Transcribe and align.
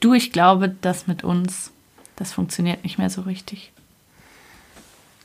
Du, 0.00 0.12
ich 0.12 0.32
glaube, 0.32 0.74
das 0.80 1.06
mit 1.06 1.24
uns, 1.24 1.70
das 2.16 2.32
funktioniert 2.32 2.84
nicht 2.84 2.98
mehr 2.98 3.10
so 3.10 3.22
richtig. 3.22 3.72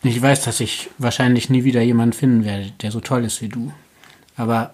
Ich 0.03 0.21
weiß, 0.21 0.43
dass 0.43 0.59
ich 0.59 0.89
wahrscheinlich 0.97 1.49
nie 1.49 1.63
wieder 1.63 1.81
jemanden 1.81 2.13
finden 2.13 2.45
werde, 2.45 2.71
der 2.81 2.91
so 2.91 3.01
toll 3.01 3.25
ist 3.25 3.41
wie 3.41 3.49
du. 3.49 3.71
Aber 4.35 4.73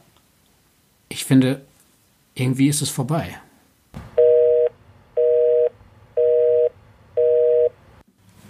ich 1.09 1.25
finde, 1.25 1.61
irgendwie 2.35 2.67
ist 2.67 2.81
es 2.81 2.89
vorbei. 2.89 3.37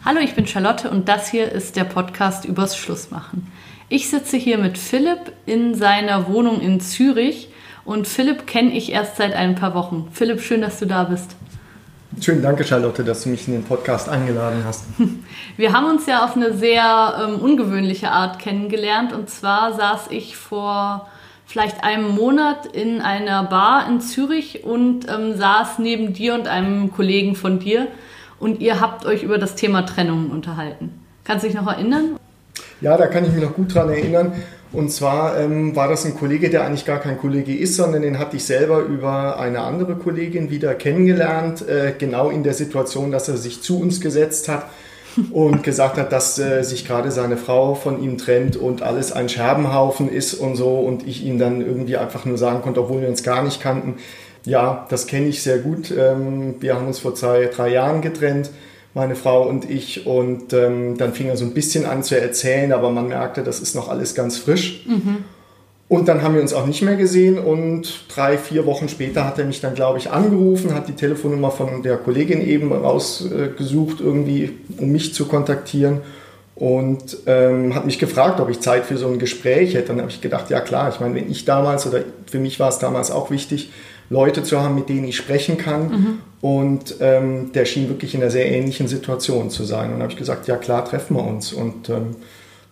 Hallo, 0.03 0.19
ich 0.19 0.35
bin 0.35 0.47
Charlotte 0.47 0.89
und 0.89 1.09
das 1.09 1.29
hier 1.29 1.51
ist 1.51 1.75
der 1.75 1.83
Podcast 1.85 2.45
übers 2.45 2.77
Schlussmachen. 2.77 3.51
Ich 3.89 4.09
sitze 4.09 4.37
hier 4.37 4.57
mit 4.57 4.77
Philipp 4.77 5.31
in 5.45 5.75
seiner 5.75 6.27
Wohnung 6.27 6.59
in 6.61 6.79
Zürich 6.81 7.49
und 7.85 8.05
Philipp 8.05 8.45
kenne 8.47 8.73
ich 8.73 8.91
erst 8.91 9.15
seit 9.15 9.33
ein 9.33 9.55
paar 9.55 9.73
Wochen. 9.73 10.09
Philipp, 10.11 10.41
schön, 10.41 10.59
dass 10.61 10.79
du 10.79 10.85
da 10.85 11.05
bist. 11.05 11.36
Schön, 12.19 12.41
danke 12.41 12.63
Charlotte, 12.63 13.03
dass 13.03 13.23
du 13.23 13.29
mich 13.29 13.47
in 13.47 13.53
den 13.53 13.63
Podcast 13.63 14.09
eingeladen 14.09 14.63
hast. 14.65 14.85
Wir 15.57 15.71
haben 15.71 15.85
uns 15.85 16.07
ja 16.07 16.25
auf 16.25 16.35
eine 16.35 16.53
sehr 16.53 17.15
ähm, 17.23 17.39
ungewöhnliche 17.39 18.09
Art 18.09 18.39
kennengelernt 18.39 19.13
und 19.13 19.29
zwar 19.29 19.73
saß 19.73 20.07
ich 20.09 20.35
vor 20.35 21.07
vielleicht 21.45 21.83
einem 21.83 22.15
Monat 22.15 22.65
in 22.65 23.01
einer 23.01 23.43
Bar 23.43 23.87
in 23.87 24.01
Zürich 24.01 24.63
und 24.63 25.07
ähm, 25.07 25.37
saß 25.37 25.77
neben 25.77 26.13
dir 26.13 26.33
und 26.33 26.47
einem 26.47 26.91
Kollegen 26.91 27.35
von 27.35 27.59
dir 27.59 27.87
und 28.39 28.61
ihr 28.61 28.81
habt 28.81 29.05
euch 29.05 29.21
über 29.21 29.37
das 29.37 29.53
Thema 29.53 29.85
Trennungen 29.85 30.31
unterhalten. 30.31 30.99
Kannst 31.23 31.43
du 31.43 31.47
dich 31.47 31.57
noch 31.57 31.67
erinnern? 31.67 32.17
Ja, 32.81 32.97
da 32.97 33.07
kann 33.07 33.25
ich 33.25 33.31
mich 33.31 33.43
noch 33.43 33.53
gut 33.53 33.73
dran 33.73 33.89
erinnern. 33.89 34.33
Und 34.73 34.91
zwar 34.91 35.39
ähm, 35.39 35.75
war 35.75 35.87
das 35.87 36.05
ein 36.05 36.15
Kollege, 36.15 36.49
der 36.49 36.65
eigentlich 36.65 36.85
gar 36.85 36.99
kein 36.99 37.17
Kollege 37.17 37.55
ist, 37.55 37.75
sondern 37.75 38.01
den 38.01 38.19
hatte 38.19 38.35
ich 38.35 38.43
selber 38.43 38.79
über 38.79 39.39
eine 39.39 39.61
andere 39.61 39.95
Kollegin 39.95 40.51
wieder 40.51 40.75
kennengelernt, 40.75 41.67
äh, 41.67 41.93
genau 41.97 42.29
in 42.29 42.43
der 42.43 42.53
Situation, 42.53 43.11
dass 43.11 43.29
er 43.29 43.37
sich 43.37 43.61
zu 43.61 43.79
uns 43.79 44.01
gesetzt 44.01 44.49
hat 44.49 44.65
und 45.31 45.63
gesagt 45.63 45.97
hat, 45.97 46.11
dass 46.11 46.37
äh, 46.37 46.63
sich 46.63 46.85
gerade 46.85 47.11
seine 47.11 47.37
Frau 47.37 47.75
von 47.75 48.03
ihm 48.03 48.17
trennt 48.17 48.57
und 48.57 48.81
alles 48.81 49.11
ein 49.11 49.29
Scherbenhaufen 49.29 50.11
ist 50.11 50.33
und 50.33 50.55
so 50.55 50.79
und 50.79 51.07
ich 51.07 51.25
ihm 51.25 51.39
dann 51.39 51.61
irgendwie 51.61 51.97
einfach 51.97 52.25
nur 52.25 52.37
sagen 52.37 52.61
konnte, 52.61 52.81
obwohl 52.81 53.01
wir 53.01 53.07
uns 53.07 53.23
gar 53.23 53.43
nicht 53.43 53.61
kannten, 53.61 53.95
ja, 54.43 54.85
das 54.89 55.07
kenne 55.07 55.27
ich 55.27 55.43
sehr 55.43 55.59
gut. 55.59 55.93
Ähm, 55.97 56.55
wir 56.59 56.75
haben 56.75 56.87
uns 56.87 56.99
vor 56.99 57.15
zwei, 57.15 57.45
drei 57.45 57.69
Jahren 57.69 58.01
getrennt, 58.01 58.51
meine 58.97 59.15
Frau 59.15 59.47
und 59.47 59.69
ich. 59.69 60.05
Und 60.05 60.51
ähm, 60.51 60.97
dann 60.97 61.13
fing 61.13 61.27
er 61.27 61.37
so 61.37 61.45
ein 61.45 61.53
bisschen 61.53 61.85
an 61.85 62.03
zu 62.03 62.19
erzählen, 62.19 62.73
aber 62.73 62.89
man 62.89 63.07
merkte, 63.07 63.43
das 63.43 63.61
ist 63.61 63.75
noch 63.75 63.87
alles 63.87 64.13
ganz 64.15 64.37
frisch. 64.37 64.83
Mhm. 64.85 65.23
Und 65.87 66.09
dann 66.09 66.21
haben 66.21 66.35
wir 66.35 66.41
uns 66.41 66.53
auch 66.53 66.65
nicht 66.65 66.81
mehr 66.81 66.97
gesehen 66.97 67.39
und 67.39 68.05
drei, 68.13 68.37
vier 68.37 68.65
Wochen 68.65 68.89
später 68.89 69.23
hat 69.23 69.39
er 69.39 69.45
mich 69.45 69.61
dann, 69.61 69.73
glaube 69.73 69.99
ich, 69.99 70.11
angerufen, 70.11 70.73
hat 70.73 70.89
die 70.89 70.93
Telefonnummer 70.93 71.49
von 71.49 71.81
der 71.81 71.95
Kollegin 71.95 72.45
eben 72.45 72.73
rausgesucht, 72.73 74.01
irgendwie, 74.01 74.57
um 74.77 74.91
mich 74.91 75.13
zu 75.13 75.27
kontaktieren 75.27 76.01
und 76.55 77.19
ähm, 77.25 77.73
hat 77.73 77.85
mich 77.85 77.99
gefragt, 77.99 78.41
ob 78.41 78.49
ich 78.49 78.59
Zeit 78.59 78.85
für 78.85 78.97
so 78.97 79.07
ein 79.07 79.17
Gespräch 79.17 79.75
hätte. 79.75 79.89
Dann 79.89 80.01
habe 80.01 80.09
ich 80.11 80.19
gedacht, 80.19 80.49
ja 80.49 80.59
klar, 80.59 80.89
ich 80.89 80.99
meine, 80.99 81.15
wenn 81.15 81.31
ich 81.31 81.45
damals 81.45 81.87
oder 81.87 82.01
für 82.29 82.39
mich 82.39 82.59
war 82.59 82.67
es 82.67 82.79
damals 82.79 83.09
auch 83.09 83.31
wichtig, 83.31 83.69
Leute 84.09 84.43
zu 84.43 84.61
haben, 84.61 84.75
mit 84.75 84.89
denen 84.89 85.07
ich 85.07 85.17
sprechen 85.17 85.57
kann. 85.57 85.89
Mhm. 85.89 86.19
Und 86.39 86.95
ähm, 86.99 87.51
der 87.53 87.65
schien 87.65 87.89
wirklich 87.89 88.13
in 88.13 88.21
einer 88.21 88.31
sehr 88.31 88.49
ähnlichen 88.49 88.87
Situation 88.87 89.49
zu 89.49 89.63
sein. 89.63 89.85
Und 89.85 89.93
dann 89.93 90.03
habe 90.03 90.11
ich 90.11 90.17
gesagt, 90.17 90.47
ja 90.47 90.55
klar, 90.55 90.85
treffen 90.85 91.17
wir 91.17 91.25
uns. 91.25 91.51
Und 91.51 91.89
ähm, 91.89 92.15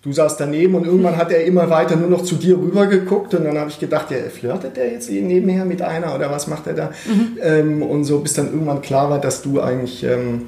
du 0.03 0.13
saßt 0.13 0.39
daneben 0.39 0.75
und 0.75 0.85
irgendwann 0.85 1.17
hat 1.17 1.31
er 1.31 1.43
immer 1.45 1.69
weiter 1.69 1.95
nur 1.95 2.09
noch 2.09 2.23
zu 2.23 2.35
dir 2.35 2.57
rüber 2.57 2.85
geguckt. 2.85 3.33
Und 3.33 3.43
dann 3.43 3.57
habe 3.57 3.69
ich 3.69 3.79
gedacht, 3.79 4.11
ja, 4.11 4.17
flirtet 4.29 4.77
der 4.77 4.91
jetzt 4.91 5.09
nebenher 5.09 5.65
mit 5.65 5.81
einer 5.81 6.13
oder 6.15 6.29
was 6.29 6.47
macht 6.47 6.67
er 6.67 6.73
da? 6.73 6.91
Mhm. 7.05 7.37
Ähm, 7.41 7.81
und 7.81 8.03
so 8.03 8.19
bis 8.19 8.33
dann 8.33 8.51
irgendwann 8.51 8.81
klar 8.81 9.09
war, 9.09 9.19
dass 9.19 9.41
du 9.41 9.59
eigentlich 9.61 10.03
ähm, 10.03 10.43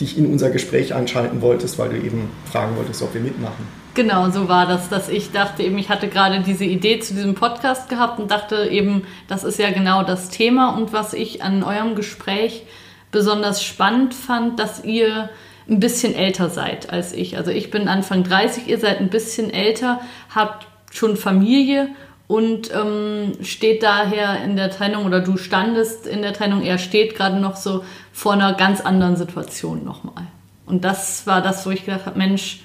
dich 0.00 0.18
in 0.18 0.26
unser 0.26 0.50
Gespräch 0.50 0.92
einschalten 0.92 1.40
wolltest, 1.40 1.78
weil 1.78 1.90
du 1.90 1.96
eben 1.96 2.30
fragen 2.50 2.76
wolltest, 2.76 3.00
ob 3.02 3.14
wir 3.14 3.20
mitmachen. 3.20 3.85
Genau, 3.96 4.28
so 4.28 4.46
war 4.46 4.66
das, 4.66 4.90
dass 4.90 5.08
ich 5.08 5.32
dachte 5.32 5.62
eben, 5.62 5.78
ich 5.78 5.88
hatte 5.88 6.08
gerade 6.08 6.40
diese 6.40 6.66
Idee 6.66 7.00
zu 7.00 7.14
diesem 7.14 7.34
Podcast 7.34 7.88
gehabt 7.88 8.20
und 8.20 8.30
dachte 8.30 8.68
eben, 8.68 9.06
das 9.26 9.42
ist 9.42 9.58
ja 9.58 9.70
genau 9.70 10.02
das 10.02 10.28
Thema 10.28 10.76
und 10.76 10.92
was 10.92 11.14
ich 11.14 11.42
an 11.42 11.62
eurem 11.62 11.94
Gespräch 11.94 12.64
besonders 13.10 13.64
spannend 13.64 14.12
fand, 14.12 14.60
dass 14.60 14.84
ihr 14.84 15.30
ein 15.66 15.80
bisschen 15.80 16.14
älter 16.14 16.50
seid 16.50 16.90
als 16.90 17.14
ich. 17.14 17.38
Also 17.38 17.50
ich 17.50 17.70
bin 17.70 17.88
Anfang 17.88 18.22
30, 18.22 18.68
ihr 18.68 18.78
seid 18.78 19.00
ein 19.00 19.08
bisschen 19.08 19.48
älter, 19.48 20.02
habt 20.34 20.66
schon 20.92 21.16
Familie 21.16 21.88
und 22.26 22.70
ähm, 22.74 23.32
steht 23.40 23.82
daher 23.82 24.44
in 24.44 24.56
der 24.56 24.70
Trennung 24.70 25.06
oder 25.06 25.20
du 25.20 25.38
standest 25.38 26.06
in 26.06 26.20
der 26.20 26.34
Trennung, 26.34 26.60
er 26.60 26.76
steht 26.76 27.16
gerade 27.16 27.40
noch 27.40 27.56
so 27.56 27.82
vor 28.12 28.34
einer 28.34 28.52
ganz 28.52 28.82
anderen 28.82 29.16
Situation 29.16 29.86
nochmal. 29.86 30.26
Und 30.66 30.84
das 30.84 31.26
war 31.26 31.40
das, 31.40 31.64
wo 31.64 31.70
ich 31.70 31.86
gedacht 31.86 32.04
habe, 32.04 32.18
Mensch, 32.18 32.60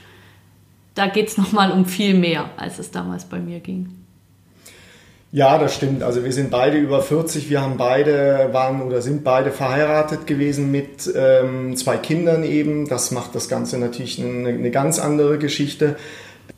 da 0.96 1.08
geht 1.08 1.30
es 1.30 1.38
nochmal 1.38 1.72
um 1.72 1.86
viel 1.86 2.14
mehr, 2.14 2.50
als 2.58 2.80
es 2.80 2.92
damals 2.92 3.26
bei 3.26 3.40
mir 3.40 3.60
ging. 3.60 3.90
Ja, 5.34 5.58
das 5.58 5.74
stimmt. 5.74 6.04
Also 6.04 6.26
wir 6.26 6.34
sind 6.34 6.52
beide 6.52 6.78
über 6.78 7.02
40. 7.02 7.50
Wir 7.50 7.62
haben 7.62 7.78
beide, 7.78 8.50
waren 8.52 8.82
oder 8.82 9.02
sind 9.02 9.24
beide 9.24 9.52
verheiratet 9.52 10.28
gewesen 10.28 10.72
mit 10.72 11.10
ähm, 11.16 11.78
zwei 11.78 11.96
Kindern 11.96 12.44
eben. 12.44 12.90
Das 12.90 13.12
macht 13.12 13.34
das 13.34 13.48
Ganze 13.48 13.78
natürlich 13.78 14.22
eine, 14.22 14.50
eine, 14.50 14.72
ganz 14.72 15.00
andere 15.00 15.38
Geschichte. 15.38 15.96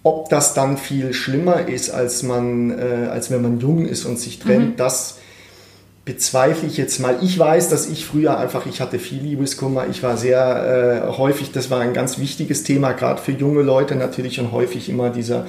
Ob 0.01 0.29
das 0.29 0.55
dann 0.55 0.77
viel 0.77 1.13
schlimmer 1.13 1.67
ist, 1.67 1.91
als 1.91 2.23
man, 2.23 2.71
äh, 2.71 3.09
als 3.11 3.29
wenn 3.29 3.43
man 3.43 3.59
jung 3.59 3.85
ist 3.85 4.05
und 4.05 4.17
sich 4.17 4.39
trennt, 4.39 4.71
mhm. 4.71 4.75
das 4.77 5.19
bezweifle 6.05 6.67
ich 6.67 6.77
jetzt 6.77 6.99
mal. 6.99 7.17
Ich 7.21 7.39
weiß, 7.39 7.69
dass 7.69 7.87
ich 7.87 8.05
früher 8.05 8.37
einfach, 8.37 8.65
ich 8.65 8.81
hatte 8.81 8.99
viel 8.99 9.21
Liebeskummer, 9.21 9.87
ich 9.89 10.03
war 10.03 10.17
sehr 10.17 11.05
äh, 11.07 11.17
häufig, 11.17 11.51
das 11.51 11.71
war 11.71 11.79
ein 11.79 11.93
ganz 11.93 12.19
wichtiges 12.19 12.63
Thema, 12.63 12.91
gerade 12.91 13.21
für 13.21 13.31
junge 13.31 13.61
Leute 13.61 13.95
natürlich 13.95 14.39
und 14.39 14.51
häufig 14.51 14.89
immer 14.89 15.09
dieser, 15.09 15.45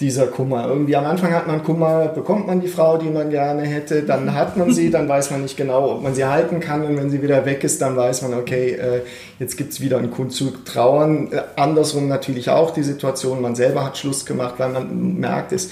dieser 0.00 0.28
Kummer. 0.28 0.66
Irgendwie 0.66 0.96
am 0.96 1.04
Anfang 1.04 1.34
hat 1.34 1.46
man 1.46 1.62
Kummer, 1.62 2.06
bekommt 2.06 2.46
man 2.46 2.62
die 2.62 2.68
Frau, 2.68 2.96
die 2.96 3.10
man 3.10 3.28
gerne 3.28 3.62
hätte, 3.62 4.02
dann 4.02 4.32
hat 4.34 4.56
man 4.56 4.72
sie, 4.72 4.90
dann 4.90 5.10
weiß 5.10 5.30
man 5.30 5.42
nicht 5.42 5.58
genau, 5.58 5.96
ob 5.96 6.02
man 6.02 6.14
sie 6.14 6.24
halten 6.24 6.58
kann 6.58 6.86
und 6.86 6.96
wenn 6.96 7.10
sie 7.10 7.22
wieder 7.22 7.44
weg 7.44 7.62
ist, 7.62 7.82
dann 7.82 7.94
weiß 7.94 8.22
man, 8.22 8.32
okay, 8.32 8.70
äh, 8.72 9.02
jetzt 9.38 9.58
gibt 9.58 9.74
es 9.74 9.82
wieder 9.82 9.98
einen 9.98 10.10
Grund 10.10 10.32
zu 10.32 10.52
trauern. 10.64 11.30
Äh, 11.32 11.42
andersrum 11.56 12.08
natürlich 12.08 12.48
auch 12.48 12.70
die 12.70 12.82
Situation, 12.82 13.42
man 13.42 13.54
selber 13.54 13.84
hat 13.84 13.98
Schluss 13.98 14.24
gemacht, 14.24 14.54
weil 14.56 14.70
man 14.70 15.18
merkt, 15.20 15.52
es 15.52 15.68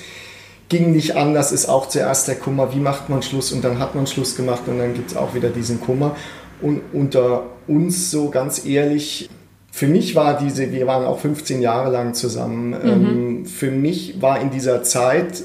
ging 0.70 0.92
nicht 0.92 1.16
anders, 1.16 1.53
ist 1.53 1.69
auch 1.69 1.88
zuerst 1.88 2.28
der 2.28 2.36
Kummer, 2.36 2.72
wie 2.72 2.78
macht 2.78 3.10
man 3.10 3.22
Schluss 3.22 3.53
und 3.53 3.62
dann 3.62 3.78
hat 3.78 3.94
man 3.94 4.06
Schluss 4.06 4.36
gemacht 4.36 4.62
und 4.66 4.78
dann 4.78 4.94
gibt 4.94 5.10
es 5.10 5.16
auch 5.16 5.34
wieder 5.34 5.50
diesen 5.50 5.81
Kummer. 5.81 6.16
Und 6.62 6.81
unter 6.92 7.44
uns 7.66 8.10
so 8.10 8.31
ganz 8.31 8.64
ehrlich, 8.64 9.28
für 9.72 9.86
mich 9.86 10.14
war 10.14 10.38
diese, 10.38 10.72
wir 10.72 10.86
waren 10.86 11.04
auch 11.04 11.19
15 11.19 11.60
Jahre 11.60 11.91
lang 11.91 12.14
zusammen, 12.14 12.70
mhm. 12.70 12.76
ähm, 12.84 13.47
für 13.47 13.70
mich 13.70 14.22
war 14.22 14.41
in 14.41 14.50
dieser 14.50 14.82
Zeit 14.82 15.42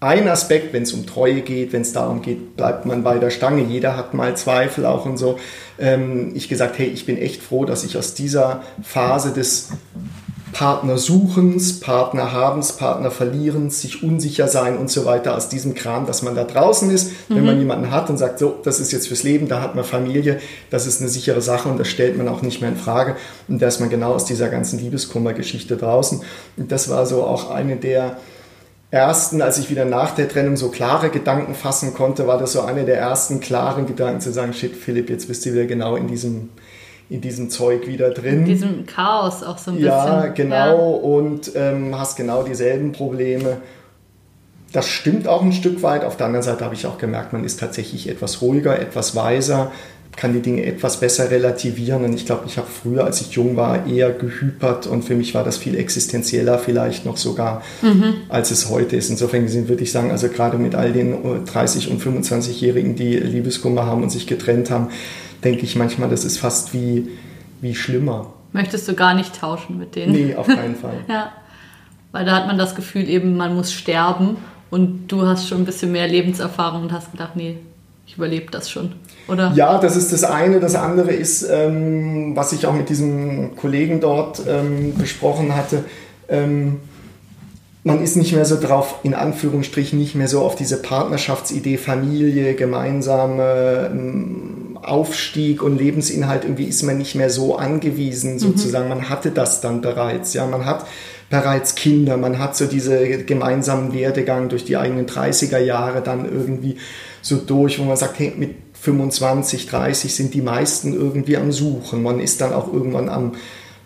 ein 0.00 0.28
Aspekt, 0.28 0.72
wenn 0.72 0.82
es 0.82 0.94
um 0.94 1.06
Treue 1.06 1.42
geht, 1.42 1.72
wenn 1.72 1.82
es 1.82 1.92
darum 1.92 2.22
geht, 2.22 2.56
bleibt 2.56 2.86
man 2.86 3.02
bei 3.04 3.18
der 3.18 3.30
Stange, 3.30 3.62
jeder 3.62 3.96
hat 3.96 4.14
mal 4.14 4.36
Zweifel 4.36 4.86
auch 4.86 5.04
und 5.04 5.18
so, 5.18 5.38
ähm, 5.78 6.32
ich 6.34 6.48
gesagt, 6.48 6.78
hey, 6.78 6.86
ich 6.86 7.06
bin 7.06 7.18
echt 7.18 7.42
froh, 7.42 7.66
dass 7.66 7.84
ich 7.84 7.96
aus 7.98 8.14
dieser 8.14 8.62
Phase 8.82 9.32
des 9.32 9.70
Partnersuchens, 10.52 11.80
Partnerhabens, 11.80 12.72
Partnerverlierens, 12.72 13.80
sich 13.80 14.02
unsicher 14.02 14.48
sein 14.48 14.76
und 14.76 14.90
so 14.90 15.04
weiter 15.04 15.36
aus 15.36 15.48
diesem 15.48 15.74
Kram, 15.74 16.06
dass 16.06 16.22
man 16.22 16.34
da 16.34 16.44
draußen 16.44 16.90
ist, 16.90 17.12
mhm. 17.28 17.36
wenn 17.36 17.44
man 17.46 17.58
jemanden 17.58 17.90
hat 17.90 18.10
und 18.10 18.18
sagt, 18.18 18.38
so, 18.38 18.56
das 18.64 18.80
ist 18.80 18.92
jetzt 18.92 19.08
fürs 19.08 19.22
Leben, 19.22 19.48
da 19.48 19.60
hat 19.60 19.74
man 19.74 19.84
Familie, 19.84 20.40
das 20.70 20.86
ist 20.86 21.00
eine 21.00 21.10
sichere 21.10 21.40
Sache 21.40 21.68
und 21.68 21.78
das 21.78 21.88
stellt 21.88 22.18
man 22.18 22.28
auch 22.28 22.42
nicht 22.42 22.60
mehr 22.60 22.70
in 22.70 22.76
Frage. 22.76 23.16
Und 23.48 23.62
da 23.62 23.68
ist 23.68 23.80
man 23.80 23.90
genau 23.90 24.12
aus 24.12 24.24
dieser 24.24 24.48
ganzen 24.48 24.78
Liebeskummergeschichte 24.78 25.76
draußen. 25.76 26.22
Und 26.56 26.72
das 26.72 26.88
war 26.88 27.06
so 27.06 27.24
auch 27.24 27.50
eine 27.50 27.76
der 27.76 28.16
ersten, 28.90 29.40
als 29.40 29.58
ich 29.58 29.70
wieder 29.70 29.84
nach 29.84 30.14
der 30.14 30.28
Trennung 30.28 30.56
so 30.56 30.68
klare 30.68 31.10
Gedanken 31.10 31.54
fassen 31.54 31.94
konnte, 31.94 32.26
war 32.26 32.38
das 32.38 32.52
so 32.52 32.62
eine 32.62 32.84
der 32.84 32.98
ersten 32.98 33.40
klaren 33.40 33.86
Gedanken 33.86 34.20
zu 34.20 34.32
sagen, 34.32 34.52
shit, 34.52 34.74
Philipp, 34.74 35.10
jetzt 35.10 35.28
bist 35.28 35.46
du 35.46 35.52
wieder 35.52 35.66
genau 35.66 35.96
in 35.96 36.08
diesem 36.08 36.48
in 37.10 37.20
diesem 37.20 37.50
Zeug 37.50 37.88
wieder 37.88 38.10
drin. 38.10 38.40
In 38.40 38.44
diesem 38.44 38.86
Chaos 38.86 39.42
auch 39.42 39.58
so 39.58 39.72
ein 39.72 39.78
ja, 39.78 40.22
bisschen. 40.22 40.34
Genau, 40.34 40.56
ja, 40.56 40.70
genau. 40.70 40.90
Und 40.94 41.52
ähm, 41.56 41.98
hast 41.98 42.16
genau 42.16 42.44
dieselben 42.44 42.92
Probleme. 42.92 43.58
Das 44.72 44.86
stimmt 44.86 45.26
auch 45.26 45.42
ein 45.42 45.52
Stück 45.52 45.82
weit. 45.82 46.04
Auf 46.04 46.16
der 46.16 46.26
anderen 46.26 46.44
Seite 46.44 46.64
habe 46.64 46.76
ich 46.76 46.86
auch 46.86 46.98
gemerkt, 46.98 47.32
man 47.32 47.42
ist 47.42 47.58
tatsächlich 47.58 48.08
etwas 48.08 48.40
ruhiger, 48.40 48.78
etwas 48.78 49.16
weiser, 49.16 49.72
kann 50.14 50.32
die 50.32 50.40
Dinge 50.40 50.64
etwas 50.64 51.00
besser 51.00 51.32
relativieren. 51.32 52.04
Und 52.04 52.14
ich 52.14 52.26
glaube, 52.26 52.44
ich 52.46 52.56
habe 52.58 52.68
früher, 52.68 53.04
als 53.04 53.20
ich 53.20 53.32
jung 53.32 53.56
war, 53.56 53.88
eher 53.88 54.12
gehypert 54.12 54.86
und 54.86 55.02
für 55.04 55.16
mich 55.16 55.34
war 55.34 55.42
das 55.42 55.58
viel 55.58 55.76
existenzieller 55.76 56.60
vielleicht 56.60 57.06
noch 57.06 57.16
sogar, 57.16 57.62
mhm. 57.82 58.14
als 58.28 58.52
es 58.52 58.70
heute 58.70 58.94
ist. 58.94 59.10
Insofern 59.10 59.42
gesehen 59.42 59.68
würde 59.68 59.82
ich 59.82 59.90
sagen, 59.90 60.12
also 60.12 60.28
gerade 60.28 60.58
mit 60.58 60.76
all 60.76 60.92
den 60.92 61.14
30- 61.46 61.88
und 61.88 62.00
25-Jährigen, 62.00 62.94
die 62.94 63.16
Liebeskummer 63.16 63.86
haben 63.86 64.04
und 64.04 64.10
sich 64.10 64.28
getrennt 64.28 64.70
haben, 64.70 64.90
denke 65.44 65.62
ich 65.62 65.76
manchmal, 65.76 66.08
das 66.08 66.24
ist 66.24 66.38
fast 66.38 66.74
wie, 66.74 67.08
wie 67.60 67.74
schlimmer. 67.74 68.32
Möchtest 68.52 68.88
du 68.88 68.94
gar 68.94 69.14
nicht 69.14 69.38
tauschen 69.38 69.78
mit 69.78 69.94
denen? 69.94 70.12
Nee, 70.12 70.34
auf 70.34 70.46
keinen 70.46 70.74
Fall. 70.76 70.98
ja, 71.08 71.32
weil 72.12 72.24
da 72.24 72.32
hat 72.36 72.46
man 72.46 72.58
das 72.58 72.74
Gefühl 72.74 73.08
eben, 73.08 73.36
man 73.36 73.54
muss 73.54 73.72
sterben 73.72 74.36
und 74.70 75.08
du 75.08 75.26
hast 75.26 75.48
schon 75.48 75.58
ein 75.58 75.64
bisschen 75.64 75.92
mehr 75.92 76.08
Lebenserfahrung 76.08 76.82
und 76.82 76.92
hast 76.92 77.12
gedacht, 77.12 77.36
nee, 77.36 77.58
ich 78.06 78.16
überlebe 78.16 78.50
das 78.50 78.68
schon, 78.68 78.92
oder? 79.28 79.52
Ja, 79.54 79.78
das 79.78 79.94
ist 79.96 80.12
das 80.12 80.24
eine. 80.24 80.58
Das 80.58 80.74
andere 80.74 81.12
ist, 81.12 81.46
ähm, 81.48 82.34
was 82.34 82.52
ich 82.52 82.66
auch 82.66 82.72
mit 82.72 82.88
diesem 82.88 83.54
Kollegen 83.54 84.00
dort 84.00 84.42
ähm, 84.48 84.94
besprochen 84.96 85.54
hatte, 85.54 85.84
ähm, 86.28 86.80
man 87.82 88.02
ist 88.02 88.16
nicht 88.16 88.32
mehr 88.32 88.44
so 88.44 88.60
drauf, 88.60 88.96
in 89.02 89.14
Anführungsstrichen, 89.14 89.98
nicht 89.98 90.14
mehr 90.14 90.28
so 90.28 90.40
auf 90.40 90.54
diese 90.54 90.82
Partnerschaftsidee, 90.82 91.78
Familie, 91.78 92.54
gemeinsame 92.54 93.90
ähm, 93.90 94.78
Aufstieg 94.82 95.62
und 95.62 95.78
Lebensinhalt, 95.78 96.44
irgendwie 96.44 96.64
ist 96.64 96.82
man 96.82 96.98
nicht 96.98 97.14
mehr 97.14 97.30
so 97.30 97.56
angewiesen, 97.56 98.34
mhm. 98.34 98.38
sozusagen. 98.38 98.84
Mhm. 98.84 98.90
Man 98.90 99.08
hatte 99.08 99.30
das 99.30 99.60
dann 99.60 99.80
bereits, 99.80 100.34
ja, 100.34 100.46
man 100.46 100.66
hat 100.66 100.86
bereits 101.30 101.74
Kinder, 101.74 102.16
man 102.16 102.38
hat 102.38 102.56
so 102.56 102.66
diese 102.66 103.24
gemeinsamen 103.24 103.94
Werdegang 103.94 104.48
durch 104.48 104.64
die 104.64 104.76
eigenen 104.76 105.06
30er 105.06 105.58
Jahre 105.58 106.02
dann 106.02 106.30
irgendwie 106.30 106.76
so 107.22 107.36
durch, 107.36 107.78
wo 107.78 107.84
man 107.84 107.96
sagt, 107.96 108.18
hey, 108.18 108.32
mit 108.36 108.56
25, 108.74 109.66
30 109.66 110.14
sind 110.14 110.34
die 110.34 110.42
meisten 110.42 110.92
irgendwie 110.94 111.36
am 111.36 111.52
Suchen. 111.52 112.02
Man 112.02 112.18
ist 112.18 112.40
dann 112.40 112.52
auch 112.52 112.72
irgendwann 112.72 113.08
am 113.08 113.32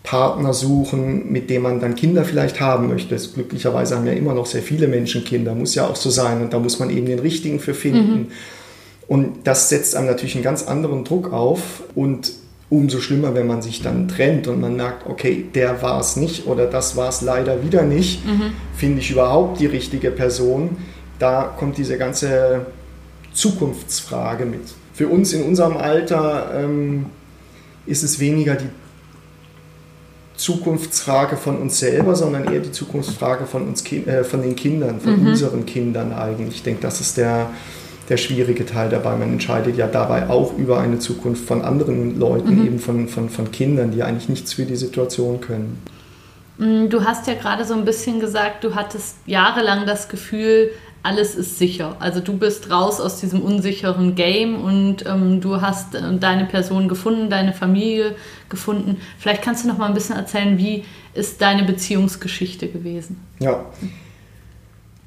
Partner 0.05 0.53
suchen, 0.53 1.31
mit 1.31 1.49
dem 1.49 1.63
man 1.63 1.79
dann 1.79 1.95
Kinder 1.95 2.23
vielleicht 2.23 2.61
haben 2.61 2.87
möchte. 2.87 3.15
Glücklicherweise 3.15 3.97
haben 3.97 4.05
ja 4.05 4.13
immer 4.13 4.33
noch 4.33 4.45
sehr 4.45 4.61
viele 4.61 4.87
Menschen 4.87 5.23
Kinder, 5.23 5.53
muss 5.55 5.75
ja 5.75 5.87
auch 5.87 5.95
so 5.95 6.09
sein. 6.09 6.41
Und 6.41 6.53
da 6.53 6.59
muss 6.59 6.79
man 6.79 6.89
eben 6.89 7.07
den 7.07 7.19
richtigen 7.19 7.59
für 7.59 7.73
finden. 7.73 8.19
Mhm. 8.19 8.27
Und 9.07 9.35
das 9.43 9.69
setzt 9.69 9.95
einem 9.95 10.07
natürlich 10.07 10.35
einen 10.35 10.43
ganz 10.43 10.63
anderen 10.63 11.03
Druck 11.03 11.33
auf. 11.33 11.83
Und 11.95 12.31
umso 12.69 12.99
schlimmer, 12.99 13.35
wenn 13.35 13.47
man 13.47 13.61
sich 13.61 13.81
dann 13.81 14.07
trennt 14.07 14.47
und 14.47 14.61
man 14.61 14.75
merkt, 14.75 15.07
okay, 15.07 15.45
der 15.53 15.81
war 15.81 15.99
es 15.99 16.15
nicht 16.15 16.47
oder 16.47 16.67
das 16.67 16.95
war 16.95 17.09
es 17.09 17.21
leider 17.21 17.63
wieder 17.63 17.83
nicht, 17.83 18.25
mhm. 18.25 18.53
finde 18.75 18.99
ich 18.99 19.11
überhaupt 19.11 19.59
die 19.59 19.67
richtige 19.67 20.11
Person. 20.11 20.77
Da 21.19 21.53
kommt 21.57 21.77
diese 21.77 21.97
ganze 21.97 22.67
Zukunftsfrage 23.33 24.45
mit. 24.45 24.61
Für 24.93 25.07
uns 25.07 25.33
in 25.33 25.43
unserem 25.43 25.77
Alter 25.77 26.51
ähm, 26.55 27.07
ist 27.85 28.03
es 28.03 28.19
weniger 28.19 28.55
die 28.55 28.69
Zukunftsfrage 30.37 31.37
von 31.37 31.57
uns 31.57 31.79
selber, 31.79 32.15
sondern 32.15 32.51
eher 32.51 32.59
die 32.59 32.71
Zukunftsfrage 32.71 33.45
von, 33.45 33.67
uns, 33.67 33.83
äh, 33.91 34.23
von 34.23 34.41
den 34.41 34.55
Kindern, 34.55 34.99
von 34.99 35.21
mhm. 35.21 35.27
unseren 35.27 35.65
Kindern 35.65 36.13
eigentlich. 36.13 36.55
Ich 36.55 36.63
denke, 36.63 36.81
das 36.81 37.01
ist 37.01 37.17
der, 37.17 37.49
der 38.09 38.17
schwierige 38.17 38.65
Teil 38.65 38.89
dabei. 38.89 39.15
Man 39.15 39.33
entscheidet 39.33 39.77
ja 39.77 39.87
dabei 39.87 40.29
auch 40.29 40.57
über 40.57 40.79
eine 40.79 40.99
Zukunft 40.99 41.45
von 41.45 41.61
anderen 41.61 42.19
Leuten, 42.19 42.59
mhm. 42.59 42.65
eben 42.65 42.79
von, 42.79 43.07
von, 43.07 43.29
von 43.29 43.51
Kindern, 43.51 43.91
die 43.91 44.03
eigentlich 44.03 44.29
nichts 44.29 44.53
für 44.53 44.65
die 44.65 44.75
Situation 44.75 45.41
können. 45.41 45.81
Mm, 46.57 46.87
du 46.89 47.03
hast 47.03 47.27
ja 47.27 47.33
gerade 47.33 47.65
so 47.65 47.73
ein 47.73 47.85
bisschen 47.85 48.19
gesagt, 48.19 48.63
du 48.63 48.75
hattest 48.75 49.17
jahrelang 49.25 49.85
das 49.85 50.07
Gefühl, 50.07 50.71
alles 51.05 51.35
ist 51.35 51.59
sicher. 51.59 51.95
Also 51.99 52.19
du 52.19 52.35
bist 52.35 52.71
raus 52.71 52.99
aus 52.99 53.19
diesem 53.19 53.41
unsicheren 53.41 54.15
Game 54.15 54.59
und 54.63 55.05
ähm, 55.05 55.39
du 55.39 55.61
hast 55.61 55.93
äh, 55.93 56.01
deine 56.19 56.45
Person 56.45 56.87
gefunden, 56.87 57.29
deine 57.29 57.53
Familie 57.53 58.15
gefunden. 58.49 58.97
Vielleicht 59.19 59.43
kannst 59.43 59.63
du 59.63 59.67
noch 59.67 59.77
mal 59.77 59.85
ein 59.87 59.93
bisschen 59.93 60.15
erzählen, 60.15 60.57
wie 60.57 60.83
ist 61.13 61.41
deine 61.41 61.63
Beziehungsgeschichte 61.63 62.67
gewesen? 62.67 63.23
Ja. 63.39 63.65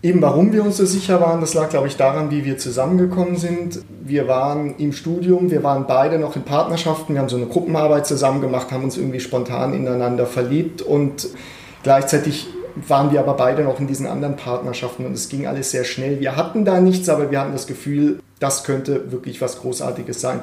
Eben 0.01 0.23
warum 0.23 0.53
wir 0.53 0.63
uns 0.63 0.77
so 0.77 0.87
sicher 0.87 1.21
waren, 1.21 1.41
das 1.41 1.55
lag, 1.55 1.71
glaube 1.71 1.89
ich, 1.89 1.97
daran, 1.97 2.31
wie 2.31 2.45
wir 2.45 2.57
zusammengekommen 2.57 3.37
sind. 3.37 3.81
Wir 4.05 4.29
waren 4.29 4.77
im 4.77 4.93
Studium, 4.93 5.51
wir 5.51 5.65
waren 5.65 5.89
beide 5.89 6.21
noch 6.21 6.37
in 6.37 6.43
Partnerschaften, 6.43 7.15
wir 7.15 7.21
haben 7.21 7.29
so 7.29 7.37
eine 7.37 7.47
Gruppenarbeit 7.47 8.07
zusammen 8.07 8.41
gemacht, 8.41 8.71
haben 8.71 8.85
uns 8.85 8.97
irgendwie 8.97 9.19
spontan 9.19 9.75
ineinander 9.75 10.27
verliebt 10.27 10.81
und 10.81 11.27
gleichzeitig 11.83 12.47
waren 12.87 13.11
wir 13.13 13.21
aber 13.21 13.35
beide 13.35 13.65
noch 13.65 13.81
in 13.81 13.87
diesen 13.87 14.07
anderen 14.07 14.37
Partnerschaften 14.37 15.07
und 15.07 15.13
es 15.13 15.29
ging 15.29 15.47
alles 15.47 15.71
sehr 15.71 15.85
schnell. 15.85 16.21
Wir 16.21 16.37
hatten 16.37 16.65
da 16.65 16.81
nichts, 16.81 17.09
aber 17.09 17.31
wir 17.31 17.41
hatten 17.41 17.53
das 17.53 17.67
Gefühl, 17.67 18.21
das 18.41 18.65
könnte 18.65 19.11
wirklich 19.11 19.41
was 19.41 19.61
Großartiges 19.61 20.21
sein. 20.21 20.41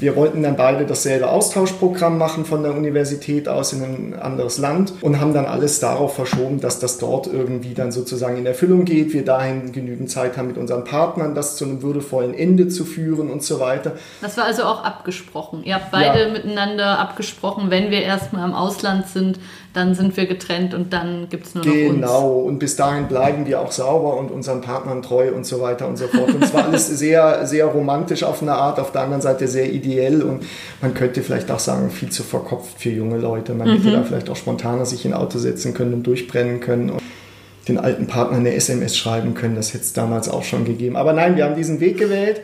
Wir 0.00 0.16
wollten 0.16 0.42
dann 0.42 0.56
beide 0.56 0.86
dasselbe 0.86 1.28
Austauschprogramm 1.28 2.18
machen 2.18 2.44
von 2.44 2.64
der 2.64 2.74
Universität 2.74 3.48
aus 3.48 3.72
in 3.72 3.82
ein 3.82 4.14
anderes 4.18 4.58
Land 4.58 4.92
und 5.02 5.20
haben 5.20 5.32
dann 5.32 5.46
alles 5.46 5.78
darauf 5.78 6.16
verschoben, 6.16 6.60
dass 6.60 6.80
das 6.80 6.98
dort 6.98 7.28
irgendwie 7.28 7.74
dann 7.74 7.92
sozusagen 7.92 8.36
in 8.36 8.44
Erfüllung 8.44 8.84
geht. 8.84 9.12
Wir 9.12 9.24
dahin 9.24 9.70
genügend 9.70 10.10
Zeit 10.10 10.36
haben 10.36 10.48
mit 10.48 10.58
unseren 10.58 10.82
Partnern, 10.82 11.36
das 11.36 11.56
zu 11.56 11.64
einem 11.64 11.82
würdevollen 11.82 12.34
Ende 12.34 12.66
zu 12.66 12.84
führen 12.84 13.30
und 13.30 13.44
so 13.44 13.60
weiter. 13.60 13.92
Das 14.20 14.36
war 14.36 14.46
also 14.46 14.64
auch 14.64 14.82
abgesprochen. 14.82 15.62
Ihr 15.62 15.76
habt 15.76 15.92
beide 15.92 16.22
ja. 16.22 16.32
miteinander 16.32 16.98
abgesprochen, 16.98 17.70
wenn 17.70 17.92
wir 17.92 18.02
erstmal 18.02 18.48
im 18.48 18.54
Ausland 18.54 19.06
sind, 19.06 19.38
dann 19.74 19.94
sind 19.96 20.16
wir 20.16 20.26
getrennt 20.26 20.72
und 20.72 20.92
dann 20.92 21.28
gibt 21.28 21.46
es 21.46 21.54
nur 21.54 21.64
noch 21.64 21.72
genau. 21.72 21.90
uns. 21.90 22.00
Genau, 22.00 22.30
und 22.38 22.58
bis 22.60 22.76
dahin 22.76 23.08
bleiben 23.08 23.44
wir 23.44 23.60
auch 23.60 23.72
sauber 23.72 24.16
und 24.16 24.30
unseren 24.30 24.60
Partnern 24.60 25.02
treu 25.02 25.32
und 25.32 25.44
so 25.44 25.60
weiter 25.60 25.88
und 25.88 25.98
so 25.98 26.06
fort. 26.06 26.32
Und 26.32 26.44
es 26.44 26.54
war 26.54 26.64
alles 26.64 26.86
sehr, 26.86 27.44
sehr 27.44 27.66
romantisch 27.66 28.22
auf 28.22 28.40
eine 28.40 28.52
Art, 28.52 28.78
auf 28.78 28.92
der 28.92 29.02
anderen 29.02 29.20
Seite 29.20 29.48
sehr 29.48 29.72
ideell 29.72 30.22
und 30.22 30.44
man 30.80 30.94
könnte 30.94 31.22
vielleicht 31.22 31.50
auch 31.50 31.58
sagen, 31.58 31.90
viel 31.90 32.10
zu 32.10 32.22
verkopft 32.22 32.78
für 32.78 32.90
junge 32.90 33.18
Leute. 33.18 33.52
Man 33.52 33.68
mhm. 33.68 33.72
hätte 33.82 33.90
da 33.90 34.02
vielleicht 34.04 34.30
auch 34.30 34.36
spontaner 34.36 34.86
sich 34.86 35.04
in 35.04 35.12
ein 35.12 35.20
Auto 35.20 35.38
setzen 35.38 35.74
können 35.74 35.92
und 35.92 36.06
durchbrennen 36.06 36.60
können 36.60 36.90
und 36.90 37.02
den 37.66 37.78
alten 37.78 38.06
Partner 38.06 38.38
eine 38.38 38.54
SMS 38.54 38.96
schreiben 38.96 39.34
können. 39.34 39.56
Das 39.56 39.74
hätte 39.74 39.84
es 39.84 39.92
damals 39.92 40.28
auch 40.28 40.44
schon 40.44 40.64
gegeben. 40.64 40.96
Aber 40.96 41.12
nein, 41.12 41.36
wir 41.36 41.44
haben 41.44 41.56
diesen 41.56 41.80
Weg 41.80 41.98
gewählt. 41.98 42.42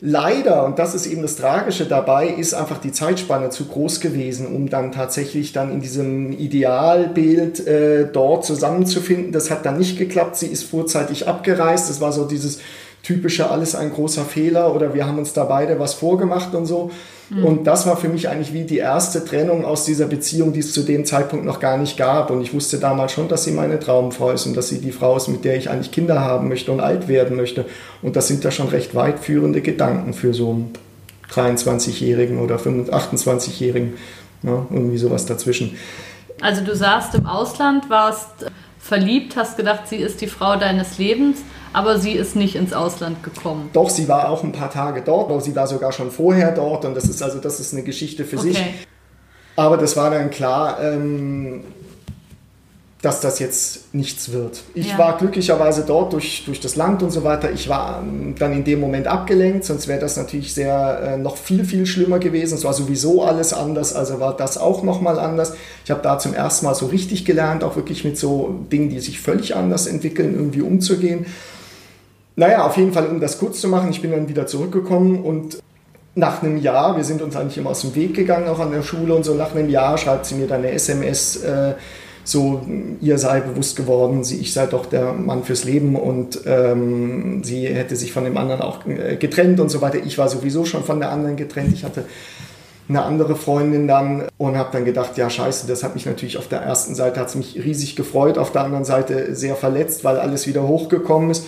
Leider, 0.00 0.66
und 0.66 0.78
das 0.78 0.94
ist 0.94 1.06
eben 1.06 1.22
das 1.22 1.36
Tragische 1.36 1.86
dabei, 1.86 2.28
ist 2.28 2.52
einfach 2.52 2.78
die 2.78 2.92
Zeitspanne 2.92 3.48
zu 3.48 3.64
groß 3.64 4.00
gewesen, 4.00 4.46
um 4.54 4.68
dann 4.68 4.92
tatsächlich 4.92 5.52
dann 5.52 5.72
in 5.72 5.80
diesem 5.80 6.32
Idealbild 6.32 7.66
äh, 7.66 8.06
dort 8.12 8.44
zusammenzufinden. 8.44 9.32
Das 9.32 9.50
hat 9.50 9.64
dann 9.64 9.78
nicht 9.78 9.96
geklappt. 9.96 10.36
Sie 10.36 10.48
ist 10.48 10.64
vorzeitig 10.64 11.26
abgereist. 11.26 11.88
Das 11.88 12.02
war 12.02 12.12
so 12.12 12.26
dieses 12.26 12.58
typische 13.02 13.50
alles 13.50 13.74
ein 13.74 13.90
großer 13.90 14.26
Fehler 14.26 14.74
oder 14.74 14.92
wir 14.92 15.06
haben 15.06 15.18
uns 15.18 15.32
da 15.32 15.44
beide 15.44 15.78
was 15.78 15.94
vorgemacht 15.94 16.54
und 16.54 16.66
so. 16.66 16.90
Mhm. 17.30 17.44
Und 17.44 17.64
das 17.66 17.86
war 17.86 17.96
für 17.96 18.08
mich 18.08 18.28
eigentlich 18.28 18.52
wie 18.52 18.64
die 18.64 18.78
erste 18.78 19.24
Trennung 19.24 19.64
aus 19.64 19.84
dieser 19.84 20.06
Beziehung, 20.06 20.52
die 20.52 20.60
es 20.60 20.72
zu 20.72 20.82
dem 20.82 21.04
Zeitpunkt 21.04 21.44
noch 21.44 21.60
gar 21.60 21.76
nicht 21.76 21.96
gab. 21.96 22.30
Und 22.30 22.40
ich 22.40 22.54
wusste 22.54 22.78
damals 22.78 23.12
schon, 23.12 23.28
dass 23.28 23.44
sie 23.44 23.52
meine 23.52 23.80
Traumfrau 23.80 24.30
ist 24.30 24.46
und 24.46 24.56
dass 24.56 24.68
sie 24.68 24.80
die 24.80 24.92
Frau 24.92 25.16
ist, 25.16 25.28
mit 25.28 25.44
der 25.44 25.56
ich 25.56 25.70
eigentlich 25.70 25.90
Kinder 25.90 26.20
haben 26.20 26.48
möchte 26.48 26.70
und 26.72 26.80
alt 26.80 27.08
werden 27.08 27.36
möchte. 27.36 27.64
Und 28.02 28.16
das 28.16 28.28
sind 28.28 28.44
da 28.44 28.50
schon 28.50 28.68
recht 28.68 28.94
weitführende 28.94 29.60
Gedanken 29.60 30.14
für 30.14 30.34
so 30.34 30.50
einen 30.50 30.72
23-Jährigen 31.32 32.38
oder 32.38 32.56
28-Jährigen. 32.56 33.94
Ja, 34.42 34.66
irgendwie 34.70 34.98
sowas 34.98 35.26
dazwischen. 35.26 35.76
Also 36.40 36.62
du 36.62 36.76
saßt 36.76 37.14
im 37.14 37.26
Ausland, 37.26 37.88
warst 37.88 38.28
verliebt, 38.78 39.36
hast 39.36 39.56
gedacht, 39.56 39.88
sie 39.88 39.96
ist 39.96 40.20
die 40.20 40.26
Frau 40.26 40.56
deines 40.56 40.98
Lebens 40.98 41.38
aber 41.76 41.98
sie 41.98 42.12
ist 42.12 42.36
nicht 42.36 42.56
ins 42.56 42.72
Ausland 42.72 43.22
gekommen. 43.22 43.68
Doch, 43.74 43.90
sie 43.90 44.08
war 44.08 44.30
auch 44.30 44.42
ein 44.42 44.52
paar 44.52 44.70
Tage 44.70 45.02
dort, 45.02 45.44
sie 45.44 45.54
war 45.54 45.66
sogar 45.66 45.92
schon 45.92 46.10
vorher 46.10 46.52
dort 46.52 46.86
und 46.86 46.94
das 46.94 47.04
ist 47.04 47.22
also 47.22 47.38
das 47.38 47.60
ist 47.60 47.74
eine 47.74 47.82
Geschichte 47.82 48.24
für 48.24 48.38
okay. 48.38 48.48
sich. 48.48 48.64
Aber 49.56 49.76
das 49.76 49.94
war 49.94 50.10
dann 50.10 50.30
klar, 50.30 50.82
ähm, 50.82 51.64
dass 53.02 53.20
das 53.20 53.40
jetzt 53.40 53.92
nichts 53.94 54.32
wird. 54.32 54.62
Ich 54.72 54.88
ja. 54.88 54.98
war 54.98 55.18
glücklicherweise 55.18 55.84
dort 55.86 56.14
durch, 56.14 56.44
durch 56.46 56.60
das 56.60 56.76
Land 56.76 57.02
und 57.02 57.10
so 57.10 57.24
weiter. 57.24 57.52
Ich 57.52 57.68
war 57.68 58.02
ähm, 58.02 58.34
dann 58.38 58.54
in 58.54 58.64
dem 58.64 58.80
Moment 58.80 59.06
abgelenkt, 59.06 59.66
sonst 59.66 59.86
wäre 59.86 60.00
das 60.00 60.16
natürlich 60.16 60.54
sehr 60.54 61.00
äh, 61.02 61.18
noch 61.18 61.36
viel, 61.36 61.62
viel 61.66 61.84
schlimmer 61.84 62.18
gewesen. 62.18 62.54
Es 62.54 62.64
war 62.64 62.72
sowieso 62.72 63.22
alles 63.22 63.52
anders, 63.52 63.94
also 63.94 64.18
war 64.18 64.34
das 64.34 64.56
auch 64.56 64.82
nochmal 64.82 65.18
anders. 65.18 65.52
Ich 65.84 65.90
habe 65.90 66.00
da 66.00 66.18
zum 66.18 66.32
ersten 66.32 66.64
Mal 66.64 66.74
so 66.74 66.86
richtig 66.86 67.26
gelernt, 67.26 67.62
auch 67.64 67.76
wirklich 67.76 68.02
mit 68.02 68.16
so 68.16 68.64
Dingen, 68.72 68.88
die 68.88 69.00
sich 69.00 69.20
völlig 69.20 69.54
anders 69.54 69.86
entwickeln, 69.86 70.34
irgendwie 70.34 70.62
umzugehen. 70.62 71.26
Naja, 72.36 72.66
auf 72.66 72.76
jeden 72.76 72.92
Fall, 72.92 73.06
um 73.06 73.18
das 73.18 73.38
kurz 73.38 73.60
zu 73.60 73.68
machen, 73.68 73.90
ich 73.90 74.02
bin 74.02 74.10
dann 74.10 74.28
wieder 74.28 74.46
zurückgekommen 74.46 75.22
und 75.22 75.58
nach 76.14 76.42
einem 76.42 76.58
Jahr, 76.58 76.96
wir 76.96 77.04
sind 77.04 77.20
uns 77.22 77.34
eigentlich 77.34 77.58
immer 77.58 77.70
aus 77.70 77.80
dem 77.80 77.94
Weg 77.94 78.14
gegangen, 78.14 78.48
auch 78.48 78.58
an 78.58 78.70
der 78.70 78.82
Schule 78.82 79.14
und 79.14 79.24
so, 79.24 79.34
nach 79.34 79.54
einem 79.54 79.68
Jahr 79.68 79.98
schreibt 79.98 80.26
sie 80.26 80.34
mir 80.34 80.46
dann 80.46 80.60
eine 80.60 80.70
SMS, 80.70 81.36
äh, 81.36 81.74
so, 82.24 82.62
ihr 83.00 83.18
sei 83.18 83.40
bewusst 83.40 83.76
geworden, 83.76 84.24
sie, 84.24 84.40
ich 84.40 84.52
sei 84.52 84.66
doch 84.66 84.86
der 84.86 85.12
Mann 85.12 85.44
fürs 85.44 85.64
Leben 85.64 85.94
und 85.94 86.40
ähm, 86.44 87.42
sie 87.44 87.66
hätte 87.68 87.96
sich 87.96 88.12
von 88.12 88.24
dem 88.24 88.36
anderen 88.36 88.62
auch 88.62 88.84
äh, 88.86 89.16
getrennt 89.16 89.60
und 89.60 89.70
so 89.70 89.80
weiter. 89.80 89.98
Ich 90.04 90.18
war 90.18 90.28
sowieso 90.28 90.64
schon 90.64 90.82
von 90.82 90.98
der 90.98 91.12
anderen 91.12 91.36
getrennt. 91.36 91.72
Ich 91.72 91.84
hatte 91.84 92.04
eine 92.88 93.02
andere 93.02 93.36
Freundin 93.36 93.86
dann 93.86 94.24
und 94.38 94.56
habe 94.56 94.70
dann 94.72 94.84
gedacht, 94.84 95.16
ja 95.16 95.30
scheiße, 95.30 95.68
das 95.68 95.84
hat 95.84 95.94
mich 95.94 96.04
natürlich 96.04 96.36
auf 96.36 96.48
der 96.48 96.60
ersten 96.60 96.94
Seite 96.96 97.20
hat 97.20 97.34
mich 97.36 97.56
riesig 97.56 97.94
gefreut, 97.94 98.38
auf 98.38 98.50
der 98.50 98.62
anderen 98.62 98.84
Seite 98.84 99.34
sehr 99.34 99.54
verletzt, 99.54 100.02
weil 100.02 100.18
alles 100.18 100.46
wieder 100.46 100.66
hochgekommen 100.66 101.30
ist. 101.30 101.46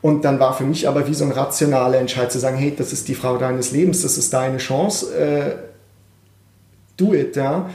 Und 0.00 0.24
dann 0.24 0.38
war 0.38 0.54
für 0.54 0.64
mich 0.64 0.88
aber 0.88 1.08
wie 1.08 1.14
so 1.14 1.24
ein 1.24 1.32
rationaler 1.32 1.98
Entscheid 1.98 2.30
zu 2.30 2.38
sagen, 2.38 2.56
hey, 2.56 2.74
das 2.76 2.92
ist 2.92 3.08
die 3.08 3.14
Frau 3.14 3.36
deines 3.36 3.72
Lebens, 3.72 4.02
das 4.02 4.16
ist 4.16 4.32
deine 4.32 4.58
Chance, 4.58 5.14
äh, 5.16 5.56
do 6.96 7.14
it, 7.14 7.34
ja. 7.36 7.68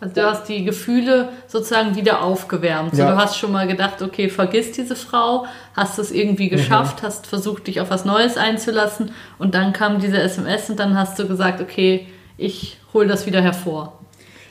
Also 0.00 0.14
du 0.14 0.24
hast 0.24 0.48
die 0.48 0.64
Gefühle 0.64 1.30
sozusagen 1.48 1.96
wieder 1.96 2.22
aufgewärmt. 2.22 2.96
Ja. 2.96 3.10
du 3.10 3.16
hast 3.16 3.36
schon 3.36 3.50
mal 3.50 3.66
gedacht, 3.66 4.00
okay, 4.00 4.28
vergiss 4.28 4.70
diese 4.70 4.94
Frau, 4.94 5.46
hast 5.74 5.98
es 5.98 6.12
irgendwie 6.12 6.48
geschafft, 6.48 7.02
mhm. 7.02 7.06
hast 7.06 7.26
versucht, 7.26 7.66
dich 7.66 7.80
auf 7.80 7.90
was 7.90 8.04
Neues 8.04 8.36
einzulassen 8.36 9.12
und 9.38 9.54
dann 9.54 9.72
kam 9.72 9.98
diese 9.98 10.18
SMS 10.18 10.70
und 10.70 10.78
dann 10.78 10.96
hast 10.96 11.18
du 11.18 11.26
gesagt, 11.26 11.60
okay, 11.60 12.06
ich 12.36 12.78
hole 12.94 13.08
das 13.08 13.26
wieder 13.26 13.40
hervor. 13.40 13.97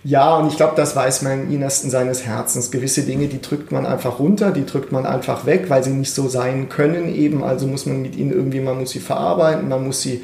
Ja, 0.08 0.38
und 0.38 0.48
ich 0.48 0.56
glaube, 0.56 0.72
das 0.78 0.96
weiß 0.96 1.24
man 1.24 1.34
im 1.34 1.54
Innersten 1.54 1.90
seines 1.90 2.26
Herzens. 2.26 2.72
Gewisse 2.72 3.02
Dinge, 3.02 3.28
die 3.28 3.42
drückt 3.42 3.74
man 3.74 3.86
einfach 3.86 4.20
runter, 4.20 4.52
die 4.52 4.66
drückt 4.66 4.94
man 4.94 5.06
einfach 5.06 5.46
weg, 5.46 5.66
weil 5.68 5.84
sie 5.84 5.90
nicht 5.90 6.14
so 6.14 6.30
sein 6.30 6.70
können 6.70 7.14
eben. 7.14 7.44
Also 7.44 7.68
muss 7.68 7.86
man 7.86 8.02
mit 8.02 8.16
ihnen 8.16 8.32
irgendwie, 8.32 8.62
man 8.62 8.80
muss 8.80 8.92
sie 8.92 9.02
verarbeiten, 9.02 9.68
man 9.68 9.86
muss 9.86 10.02
sie 10.02 10.22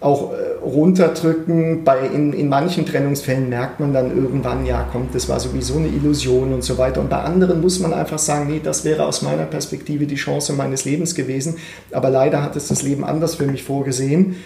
auch 0.00 0.32
äh, 0.32 0.64
runterdrücken. 0.64 1.84
Bei, 1.84 2.06
in, 2.06 2.32
in 2.32 2.48
manchen 2.48 2.86
Trennungsfällen 2.86 3.50
merkt 3.50 3.80
man 3.80 3.92
dann 3.92 4.16
irgendwann, 4.16 4.64
ja, 4.64 4.82
kommt, 4.90 5.14
das 5.14 5.28
war 5.28 5.38
sowieso 5.40 5.76
eine 5.76 5.88
Illusion 5.88 6.54
und 6.54 6.64
so 6.64 6.78
weiter. 6.78 7.02
Und 7.02 7.10
bei 7.10 7.20
anderen 7.20 7.60
muss 7.60 7.80
man 7.80 7.92
einfach 7.92 8.18
sagen, 8.18 8.46
nee, 8.46 8.62
das 8.64 8.82
wäre 8.86 9.04
aus 9.04 9.20
meiner 9.20 9.44
Perspektive 9.44 10.06
die 10.06 10.14
Chance 10.14 10.54
meines 10.54 10.86
Lebens 10.86 11.14
gewesen. 11.14 11.58
Aber 11.92 12.08
leider 12.08 12.42
hat 12.42 12.56
es 12.56 12.68
das 12.68 12.82
Leben 12.82 13.04
anders 13.04 13.34
für 13.34 13.44
mich 13.44 13.62
vorgesehen. 13.62 14.36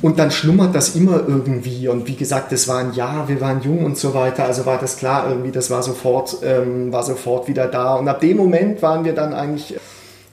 Und 0.00 0.18
dann 0.18 0.30
schlummert 0.30 0.74
das 0.74 0.94
immer 0.94 1.22
irgendwie. 1.26 1.88
Und 1.88 2.06
wie 2.06 2.14
gesagt, 2.14 2.52
das 2.52 2.68
war 2.68 2.78
ein 2.78 2.92
Jahr, 2.92 3.28
wir 3.28 3.40
waren 3.40 3.60
jung 3.62 3.84
und 3.84 3.98
so 3.98 4.14
weiter. 4.14 4.44
Also 4.44 4.64
war 4.64 4.78
das 4.78 4.96
klar 4.96 5.28
irgendwie, 5.28 5.50
das 5.50 5.70
war 5.70 5.82
sofort, 5.82 6.36
ähm, 6.42 6.92
war 6.92 7.02
sofort 7.02 7.48
wieder 7.48 7.66
da. 7.66 7.94
Und 7.94 8.08
ab 8.08 8.20
dem 8.20 8.36
Moment 8.36 8.80
waren 8.80 9.04
wir 9.04 9.14
dann 9.14 9.32
eigentlich 9.32 9.74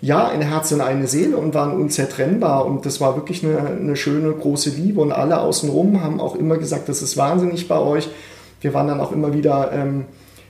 ja, 0.01 0.27
ein 0.27 0.41
Herz 0.41 0.71
und 0.71 0.81
eine 0.81 1.07
Seele 1.07 1.35
und 1.37 1.55
waren 1.55 1.73
unzertrennbar. 1.73 2.65
Und 2.65 2.85
das 2.85 3.01
war 3.01 3.15
wirklich 3.15 3.43
eine, 3.43 3.57
eine 3.57 3.95
schöne, 3.95 4.31
große 4.31 4.69
Liebe. 4.69 5.01
Und 5.01 5.11
alle 5.11 5.39
außenrum 5.39 6.03
haben 6.03 6.19
auch 6.19 6.35
immer 6.35 6.57
gesagt, 6.57 6.87
das 6.89 7.01
ist 7.01 7.17
wahnsinnig 7.17 7.67
bei 7.67 7.79
euch. 7.79 8.09
Wir 8.61 8.73
waren 8.75 8.87
dann 8.87 8.99
auch 8.99 9.11
immer 9.11 9.33
wieder 9.33 9.71
ähm, 9.73 10.05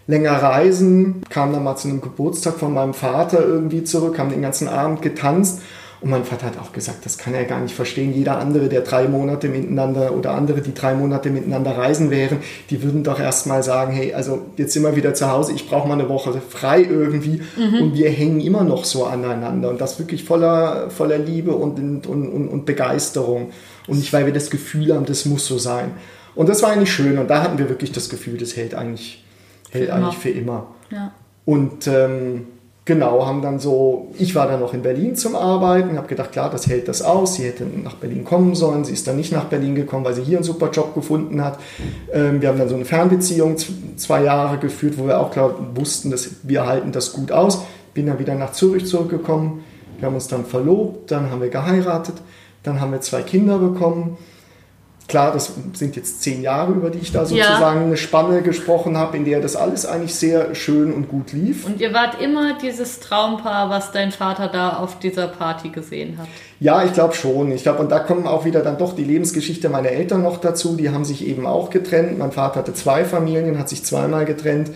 länger 0.07 0.33
reisen, 0.33 1.21
kamen 1.29 1.53
dann 1.53 1.63
mal 1.63 1.77
zu 1.77 1.87
einem 1.87 2.01
Geburtstag 2.01 2.55
von 2.55 2.73
meinem 2.73 2.93
Vater 2.93 3.39
irgendwie 3.45 3.83
zurück, 3.83 4.19
haben 4.19 4.29
den 4.29 4.41
ganzen 4.41 4.67
Abend 4.67 5.01
getanzt. 5.01 5.61
Und 6.05 6.11
mein 6.11 6.23
Vater 6.23 6.45
hat 6.45 6.59
auch 6.59 6.71
gesagt, 6.71 7.03
das 7.03 7.17
kann 7.17 7.33
er 7.33 7.45
gar 7.45 7.59
nicht 7.59 7.73
verstehen. 7.73 8.13
Jeder 8.13 8.37
andere, 8.37 8.69
der 8.69 8.81
drei 8.81 9.07
Monate 9.07 9.49
miteinander 9.49 10.13
oder 10.13 10.35
andere, 10.35 10.61
die 10.61 10.75
drei 10.75 10.93
Monate 10.93 11.31
miteinander 11.31 11.71
reisen 11.71 12.11
wären, 12.11 12.37
die 12.69 12.83
würden 12.83 13.03
doch 13.03 13.19
erstmal 13.19 13.63
sagen, 13.63 13.91
hey, 13.91 14.13
also 14.13 14.43
jetzt 14.55 14.73
sind 14.73 14.83
wir 14.83 14.95
wieder 14.95 15.15
zu 15.15 15.31
Hause, 15.31 15.53
ich 15.53 15.67
brauche 15.67 15.87
mal 15.87 15.95
eine 15.95 16.07
Woche 16.07 16.39
frei 16.47 16.83
irgendwie. 16.83 17.41
Mhm. 17.57 17.81
Und 17.81 17.93
wir 17.95 18.11
hängen 18.11 18.39
immer 18.39 18.63
noch 18.63 18.85
so 18.85 19.05
aneinander. 19.05 19.71
Und 19.71 19.81
das 19.81 19.97
wirklich 19.97 20.25
voller, 20.25 20.91
voller 20.91 21.17
Liebe 21.17 21.55
und, 21.55 21.79
und, 21.79 22.05
und, 22.05 22.49
und 22.49 22.65
Begeisterung. 22.67 23.49
Und 23.87 23.97
nicht, 23.97 24.13
weil 24.13 24.27
wir 24.27 24.33
das 24.33 24.51
Gefühl 24.51 24.93
haben, 24.93 25.07
das 25.07 25.25
muss 25.25 25.47
so 25.47 25.57
sein. 25.57 25.93
Und 26.35 26.49
das 26.49 26.61
war 26.61 26.69
eigentlich 26.69 26.93
schön. 26.93 27.17
Und 27.17 27.31
da 27.31 27.41
hatten 27.41 27.57
wir 27.57 27.67
wirklich 27.67 27.91
das 27.91 28.09
Gefühl, 28.09 28.37
das 28.37 28.55
hält 28.55 28.75
eigentlich, 28.75 29.25
hält 29.71 29.87
für 29.87 29.93
eigentlich 29.95 30.13
immer. 30.13 30.21
für 30.21 30.29
immer. 30.29 30.67
Ja. 30.91 31.13
Und 31.45 31.87
ähm, 31.87 32.45
Genau, 32.87 33.25
haben 33.25 33.41
dann 33.41 33.57
so, 33.57 34.11
ich 34.19 34.35
war 34.35 34.47
dann 34.47 34.59
noch 34.59 34.75
in 34.75 34.83
Berlin 34.83 35.15
zum 35.15 35.35
Arbeiten, 35.35 35.97
habe 35.97 36.07
gedacht, 36.07 36.31
klar, 36.31 36.51
das 36.51 36.67
hält 36.67 36.87
das 36.87 37.01
aus. 37.01 37.33
Sie 37.33 37.43
hätte 37.43 37.65
nach 37.65 37.95
Berlin 37.95 38.23
kommen 38.23 38.53
sollen. 38.53 38.85
Sie 38.85 38.93
ist 38.93 39.07
dann 39.07 39.15
nicht 39.15 39.31
nach 39.31 39.45
Berlin 39.45 39.73
gekommen, 39.73 40.05
weil 40.05 40.13
sie 40.13 40.21
hier 40.21 40.37
einen 40.37 40.43
super 40.43 40.69
Job 40.69 40.93
gefunden 40.93 41.43
hat. 41.43 41.57
Ähm, 42.13 42.43
wir 42.43 42.49
haben 42.49 42.59
dann 42.59 42.69
so 42.69 42.75
eine 42.75 42.85
Fernbeziehung 42.85 43.57
zwei 43.97 44.23
Jahre 44.23 44.59
geführt, 44.59 44.99
wo 44.99 45.07
wir 45.07 45.19
auch 45.19 45.31
klar 45.31 45.55
wussten, 45.73 46.11
dass 46.11 46.29
wir 46.43 46.67
halten 46.67 46.91
das 46.91 47.11
gut 47.11 47.31
aus. 47.31 47.63
Bin 47.95 48.05
dann 48.05 48.19
wieder 48.19 48.35
nach 48.35 48.51
Zürich 48.51 48.85
zurückgekommen. 48.85 49.63
Wir 49.97 50.05
haben 50.05 50.15
uns 50.15 50.27
dann 50.27 50.45
verlobt, 50.45 51.09
dann 51.09 51.31
haben 51.31 51.41
wir 51.41 51.49
geheiratet, 51.49 52.15
dann 52.61 52.81
haben 52.81 52.91
wir 52.91 53.01
zwei 53.01 53.23
Kinder 53.23 53.57
bekommen. 53.57 54.17
Klar, 55.07 55.33
das 55.33 55.53
sind 55.73 55.95
jetzt 55.95 56.23
zehn 56.23 56.41
Jahre, 56.41 56.71
über 56.71 56.89
die 56.89 56.97
ich 56.97 57.11
da 57.11 57.25
sozusagen 57.25 57.79
ja. 57.79 57.85
eine 57.85 57.95
Spanne 57.95 58.41
gesprochen 58.41 58.97
habe, 58.97 59.17
in 59.17 59.25
der 59.25 59.39
das 59.39 59.55
alles 59.55 59.85
eigentlich 59.85 60.15
sehr 60.15 60.55
schön 60.55 60.91
und 60.91 61.09
gut 61.09 61.31
lief. 61.31 61.63
Und 61.65 61.79
ihr 61.79 61.93
wart 61.93 62.19
immer 62.21 62.57
dieses 62.57 62.99
Traumpaar, 63.01 63.69
was 63.69 63.91
dein 63.91 64.11
Vater 64.11 64.47
da 64.47 64.77
auf 64.77 64.97
dieser 64.97 65.27
Party 65.27 65.69
gesehen 65.69 66.17
hat. 66.17 66.27
Ja, 66.59 66.83
ich 66.83 66.93
glaube 66.93 67.13
schon. 67.13 67.51
Ich 67.51 67.61
glaube, 67.61 67.79
und 67.79 67.91
da 67.91 67.99
kommen 67.99 68.25
auch 68.25 68.45
wieder 68.45 68.61
dann 68.61 68.79
doch 68.79 68.95
die 68.95 69.03
Lebensgeschichte 69.03 69.69
meiner 69.69 69.89
Eltern 69.89 70.23
noch 70.23 70.37
dazu. 70.37 70.75
Die 70.75 70.89
haben 70.89 71.05
sich 71.05 71.27
eben 71.27 71.45
auch 71.45 71.69
getrennt. 71.69 72.17
Mein 72.17 72.31
Vater 72.31 72.59
hatte 72.59 72.73
zwei 72.73 73.05
Familien, 73.05 73.59
hat 73.59 73.69
sich 73.69 73.83
zweimal 73.83 74.25
getrennt. 74.25 74.71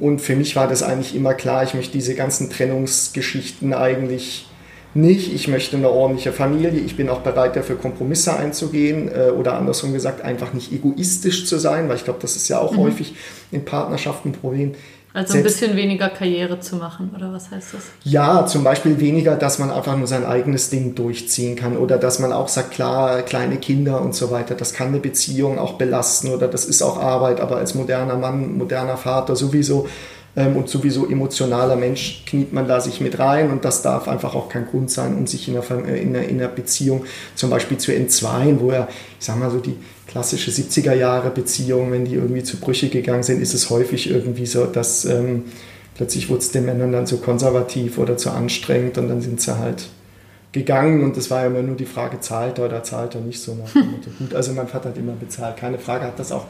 Und 0.00 0.20
für 0.20 0.34
mich 0.34 0.56
war 0.56 0.66
das 0.66 0.82
eigentlich 0.82 1.14
immer 1.14 1.34
klar, 1.34 1.62
ich 1.62 1.74
möchte 1.74 1.92
diese 1.92 2.14
ganzen 2.14 2.50
Trennungsgeschichten 2.50 3.74
eigentlich 3.74 4.46
nicht, 4.94 5.32
ich 5.34 5.48
möchte 5.48 5.76
eine 5.76 5.90
ordentliche 5.90 6.32
Familie, 6.32 6.80
ich 6.80 6.96
bin 6.96 7.08
auch 7.08 7.20
bereit 7.20 7.56
dafür 7.56 7.76
Kompromisse 7.76 8.36
einzugehen 8.36 9.08
äh, 9.08 9.30
oder 9.30 9.54
andersrum 9.54 9.92
gesagt 9.92 10.22
einfach 10.22 10.52
nicht 10.52 10.72
egoistisch 10.72 11.46
zu 11.46 11.58
sein, 11.58 11.88
weil 11.88 11.96
ich 11.96 12.04
glaube, 12.04 12.20
das 12.22 12.36
ist 12.36 12.48
ja 12.48 12.58
auch 12.58 12.72
mhm. 12.72 12.78
häufig 12.78 13.14
in 13.50 13.64
Partnerschaften 13.64 14.30
ein 14.30 14.32
Problem. 14.32 14.74
Also 15.14 15.38
ein 15.38 15.42
bisschen 15.42 15.74
weniger 15.74 16.10
Karriere 16.10 16.60
zu 16.60 16.76
machen, 16.76 17.10
oder 17.16 17.32
was 17.32 17.50
heißt 17.50 17.74
das? 17.74 17.82
Ja, 18.04 18.46
zum 18.46 18.62
Beispiel 18.62 19.00
weniger, 19.00 19.36
dass 19.36 19.58
man 19.58 19.70
einfach 19.70 19.96
nur 19.96 20.06
sein 20.06 20.24
eigenes 20.24 20.68
Ding 20.68 20.94
durchziehen 20.94 21.56
kann 21.56 21.76
oder 21.76 21.96
dass 21.96 22.18
man 22.18 22.32
auch 22.32 22.48
sagt, 22.48 22.72
klar, 22.72 23.22
kleine 23.22 23.56
Kinder 23.56 24.02
und 24.02 24.14
so 24.14 24.30
weiter, 24.30 24.54
das 24.54 24.74
kann 24.74 24.88
eine 24.88 25.00
Beziehung 25.00 25.58
auch 25.58 25.74
belasten 25.74 26.28
oder 26.28 26.46
das 26.46 26.66
ist 26.66 26.82
auch 26.82 27.00
Arbeit, 27.00 27.40
aber 27.40 27.56
als 27.56 27.74
moderner 27.74 28.16
Mann, 28.16 28.58
moderner 28.58 28.96
Vater 28.96 29.34
sowieso 29.34 29.88
ähm, 30.36 30.56
und 30.56 30.68
sowieso 30.68 31.06
emotionaler 31.06 31.76
Mensch 31.76 32.24
kniet 32.26 32.52
man 32.52 32.68
da 32.68 32.80
sich 32.80 33.00
mit 33.00 33.18
rein 33.18 33.50
und 33.50 33.64
das 33.64 33.82
darf 33.82 34.08
einfach 34.08 34.34
auch 34.34 34.48
kein 34.48 34.66
Grund 34.66 34.90
sein, 34.90 35.16
um 35.16 35.26
sich 35.26 35.48
in 35.48 35.56
einer, 35.56 35.88
äh, 35.88 36.00
in 36.00 36.14
einer, 36.14 36.28
in 36.28 36.40
einer 36.40 36.48
Beziehung 36.48 37.04
zum 37.34 37.50
Beispiel 37.50 37.78
zu 37.78 37.94
entzweien, 37.94 38.60
wo 38.60 38.70
er, 38.70 38.88
ich 39.18 39.26
sag 39.26 39.38
mal 39.38 39.50
so, 39.50 39.58
die 39.58 39.76
klassische 40.06 40.50
70er 40.50 40.94
Jahre 40.94 41.30
Beziehung, 41.30 41.92
wenn 41.92 42.04
die 42.04 42.14
irgendwie 42.14 42.42
zu 42.42 42.58
Brüche 42.58 42.88
gegangen 42.88 43.22
sind, 43.22 43.42
ist 43.42 43.54
es 43.54 43.68
häufig 43.70 44.10
irgendwie 44.10 44.46
so, 44.46 44.64
dass 44.64 45.04
ähm, 45.04 45.44
plötzlich 45.96 46.30
wurde 46.30 46.40
es 46.40 46.50
den 46.50 46.64
Männern 46.64 46.92
dann 46.92 47.06
zu 47.06 47.18
konservativ 47.18 47.98
oder 47.98 48.16
zu 48.16 48.30
anstrengend 48.30 48.98
und 48.98 49.08
dann 49.08 49.20
sind 49.20 49.40
sie 49.40 49.58
halt 49.58 49.88
gegangen 50.52 51.04
und 51.04 51.16
das 51.16 51.30
war 51.30 51.42
ja 51.42 51.48
immer 51.48 51.62
nur 51.62 51.76
die 51.76 51.84
Frage, 51.84 52.20
zahlt 52.20 52.58
er 52.58 52.66
oder 52.66 52.82
zahlt 52.82 53.14
er 53.14 53.20
nicht 53.20 53.40
so 53.40 53.54
nach 53.54 53.70
dem 53.72 53.90
Motto. 53.92 54.10
Gut, 54.18 54.34
also 54.34 54.52
mein 54.52 54.68
Vater 54.68 54.90
hat 54.90 54.96
immer 54.96 55.12
bezahlt, 55.12 55.56
keine 55.56 55.78
Frage, 55.78 56.04
hat 56.06 56.18
das 56.18 56.32
auch 56.32 56.46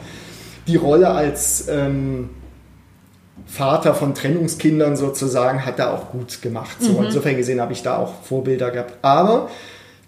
die 0.67 0.77
Rolle 0.77 1.09
als 1.09 1.67
ähm, 1.69 2.29
Vater 3.45 3.93
von 3.93 4.13
Trennungskindern 4.13 4.95
sozusagen, 4.95 5.65
hat 5.65 5.79
er 5.79 5.93
auch 5.93 6.11
gut 6.11 6.41
gemacht. 6.41 6.77
So, 6.79 6.93
mhm. 6.93 7.05
Insofern 7.05 7.37
gesehen 7.37 7.61
habe 7.61 7.73
ich 7.73 7.81
da 7.81 7.97
auch 7.97 8.23
Vorbilder 8.23 8.71
gehabt. 8.71 8.93
Aber 9.01 9.49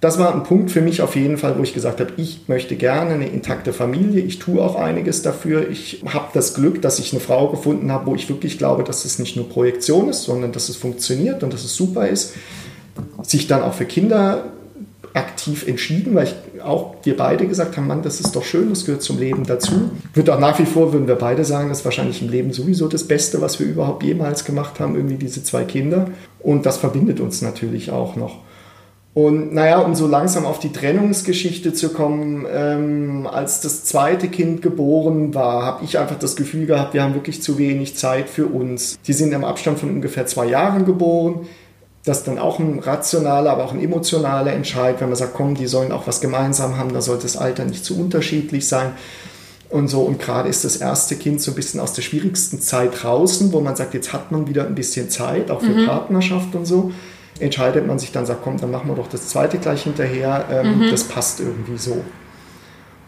das 0.01 0.17
war 0.17 0.33
ein 0.33 0.43
Punkt 0.43 0.71
für 0.71 0.81
mich 0.81 1.03
auf 1.03 1.15
jeden 1.15 1.37
Fall, 1.37 1.57
wo 1.59 1.63
ich 1.63 1.75
gesagt 1.75 1.99
habe, 1.99 2.13
ich 2.17 2.47
möchte 2.47 2.75
gerne 2.75 3.11
eine 3.11 3.27
intakte 3.27 3.71
Familie. 3.71 4.21
Ich 4.21 4.39
tue 4.39 4.59
auch 4.59 4.75
einiges 4.75 5.21
dafür. 5.21 5.69
Ich 5.69 6.03
habe 6.11 6.29
das 6.33 6.55
Glück, 6.55 6.81
dass 6.81 6.97
ich 6.97 7.13
eine 7.13 7.21
Frau 7.21 7.49
gefunden 7.49 7.91
habe, 7.91 8.07
wo 8.07 8.15
ich 8.15 8.27
wirklich 8.27 8.57
glaube, 8.57 8.83
dass 8.83 9.05
es 9.05 9.19
nicht 9.19 9.35
nur 9.35 9.47
Projektion 9.47 10.09
ist, 10.09 10.23
sondern 10.23 10.51
dass 10.51 10.69
es 10.69 10.75
funktioniert 10.75 11.43
und 11.43 11.53
dass 11.53 11.63
es 11.63 11.75
super 11.75 12.07
ist. 12.07 12.33
Sich 13.21 13.45
dann 13.45 13.61
auch 13.61 13.75
für 13.75 13.85
Kinder 13.85 14.45
aktiv 15.13 15.67
entschieden, 15.67 16.15
weil 16.15 16.27
ich 16.27 16.61
auch 16.61 16.95
wir 17.03 17.17
beide 17.17 17.47
gesagt 17.47 17.77
haben, 17.77 17.87
Mann, 17.87 18.01
das 18.01 18.19
ist 18.19 18.35
doch 18.35 18.43
schön, 18.43 18.69
das 18.69 18.85
gehört 18.85 19.01
zum 19.01 19.19
Leben 19.19 19.45
dazu. 19.45 19.91
Wird 20.13 20.29
auch 20.29 20.39
nach 20.39 20.57
wie 20.59 20.65
vor, 20.65 20.93
würden 20.93 21.07
wir 21.07 21.15
beide 21.15 21.43
sagen, 21.43 21.69
das 21.69 21.79
ist 21.79 21.85
wahrscheinlich 21.85 22.21
im 22.21 22.29
Leben 22.29 22.53
sowieso 22.53 22.87
das 22.87 23.05
Beste, 23.05 23.41
was 23.41 23.59
wir 23.59 23.67
überhaupt 23.67 24.03
jemals 24.03 24.45
gemacht 24.45 24.79
haben, 24.79 24.95
irgendwie 24.95 25.15
diese 25.17 25.43
zwei 25.43 25.63
Kinder. 25.63 26.07
Und 26.39 26.65
das 26.65 26.77
verbindet 26.77 27.19
uns 27.19 27.41
natürlich 27.41 27.91
auch 27.91 28.15
noch. 28.15 28.37
Und 29.13 29.53
naja, 29.53 29.79
um 29.79 29.93
so 29.93 30.07
langsam 30.07 30.45
auf 30.45 30.59
die 30.59 30.71
Trennungsgeschichte 30.71 31.73
zu 31.73 31.89
kommen, 31.89 32.45
ähm, 32.49 33.27
als 33.29 33.59
das 33.59 33.83
zweite 33.83 34.29
Kind 34.29 34.61
geboren 34.61 35.33
war, 35.33 35.65
habe 35.65 35.83
ich 35.83 35.99
einfach 35.99 36.17
das 36.17 36.37
Gefühl 36.37 36.65
gehabt, 36.65 36.93
wir 36.93 37.03
haben 37.03 37.13
wirklich 37.13 37.41
zu 37.41 37.57
wenig 37.57 37.97
Zeit 37.97 38.29
für 38.29 38.45
uns. 38.45 38.97
Sie 39.01 39.11
sind 39.11 39.33
im 39.33 39.43
Abstand 39.43 39.79
von 39.79 39.89
ungefähr 39.89 40.27
zwei 40.27 40.45
Jahren 40.45 40.85
geboren 40.85 41.41
das 42.03 42.19
ist 42.19 42.27
dann 42.27 42.39
auch 42.39 42.59
ein 42.59 42.79
rationaler, 42.79 43.51
aber 43.51 43.65
auch 43.65 43.73
ein 43.73 43.83
emotionaler 43.83 44.53
Entscheid, 44.53 44.99
wenn 44.99 45.09
man 45.09 45.15
sagt, 45.15 45.33
komm, 45.33 45.55
die 45.55 45.67
sollen 45.67 45.91
auch 45.91 46.07
was 46.07 46.19
gemeinsam 46.19 46.77
haben, 46.77 46.93
da 46.93 47.01
sollte 47.01 47.23
das 47.23 47.37
Alter 47.37 47.65
nicht 47.65 47.85
zu 47.85 47.99
unterschiedlich 47.99 48.67
sein 48.67 48.93
und 49.69 49.87
so. 49.87 50.01
Und 50.01 50.19
gerade 50.19 50.49
ist 50.49 50.65
das 50.65 50.77
erste 50.77 51.15
Kind 51.15 51.41
so 51.41 51.51
ein 51.51 51.55
bisschen 51.55 51.79
aus 51.79 51.93
der 51.93 52.01
schwierigsten 52.01 52.59
Zeit 52.59 53.03
draußen, 53.03 53.53
wo 53.53 53.61
man 53.61 53.75
sagt, 53.75 53.93
jetzt 53.93 54.13
hat 54.13 54.31
man 54.31 54.47
wieder 54.47 54.65
ein 54.65 54.75
bisschen 54.75 55.09
Zeit, 55.09 55.51
auch 55.51 55.61
für 55.61 55.69
mhm. 55.69 55.85
Partnerschaft 55.85 56.55
und 56.55 56.65
so. 56.65 56.91
Entscheidet 57.39 57.87
man 57.87 57.97
sich 57.97 58.11
dann, 58.11 58.25
sagt, 58.25 58.41
komm, 58.43 58.57
dann 58.57 58.71
machen 58.71 58.89
wir 58.89 58.95
doch 58.95 59.07
das 59.07 59.27
zweite 59.27 59.57
gleich 59.57 59.83
hinterher. 59.83 60.45
Ähm, 60.51 60.79
mhm. 60.79 60.91
Das 60.91 61.03
passt 61.03 61.39
irgendwie 61.39 61.77
so. 61.77 62.03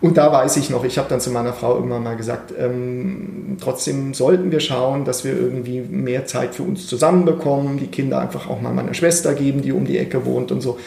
Und 0.03 0.17
da 0.17 0.33
weiß 0.33 0.57
ich 0.57 0.69
noch, 0.69 0.83
ich 0.83 0.97
habe 0.97 1.07
dann 1.07 1.21
zu 1.21 1.31
meiner 1.31 1.53
Frau 1.53 1.75
irgendwann 1.75 2.03
mal 2.03 2.17
gesagt, 2.17 2.53
ähm, 2.59 3.55
trotzdem 3.61 4.13
sollten 4.13 4.51
wir 4.51 4.59
schauen, 4.59 5.05
dass 5.05 5.23
wir 5.23 5.31
irgendwie 5.31 5.79
mehr 5.79 6.25
Zeit 6.25 6.55
für 6.55 6.63
uns 6.63 6.87
zusammenbekommen, 6.87 7.77
die 7.77 7.87
Kinder 7.87 8.19
einfach 8.19 8.49
auch 8.49 8.59
mal 8.59 8.73
meiner 8.73 8.93
Schwester 8.93 9.33
geben, 9.33 9.61
die 9.61 9.71
um 9.71 9.85
die 9.85 9.97
Ecke 9.97 10.25
wohnt 10.25 10.51
und 10.51 10.59
so 10.59 10.77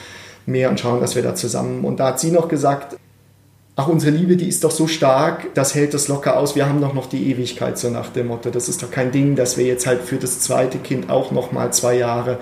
mehr 0.44 0.68
und 0.68 0.78
schauen, 0.78 1.00
dass 1.00 1.16
wir 1.16 1.22
da 1.22 1.34
zusammen. 1.34 1.82
Und 1.86 1.98
da 1.98 2.08
hat 2.08 2.20
sie 2.20 2.30
noch 2.30 2.46
gesagt, 2.48 2.98
ach, 3.74 3.88
unsere 3.88 4.14
Liebe, 4.14 4.36
die 4.36 4.48
ist 4.48 4.62
doch 4.64 4.70
so 4.70 4.86
stark, 4.86 5.54
das 5.54 5.74
hält 5.74 5.94
das 5.94 6.08
locker 6.08 6.36
aus, 6.36 6.54
wir 6.54 6.68
haben 6.68 6.82
doch 6.82 6.92
noch 6.92 7.06
die 7.06 7.30
Ewigkeit, 7.30 7.78
so 7.78 7.88
nach 7.88 8.10
dem 8.10 8.26
Motto. 8.26 8.50
Das 8.50 8.68
ist 8.68 8.82
doch 8.82 8.90
kein 8.90 9.12
Ding, 9.12 9.34
dass 9.34 9.56
wir 9.56 9.64
jetzt 9.64 9.86
halt 9.86 10.02
für 10.02 10.16
das 10.16 10.40
zweite 10.40 10.76
Kind 10.76 11.08
auch 11.08 11.30
noch 11.30 11.52
mal 11.52 11.72
zwei 11.72 11.96
Jahre 11.96 12.36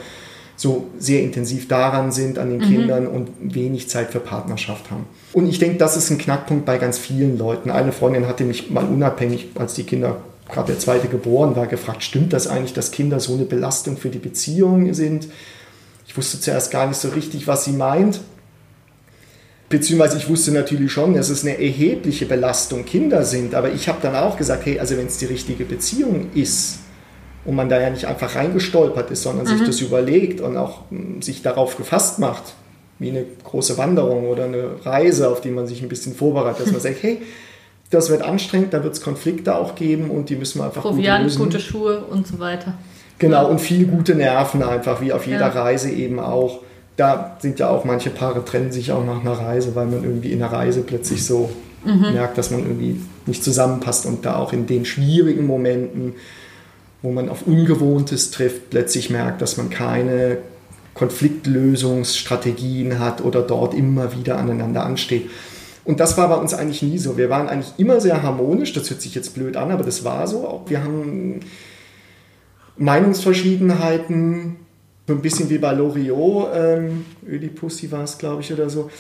so 0.57 0.89
sehr 0.99 1.23
intensiv 1.23 1.69
daran 1.69 2.13
sind, 2.13 2.39
an 2.39 2.51
den 2.51 2.61
mhm. 2.61 2.65
Kindern 2.65 3.07
und 3.07 3.31
wenig 3.41 3.89
Zeit 3.89 4.11
für 4.11 4.21
Partnerschaft 4.21 4.91
haben. 4.91 5.07
Und 5.33 5.49
ich 5.49 5.59
denke, 5.59 5.79
das 5.79 5.97
ist 5.97 6.11
ein 6.11 6.19
Knackpunkt 6.19 6.65
bei 6.65 6.79
ganz 6.79 6.99
vielen 6.99 7.39
Leuten. 7.39 7.71
Eine 7.71 7.93
Freundin 7.93 8.27
hatte 8.29 8.45
mich 8.45 8.71
mal 8.71 8.85
unabhängig, 8.85 9.49
als 9.57 9.75
die 9.75 9.85
Kinder 9.85 10.19
gerade 10.49 10.73
der 10.73 10.79
zweite 10.79 11.09
geboren 11.09 11.57
war, 11.57 11.67
gefragt, 11.67 12.05
stimmt 12.05 12.33
das 12.33 12.47
eigentlich, 12.47 12.75
dass 12.75 12.91
Kinder 12.91 13.19
so 13.19 13.35
eine 13.35 13.45
Belastung 13.45 13.97
für 13.97 14.11
die 14.11 14.19
Beziehung 14.19 14.93
sind? 14.95 15.29
Ich 16.07 16.17
wusste 16.17 16.39
zuerst 16.39 16.71
gar 16.71 16.87
nicht 16.87 16.99
so 16.99 17.09
richtig, 17.09 17.47
was 17.47 17.65
sie 17.65 17.73
meint 17.73 18.21
Beziehungsweise 19.75 20.19
ich 20.19 20.29
wusste 20.29 20.53
natürlich 20.53 20.93
schon, 20.93 21.15
dass 21.15 21.31
es 21.31 21.43
eine 21.43 21.59
erhebliche 21.59 22.27
Belastung 22.27 22.85
Kinder 22.85 23.25
sind, 23.25 23.57
aber 23.57 23.73
ich 23.73 23.89
habe 23.89 23.99
dann 24.03 24.15
auch 24.15 24.37
gesagt, 24.37 24.67
hey, 24.67 24.79
also 24.79 24.97
wenn 24.97 25.07
es 25.07 25.19
die 25.19 25.25
richtige 25.25 25.65
Beziehung 25.65 26.29
ist 26.35 26.79
und 27.45 27.55
man 27.55 27.69
da 27.69 27.81
ja 27.81 27.91
nicht 27.91 28.07
einfach 28.07 28.35
reingestolpert 28.35 29.11
ist, 29.11 29.23
sondern 29.23 29.47
mhm. 29.47 29.59
sich 29.59 29.67
das 29.67 29.81
überlegt 29.81 30.41
und 30.41 30.57
auch 30.57 30.83
hm, 30.91 31.21
sich 31.23 31.43
darauf 31.43 31.77
gefasst 31.77 32.19
macht, 32.19 32.55
wie 32.99 33.11
eine 33.11 33.25
große 33.45 33.77
Wanderung 33.77 34.29
oder 34.29 34.45
eine 34.45 34.85
Reise, 34.85 35.29
auf 35.29 35.41
die 35.41 35.51
man 35.51 35.67
sich 35.67 35.83
ein 35.83 35.89
bisschen 35.89 36.15
vorbereitet, 36.15 36.67
dass 36.67 36.73
man 36.73 36.81
sagt, 36.81 37.03
hey, 37.03 37.23
das 37.91 38.11
wird 38.11 38.23
anstrengend, 38.23 38.73
da 38.73 38.83
wird 38.83 38.95
es 38.95 39.03
Konflikte 39.03 39.55
auch 39.55 39.75
geben 39.75 40.11
und 40.11 40.31
die 40.31 40.37
müssen 40.37 40.59
wir 40.59 40.65
einfach 40.65 40.83
Proviant, 40.83 41.29
gut 41.31 41.39
gute 41.39 41.61
Schuhe 41.61 42.05
und 42.11 42.27
so 42.27 42.39
weiter. 42.39 42.75
Genau, 43.19 43.49
und 43.49 43.61
viele 43.61 43.87
gute 43.87 44.15
Nerven 44.15 44.63
einfach, 44.63 45.01
wie 45.01 45.13
auf 45.13 45.27
jeder 45.27 45.41
ja. 45.41 45.63
Reise 45.63 45.91
eben 45.91 46.19
auch. 46.19 46.61
Da 46.97 47.37
sind 47.41 47.59
ja 47.61 47.69
auch 47.69 47.85
manche 47.85 48.11
Paare 48.11 48.45
trennen 48.45 48.73
sich 48.73 48.93
auch 48.93 49.05
nach 49.05 49.21
einer 49.21 49.33
Reise, 49.33 49.75
weil 49.75 49.87
man 49.87 50.03
irgendwie 50.03 50.33
in 50.33 50.41
der 50.41 50.53
Reise 50.53 50.83
plötzlich 50.83 51.25
so 51.25 51.51
mhm. 51.85 52.13
merkt, 52.13 52.39
dass 52.39 52.51
man 52.51 52.61
irgendwie 52.61 53.01
nicht 53.27 53.43
zusammenpasst 53.43 54.07
und 54.07 54.25
da 54.25 54.37
auch 54.37 54.53
in 54.53 54.67
den 54.67 54.85
schwierigen 54.85 55.47
Momenten, 55.47 56.15
wo 57.05 57.13
man 57.13 57.29
auf 57.29 57.47
Ungewohntes 57.47 58.31
trifft, 58.31 58.71
plötzlich 58.71 59.11
merkt, 59.11 59.43
dass 59.43 59.59
man 59.59 59.69
keine 59.69 60.39
Konfliktlösungsstrategien 60.95 62.99
hat 62.99 63.23
oder 63.23 63.43
dort 63.43 63.75
immer 63.75 64.17
wieder 64.17 64.39
aneinander 64.39 64.87
ansteht. 64.87 65.29
Und 65.85 66.01
das 66.01 66.17
war 66.17 66.31
bei 66.31 66.37
uns 66.37 66.55
eigentlich 66.55 66.83
nie 66.83 66.97
so. 66.97 67.19
Wir 67.19 67.29
waren 67.29 67.51
eigentlich 67.51 67.75
immer 67.77 68.01
sehr 68.01 68.23
harmonisch. 68.23 68.73
Das 68.73 68.89
hört 68.89 69.03
sich 69.03 69.15
jetzt 69.15 69.35
blöd 69.35 69.59
an, 69.59 69.71
aber 69.71 69.85
das 69.85 70.03
war 70.03 70.27
so. 70.27 70.63
Wir 70.67 70.83
haben 70.83 71.41
Meinungsverschiedenheiten, 72.79 74.57
so 75.07 75.13
ein 75.13 75.21
bisschen 75.21 75.51
wie 75.51 75.59
bei 75.59 75.75
Loriot, 75.75 76.49
ähm, 76.55 77.05
Ödipussy 77.29 77.93
war 77.93 78.05
es, 78.05 78.17
glaube 78.17 78.41
ich, 78.41 78.51
oder 78.51 78.71
so, 78.71 78.91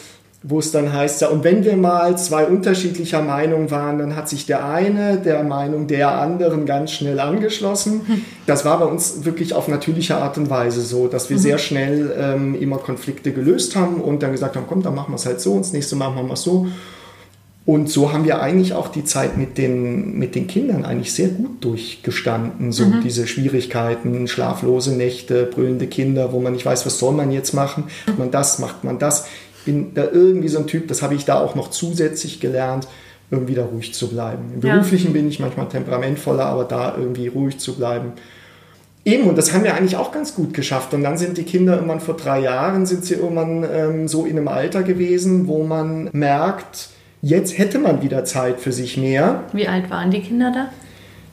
wo 0.46 0.58
es 0.58 0.70
dann 0.70 0.92
heißt, 0.92 1.22
ja, 1.22 1.28
und 1.28 1.42
wenn 1.42 1.64
wir 1.64 1.74
mal 1.74 2.18
zwei 2.18 2.44
unterschiedlicher 2.44 3.22
Meinung 3.22 3.70
waren, 3.70 3.98
dann 3.98 4.14
hat 4.14 4.28
sich 4.28 4.44
der 4.44 4.68
eine 4.68 5.16
der 5.16 5.42
Meinung 5.42 5.86
der 5.86 6.18
anderen 6.20 6.66
ganz 6.66 6.92
schnell 6.92 7.18
angeschlossen. 7.18 8.02
Das 8.46 8.66
war 8.66 8.78
bei 8.78 8.84
uns 8.84 9.24
wirklich 9.24 9.54
auf 9.54 9.68
natürliche 9.68 10.16
Art 10.16 10.36
und 10.36 10.50
Weise 10.50 10.82
so, 10.82 11.08
dass 11.08 11.30
wir 11.30 11.38
mhm. 11.38 11.40
sehr 11.40 11.56
schnell 11.56 12.14
ähm, 12.18 12.54
immer 12.60 12.76
Konflikte 12.76 13.32
gelöst 13.32 13.74
haben 13.74 14.02
und 14.02 14.22
dann 14.22 14.32
gesagt 14.32 14.54
haben, 14.56 14.66
komm, 14.68 14.82
dann 14.82 14.94
machen 14.94 15.12
wir 15.12 15.16
es 15.16 15.24
halt 15.24 15.40
so, 15.40 15.52
und 15.52 15.60
das 15.60 15.72
nächste 15.72 15.96
Mal 15.96 16.10
machen 16.10 16.26
wir 16.26 16.34
es 16.34 16.42
so. 16.42 16.66
Und 17.66 17.88
so 17.88 18.12
haben 18.12 18.26
wir 18.26 18.42
eigentlich 18.42 18.74
auch 18.74 18.88
die 18.88 19.04
Zeit 19.04 19.38
mit 19.38 19.56
den, 19.56 20.18
mit 20.18 20.34
den 20.34 20.46
Kindern 20.46 20.84
eigentlich 20.84 21.14
sehr 21.14 21.28
gut 21.28 21.64
durchgestanden. 21.64 22.72
So 22.72 22.84
mhm. 22.84 23.00
diese 23.02 23.26
Schwierigkeiten, 23.26 24.28
schlaflose 24.28 24.94
Nächte, 24.94 25.44
brüllende 25.44 25.86
Kinder, 25.86 26.34
wo 26.34 26.40
man 26.40 26.52
nicht 26.52 26.66
weiß, 26.66 26.84
was 26.84 26.98
soll 26.98 27.14
man 27.14 27.30
jetzt 27.30 27.54
machen. 27.54 27.84
Macht 28.06 28.18
man 28.18 28.30
das, 28.30 28.58
macht 28.58 28.84
man 28.84 28.98
das. 28.98 29.26
Bin 29.64 29.94
da 29.94 30.04
irgendwie 30.10 30.48
so 30.48 30.58
ein 30.58 30.66
Typ, 30.66 30.88
das 30.88 31.02
habe 31.02 31.14
ich 31.14 31.24
da 31.24 31.40
auch 31.40 31.54
noch 31.54 31.70
zusätzlich 31.70 32.40
gelernt, 32.40 32.88
irgendwie 33.30 33.54
da 33.54 33.64
ruhig 33.64 33.94
zu 33.94 34.08
bleiben. 34.08 34.52
Im 34.54 34.60
Beruflichen 34.60 35.08
ja. 35.08 35.12
bin 35.12 35.28
ich 35.28 35.40
manchmal 35.40 35.68
temperamentvoller, 35.68 36.46
aber 36.46 36.64
da 36.64 36.96
irgendwie 36.96 37.28
ruhig 37.28 37.58
zu 37.58 37.74
bleiben. 37.74 38.12
Eben, 39.04 39.28
und 39.28 39.36
das 39.36 39.52
haben 39.52 39.64
wir 39.64 39.74
eigentlich 39.74 39.96
auch 39.96 40.12
ganz 40.12 40.34
gut 40.34 40.54
geschafft. 40.54 40.94
Und 40.94 41.02
dann 41.02 41.18
sind 41.18 41.36
die 41.36 41.42
Kinder 41.42 41.74
irgendwann 41.74 42.00
vor 42.00 42.16
drei 42.16 42.40
Jahren, 42.40 42.86
sind 42.86 43.04
sie 43.04 43.14
irgendwann 43.14 43.66
ähm, 43.70 44.08
so 44.08 44.24
in 44.24 44.38
einem 44.38 44.48
Alter 44.48 44.82
gewesen, 44.82 45.46
wo 45.46 45.62
man 45.62 46.08
merkt, 46.12 46.88
Jetzt 47.24 47.56
hätte 47.56 47.78
man 47.78 48.02
wieder 48.02 48.26
Zeit 48.26 48.60
für 48.60 48.70
sich 48.70 48.98
mehr. 48.98 49.44
Wie 49.54 49.66
alt 49.66 49.88
waren 49.88 50.10
die 50.10 50.20
Kinder 50.20 50.52
da? 50.54 50.68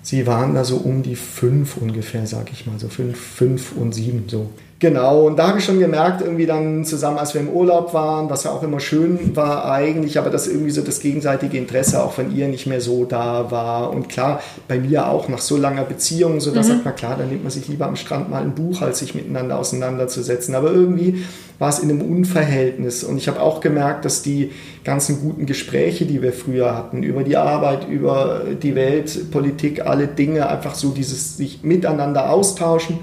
Sie 0.01 0.25
waren 0.25 0.55
da 0.55 0.63
so 0.63 0.77
um 0.77 1.03
die 1.03 1.17
fünf 1.17 1.75
ungefähr, 1.75 2.25
sag 2.25 2.49
ich 2.53 2.65
mal, 2.65 2.79
so 2.79 2.87
fünf, 2.87 3.19
fünf 3.19 3.73
und 3.75 3.93
sieben 3.93 4.23
so. 4.27 4.49
Genau, 4.81 5.27
und 5.27 5.37
da 5.37 5.49
habe 5.49 5.59
ich 5.59 5.65
schon 5.65 5.79
gemerkt, 5.79 6.21
irgendwie 6.21 6.47
dann 6.47 6.83
zusammen, 6.85 7.19
als 7.19 7.35
wir 7.35 7.41
im 7.41 7.49
Urlaub 7.49 7.93
waren, 7.93 8.31
was 8.31 8.45
ja 8.45 8.51
auch 8.51 8.63
immer 8.63 8.79
schön 8.79 9.35
war 9.35 9.71
eigentlich, 9.71 10.17
aber 10.17 10.31
dass 10.31 10.47
irgendwie 10.47 10.71
so 10.71 10.81
das 10.81 10.99
gegenseitige 10.99 11.55
Interesse 11.55 12.03
auch 12.03 12.13
von 12.13 12.35
ihr 12.35 12.47
nicht 12.47 12.65
mehr 12.65 12.81
so 12.81 13.05
da 13.05 13.51
war. 13.51 13.91
Und 13.91 14.09
klar, 14.09 14.41
bei 14.67 14.79
mir 14.79 15.07
auch 15.07 15.29
nach 15.29 15.37
so 15.37 15.55
langer 15.55 15.83
Beziehung, 15.83 16.39
so 16.39 16.49
da 16.49 16.61
mhm. 16.61 16.65
sagt 16.65 16.85
man, 16.85 16.95
klar, 16.95 17.15
dann 17.15 17.29
nimmt 17.29 17.43
man 17.43 17.51
sich 17.51 17.67
lieber 17.67 17.85
am 17.85 17.95
Strand 17.95 18.31
mal 18.31 18.41
ein 18.41 18.55
Buch, 18.55 18.81
als 18.81 18.97
sich 18.97 19.13
miteinander 19.13 19.59
auseinanderzusetzen. 19.59 20.55
Aber 20.55 20.71
irgendwie 20.71 21.25
war 21.59 21.69
es 21.69 21.77
in 21.77 21.91
einem 21.91 22.01
Unverhältnis. 22.01 23.03
Und 23.03 23.17
ich 23.17 23.27
habe 23.27 23.39
auch 23.39 23.59
gemerkt, 23.61 24.03
dass 24.03 24.23
die 24.23 24.49
ganzen 24.83 25.21
guten 25.21 25.45
Gespräche, 25.45 26.07
die 26.07 26.23
wir 26.23 26.33
früher 26.33 26.75
hatten, 26.75 27.03
über 27.03 27.21
die 27.21 27.37
Arbeit, 27.37 27.87
über 27.87 28.45
die 28.59 28.73
Welt, 28.73 29.29
Politik, 29.29 29.85
alle 29.85 30.07
Dinge, 30.07 30.49
einfach 30.49 30.73
so 30.73 30.89
dieses 30.89 31.37
sich 31.37 31.59
miteinander 31.61 32.31
austauschen, 32.31 33.01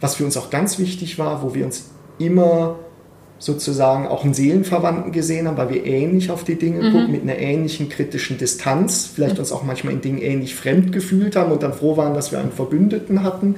was 0.00 0.16
für 0.16 0.24
uns 0.24 0.36
auch 0.36 0.50
ganz 0.50 0.78
wichtig 0.78 1.18
war, 1.18 1.42
wo 1.42 1.54
wir 1.54 1.64
uns 1.64 1.90
immer 2.18 2.76
sozusagen 3.38 4.06
auch 4.06 4.24
einen 4.24 4.34
Seelenverwandten 4.34 5.12
gesehen 5.12 5.46
haben, 5.46 5.56
weil 5.56 5.70
wir 5.70 5.84
ähnlich 5.84 6.30
auf 6.30 6.44
die 6.44 6.56
Dinge 6.56 6.82
mhm. 6.82 6.92
gucken, 6.92 7.12
mit 7.12 7.22
einer 7.22 7.38
ähnlichen 7.38 7.88
kritischen 7.88 8.38
Distanz, 8.38 9.10
vielleicht 9.12 9.38
uns 9.38 9.52
auch 9.52 9.64
manchmal 9.64 9.92
in 9.92 10.00
Dingen 10.00 10.18
ähnlich 10.22 10.54
fremd 10.54 10.92
gefühlt 10.92 11.36
haben 11.36 11.52
und 11.52 11.62
dann 11.62 11.74
froh 11.74 11.96
waren, 11.96 12.14
dass 12.14 12.32
wir 12.32 12.38
einen 12.38 12.52
Verbündeten 12.52 13.22
hatten, 13.22 13.56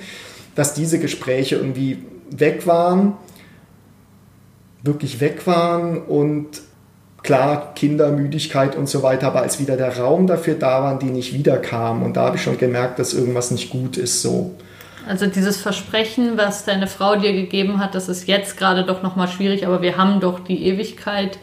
dass 0.55 0.75
diese 0.75 0.99
Gespräche 0.99 1.57
irgendwie 1.57 1.99
weg 2.31 2.66
waren, 2.66 3.12
wirklich 4.83 5.20
weg 5.20 5.46
waren 5.46 6.03
und 6.03 6.62
klar, 7.22 7.75
Kindermüdigkeit 7.75 8.77
und 8.77 8.88
so 8.88 9.03
weiter, 9.03 9.29
aber 9.29 9.42
als 9.42 9.61
wieder 9.61 9.77
der 9.77 9.99
Raum 9.99 10.27
dafür 10.27 10.55
da 10.55 10.83
war, 10.83 10.99
die 10.99 11.07
nicht 11.07 11.35
wiederkamen 11.35 12.03
und 12.03 12.16
da 12.16 12.27
habe 12.27 12.37
ich 12.37 12.42
schon 12.42 12.59
gemerkt, 12.59 12.99
dass 12.99 13.14
irgendwas 13.14 13.51
nicht 13.51 13.70
gut 13.70 13.96
ist 13.96 14.22
so. 14.22 14.53
Also 15.07 15.27
dieses 15.27 15.57
Versprechen, 15.57 16.37
was 16.37 16.64
deine 16.64 16.88
Frau 16.88 17.16
dir 17.16 17.33
gegeben 17.33 17.79
hat, 17.79 17.95
das 17.95 18.09
ist 18.09 18.27
jetzt 18.27 18.57
gerade 18.57 18.85
doch 18.85 19.03
nochmal 19.03 19.29
schwierig, 19.29 19.66
aber 19.66 19.81
wir 19.81 19.97
haben 19.97 20.21
doch 20.21 20.40
die 20.40 20.66
Ewigkeit, 20.66 21.38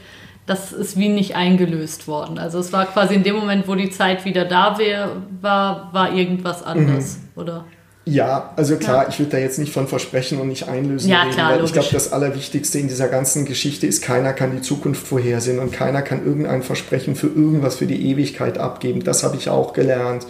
das 0.45 0.73
ist 0.73 0.97
wie 0.97 1.07
nicht 1.07 1.35
eingelöst 1.35 2.07
worden. 2.07 2.37
Also 2.37 2.59
es 2.59 2.73
war 2.73 2.85
quasi 2.85 3.15
in 3.15 3.23
dem 3.23 3.35
Moment, 3.35 3.67
wo 3.67 3.75
die 3.75 3.89
Zeit 3.89 4.25
wieder 4.25 4.43
da 4.43 4.77
wär, 4.77 5.09
war, 5.39 5.89
war 5.93 6.13
irgendwas 6.13 6.61
anders, 6.61 7.17
mhm. 7.17 7.41
oder? 7.41 7.65
Ja, 8.05 8.51
also 8.57 8.75
klar, 8.75 9.03
ja. 9.03 9.09
ich 9.09 9.19
würde 9.19 9.31
da 9.31 9.37
jetzt 9.37 9.59
nicht 9.59 9.71
von 9.71 9.87
Versprechen 9.87 10.41
und 10.41 10.49
nicht 10.49 10.67
einlösen 10.67 11.09
ja, 11.09 11.21
reden, 11.21 11.35
klar, 11.35 11.51
weil 11.51 11.59
logisch. 11.59 11.69
ich 11.69 11.73
glaube, 11.73 11.89
das 11.93 12.11
Allerwichtigste 12.11 12.79
in 12.79 12.89
dieser 12.89 13.07
ganzen 13.07 13.45
Geschichte 13.45 13.87
ist, 13.87 14.03
keiner 14.03 14.33
kann 14.33 14.51
die 14.51 14.61
Zukunft 14.61 15.07
vorhersehen 15.07 15.59
und 15.59 15.71
keiner 15.71 16.01
kann 16.01 16.25
irgendein 16.25 16.63
Versprechen 16.63 17.15
für 17.15 17.27
irgendwas 17.27 17.77
für 17.77 17.85
die 17.85 18.09
Ewigkeit 18.09 18.57
abgeben. 18.57 19.05
Das 19.05 19.23
habe 19.23 19.37
ich 19.37 19.47
auch 19.47 19.71
gelernt. 19.71 20.25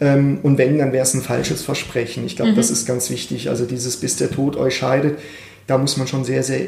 Ähm, 0.00 0.38
und 0.42 0.58
wenn, 0.58 0.78
dann 0.78 0.92
wäre 0.92 1.02
es 1.02 1.14
ein 1.14 1.22
falsches 1.22 1.62
Versprechen. 1.62 2.24
Ich 2.24 2.36
glaube, 2.36 2.52
mhm. 2.52 2.56
das 2.56 2.70
ist 2.70 2.86
ganz 2.86 3.10
wichtig. 3.10 3.48
Also 3.48 3.64
dieses 3.64 3.96
bis 3.98 4.16
der 4.16 4.30
Tod 4.30 4.56
euch 4.56 4.76
scheidet, 4.76 5.18
da 5.66 5.78
muss 5.78 5.96
man 5.96 6.06
schon 6.06 6.24
sehr, 6.24 6.42
sehr 6.42 6.66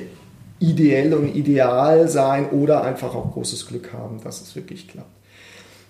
ideell 0.58 1.14
und 1.14 1.34
ideal 1.34 2.08
sein 2.08 2.50
oder 2.50 2.84
einfach 2.84 3.14
auch 3.14 3.32
großes 3.32 3.66
Glück 3.66 3.92
haben, 3.92 4.20
dass 4.22 4.42
es 4.42 4.54
wirklich 4.56 4.88
klappt. 4.88 5.08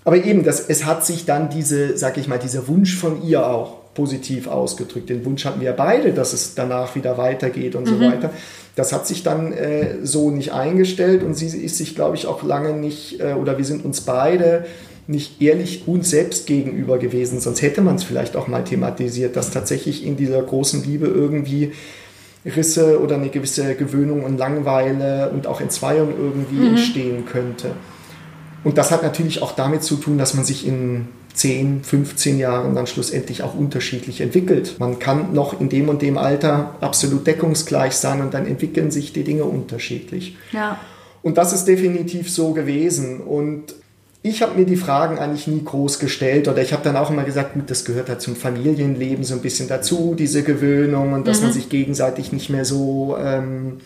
Aber 0.04 0.16
eben, 0.16 0.44
das, 0.44 0.60
es 0.60 0.86
hat 0.86 1.04
sich 1.04 1.26
dann 1.26 1.50
diese, 1.50 1.98
sag 1.98 2.16
ich 2.16 2.28
mal, 2.28 2.38
dieser 2.38 2.68
Wunsch 2.68 2.96
von 2.96 3.22
ihr 3.22 3.46
auch 3.46 3.80
positiv 3.94 4.46
ausgedrückt. 4.46 5.10
Den 5.10 5.24
Wunsch 5.24 5.44
hatten 5.44 5.60
wir 5.60 5.72
beide, 5.72 6.12
dass 6.12 6.32
es 6.32 6.54
danach 6.54 6.94
wieder 6.94 7.18
weitergeht 7.18 7.74
und 7.74 7.84
mhm. 7.84 7.88
so 7.88 8.00
weiter. 8.00 8.30
Das 8.76 8.92
hat 8.92 9.06
sich 9.06 9.22
dann 9.22 9.52
äh, 9.52 9.96
so 10.04 10.30
nicht 10.30 10.52
eingestellt 10.52 11.22
und 11.22 11.34
sie 11.34 11.46
ist 11.46 11.76
sich, 11.76 11.94
glaube 11.96 12.16
ich, 12.16 12.26
auch 12.26 12.42
lange 12.42 12.72
nicht, 12.72 13.20
äh, 13.20 13.34
oder 13.34 13.58
wir 13.58 13.64
sind 13.64 13.84
uns 13.84 14.02
beide 14.02 14.64
nicht 15.10 15.42
ehrlich 15.42 15.86
uns 15.86 16.10
selbst 16.10 16.46
gegenüber 16.46 16.98
gewesen, 16.98 17.40
sonst 17.40 17.62
hätte 17.62 17.82
man 17.82 17.96
es 17.96 18.04
vielleicht 18.04 18.36
auch 18.36 18.46
mal 18.46 18.62
thematisiert, 18.62 19.36
dass 19.36 19.50
tatsächlich 19.50 20.06
in 20.06 20.16
dieser 20.16 20.40
großen 20.40 20.84
Liebe 20.84 21.06
irgendwie 21.06 21.72
Risse 22.46 23.00
oder 23.02 23.16
eine 23.16 23.28
gewisse 23.28 23.74
Gewöhnung 23.74 24.24
und 24.24 24.38
Langweile 24.38 25.30
und 25.30 25.46
auch 25.46 25.60
Entzweiung 25.60 26.14
irgendwie 26.16 26.60
mhm. 26.60 26.66
entstehen 26.68 27.26
könnte. 27.26 27.72
Und 28.62 28.78
das 28.78 28.90
hat 28.90 29.02
natürlich 29.02 29.42
auch 29.42 29.52
damit 29.52 29.82
zu 29.82 29.96
tun, 29.96 30.16
dass 30.16 30.34
man 30.34 30.44
sich 30.44 30.66
in 30.66 31.08
10, 31.34 31.82
15 31.82 32.38
Jahren 32.38 32.74
dann 32.74 32.86
schlussendlich 32.86 33.42
auch 33.42 33.54
unterschiedlich 33.54 34.20
entwickelt. 34.20 34.76
Man 34.78 34.98
kann 34.98 35.32
noch 35.32 35.60
in 35.60 35.68
dem 35.68 35.88
und 35.88 36.02
dem 36.02 36.18
Alter 36.18 36.76
absolut 36.80 37.26
deckungsgleich 37.26 37.94
sein 37.94 38.20
und 38.20 38.32
dann 38.32 38.46
entwickeln 38.46 38.90
sich 38.90 39.12
die 39.12 39.24
Dinge 39.24 39.44
unterschiedlich. 39.44 40.36
Ja. 40.52 40.78
Und 41.22 41.36
das 41.36 41.52
ist 41.52 41.66
definitiv 41.66 42.30
so 42.30 42.52
gewesen. 42.52 43.20
Und 43.20 43.74
ich 44.22 44.42
habe 44.42 44.58
mir 44.58 44.66
die 44.66 44.76
Fragen 44.76 45.18
eigentlich 45.18 45.46
nie 45.46 45.64
groß 45.64 45.98
gestellt 45.98 46.46
oder 46.46 46.60
ich 46.60 46.72
habe 46.72 46.84
dann 46.84 46.96
auch 46.96 47.10
immer 47.10 47.24
gesagt, 47.24 47.54
gut, 47.54 47.70
das 47.70 47.86
gehört 47.86 48.10
halt 48.10 48.20
zum 48.20 48.36
Familienleben 48.36 49.24
so 49.24 49.34
ein 49.34 49.40
bisschen 49.40 49.66
dazu, 49.66 50.14
diese 50.18 50.42
Gewöhnung 50.42 51.14
und 51.14 51.26
dass 51.26 51.38
mhm. 51.38 51.46
man 51.46 51.52
sich 51.54 51.70
gegenseitig 51.70 52.30
nicht 52.30 52.50
mehr 52.50 52.66
so 52.66 53.16
ähm, 53.18 53.78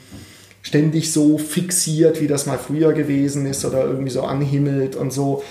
ständig 0.63 1.13
so 1.13 1.39
fixiert, 1.39 2.21
wie 2.21 2.27
das 2.27 2.47
mal 2.47 2.59
früher 2.59 2.93
gewesen 2.95 3.47
ist 3.47 3.65
oder 3.65 3.85
irgendwie 3.85 4.11
so 4.11 4.23
anhimmelt 4.23 4.97
und 4.97 5.13
so. 5.13 5.45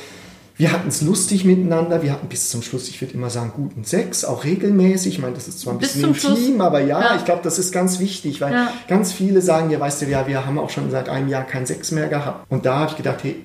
Wir 0.55 0.71
hatten 0.71 0.89
es 0.89 1.01
lustig 1.01 1.45
miteinander, 1.45 2.03
wir 2.03 2.11
hatten 2.11 2.27
bis 2.27 2.49
zum 2.49 2.61
Schluss, 2.61 2.87
ich 2.87 3.01
würde 3.01 3.13
immer 3.13 3.29
sagen, 3.29 3.53
guten 3.55 3.85
Sex, 3.85 4.23
auch 4.23 4.43
regelmäßig. 4.43 5.13
Ich 5.15 5.19
meine, 5.19 5.33
das 5.33 5.47
ist 5.47 5.61
zwar 5.61 5.73
ein 5.73 5.79
bis 5.79 5.93
bisschen 5.93 6.09
intim, 6.09 6.35
Schluss. 6.35 6.59
aber 6.59 6.81
ja, 6.81 7.01
ja. 7.01 7.15
ich 7.15 7.25
glaube, 7.25 7.41
das 7.43 7.57
ist 7.57 7.71
ganz 7.71 7.99
wichtig, 7.99 8.39
weil 8.39 8.53
ja. 8.53 8.73
ganz 8.87 9.13
viele 9.13 9.41
sagen, 9.41 9.71
ja, 9.71 9.79
weißt 9.79 10.03
du, 10.03 10.05
ja, 10.07 10.27
wir 10.27 10.45
haben 10.45 10.59
auch 10.59 10.69
schon 10.69 10.91
seit 10.91 11.09
einem 11.09 11.27
Jahr 11.27 11.43
keinen 11.43 11.65
Sex 11.65 11.91
mehr 11.91 12.07
gehabt. 12.07 12.45
Und 12.51 12.65
da 12.65 12.79
habe 12.79 12.91
ich 12.91 12.97
gedacht, 12.97 13.23
hey, 13.23 13.37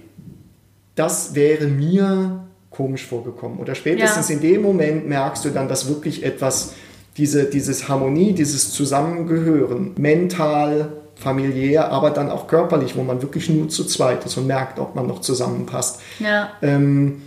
das 0.99 1.35
wäre 1.35 1.67
mir 1.67 2.45
komisch 2.71 3.07
vorgekommen. 3.07 3.59
Oder 3.59 3.75
spätestens 3.75 4.29
ja. 4.29 4.35
in 4.35 4.41
dem 4.41 4.63
Moment 4.63 5.09
merkst 5.09 5.45
du 5.45 5.51
dann, 5.51 5.69
dass 5.69 5.89
wirklich 5.89 6.25
etwas, 6.25 6.75
diese, 7.17 7.45
dieses 7.45 7.89
Harmonie, 7.89 8.33
dieses 8.33 8.73
Zusammengehören, 8.73 9.93
mental, 9.97 10.93
familiär, 11.15 11.91
aber 11.91 12.11
dann 12.11 12.31
auch 12.31 12.47
körperlich, 12.47 12.97
wo 12.97 13.03
man 13.03 13.23
wirklich 13.23 13.49
nur 13.49 13.69
zu 13.69 13.85
zweit 13.85 14.25
ist 14.25 14.37
und 14.37 14.47
merkt, 14.47 14.79
ob 14.79 14.95
man 14.95 15.07
noch 15.07 15.21
zusammenpasst. 15.21 16.01
Ja. 16.21 16.51
Ähm, 16.63 17.23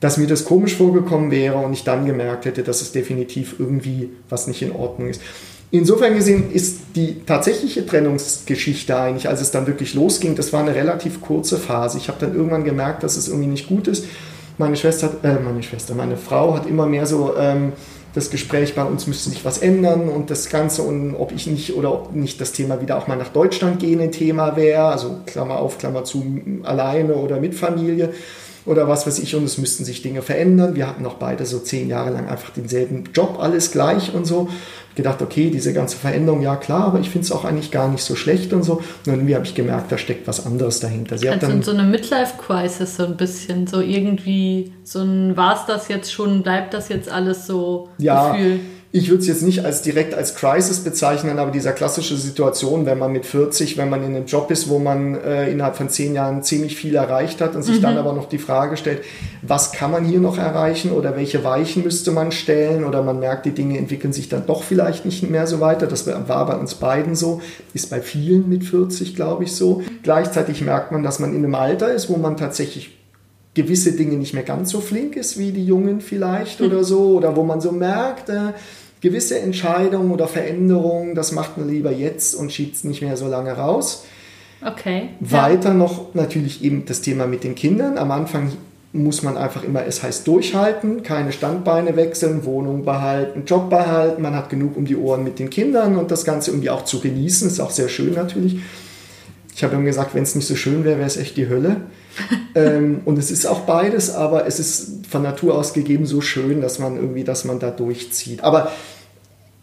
dass 0.00 0.16
mir 0.16 0.28
das 0.28 0.44
komisch 0.44 0.76
vorgekommen 0.76 1.30
wäre 1.30 1.56
und 1.58 1.72
ich 1.72 1.82
dann 1.82 2.06
gemerkt 2.06 2.44
hätte, 2.44 2.62
dass 2.62 2.82
es 2.82 2.92
definitiv 2.92 3.56
irgendwie 3.58 4.10
was 4.28 4.46
nicht 4.46 4.62
in 4.62 4.72
Ordnung 4.72 5.08
ist. 5.08 5.20
Insofern 5.70 6.14
gesehen 6.14 6.50
ist 6.50 6.80
die 6.96 7.24
tatsächliche 7.26 7.84
Trennungsgeschichte 7.84 8.98
eigentlich, 8.98 9.28
als 9.28 9.42
es 9.42 9.50
dann 9.50 9.66
wirklich 9.66 9.94
losging, 9.94 10.34
das 10.34 10.52
war 10.52 10.60
eine 10.60 10.74
relativ 10.74 11.20
kurze 11.20 11.58
Phase. 11.58 11.98
Ich 11.98 12.08
habe 12.08 12.18
dann 12.18 12.34
irgendwann 12.34 12.64
gemerkt, 12.64 13.02
dass 13.02 13.16
es 13.18 13.28
irgendwie 13.28 13.48
nicht 13.48 13.68
gut 13.68 13.86
ist. 13.86 14.06
Meine 14.56 14.76
Schwester, 14.76 15.10
äh, 15.22 15.34
meine 15.34 15.62
Schwester, 15.62 15.94
meine 15.94 16.16
Frau 16.16 16.54
hat 16.54 16.66
immer 16.66 16.86
mehr 16.86 17.06
so 17.06 17.36
ähm, 17.36 17.72
das 18.14 18.30
Gespräch, 18.30 18.74
bei 18.74 18.82
uns 18.82 19.06
müsste 19.06 19.28
sich 19.28 19.44
was 19.44 19.58
ändern 19.58 20.08
und 20.08 20.30
das 20.30 20.48
Ganze 20.48 20.82
und 20.82 21.14
ob 21.14 21.32
ich 21.32 21.46
nicht 21.46 21.76
oder 21.76 21.92
ob 21.92 22.14
nicht 22.14 22.40
das 22.40 22.52
Thema 22.52 22.80
wieder 22.80 22.96
auch 22.96 23.06
mal 23.06 23.16
nach 23.16 23.28
Deutschland 23.28 23.78
gehen 23.78 24.00
ein 24.00 24.10
Thema 24.10 24.56
wäre, 24.56 24.84
also 24.84 25.18
Klammer 25.26 25.58
auf, 25.58 25.78
Klammer 25.78 26.04
zu, 26.04 26.24
alleine 26.62 27.14
oder 27.14 27.38
mit 27.38 27.54
Familie 27.54 28.12
oder 28.68 28.88
was 28.88 29.06
weiß 29.06 29.18
ich 29.20 29.34
und 29.34 29.44
es 29.44 29.58
müssten 29.58 29.84
sich 29.84 30.02
Dinge 30.02 30.22
verändern. 30.22 30.74
Wir 30.74 30.86
hatten 30.86 31.02
noch 31.02 31.14
beide 31.14 31.46
so 31.46 31.58
zehn 31.58 31.88
Jahre 31.88 32.10
lang 32.10 32.28
einfach 32.28 32.50
denselben 32.50 33.04
Job, 33.14 33.38
alles 33.40 33.70
gleich 33.70 34.14
und 34.14 34.26
so. 34.26 34.48
Gedacht, 34.98 35.22
okay, 35.22 35.48
diese 35.48 35.72
ganze 35.72 35.96
Veränderung, 35.96 36.42
ja 36.42 36.56
klar, 36.56 36.86
aber 36.86 36.98
ich 36.98 37.08
finde 37.08 37.24
es 37.24 37.30
auch 37.30 37.44
eigentlich 37.44 37.70
gar 37.70 37.88
nicht 37.88 38.02
so 38.02 38.16
schlecht 38.16 38.52
und 38.52 38.64
so. 38.64 38.82
Und 39.06 39.12
irgendwie 39.12 39.36
habe 39.36 39.44
ich 39.44 39.54
gemerkt, 39.54 39.92
da 39.92 39.96
steckt 39.96 40.26
was 40.26 40.44
anderes 40.44 40.80
dahinter. 40.80 41.16
Sie 41.16 41.30
hat 41.30 41.36
also 41.36 41.46
dann 41.46 41.62
so 41.62 41.70
eine 41.70 41.84
Midlife-Crisis 41.84 42.96
so 42.96 43.06
ein 43.06 43.16
bisschen, 43.16 43.68
so 43.68 43.80
irgendwie, 43.80 44.72
so 44.82 45.02
ein, 45.02 45.36
war 45.36 45.54
es 45.54 45.66
das 45.66 45.86
jetzt 45.86 46.12
schon, 46.12 46.42
bleibt 46.42 46.74
das 46.74 46.88
jetzt 46.88 47.08
alles 47.08 47.46
so 47.46 47.90
ja, 47.98 48.32
Gefühl? 48.32 48.58
Ich 48.90 49.10
würde 49.10 49.20
es 49.20 49.28
jetzt 49.28 49.42
nicht 49.42 49.66
als 49.66 49.82
direkt 49.82 50.14
als 50.14 50.34
Crisis 50.34 50.80
bezeichnen, 50.80 51.38
aber 51.38 51.50
dieser 51.50 51.72
klassische 51.72 52.16
Situation, 52.16 52.86
wenn 52.86 52.98
man 52.98 53.12
mit 53.12 53.26
40, 53.26 53.76
wenn 53.76 53.90
man 53.90 54.02
in 54.02 54.16
einem 54.16 54.24
Job 54.24 54.50
ist, 54.50 54.70
wo 54.70 54.78
man 54.78 55.14
äh, 55.14 55.50
innerhalb 55.50 55.76
von 55.76 55.90
zehn 55.90 56.14
Jahren 56.14 56.42
ziemlich 56.42 56.74
viel 56.74 56.94
erreicht 56.94 57.42
hat 57.42 57.54
und 57.54 57.62
sich 57.62 57.78
mhm. 57.78 57.82
dann 57.82 57.98
aber 57.98 58.14
noch 58.14 58.30
die 58.30 58.38
Frage 58.38 58.78
stellt, 58.78 59.02
was 59.42 59.72
kann 59.72 59.90
man 59.90 60.06
hier 60.06 60.20
noch 60.20 60.38
erreichen 60.38 60.92
oder 60.92 61.16
welche 61.16 61.44
Weichen 61.44 61.84
müsste 61.84 62.12
man 62.12 62.32
stellen 62.32 62.82
oder 62.84 63.02
man 63.02 63.18
merkt, 63.18 63.44
die 63.44 63.50
Dinge 63.50 63.76
entwickeln 63.76 64.14
sich 64.14 64.30
dann 64.30 64.46
doch 64.46 64.62
vielleicht 64.62 65.04
nicht 65.04 65.28
mehr 65.28 65.46
so 65.46 65.60
weiter. 65.60 65.86
Das 65.86 66.06
war 66.06 66.46
bei 66.46 66.54
uns 66.54 66.76
beiden 66.76 67.14
so, 67.14 67.42
ist 67.74 67.90
bei 67.90 68.00
vielen 68.00 68.48
mit 68.48 68.64
40, 68.64 69.14
glaube 69.14 69.44
ich, 69.44 69.52
so. 69.52 69.82
Gleichzeitig 70.02 70.62
merkt 70.62 70.92
man, 70.92 71.02
dass 71.02 71.18
man 71.18 71.34
in 71.34 71.44
einem 71.44 71.54
Alter 71.54 71.92
ist, 71.92 72.08
wo 72.08 72.16
man 72.16 72.38
tatsächlich 72.38 72.98
gewisse 73.58 73.92
Dinge 73.92 74.16
nicht 74.16 74.34
mehr 74.34 74.44
ganz 74.44 74.70
so 74.70 74.80
flink 74.80 75.16
ist 75.16 75.36
wie 75.36 75.50
die 75.50 75.66
Jungen 75.66 76.00
vielleicht 76.00 76.60
oder 76.60 76.84
so, 76.84 77.16
oder 77.16 77.34
wo 77.34 77.42
man 77.42 77.60
so 77.60 77.72
merkt, 77.72 78.28
äh, 78.28 78.52
gewisse 79.00 79.40
Entscheidungen 79.40 80.12
oder 80.12 80.28
Veränderungen, 80.28 81.16
das 81.16 81.32
macht 81.32 81.58
man 81.58 81.68
lieber 81.68 81.90
jetzt 81.90 82.36
und 82.36 82.52
schiebt 82.52 82.76
es 82.76 82.84
nicht 82.84 83.02
mehr 83.02 83.16
so 83.16 83.26
lange 83.26 83.52
raus. 83.52 84.04
Okay. 84.64 85.10
Weiter 85.18 85.70
ja. 85.70 85.74
noch 85.74 86.14
natürlich 86.14 86.62
eben 86.62 86.84
das 86.86 87.00
Thema 87.00 87.26
mit 87.26 87.42
den 87.42 87.56
Kindern. 87.56 87.98
Am 87.98 88.12
Anfang 88.12 88.52
muss 88.92 89.24
man 89.24 89.36
einfach 89.36 89.64
immer, 89.64 89.84
es 89.84 90.04
heißt 90.04 90.26
durchhalten, 90.28 91.02
keine 91.02 91.32
Standbeine 91.32 91.96
wechseln, 91.96 92.44
Wohnung 92.44 92.84
behalten, 92.84 93.42
Job 93.44 93.70
behalten, 93.70 94.22
man 94.22 94.36
hat 94.36 94.50
genug 94.50 94.76
um 94.76 94.84
die 94.84 94.96
Ohren 94.96 95.24
mit 95.24 95.40
den 95.40 95.50
Kindern 95.50 95.96
und 95.96 96.12
das 96.12 96.24
Ganze 96.24 96.52
irgendwie 96.52 96.70
auch 96.70 96.84
zu 96.84 97.00
genießen, 97.00 97.48
ist 97.48 97.58
auch 97.60 97.70
sehr 97.70 97.88
schön 97.88 98.14
natürlich. 98.14 98.60
Ich 99.54 99.64
habe 99.64 99.74
ihm 99.74 99.84
gesagt, 99.84 100.14
wenn 100.14 100.22
es 100.22 100.36
nicht 100.36 100.46
so 100.46 100.54
schön 100.54 100.84
wäre, 100.84 100.98
wäre 100.98 101.08
es 101.08 101.16
echt 101.16 101.36
die 101.36 101.48
Hölle. 101.48 101.82
Ähm, 102.54 103.00
und 103.04 103.18
es 103.18 103.30
ist 103.30 103.46
auch 103.46 103.60
beides, 103.60 104.14
aber 104.14 104.46
es 104.46 104.58
ist 104.58 105.06
von 105.08 105.22
Natur 105.22 105.56
aus 105.56 105.72
gegeben 105.72 106.06
so 106.06 106.20
schön, 106.20 106.60
dass 106.60 106.78
man 106.78 106.96
irgendwie, 106.96 107.24
dass 107.24 107.44
man 107.44 107.58
da 107.58 107.70
durchzieht. 107.70 108.42
Aber 108.42 108.72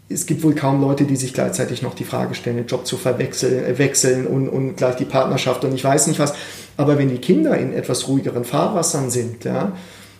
es 0.08 0.26
gibt 0.26 0.42
wohl 0.44 0.54
kaum 0.54 0.80
Leute, 0.80 1.04
die 1.04 1.16
sich 1.16 1.34
gleichzeitig 1.34 1.82
noch 1.82 1.94
die 1.94 2.04
Frage 2.04 2.34
stellen, 2.34 2.56
den 2.56 2.66
Job 2.66 2.86
zu 2.86 2.96
verwechseln 2.96 3.64
äh, 3.64 3.78
wechseln 3.78 4.26
und, 4.26 4.48
und 4.48 4.76
gleich 4.76 4.96
die 4.96 5.04
Partnerschaft 5.04 5.64
und 5.64 5.74
ich 5.74 5.84
weiß 5.84 6.06
nicht 6.06 6.18
was. 6.20 6.34
Aber 6.76 6.98
wenn 6.98 7.08
die 7.08 7.18
Kinder 7.18 7.56
in 7.56 7.72
etwas 7.72 8.06
ruhigeren 8.08 8.44
Fahrwassern 8.44 9.10
sind, 9.10 9.44
ja, 9.44 9.72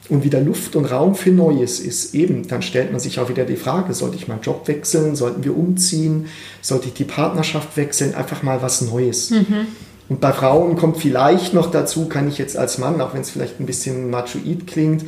und 0.08 0.24
wieder 0.24 0.40
Luft 0.40 0.76
und 0.76 0.84
Raum 0.84 1.14
für 1.14 1.30
Neues 1.30 1.80
ist, 1.80 2.14
eben, 2.14 2.46
dann 2.46 2.62
stellt 2.62 2.92
man 2.92 3.00
sich 3.00 3.18
auch 3.18 3.28
wieder 3.28 3.44
die 3.44 3.56
Frage, 3.56 3.92
sollte 3.92 4.16
ich 4.16 4.28
meinen 4.28 4.40
Job 4.40 4.68
wechseln, 4.68 5.16
sollten 5.16 5.42
wir 5.44 5.56
umziehen, 5.56 6.26
sollte 6.62 6.88
ich 6.88 6.94
die 6.94 7.04
Partnerschaft 7.04 7.76
wechseln, 7.76 8.14
einfach 8.14 8.42
mal 8.42 8.62
was 8.62 8.82
Neues. 8.82 9.30
Mhm. 9.30 9.66
Und 10.08 10.20
bei 10.20 10.32
Frauen 10.32 10.76
kommt 10.76 10.98
vielleicht 10.98 11.52
noch 11.52 11.70
dazu, 11.70 12.08
kann 12.08 12.28
ich 12.28 12.38
jetzt 12.38 12.56
als 12.56 12.78
Mann, 12.78 13.00
auch 13.00 13.14
wenn 13.14 13.22
es 13.22 13.30
vielleicht 13.30 13.60
ein 13.60 13.66
bisschen 13.66 14.10
machoid 14.10 14.66
klingt, 14.66 15.04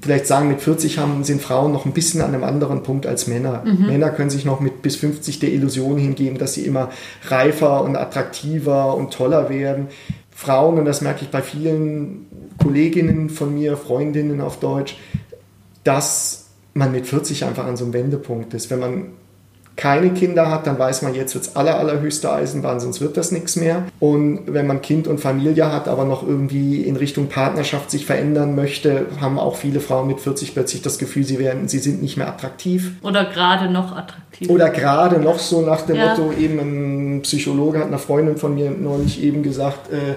vielleicht 0.00 0.26
sagen, 0.26 0.48
mit 0.48 0.60
40 0.60 0.98
haben, 0.98 1.22
sind 1.22 1.40
Frauen 1.40 1.72
noch 1.72 1.86
ein 1.86 1.92
bisschen 1.92 2.20
an 2.20 2.34
einem 2.34 2.42
anderen 2.42 2.82
Punkt 2.82 3.06
als 3.06 3.28
Männer. 3.28 3.62
Mhm. 3.64 3.86
Männer 3.86 4.10
können 4.10 4.30
sich 4.30 4.44
noch 4.44 4.58
mit 4.58 4.82
bis 4.82 4.96
50 4.96 5.38
der 5.38 5.52
Illusion 5.52 5.96
hingeben, 5.96 6.38
dass 6.38 6.54
sie 6.54 6.66
immer 6.66 6.90
reifer 7.28 7.84
und 7.84 7.96
attraktiver 7.96 8.96
und 8.96 9.12
toller 9.12 9.48
werden. 9.48 9.86
Frauen, 10.32 10.78
und 10.78 10.86
das 10.86 11.02
merke 11.02 11.22
ich 11.22 11.30
bei 11.30 11.40
vielen 11.40 12.26
Kolleginnen 12.60 13.30
von 13.30 13.54
mir, 13.54 13.76
Freundinnen 13.76 14.40
auf 14.40 14.58
Deutsch, 14.58 14.96
dass 15.84 16.46
man 16.74 16.90
mit 16.90 17.06
40 17.06 17.44
einfach 17.44 17.66
an 17.66 17.76
so 17.76 17.84
einem 17.84 17.92
Wendepunkt 17.92 18.54
ist. 18.54 18.70
Wenn 18.70 18.80
man 18.80 19.04
keine 19.76 20.10
Kinder 20.10 20.50
hat, 20.50 20.66
dann 20.66 20.78
weiß 20.78 21.02
man, 21.02 21.14
jetzt 21.14 21.34
wird 21.34 21.44
es 21.44 21.56
aller, 21.56 21.78
allerhöchste 21.78 22.30
Eisenbahn, 22.30 22.78
sonst 22.78 23.00
wird 23.00 23.16
das 23.16 23.32
nichts 23.32 23.56
mehr. 23.56 23.84
Und 24.00 24.40
wenn 24.46 24.66
man 24.66 24.82
Kind 24.82 25.08
und 25.08 25.18
Familie 25.18 25.72
hat, 25.72 25.88
aber 25.88 26.04
noch 26.04 26.26
irgendwie 26.26 26.82
in 26.82 26.96
Richtung 26.96 27.28
Partnerschaft 27.28 27.90
sich 27.90 28.04
verändern 28.04 28.54
möchte, 28.54 29.06
haben 29.20 29.38
auch 29.38 29.56
viele 29.56 29.80
Frauen 29.80 30.08
mit 30.08 30.20
40 30.20 30.52
plötzlich 30.52 30.82
das 30.82 30.98
Gefühl, 30.98 31.24
sie, 31.24 31.38
werden, 31.38 31.68
sie 31.68 31.78
sind 31.78 32.02
nicht 32.02 32.16
mehr 32.16 32.28
attraktiv. 32.28 32.92
Oder 33.02 33.24
gerade 33.24 33.70
noch 33.70 33.96
attraktiv. 33.96 34.50
Oder 34.50 34.68
gerade 34.70 35.18
noch 35.18 35.38
so 35.38 35.62
nach 35.62 35.82
dem 35.82 35.96
ja. 35.96 36.10
Motto, 36.10 36.32
eben 36.32 36.58
ein 36.58 37.22
Psychologe 37.22 37.78
hat 37.78 37.86
einer 37.86 37.98
Freundin 37.98 38.36
von 38.36 38.54
mir 38.54 38.70
neulich 38.70 39.22
eben 39.22 39.42
gesagt, 39.42 39.90
äh, 39.90 40.16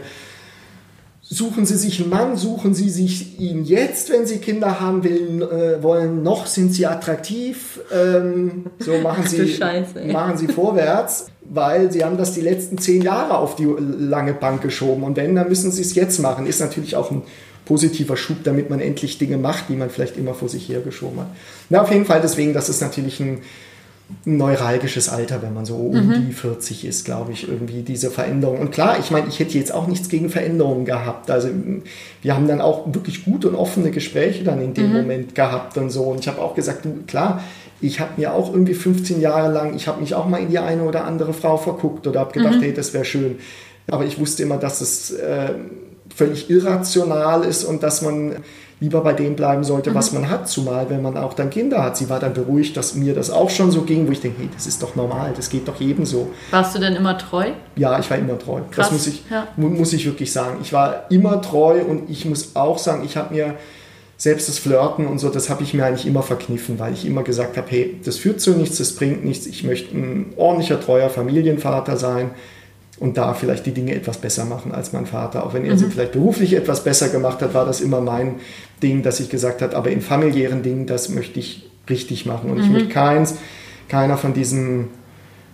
Suchen 1.27 1.65
Sie 1.65 1.75
sich 1.75 2.01
einen 2.01 2.11
Mann, 2.11 2.38
suchen 2.38 2.75
Sie 2.75 2.88
sich 2.88 3.39
ihn 3.39 3.65
jetzt, 3.65 4.11
wenn 4.11 4.27
Sie 4.27 4.38
Kinder 4.38 4.79
haben 4.79 5.03
will, 5.03 5.41
äh, 5.41 5.81
wollen, 5.81 6.21
noch 6.21 6.45
sind 6.45 6.71
Sie 6.71 6.85
attraktiv. 6.85 7.79
Ähm, 7.91 8.67
so 8.77 8.97
machen 9.03 9.25
Sie, 9.25 9.47
Scheiße, 9.47 10.05
machen 10.05 10.38
Sie 10.38 10.47
vorwärts, 10.47 11.31
weil 11.43 11.91
Sie 11.91 12.05
haben 12.05 12.17
das 12.17 12.35
die 12.35 12.41
letzten 12.41 12.77
zehn 12.77 13.01
Jahre 13.01 13.39
auf 13.39 13.55
die 13.55 13.65
lange 13.65 14.33
Bank 14.33 14.61
geschoben. 14.61 15.03
Und 15.03 15.17
wenn, 15.17 15.35
dann 15.35 15.49
müssen 15.49 15.71
Sie 15.71 15.81
es 15.81 15.95
jetzt 15.95 16.19
machen. 16.19 16.45
Ist 16.45 16.59
natürlich 16.59 16.95
auch 16.95 17.09
ein 17.09 17.23
positiver 17.65 18.17
Schub, 18.17 18.43
damit 18.43 18.69
man 18.69 18.79
endlich 18.79 19.17
Dinge 19.17 19.38
macht, 19.38 19.69
die 19.69 19.75
man 19.75 19.89
vielleicht 19.89 20.17
immer 20.17 20.35
vor 20.35 20.47
sich 20.47 20.69
hergeschoben 20.69 21.21
hat. 21.21 21.29
Na, 21.71 21.81
auf 21.81 21.91
jeden 21.91 22.05
Fall 22.05 22.21
deswegen, 22.21 22.53
das 22.53 22.69
ist 22.69 22.81
natürlich 22.81 23.19
ein 23.19 23.25
ein 23.29 23.41
neuralgisches 24.23 25.09
Alter, 25.09 25.41
wenn 25.41 25.53
man 25.53 25.65
so 25.65 25.75
um 25.75 26.07
mhm. 26.07 26.27
die 26.27 26.33
40 26.33 26.85
ist, 26.85 27.05
glaube 27.05 27.31
ich, 27.31 27.47
irgendwie 27.47 27.81
diese 27.81 28.11
Veränderung. 28.11 28.59
Und 28.59 28.71
klar, 28.71 28.97
ich 28.99 29.09
meine, 29.11 29.27
ich 29.27 29.39
hätte 29.39 29.57
jetzt 29.57 29.73
auch 29.73 29.87
nichts 29.87 30.09
gegen 30.09 30.29
Veränderungen 30.29 30.85
gehabt. 30.85 31.31
Also 31.31 31.49
wir 32.21 32.35
haben 32.35 32.47
dann 32.47 32.61
auch 32.61 32.93
wirklich 32.93 33.25
gute 33.25 33.49
und 33.49 33.55
offene 33.55 33.91
Gespräche 33.91 34.43
dann 34.43 34.61
in 34.61 34.73
dem 34.73 34.89
mhm. 34.89 34.97
Moment 34.97 35.35
gehabt 35.35 35.77
und 35.77 35.89
so. 35.89 36.03
Und 36.03 36.19
ich 36.19 36.27
habe 36.27 36.41
auch 36.41 36.53
gesagt, 36.53 36.87
klar, 37.07 37.43
ich 37.81 37.99
habe 37.99 38.11
mir 38.17 38.33
auch 38.33 38.53
irgendwie 38.53 38.73
15 38.73 39.21
Jahre 39.21 39.51
lang, 39.51 39.75
ich 39.75 39.87
habe 39.87 40.01
mich 40.01 40.13
auch 40.15 40.27
mal 40.27 40.39
in 40.39 40.49
die 40.49 40.59
eine 40.59 40.83
oder 40.83 41.05
andere 41.05 41.33
Frau 41.33 41.57
verguckt 41.57 42.07
oder 42.07 42.19
habe 42.19 42.33
gedacht, 42.33 42.57
mhm. 42.57 42.61
hey, 42.61 42.73
das 42.73 42.93
wäre 42.93 43.05
schön. 43.05 43.37
Aber 43.87 44.05
ich 44.05 44.19
wusste 44.19 44.43
immer, 44.43 44.57
dass 44.57 44.81
es 44.81 45.11
äh, 45.11 45.53
völlig 46.15 46.49
irrational 46.49 47.43
ist 47.43 47.63
und 47.63 47.83
dass 47.83 48.01
man 48.01 48.37
lieber 48.79 49.01
bei 49.01 49.13
dem 49.13 49.35
bleiben 49.35 49.63
sollte, 49.63 49.91
mhm. 49.91 49.95
was 49.95 50.11
man 50.11 50.29
hat, 50.29 50.49
zumal 50.49 50.89
wenn 50.89 51.01
man 51.01 51.17
auch 51.17 51.33
dann 51.33 51.49
Kinder 51.49 51.81
hat. 51.81 51.97
Sie 51.97 52.09
war 52.09 52.19
dann 52.19 52.33
beruhigt, 52.33 52.75
dass 52.75 52.95
mir 52.95 53.13
das 53.13 53.29
auch 53.29 53.49
schon 53.49 53.71
so 53.71 53.83
ging, 53.83 54.07
wo 54.07 54.11
ich 54.11 54.21
denke, 54.21 54.41
hey, 54.41 54.49
das 54.53 54.67
ist 54.67 54.83
doch 54.83 54.95
normal, 54.95 55.33
das 55.35 55.49
geht 55.49 55.67
doch 55.67 55.79
jedem 55.79 56.05
so. 56.05 56.31
Warst 56.51 56.75
du 56.75 56.79
denn 56.79 56.95
immer 56.95 57.17
treu? 57.17 57.47
Ja, 57.75 57.97
ich 57.99 58.09
war 58.09 58.17
immer 58.17 58.38
treu. 58.38 58.61
Krass. 58.71 58.89
Das 58.89 58.91
muss 58.91 59.07
ich, 59.07 59.23
ja. 59.29 59.47
muss 59.55 59.93
ich 59.93 60.05
wirklich 60.05 60.31
sagen. 60.31 60.57
Ich 60.61 60.73
war 60.73 61.05
immer 61.09 61.41
treu 61.41 61.81
und 61.81 62.09
ich 62.09 62.25
muss 62.25 62.55
auch 62.55 62.77
sagen, 62.77 63.03
ich 63.05 63.15
habe 63.17 63.33
mir 63.33 63.55
selbst 64.17 64.47
das 64.47 64.59
Flirten 64.59 65.07
und 65.07 65.19
so, 65.19 65.29
das 65.29 65.49
habe 65.49 65.63
ich 65.63 65.73
mir 65.73 65.85
eigentlich 65.85 66.07
immer 66.07 66.23
verkniffen, 66.23 66.79
weil 66.79 66.93
ich 66.93 67.05
immer 67.05 67.23
gesagt 67.23 67.57
habe, 67.57 67.67
hey, 67.69 67.99
das 68.03 68.17
führt 68.17 68.39
zu 68.39 68.51
nichts, 68.51 68.77
das 68.77 68.93
bringt 68.93 69.25
nichts, 69.25 69.45
ich 69.45 69.63
möchte 69.65 69.95
ein 69.95 70.33
ordentlicher, 70.38 70.79
treuer 70.79 71.09
Familienvater 71.09 71.97
sein 71.97 72.31
und 72.99 73.17
da 73.17 73.34
vielleicht 73.34 73.65
die 73.65 73.73
Dinge 73.73 73.93
etwas 73.93 74.17
besser 74.17 74.45
machen 74.45 74.71
als 74.71 74.93
mein 74.93 75.05
Vater. 75.05 75.45
Auch 75.45 75.53
wenn 75.53 75.65
er 75.65 75.73
mhm. 75.73 75.77
sie 75.77 75.86
vielleicht 75.88 76.13
beruflich 76.13 76.53
etwas 76.53 76.84
besser 76.84 77.10
gemacht 77.10 77.41
hat, 77.41 77.53
war 77.53 77.65
das 77.65 77.81
immer 77.81 78.01
mein 78.01 78.36
Ding, 78.81 79.03
dass 79.03 79.19
ich 79.19 79.29
gesagt 79.29 79.62
habe, 79.62 79.75
aber 79.75 79.91
in 79.91 80.01
familiären 80.01 80.63
Dingen, 80.63 80.86
das 80.86 81.10
möchte 81.10 81.39
ich 81.39 81.69
richtig 81.89 82.25
machen. 82.25 82.49
Und 82.49 82.58
mhm. 82.58 82.63
ich 82.63 82.69
möchte 82.69 82.89
keins, 82.89 83.36
keiner 83.89 84.17
von 84.17 84.34
diesen 84.34 84.88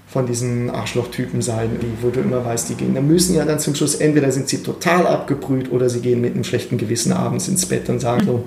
von 0.07 0.25
diesen 0.25 0.69
Arschlochtypen 0.69 1.41
sein, 1.41 1.69
wo 2.01 2.09
du 2.09 2.19
immer 2.19 2.43
weißt, 2.43 2.67
die 2.67 2.75
gehen. 2.75 2.93
Da 2.93 2.99
müssen 2.99 3.33
ja 3.33 3.45
dann 3.45 3.59
zum 3.59 3.75
Schluss, 3.75 3.95
entweder 3.95 4.29
sind 4.33 4.49
sie 4.49 4.61
total 4.61 5.07
abgebrüht 5.07 5.71
oder 5.71 5.89
sie 5.89 6.01
gehen 6.01 6.19
mit 6.19 6.33
einem 6.33 6.43
schlechten 6.43 6.77
Gewissen 6.77 7.13
abends 7.13 7.47
ins 7.47 7.65
Bett 7.65 7.87
und 7.87 8.01
sagen 8.01 8.23
mhm. 8.23 8.27
so, 8.27 8.43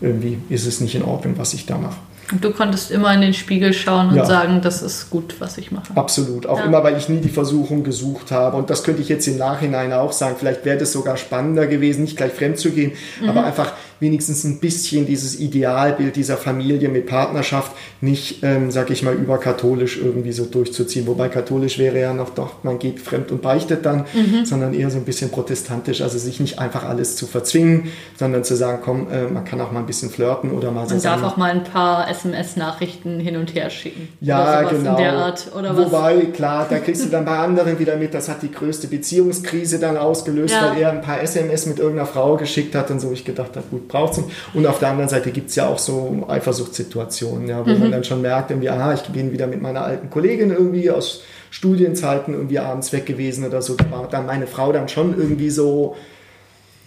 irgendwie 0.00 0.38
ist 0.48 0.66
es 0.66 0.80
nicht 0.80 0.96
in 0.96 1.04
Ordnung, 1.04 1.34
was 1.36 1.54
ich 1.54 1.66
da 1.66 1.78
mache. 1.78 1.98
Und 2.30 2.44
du 2.44 2.50
konntest 2.52 2.90
immer 2.90 3.12
in 3.14 3.20
den 3.22 3.32
Spiegel 3.34 3.72
schauen 3.72 4.10
und 4.10 4.16
Ja. 4.16 4.24
sagen, 4.26 4.60
das 4.62 4.82
ist 4.82 5.08
gut, 5.08 5.36
was 5.38 5.56
ich 5.56 5.70
mache. 5.72 5.86
Absolut. 5.94 6.46
Auch 6.46 6.58
Ja. 6.58 6.64
immer, 6.66 6.84
weil 6.84 6.96
ich 6.98 7.08
nie 7.08 7.20
die 7.20 7.28
Versuchung 7.30 7.84
gesucht 7.84 8.30
habe. 8.32 8.56
Und 8.56 8.68
das 8.70 8.84
könnte 8.84 9.00
ich 9.00 9.08
jetzt 9.08 9.26
im 9.28 9.38
Nachhinein 9.38 9.92
auch 9.94 10.12
sagen. 10.12 10.36
Vielleicht 10.38 10.64
wäre 10.64 10.76
das 10.78 10.92
sogar 10.92 11.16
spannender 11.16 11.66
gewesen, 11.66 12.02
nicht 12.02 12.16
gleich 12.16 12.32
fremd 12.32 12.58
zu 12.58 12.70
gehen, 12.70 12.92
Mhm. 13.22 13.30
aber 13.30 13.44
einfach 13.44 13.72
wenigstens 14.00 14.44
ein 14.44 14.60
bisschen 14.60 15.06
dieses 15.06 15.38
Idealbild 15.40 16.16
dieser 16.16 16.36
Familie 16.36 16.88
mit 16.88 17.06
Partnerschaft 17.06 17.72
nicht, 18.00 18.42
ähm, 18.42 18.70
sag 18.70 18.90
ich 18.90 19.02
mal, 19.02 19.14
überkatholisch 19.14 19.98
irgendwie 19.98 20.32
so 20.32 20.44
durchzuziehen. 20.44 21.06
Wobei 21.06 21.28
katholisch 21.28 21.78
wäre 21.78 22.00
ja 22.00 22.14
noch 22.14 22.30
doch, 22.30 22.62
man 22.62 22.78
geht 22.78 23.00
fremd 23.00 23.30
und 23.32 23.42
beichtet 23.42 23.84
dann, 23.86 24.04
Mhm. 24.14 24.44
sondern 24.44 24.74
eher 24.74 24.90
so 24.90 24.98
ein 24.98 25.04
bisschen 25.04 25.30
protestantisch. 25.30 26.00
Also 26.00 26.18
sich 26.18 26.40
nicht 26.40 26.58
einfach 26.58 26.84
alles 26.84 27.16
zu 27.16 27.26
verzwingen, 27.26 27.88
sondern 28.18 28.44
zu 28.44 28.56
sagen, 28.56 28.80
komm, 28.84 29.08
äh, 29.10 29.26
man 29.26 29.44
kann 29.44 29.60
auch 29.60 29.72
mal 29.72 29.80
ein 29.80 29.86
bisschen 29.86 30.10
flirten 30.10 30.50
oder 30.52 30.70
mal 30.70 30.86
so 30.86 30.94
Man 30.94 31.02
darf 31.02 31.22
auch 31.22 31.36
mal 31.36 31.50
ein 31.50 31.64
paar 31.64 32.08
SMS-Nachrichten 32.10 33.20
hin 33.20 33.36
und 33.36 33.54
her 33.54 33.70
schicken. 33.70 34.08
Ja, 34.20 34.60
oder 34.60 34.70
genau. 34.70 34.90
In 34.92 34.96
der 35.02 35.12
Art. 35.14 35.46
Oder 35.56 35.76
was? 35.76 35.86
Wobei, 35.92 36.16
klar, 36.26 36.66
da 36.68 36.78
kriegst 36.78 37.04
du 37.04 37.08
dann 37.08 37.24
bei 37.24 37.36
anderen 37.38 37.78
wieder 37.78 37.96
mit, 37.96 38.14
das 38.14 38.28
hat 38.28 38.42
die 38.42 38.50
größte 38.50 38.86
Beziehungskrise 38.88 39.78
dann 39.78 39.96
ausgelöst, 39.96 40.54
Ja. 40.54 40.70
weil 40.70 40.82
er 40.82 40.92
ein 40.92 41.00
paar 41.02 41.20
SMS 41.22 41.66
mit 41.66 41.78
irgendeiner 41.78 42.06
Frau 42.06 42.36
geschickt 42.36 42.74
hat 42.74 42.90
und 42.90 43.00
so. 43.00 43.10
Ich 43.12 43.24
gedacht 43.24 43.56
habe, 43.56 43.66
gut, 43.70 43.87
braucht's 43.88 44.18
nicht. 44.18 44.28
Und 44.54 44.66
auf 44.66 44.78
der 44.78 44.88
anderen 44.90 45.08
Seite 45.08 45.30
gibt's 45.30 45.54
ja 45.56 45.66
auch 45.66 45.78
so 45.78 46.24
Eifersuchtssituationen, 46.28 47.48
ja, 47.48 47.64
wo 47.66 47.70
Mhm. 47.70 47.78
man 47.80 47.92
dann 47.92 48.04
schon 48.04 48.22
merkt, 48.22 48.50
irgendwie, 48.50 48.70
aha, 48.70 48.94
ich 48.94 49.02
bin 49.02 49.32
wieder 49.32 49.46
mit 49.46 49.60
meiner 49.62 49.82
alten 49.82 50.10
Kollegin 50.10 50.50
irgendwie 50.50 50.90
aus 50.90 51.22
Studienzeiten 51.50 52.34
irgendwie 52.34 52.58
abends 52.58 52.92
weg 52.92 53.06
gewesen 53.06 53.44
oder 53.46 53.62
so. 53.62 53.74
Da 53.74 53.90
war 53.90 54.08
dann 54.08 54.26
meine 54.26 54.46
Frau 54.46 54.70
dann 54.72 54.88
schon 54.88 55.16
irgendwie 55.18 55.50
so, 55.50 55.96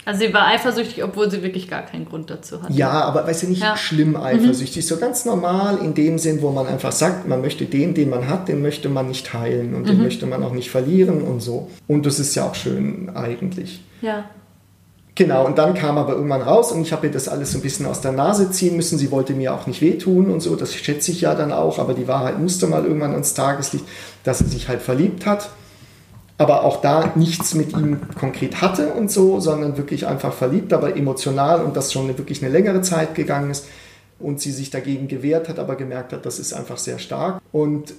Also 0.03 0.21
sie 0.25 0.33
war 0.33 0.47
eifersüchtig, 0.47 1.03
obwohl 1.03 1.29
sie 1.29 1.43
wirklich 1.43 1.69
gar 1.69 1.83
keinen 1.83 2.05
Grund 2.05 2.31
dazu 2.31 2.59
hatte. 2.61 2.73
Ja, 2.73 2.89
aber 2.89 3.27
weißt 3.27 3.43
du, 3.43 3.47
nicht 3.49 3.61
Ja. 3.61 3.77
schlimm 3.77 4.15
eifersüchtig, 4.15 4.85
so 4.87 4.97
ganz 4.97 5.25
normal 5.25 5.77
in 5.77 5.93
dem 5.93 6.17
Sinn, 6.17 6.41
wo 6.41 6.49
man 6.49 6.65
einfach 6.65 6.91
sagt, 6.91 7.27
man 7.27 7.41
möchte 7.41 7.65
den, 7.65 7.93
den 7.93 8.09
man 8.09 8.27
hat, 8.27 8.47
den 8.47 8.63
möchte 8.63 8.89
man 8.89 9.07
nicht 9.07 9.27
teilen 9.27 9.75
und 9.75 9.87
den 9.87 10.01
möchte 10.01 10.25
man 10.25 10.43
auch 10.43 10.53
nicht 10.53 10.71
verlieren 10.71 11.21
und 11.21 11.41
so. 11.41 11.69
Und 11.87 12.07
das 12.07 12.17
ist 12.19 12.33
ja 12.33 12.45
auch 12.47 12.55
schön 12.55 13.11
eigentlich. 13.13 13.83
Ja. 14.01 14.25
Genau, 15.15 15.45
und 15.45 15.58
dann 15.58 15.74
kam 15.74 15.97
aber 15.97 16.13
irgendwann 16.13 16.41
raus 16.41 16.71
und 16.71 16.82
ich 16.82 16.93
habe 16.93 17.08
ihr 17.08 17.12
das 17.12 17.28
alles 17.28 17.52
so 17.52 17.58
ein 17.58 17.62
bisschen 17.62 17.86
aus 17.86 18.00
der 18.00 18.13
Nase 18.13 18.50
ziehen 18.50 18.78
müssen. 18.78 18.97
Sie 18.97 19.12
wollte 19.12 19.34
mir 19.34 19.54
auch 19.54 19.67
nicht 19.67 19.82
wehtun 19.82 20.32
und 20.32 20.39
so, 20.39 20.56
das 20.56 20.74
schätze 20.74 21.12
ich 21.12 21.21
ja 21.21 21.36
dann 21.36 21.52
auch, 21.52 21.80
aber 21.80 21.93
die 21.93 22.08
Wahrheit 22.08 22.39
musste 22.39 22.67
mal 22.67 22.86
irgendwann 22.86 23.12
ans 23.12 23.34
Tageslicht, 23.34 23.86
dass 24.24 24.39
sie 24.39 24.47
sich 24.47 24.69
halt 24.69 24.82
verliebt 24.82 25.26
hat 25.26 25.50
aber 26.41 26.63
auch 26.63 26.82
da 26.82 27.13
nichts 27.15 27.54
mit 27.54 27.74
ihm 27.74 28.00
konkret 28.19 28.62
hatte 28.62 28.93
und 28.93 29.12
so, 29.12 29.39
sondern 29.39 29.78
wirklich 29.78 30.08
einfach 30.08 30.34
verliebt, 30.34 30.74
aber 30.74 30.97
emotional 30.97 31.63
und 31.63 31.78
das 31.78 31.93
schon 31.93 32.08
wirklich 32.17 32.43
eine 32.43 32.52
längere 32.52 32.82
Zeit 32.82 33.13
gegangen 33.13 33.52
ist 33.52 33.67
und 34.19 34.41
sie 34.41 34.52
sich 34.52 34.71
dagegen 34.71 35.08
gewehrt 35.08 35.50
hat, 35.50 35.60
aber 35.60 35.76
gemerkt 35.76 36.13
hat, 36.13 36.26
das 36.26 36.39
ist 36.39 36.54
einfach 36.54 36.80
sehr 36.80 36.97
stark. 36.97 37.41
Und 37.52 37.93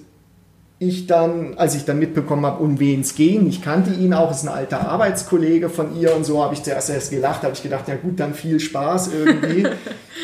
ich 0.83 1.07
dann, 1.07 1.55
als 1.57 1.75
ich 1.75 1.85
dann 1.85 1.99
mitbekommen 1.99 2.45
habe, 2.45 2.63
um 2.63 2.81
wen 2.81 3.03
es 3.03 3.15
ging, 3.15 3.49
ich 3.49 3.63
kannte 3.63 3.93
ihn 3.93 4.13
auch, 4.13 4.31
ist 4.31 4.43
ein 4.43 4.49
alter 4.49 4.89
Arbeitskollege 4.89 5.69
von 5.69 5.99
ihr 5.99 6.15
und 6.15 6.25
so, 6.25 6.43
habe 6.43 6.55
ich 6.55 6.63
zuerst 6.63 6.91
erst 6.91 7.11
gelacht, 7.11 7.43
habe 7.43 7.53
ich 7.55 7.63
gedacht, 7.63 7.87
ja 7.89 7.95
gut, 7.95 8.19
dann 8.19 8.35
viel 8.35 8.61
Spaß 8.61 9.11
irgendwie. 9.13 9.67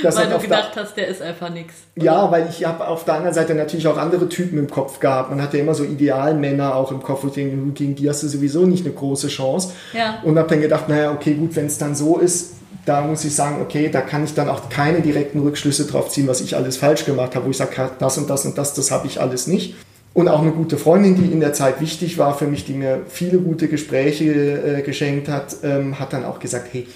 Das 0.02 0.16
Weil 0.16 0.28
du 0.28 0.38
gedacht 0.38 0.72
hast, 0.76 0.96
der 0.96 1.08
ist 1.08 1.20
einfach 1.20 1.50
nichts. 1.50 1.74
ja, 1.96 2.30
weil 2.30 2.46
ich 2.48 2.64
habe 2.64 2.86
auf 2.86 3.04
der 3.04 3.14
anderen 3.14 3.34
Seite 3.34 3.54
natürlich 3.54 3.88
auch 3.88 3.96
andere 3.96 4.28
Typen 4.28 4.56
im 4.56 4.70
Kopf 4.70 5.00
gehabt. 5.00 5.30
Man 5.30 5.42
hat 5.42 5.54
ja 5.54 5.60
immer 5.60 5.74
so 5.74 5.82
Idealmänner 5.82 6.76
auch 6.76 6.92
im 6.92 7.02
Kopf, 7.02 7.24
gegen 7.34 7.74
die 7.96 8.08
hast 8.08 8.22
du 8.22 8.28
sowieso 8.28 8.64
nicht 8.64 8.84
eine 8.84 8.94
große 8.94 9.26
Chance. 9.26 9.72
Ja. 9.94 10.20
Und 10.22 10.38
habe 10.38 10.48
dann 10.48 10.60
gedacht, 10.60 10.88
naja, 10.88 11.10
okay, 11.10 11.34
gut, 11.34 11.56
wenn 11.56 11.66
es 11.66 11.78
dann 11.78 11.96
so 11.96 12.18
ist, 12.18 12.52
da 12.84 13.00
muss 13.00 13.24
ich 13.24 13.34
sagen, 13.34 13.60
okay, 13.60 13.88
da 13.90 14.00
kann 14.00 14.22
ich 14.22 14.34
dann 14.34 14.48
auch 14.48 14.68
keine 14.68 15.00
direkten 15.00 15.40
Rückschlüsse 15.40 15.86
drauf 15.86 16.10
ziehen, 16.10 16.28
was 16.28 16.42
ich 16.42 16.54
alles 16.54 16.76
falsch 16.76 17.04
gemacht 17.04 17.34
habe, 17.34 17.46
wo 17.46 17.50
ich 17.50 17.56
sage, 17.56 17.90
das 17.98 18.18
und 18.18 18.30
das 18.30 18.44
und 18.46 18.56
das, 18.56 18.74
das 18.74 18.90
habe 18.90 19.06
ich 19.08 19.20
alles 19.20 19.46
nicht. 19.46 19.74
Und 20.18 20.26
auch 20.26 20.42
eine 20.42 20.50
gute 20.50 20.78
Freundin, 20.78 21.14
die 21.14 21.30
in 21.30 21.38
der 21.38 21.52
Zeit 21.52 21.80
wichtig 21.80 22.18
war 22.18 22.36
für 22.36 22.48
mich, 22.48 22.64
die 22.64 22.72
mir 22.72 23.02
viele 23.06 23.38
gute 23.38 23.68
Gespräche 23.68 24.24
äh, 24.24 24.82
geschenkt 24.82 25.28
hat, 25.28 25.58
ähm, 25.62 26.00
hat 26.00 26.12
dann 26.12 26.24
auch 26.24 26.40
gesagt, 26.40 26.70
hey, 26.72 26.88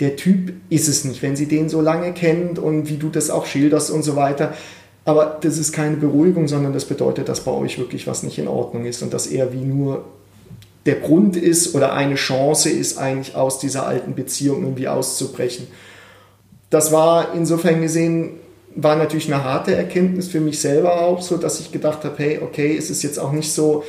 der 0.00 0.16
Typ 0.16 0.54
ist 0.70 0.88
es 0.88 1.04
nicht, 1.04 1.20
wenn 1.20 1.36
sie 1.36 1.44
den 1.44 1.68
so 1.68 1.82
lange 1.82 2.14
kennt 2.14 2.58
und 2.58 2.88
wie 2.88 2.96
du 2.96 3.10
das 3.10 3.28
auch 3.28 3.44
schilderst 3.44 3.90
und 3.90 4.02
so 4.02 4.16
weiter. 4.16 4.54
Aber 5.04 5.36
das 5.42 5.58
ist 5.58 5.72
keine 5.72 5.98
Beruhigung, 5.98 6.48
sondern 6.48 6.72
das 6.72 6.86
bedeutet, 6.86 7.28
dass 7.28 7.40
bei 7.40 7.50
euch 7.50 7.78
wirklich 7.78 8.06
was 8.06 8.22
nicht 8.22 8.38
in 8.38 8.48
Ordnung 8.48 8.86
ist 8.86 9.02
und 9.02 9.12
dass 9.12 9.26
er 9.26 9.52
wie 9.52 9.60
nur 9.60 10.06
der 10.86 10.94
Grund 10.94 11.36
ist 11.36 11.74
oder 11.74 11.92
eine 11.92 12.14
Chance 12.14 12.70
ist, 12.70 12.96
eigentlich 12.96 13.36
aus 13.36 13.58
dieser 13.58 13.86
alten 13.86 14.14
Beziehung 14.14 14.62
irgendwie 14.62 14.88
auszubrechen. 14.88 15.66
Das 16.70 16.92
war 16.92 17.34
insofern 17.34 17.82
gesehen, 17.82 18.38
war 18.74 18.96
natürlich 18.96 19.32
eine 19.32 19.44
harte 19.44 19.74
Erkenntnis 19.74 20.28
für 20.28 20.40
mich 20.40 20.60
selber 20.60 21.00
auch, 21.00 21.22
so 21.22 21.36
dass 21.36 21.60
ich 21.60 21.72
gedacht 21.72 22.04
habe, 22.04 22.14
hey, 22.18 22.40
okay, 22.42 22.76
es 22.76 22.90
ist 22.90 23.02
jetzt 23.02 23.18
auch 23.18 23.32
nicht 23.32 23.52
so 23.52 23.84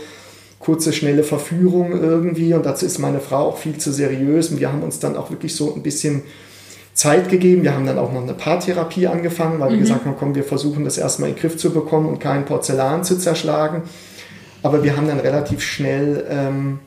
kurze, 0.59 0.93
schnelle 0.93 1.23
Verführung 1.23 1.91
irgendwie 1.91 2.53
und 2.53 2.65
dazu 2.65 2.85
ist 2.85 2.99
meine 2.99 3.19
Frau 3.19 3.49
auch 3.49 3.57
viel 3.57 3.77
zu 3.77 3.91
seriös 3.91 4.49
und 4.49 4.59
wir 4.59 4.71
haben 4.71 4.83
uns 4.83 4.99
dann 4.99 5.15
auch 5.17 5.31
wirklich 5.31 5.55
so 5.55 5.73
ein 5.73 5.81
bisschen 5.81 6.23
Zeit 6.93 7.29
gegeben. 7.29 7.63
Wir 7.63 7.73
haben 7.73 7.85
dann 7.85 7.97
auch 7.97 8.11
noch 8.11 8.21
eine 8.21 8.33
Paartherapie 8.33 9.07
angefangen, 9.07 9.59
weil 9.59 9.71
wir 9.71 9.77
gesagt 9.77 10.05
haben, 10.05 10.15
komm, 10.19 10.35
wir 10.35 10.43
versuchen 10.43 10.83
das 10.83 10.97
erstmal 10.97 11.29
in 11.29 11.35
den 11.35 11.41
Griff 11.41 11.57
zu 11.57 11.71
bekommen 11.71 12.07
und 12.07 12.19
kein 12.19 12.45
Porzellan 12.45 13.03
zu 13.03 13.17
zerschlagen. 13.17 13.83
Aber 14.61 14.83
wir 14.83 14.97
haben 14.97 15.07
dann 15.07 15.19
relativ 15.19 15.61
schnell 15.61 16.25
ähm, 16.29 16.79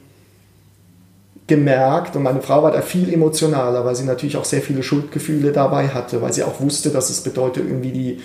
gemerkt, 1.46 2.16
und 2.16 2.22
meine 2.22 2.40
Frau 2.40 2.62
war 2.62 2.72
da 2.72 2.80
viel 2.80 3.12
emotionaler, 3.12 3.84
weil 3.84 3.94
sie 3.94 4.04
natürlich 4.04 4.36
auch 4.36 4.44
sehr 4.44 4.62
viele 4.62 4.82
Schuldgefühle 4.82 5.52
dabei 5.52 5.88
hatte, 5.88 6.22
weil 6.22 6.32
sie 6.32 6.42
auch 6.42 6.60
wusste, 6.60 6.90
dass 6.90 7.10
es 7.10 7.20
bedeutet, 7.20 7.64
irgendwie 7.66 7.92
die, 7.92 8.20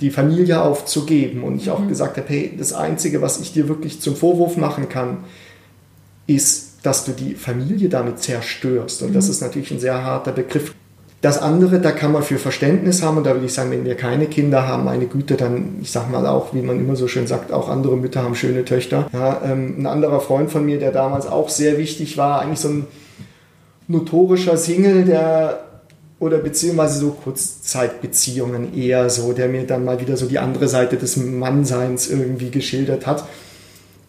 die 0.00 0.10
Familie 0.10 0.62
aufzugeben. 0.62 1.42
Und 1.42 1.56
ich 1.56 1.70
auch 1.70 1.86
gesagt 1.88 2.16
habe, 2.16 2.28
hey, 2.28 2.54
das 2.56 2.72
Einzige, 2.72 3.22
was 3.22 3.40
ich 3.40 3.52
dir 3.52 3.68
wirklich 3.68 4.00
zum 4.00 4.14
Vorwurf 4.14 4.56
machen 4.56 4.88
kann, 4.88 5.24
ist, 6.26 6.78
dass 6.84 7.04
du 7.04 7.12
die 7.12 7.34
Familie 7.34 7.88
damit 7.88 8.20
zerstörst. 8.20 9.02
Und 9.02 9.14
das 9.14 9.28
ist 9.28 9.40
natürlich 9.40 9.72
ein 9.72 9.80
sehr 9.80 10.02
harter 10.04 10.32
Begriff. 10.32 10.74
Das 11.20 11.36
andere, 11.36 11.80
da 11.80 11.92
kann 11.92 12.12
man 12.12 12.22
für 12.22 12.38
Verständnis 12.38 13.02
haben 13.02 13.18
und 13.18 13.26
da 13.26 13.34
würde 13.34 13.44
ich 13.44 13.52
sagen, 13.52 13.70
wenn 13.70 13.84
wir 13.84 13.94
keine 13.94 14.26
Kinder 14.26 14.66
haben, 14.66 14.84
meine 14.84 15.06
Güte, 15.06 15.36
dann, 15.36 15.78
ich 15.82 15.90
sag 15.90 16.10
mal 16.10 16.26
auch, 16.26 16.54
wie 16.54 16.62
man 16.62 16.80
immer 16.80 16.96
so 16.96 17.08
schön 17.08 17.26
sagt, 17.26 17.52
auch 17.52 17.68
andere 17.68 17.96
Mütter 17.98 18.22
haben 18.22 18.34
schöne 18.34 18.64
Töchter. 18.64 19.06
Ja, 19.12 19.42
ähm, 19.44 19.74
ein 19.78 19.86
anderer 19.86 20.20
Freund 20.20 20.50
von 20.50 20.64
mir, 20.64 20.78
der 20.78 20.92
damals 20.92 21.26
auch 21.26 21.50
sehr 21.50 21.76
wichtig 21.76 22.16
war, 22.16 22.40
eigentlich 22.40 22.60
so 22.60 22.68
ein 22.68 22.86
notorischer 23.86 24.56
Single, 24.56 25.04
der 25.04 25.60
oder 26.20 26.38
beziehungsweise 26.38 27.00
so 27.00 27.10
Kurzzeitbeziehungen 27.10 28.74
eher 28.74 29.10
so, 29.10 29.32
der 29.32 29.48
mir 29.48 29.66
dann 29.66 29.84
mal 29.84 30.00
wieder 30.00 30.16
so 30.16 30.26
die 30.26 30.38
andere 30.38 30.68
Seite 30.68 30.96
des 30.96 31.16
Mannseins 31.16 32.08
irgendwie 32.08 32.50
geschildert 32.50 33.06
hat, 33.06 33.24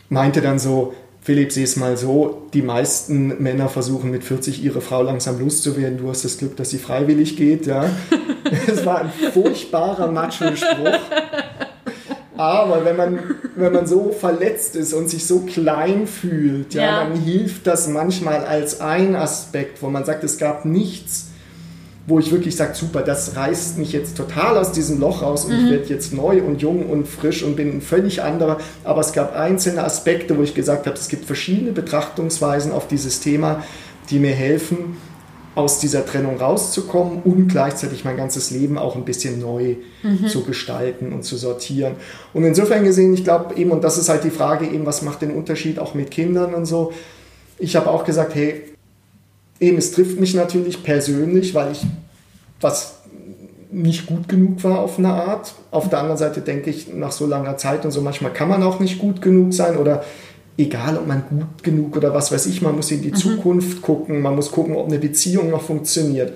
meinte 0.09 0.41
dann 0.41 0.59
so, 0.59 0.93
Philipp, 1.23 1.51
sieh 1.51 1.63
es 1.63 1.75
mal 1.75 1.97
so, 1.97 2.47
die 2.53 2.63
meisten 2.63 3.41
Männer 3.43 3.69
versuchen 3.69 4.09
mit 4.09 4.23
40 4.23 4.63
ihre 4.63 4.81
Frau 4.81 5.03
langsam 5.03 5.39
loszuwerden. 5.39 5.99
Du 5.99 6.09
hast 6.09 6.25
das 6.25 6.39
Glück, 6.39 6.55
dass 6.57 6.71
sie 6.71 6.79
freiwillig 6.79 7.37
geht. 7.37 7.65
Ja. 7.67 7.85
Das 8.67 8.85
war 8.85 9.01
ein 9.01 9.11
furchtbarer 9.33 10.11
Macho-Spruch. 10.11 10.99
Aber 12.35 12.83
wenn 12.83 12.97
man, 12.97 13.19
wenn 13.55 13.71
man 13.71 13.87
so 13.87 14.11
verletzt 14.11 14.75
ist 14.75 14.93
und 14.93 15.09
sich 15.09 15.25
so 15.25 15.41
klein 15.41 16.05
fühlt, 16.07 16.73
ja, 16.73 16.81
Ja. 16.83 17.03
dann 17.03 17.13
hilft 17.21 17.65
das 17.67 17.87
manchmal 17.87 18.43
als 18.45 18.81
ein 18.81 19.15
Aspekt, 19.15 19.81
wo 19.81 19.89
man 19.89 20.03
sagt, 20.03 20.23
es 20.25 20.37
gab 20.37 20.65
nichts, 20.65 21.27
wo 22.07 22.19
ich 22.19 22.31
wirklich 22.31 22.55
sage, 22.55 22.73
super, 22.73 23.01
das 23.01 23.35
reißt 23.35 23.77
mich 23.77 23.93
jetzt 23.93 24.17
total 24.17 24.57
aus 24.57 24.71
diesem 24.71 24.99
Loch 24.99 25.21
raus 25.21 25.45
und 25.45 25.53
ich 25.53 25.69
werde 25.69 25.85
jetzt 25.85 26.13
neu 26.13 26.41
und 26.41 26.61
jung 26.61 26.89
und 26.89 27.07
frisch 27.07 27.43
und 27.43 27.55
bin 27.55 27.77
ein 27.77 27.81
völlig 27.81 28.23
anderer. 28.23 28.57
Aber 28.83 29.01
es 29.01 29.13
gab 29.13 29.35
einzelne 29.35 29.83
Aspekte, 29.83 30.37
wo 30.37 30.41
ich 30.41 30.55
gesagt 30.55 30.87
habe, 30.87 30.97
es 30.97 31.09
gibt 31.09 31.25
verschiedene 31.25 31.71
Betrachtungsweisen 31.71 32.71
auf 32.71 32.87
dieses 32.87 33.19
Thema, 33.19 33.63
die 34.09 34.19
mir 34.19 34.33
helfen, 34.33 34.97
aus 35.53 35.79
dieser 35.79 36.05
Trennung 36.05 36.37
rauszukommen 36.37 37.19
und 37.23 37.49
gleichzeitig 37.49 38.05
mein 38.05 38.15
ganzes 38.15 38.51
Leben 38.51 38.77
auch 38.77 38.95
ein 38.95 39.03
bisschen 39.03 39.39
neu 39.39 39.75
zu 40.27 40.43
gestalten 40.43 41.11
und 41.11 41.23
zu 41.23 41.35
sortieren. 41.35 41.95
Und 42.33 42.45
insofern 42.45 42.83
gesehen, 42.83 43.13
ich 43.13 43.23
glaube 43.23 43.55
eben, 43.55 43.71
und 43.71 43.83
das 43.83 43.97
ist 43.97 44.09
halt 44.09 44.23
die 44.23 44.29
Frage 44.29 44.65
eben, 44.65 44.85
was 44.85 45.01
macht 45.01 45.21
den 45.21 45.31
Unterschied 45.31 45.77
auch 45.77 45.93
mit 45.93 46.09
Kindern 46.09 46.53
und 46.53 46.65
so. 46.65 46.93
Ich 47.59 47.75
habe 47.75 47.89
auch 47.91 48.05
gesagt, 48.05 48.33
hey, 48.33 48.70
eben, 49.61 49.77
es 49.77 49.91
trifft 49.91 50.19
mich 50.19 50.33
natürlich 50.33 50.83
persönlich, 50.83 51.53
weil 51.53 51.71
ich 51.71 51.81
was 52.59 52.95
nicht 53.71 54.05
gut 54.05 54.27
genug 54.27 54.63
war 54.65 54.79
auf 54.79 54.99
eine 54.99 55.13
Art. 55.13 55.53
Auf 55.71 55.89
der 55.89 55.99
anderen 55.99 56.17
Seite 56.17 56.41
denke 56.41 56.69
ich, 56.69 56.93
nach 56.93 57.13
so 57.13 57.25
langer 57.25 57.55
Zeit 57.55 57.85
und 57.85 57.91
so, 57.91 58.01
manchmal 58.01 58.33
kann 58.33 58.49
man 58.49 58.61
auch 58.63 58.81
nicht 58.81 58.99
gut 58.99 59.21
genug 59.21 59.53
sein 59.53 59.77
oder 59.77 60.03
egal, 60.57 60.97
ob 60.97 61.07
man 61.07 61.23
gut 61.29 61.63
genug 61.63 61.95
oder 61.95 62.13
was 62.13 62.31
weiß 62.31 62.47
ich, 62.47 62.61
man 62.61 62.75
muss 62.75 62.91
in 62.91 63.01
die 63.01 63.13
Zukunft 63.13 63.81
gucken, 63.81 64.21
man 64.21 64.35
muss 64.35 64.51
gucken, 64.51 64.75
ob 64.75 64.87
eine 64.87 64.99
Beziehung 64.99 65.49
noch 65.49 65.61
funktioniert. 65.61 66.33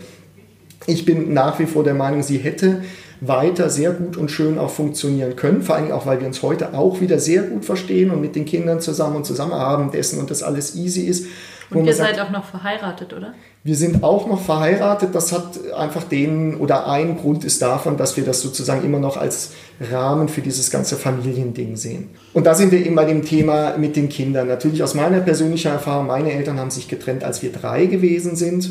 Ich 0.88 1.04
bin 1.04 1.34
nach 1.34 1.60
wie 1.60 1.66
vor 1.66 1.84
der 1.84 1.94
Meinung, 1.94 2.24
sie 2.24 2.38
hätte 2.38 2.84
weiter 3.22 3.70
sehr 3.70 3.92
gut 3.92 4.18
und 4.18 4.30
schön 4.30 4.58
auch 4.58 4.70
funktionieren 4.70 5.36
können, 5.36 5.62
vor 5.62 5.76
allem 5.76 5.92
auch, 5.92 6.06
weil 6.06 6.20
wir 6.20 6.28
uns 6.28 6.42
heute 6.42 6.74
auch 6.74 7.02
wieder 7.02 7.20
sehr 7.20 7.44
gut 7.44 7.66
verstehen 7.66 8.12
und 8.12 8.22
mit 8.22 8.36
den 8.36 8.46
Kindern 8.46 8.80
zusammen 8.82 9.18
und 9.18 9.26
zusammen 9.26 9.54
Abendessen 9.54 10.20
und 10.20 10.32
das 10.32 10.44
alles 10.44 10.76
easy 10.76 11.02
ist. 11.02 11.26
Und 11.72 11.86
ihr 11.86 11.94
sagt, 11.94 12.16
seid 12.16 12.26
auch 12.26 12.32
noch 12.32 12.46
verheiratet, 12.46 13.14
oder? 13.14 13.34
Wir 13.64 13.76
sind 13.76 14.04
auch 14.04 14.28
noch 14.28 14.42
verheiratet. 14.42 15.16
Das 15.16 15.32
hat 15.32 15.72
einfach 15.74 16.04
den 16.04 16.56
oder 16.58 16.88
ein 16.88 17.18
Grund 17.18 17.44
ist 17.44 17.62
davon, 17.62 17.98
dass 17.98 18.16
wir 18.16 18.24
das 18.24 18.42
sozusagen 18.42 18.84
immer 18.86 19.00
noch 19.00 19.18
als 19.18 19.54
Rahmen 19.92 20.30
für 20.30 20.42
dieses 20.42 20.70
ganze 20.70 20.96
Familiending 20.96 21.76
sehen. 21.76 22.10
Und 22.34 22.46
da 22.46 22.54
sind 22.54 22.72
wir 22.72 22.86
eben 22.86 22.96
bei 22.96 23.06
dem 23.06 23.26
Thema 23.26 23.78
mit 23.78 23.96
den 23.96 24.10
Kindern. 24.10 24.48
Natürlich 24.48 24.84
aus 24.84 24.94
meiner 24.94 25.20
persönlichen 25.22 25.72
Erfahrung, 25.72 26.08
meine 26.08 26.32
Eltern 26.32 26.60
haben 26.60 26.70
sich 26.70 26.88
getrennt, 26.88 27.24
als 27.24 27.42
wir 27.42 27.52
drei 27.52 27.88
gewesen 27.88 28.36
sind. 28.36 28.70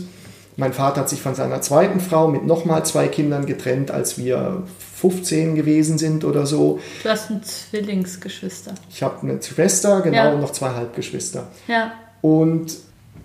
Mein 0.56 0.72
Vater 0.72 1.00
hat 1.00 1.08
sich 1.08 1.20
von 1.20 1.34
seiner 1.34 1.60
zweiten 1.62 1.98
Frau 1.98 2.28
mit 2.28 2.46
nochmal 2.46 2.86
zwei 2.86 3.08
Kindern 3.08 3.44
getrennt, 3.44 3.90
als 3.90 4.18
wir 4.18 4.62
15 4.96 5.56
gewesen 5.56 5.98
sind 5.98 6.24
oder 6.24 6.46
so. 6.46 6.78
Du 7.02 7.08
hast 7.08 7.30
ein 7.30 7.42
Zwillingsgeschwister. 7.42 8.74
Ich 8.88 9.02
habe 9.02 9.22
eine 9.22 9.42
Schwester, 9.42 10.00
genau, 10.02 10.16
ja. 10.16 10.32
und 10.32 10.40
noch 10.40 10.52
zwei 10.52 10.70
Halbgeschwister. 10.70 11.48
Ja. 11.66 11.92
Und 12.24 12.78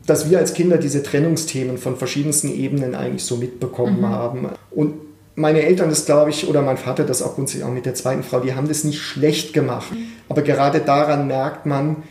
dass 0.06 0.30
wir 0.30 0.40
als 0.40 0.54
Kinder 0.54 0.78
diese 0.78 1.02
Trennungsthemen 1.04 1.78
von 1.78 1.96
verschiedensten 1.96 2.54
Ebenen 2.54 2.96
eigentlich 2.96 3.24
so 3.24 3.38
mitbekommen 3.38 4.02
mhm. 4.02 4.10
haben. 4.10 4.50
Und 4.72 4.96
meine 5.36 5.62
Eltern 5.62 5.90
das, 5.90 6.06
glaube 6.06 6.32
ich, 6.32 6.50
oder 6.50 6.62
mein 6.62 6.76
Vater 6.76 7.06
das 7.06 7.22
auch 7.22 7.36
grundsätzlich 7.36 7.64
auch 7.64 7.72
mit 7.72 7.86
der 7.86 7.94
zweiten 7.96 8.24
Frau, 8.24 8.42
die 8.42 8.56
haben 8.56 8.68
das 8.68 8.84
nicht 8.84 9.00
schlecht 9.00 9.54
gemacht. 9.54 9.94
Mhm. 9.94 10.08
Aber 10.28 10.42
gerade 10.42 10.82
daran 10.82 11.28
merkt 11.28 11.66
man, 11.66 12.04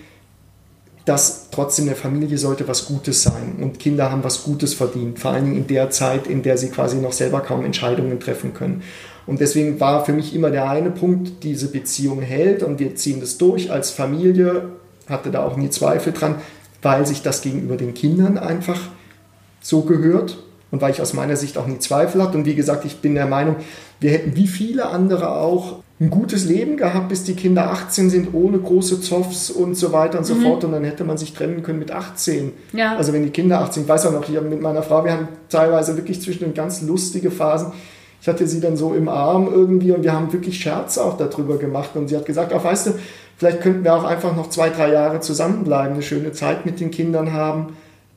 dass 1.05 1.51
trotzdem 1.51 1.89
eine 1.89 1.95
Familie 1.95 2.39
sollte 2.39 2.67
was 2.69 2.87
Gutes 2.87 3.23
sein 3.23 3.57
und 3.61 3.79
Kinder 3.79 4.11
haben 4.11 4.25
was 4.25 4.45
Gutes 4.45 4.73
verdient, 4.73 5.19
vor 5.19 5.33
allen 5.33 5.45
Dingen 5.45 5.57
in 5.59 5.67
der 5.67 5.91
Zeit, 5.91 6.27
in 6.27 6.43
der 6.43 6.57
sie 6.57 6.71
quasi 6.71 6.97
noch 6.97 7.13
selber 7.13 7.41
kaum 7.41 7.67
Entscheidungen 7.67 8.19
treffen 8.19 8.55
können. 8.55 8.83
Und 9.27 9.41
deswegen 9.41 9.79
war 9.79 10.07
für 10.07 10.15
mich 10.15 10.35
immer 10.35 10.51
der 10.51 10.71
eine 10.71 10.91
Punkt, 10.91 11.45
diese 11.45 11.71
Beziehung 11.71 12.23
hält 12.23 12.63
und 12.63 12.79
wir 12.79 12.95
ziehen 12.95 13.21
das 13.21 13.37
durch 13.37 13.71
als 13.71 13.91
Familie, 13.91 14.71
hatte 15.07 15.31
da 15.31 15.45
auch 15.45 15.57
nie 15.57 15.69
Zweifel 15.69 16.15
dran, 16.15 16.37
weil 16.83 17.07
sich 17.07 17.23
das 17.23 17.43
gegenüber 17.43 17.77
den 17.77 17.95
Kindern 17.95 18.39
einfach 18.39 18.81
so 19.61 19.83
gehört 19.83 20.39
und 20.71 20.83
weil 20.83 20.91
ich 20.91 21.01
aus 21.01 21.13
meiner 21.13 21.37
Sicht 21.37 21.59
auch 21.59 21.67
nie 21.67 21.79
Zweifel 21.79 22.23
hatte. 22.23 22.39
Und 22.39 22.45
wie 22.45 22.55
gesagt, 22.55 22.85
ich 22.85 22.99
bin 22.99 23.15
der 23.15 23.27
Meinung, 23.27 23.57
wir 24.01 24.11
hätten 24.11 24.37
wie 24.37 24.47
viele 24.47 24.87
andere 24.87 25.31
auch 25.33 25.81
ein 26.01 26.11
gutes 26.11 26.45
Leben 26.45 26.77
gehabt, 26.77 27.09
bis 27.09 27.25
die 27.25 27.35
Kinder 27.35 27.73
18 27.73 28.09
sind, 28.09 28.33
ohne 28.33 28.59
große 28.59 29.01
Zoffs 29.01 29.51
und 29.51 29.75
so 29.75 29.93
weiter 29.93 30.19
und 30.19 30.25
so 30.25 30.37
mhm. 30.37 30.43
fort. 30.43 30.65
Und 30.65 30.73
dann 30.73 30.85
hätte 30.85 31.03
man 31.03 31.19
sich 31.19 31.33
trennen 31.33 31.63
können 31.63 31.81
mit 31.81 31.91
18. 31.91 32.53
Ja. 32.73 32.97
Also 32.97 33.13
wenn 33.13 33.25
die 33.25 33.31
Kinder 33.31 33.61
18, 33.61 33.83
ich 33.83 33.89
weiß 33.89 34.07
auch 34.07 34.13
noch, 34.13 34.29
ich 34.29 34.41
mit 34.41 34.61
meiner 34.61 34.83
Frau, 34.83 35.05
wir 35.05 35.13
haben 35.13 35.29
teilweise 35.49 35.97
wirklich 35.97 36.21
zwischen 36.23 36.55
ganz 36.55 36.83
lustige 36.83 37.33
Phasen. 37.33 37.73
Ich 38.21 38.29
hatte 38.29 38.47
sie 38.47 38.61
dann 38.61 38.77
so 38.77 38.95
im 38.95 39.09
Arm 39.09 39.49
irgendwie 39.53 39.93
und 39.93 40.03
wir 40.05 40.13
haben 40.13 40.33
wirklich 40.33 40.61
Scherze 40.61 41.05
auch 41.05 41.17
darüber 41.17 41.57
gemacht. 41.57 41.91
Und 41.95 42.09
sie 42.09 42.17
hat 42.17 42.27
gesagt, 42.27 42.53
auch 42.53 42.63
weißt 42.63 42.89
du, 42.89 42.91
vielleicht 43.39 43.63
könnten 43.63 43.85
wir 43.85 43.95
auch 43.95 44.05
einfach 44.05 44.37
noch 44.37 44.51
zwei, 44.51 44.69
drei 44.69 44.93
Jahre 44.93 45.21
zusammenbleiben, 45.21 45.95
eine 45.95 46.03
schöne 46.03 46.33
Zeit 46.33 46.67
mit 46.67 46.81
den 46.81 46.91
Kindern 46.91 47.33
haben 47.33 47.77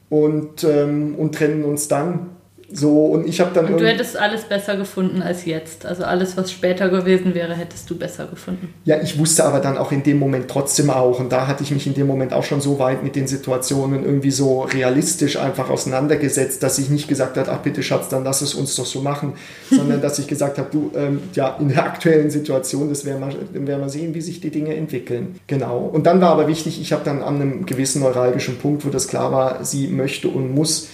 und, 0.10 0.66
ähm, 0.66 1.16
und 1.16 1.36
trennen 1.36 1.64
uns 1.64 1.88
dann. 1.88 2.31
So, 2.74 3.06
und 3.06 3.28
ich 3.28 3.40
habe 3.40 3.52
dann. 3.54 3.66
Und 3.66 3.80
du 3.80 3.88
hättest 3.88 4.18
alles 4.18 4.44
besser 4.44 4.78
gefunden 4.78 5.22
als 5.22 5.46
jetzt. 5.46 5.86
Also 5.86 6.04
alles, 6.04 6.38
was 6.38 6.52
später 6.52 6.90
gewesen 6.90 7.34
wäre, 7.34 7.54
hättest 7.54 7.90
du 7.90 7.98
besser 7.98 8.26
gefunden. 8.28 8.74
Ja, 8.86 9.02
ich 9.02 9.20
wusste 9.20 9.44
aber 9.44 9.60
dann 9.60 9.78
auch 9.78 9.92
in 9.92 10.04
dem 10.04 10.20
Moment 10.20 10.50
trotzdem 10.50 10.90
auch. 10.90 11.20
Und 11.20 11.32
da 11.32 11.48
hatte 11.48 11.64
ich 11.64 11.72
mich 11.72 11.86
in 11.88 11.94
dem 11.94 12.08
Moment 12.08 12.34
auch 12.34 12.44
schon 12.44 12.62
so 12.62 12.80
weit 12.80 13.04
mit 13.04 13.16
den 13.16 13.28
Situationen 13.28 14.06
irgendwie 14.06 14.32
so 14.32 14.62
realistisch 14.62 15.38
einfach 15.38 15.70
auseinandergesetzt, 15.70 16.64
dass 16.64 16.80
ich 16.80 16.90
nicht 16.90 17.08
gesagt 17.08 17.38
habe, 17.38 17.52
ach 17.52 17.60
bitte 17.60 17.84
Schatz, 17.84 18.10
dann 18.10 18.24
lass 18.24 18.42
es 18.42 18.54
uns 18.54 18.76
doch 18.76 18.86
so 18.86 19.02
machen. 19.02 19.34
sondern 19.70 20.02
dass 20.02 20.20
ich 20.20 20.28
gesagt 20.28 20.58
habe, 20.58 20.70
du, 20.72 20.92
ähm, 20.96 21.22
ja, 21.34 21.58
in 21.60 21.70
der 21.70 21.84
aktuellen 21.84 22.30
Situation, 22.30 22.90
das 22.90 23.06
werden 23.06 23.22
wir, 23.22 23.68
werden 23.68 23.82
wir 23.82 23.90
sehen, 23.90 24.14
wie 24.14 24.22
sich 24.22 24.42
die 24.42 24.50
Dinge 24.50 24.76
entwickeln. 24.76 25.40
Genau. 25.48 25.80
Und 25.80 26.06
dann 26.06 26.22
war 26.22 26.32
aber 26.32 26.48
wichtig, 26.48 26.80
ich 26.80 26.94
habe 26.94 27.04
dann 27.04 27.22
an 27.22 27.36
einem 27.36 27.66
gewissen 27.66 28.02
neuralgischen 28.02 28.58
Punkt, 28.58 28.86
wo 28.86 28.90
das 28.90 29.08
klar 29.08 29.32
war, 29.32 29.64
sie 29.66 29.88
möchte 29.88 30.28
und 30.28 30.54
muss 30.54 30.88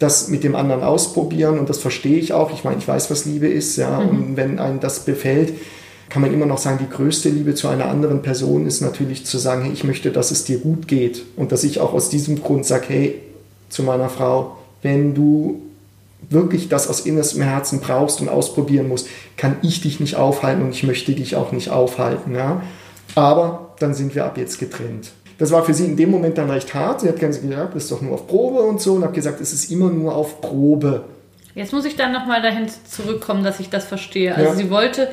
das 0.00 0.28
mit 0.28 0.42
dem 0.42 0.56
anderen 0.56 0.82
ausprobieren 0.82 1.58
und 1.58 1.68
das 1.68 1.78
verstehe 1.78 2.18
ich 2.18 2.32
auch. 2.32 2.52
Ich 2.52 2.64
meine, 2.64 2.78
ich 2.78 2.88
weiß, 2.88 3.10
was 3.10 3.26
Liebe 3.26 3.46
ist, 3.46 3.76
ja, 3.76 4.00
mhm. 4.00 4.08
und 4.08 4.36
wenn 4.36 4.58
einem 4.58 4.80
das 4.80 5.04
befällt, 5.04 5.52
kann 6.08 6.22
man 6.22 6.34
immer 6.34 6.46
noch 6.46 6.58
sagen, 6.58 6.78
die 6.80 6.92
größte 6.92 7.28
Liebe 7.28 7.54
zu 7.54 7.68
einer 7.68 7.86
anderen 7.86 8.22
Person 8.22 8.66
ist 8.66 8.80
natürlich 8.80 9.24
zu 9.26 9.38
sagen, 9.38 9.62
hey, 9.62 9.72
ich 9.72 9.84
möchte, 9.84 10.10
dass 10.10 10.32
es 10.32 10.44
dir 10.44 10.58
gut 10.58 10.88
geht 10.88 11.22
und 11.36 11.52
dass 11.52 11.62
ich 11.62 11.80
auch 11.80 11.92
aus 11.92 12.08
diesem 12.08 12.42
Grund 12.42 12.66
sage, 12.66 12.86
hey, 12.88 13.20
zu 13.68 13.84
meiner 13.84 14.08
Frau, 14.08 14.56
wenn 14.82 15.14
du 15.14 15.62
wirklich 16.28 16.68
das 16.68 16.88
aus 16.88 17.00
innerstem 17.00 17.42
Herzen 17.42 17.80
brauchst 17.80 18.20
und 18.20 18.28
ausprobieren 18.28 18.88
musst, 18.88 19.06
kann 19.36 19.56
ich 19.62 19.82
dich 19.82 20.00
nicht 20.00 20.16
aufhalten 20.16 20.62
und 20.62 20.70
ich 20.70 20.82
möchte 20.82 21.12
dich 21.12 21.36
auch 21.36 21.52
nicht 21.52 21.70
aufhalten. 21.70 22.34
Ja? 22.34 22.62
Aber 23.14 23.74
dann 23.78 23.94
sind 23.94 24.14
wir 24.14 24.24
ab 24.24 24.36
jetzt 24.36 24.58
getrennt. 24.58 25.12
Das 25.40 25.50
war 25.52 25.64
für 25.64 25.72
sie 25.72 25.86
in 25.86 25.96
dem 25.96 26.10
Moment 26.10 26.36
dann 26.36 26.50
recht 26.50 26.74
hart. 26.74 27.00
Sie 27.00 27.08
hat 27.08 27.18
gesagt, 27.18 27.74
das 27.74 27.84
ist 27.84 27.90
doch 27.90 28.02
nur 28.02 28.12
auf 28.12 28.26
Probe 28.26 28.60
und 28.60 28.78
so 28.78 28.92
und 28.92 29.04
habe 29.04 29.14
gesagt, 29.14 29.40
es 29.40 29.54
ist 29.54 29.70
immer 29.72 29.88
nur 29.88 30.14
auf 30.14 30.42
Probe. 30.42 31.04
Jetzt 31.54 31.72
muss 31.72 31.86
ich 31.86 31.96
dann 31.96 32.12
nochmal 32.12 32.42
dahin 32.42 32.66
zurückkommen, 32.86 33.42
dass 33.42 33.58
ich 33.58 33.70
das 33.70 33.86
verstehe. 33.86 34.34
Also 34.34 34.50
ja. 34.50 34.54
sie 34.54 34.70
wollte 34.70 35.08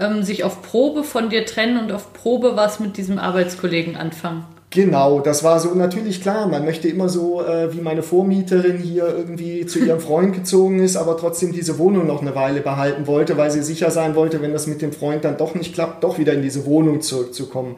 ähm, 0.00 0.24
sich 0.24 0.42
auf 0.42 0.62
Probe 0.62 1.04
von 1.04 1.30
dir 1.30 1.46
trennen 1.46 1.78
und 1.78 1.92
auf 1.92 2.12
Probe 2.12 2.56
was 2.56 2.80
mit 2.80 2.96
diesem 2.96 3.20
Arbeitskollegen 3.20 3.94
anfangen. 3.94 4.44
Genau, 4.70 5.20
das 5.20 5.44
war 5.44 5.60
so 5.60 5.72
natürlich 5.76 6.22
klar. 6.22 6.48
Man 6.48 6.64
möchte 6.64 6.88
immer 6.88 7.08
so, 7.08 7.40
äh, 7.40 7.72
wie 7.72 7.80
meine 7.80 8.02
Vormieterin 8.02 8.78
hier 8.78 9.06
irgendwie 9.06 9.64
zu 9.64 9.78
ihrem 9.78 10.00
Freund 10.08 10.34
gezogen 10.34 10.80
ist, 10.80 10.96
aber 10.96 11.16
trotzdem 11.16 11.52
diese 11.52 11.78
Wohnung 11.78 12.04
noch 12.08 12.20
eine 12.20 12.34
Weile 12.34 12.62
behalten 12.62 13.06
wollte, 13.06 13.36
weil 13.36 13.52
sie 13.52 13.62
sicher 13.62 13.92
sein 13.92 14.16
wollte, 14.16 14.42
wenn 14.42 14.52
das 14.52 14.66
mit 14.66 14.82
dem 14.82 14.90
Freund 14.90 15.24
dann 15.24 15.36
doch 15.36 15.54
nicht 15.54 15.72
klappt, 15.72 16.02
doch 16.02 16.18
wieder 16.18 16.32
in 16.32 16.42
diese 16.42 16.66
Wohnung 16.66 17.00
zurückzukommen. 17.00 17.76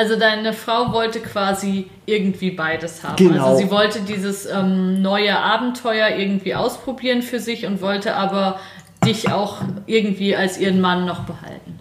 Also 0.00 0.16
deine 0.16 0.54
Frau 0.54 0.94
wollte 0.94 1.20
quasi 1.20 1.84
irgendwie 2.06 2.52
beides 2.52 3.04
haben. 3.04 3.16
Genau. 3.16 3.48
Also 3.48 3.58
sie 3.62 3.70
wollte 3.70 4.00
dieses 4.00 4.46
ähm, 4.46 5.02
neue 5.02 5.36
Abenteuer 5.36 6.16
irgendwie 6.16 6.54
ausprobieren 6.54 7.20
für 7.20 7.38
sich 7.38 7.66
und 7.66 7.82
wollte 7.82 8.14
aber 8.14 8.58
dich 9.04 9.30
auch 9.30 9.58
irgendwie 9.84 10.34
als 10.34 10.56
ihren 10.56 10.80
Mann 10.80 11.04
noch 11.04 11.24
behalten. 11.24 11.78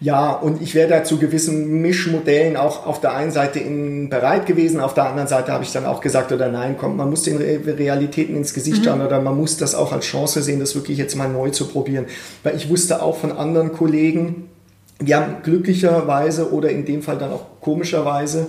Ja, 0.00 0.32
und 0.32 0.60
ich 0.60 0.74
wäre 0.74 0.88
da 0.88 1.04
zu 1.04 1.18
gewissen 1.18 1.80
Mischmodellen 1.80 2.56
auch 2.56 2.86
auf 2.86 3.00
der 3.00 3.14
einen 3.14 3.30
Seite 3.30 3.60
in, 3.60 4.10
bereit 4.10 4.46
gewesen, 4.46 4.80
auf 4.80 4.94
der 4.94 5.04
anderen 5.04 5.28
Seite 5.28 5.52
habe 5.52 5.62
ich 5.62 5.70
dann 5.70 5.86
auch 5.86 6.00
gesagt, 6.00 6.32
oder 6.32 6.48
nein, 6.48 6.76
kommt, 6.76 6.96
man 6.96 7.08
muss 7.08 7.22
den 7.22 7.36
Realitäten 7.36 8.34
ins 8.34 8.52
Gesicht 8.52 8.78
mhm. 8.78 8.84
schauen 8.84 9.00
oder 9.02 9.20
man 9.20 9.36
muss 9.36 9.58
das 9.58 9.76
auch 9.76 9.92
als 9.92 10.06
Chance 10.06 10.42
sehen, 10.42 10.58
das 10.58 10.74
wirklich 10.74 10.98
jetzt 10.98 11.14
mal 11.14 11.28
neu 11.28 11.50
zu 11.50 11.68
probieren. 11.68 12.06
Weil 12.42 12.56
ich 12.56 12.68
wusste 12.68 13.00
auch 13.00 13.16
von 13.16 13.30
anderen 13.30 13.72
Kollegen, 13.72 14.49
wir 15.00 15.16
haben 15.16 15.42
glücklicherweise 15.42 16.52
oder 16.52 16.70
in 16.70 16.84
dem 16.84 17.02
Fall 17.02 17.18
dann 17.18 17.32
auch 17.32 17.46
komischerweise 17.60 18.48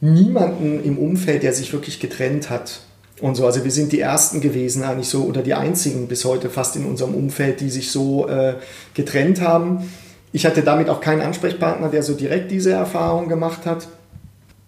niemanden 0.00 0.84
im 0.84 0.98
Umfeld, 0.98 1.42
der 1.42 1.52
sich 1.52 1.72
wirklich 1.72 2.00
getrennt 2.00 2.50
hat. 2.50 2.80
Und 3.22 3.34
so, 3.34 3.46
also 3.46 3.64
wir 3.64 3.70
sind 3.70 3.92
die 3.92 4.00
ersten 4.00 4.42
gewesen, 4.42 4.82
eigentlich 4.82 5.08
so, 5.08 5.24
oder 5.24 5.42
die 5.42 5.54
einzigen 5.54 6.06
bis 6.06 6.26
heute 6.26 6.50
fast 6.50 6.76
in 6.76 6.84
unserem 6.84 7.14
Umfeld, 7.14 7.60
die 7.60 7.70
sich 7.70 7.90
so 7.90 8.28
äh, 8.28 8.56
getrennt 8.92 9.40
haben. 9.40 9.90
Ich 10.32 10.44
hatte 10.44 10.62
damit 10.62 10.90
auch 10.90 11.00
keinen 11.00 11.22
Ansprechpartner, 11.22 11.88
der 11.88 12.02
so 12.02 12.12
direkt 12.12 12.50
diese 12.50 12.72
Erfahrung 12.72 13.28
gemacht 13.28 13.64
hat. 13.64 13.88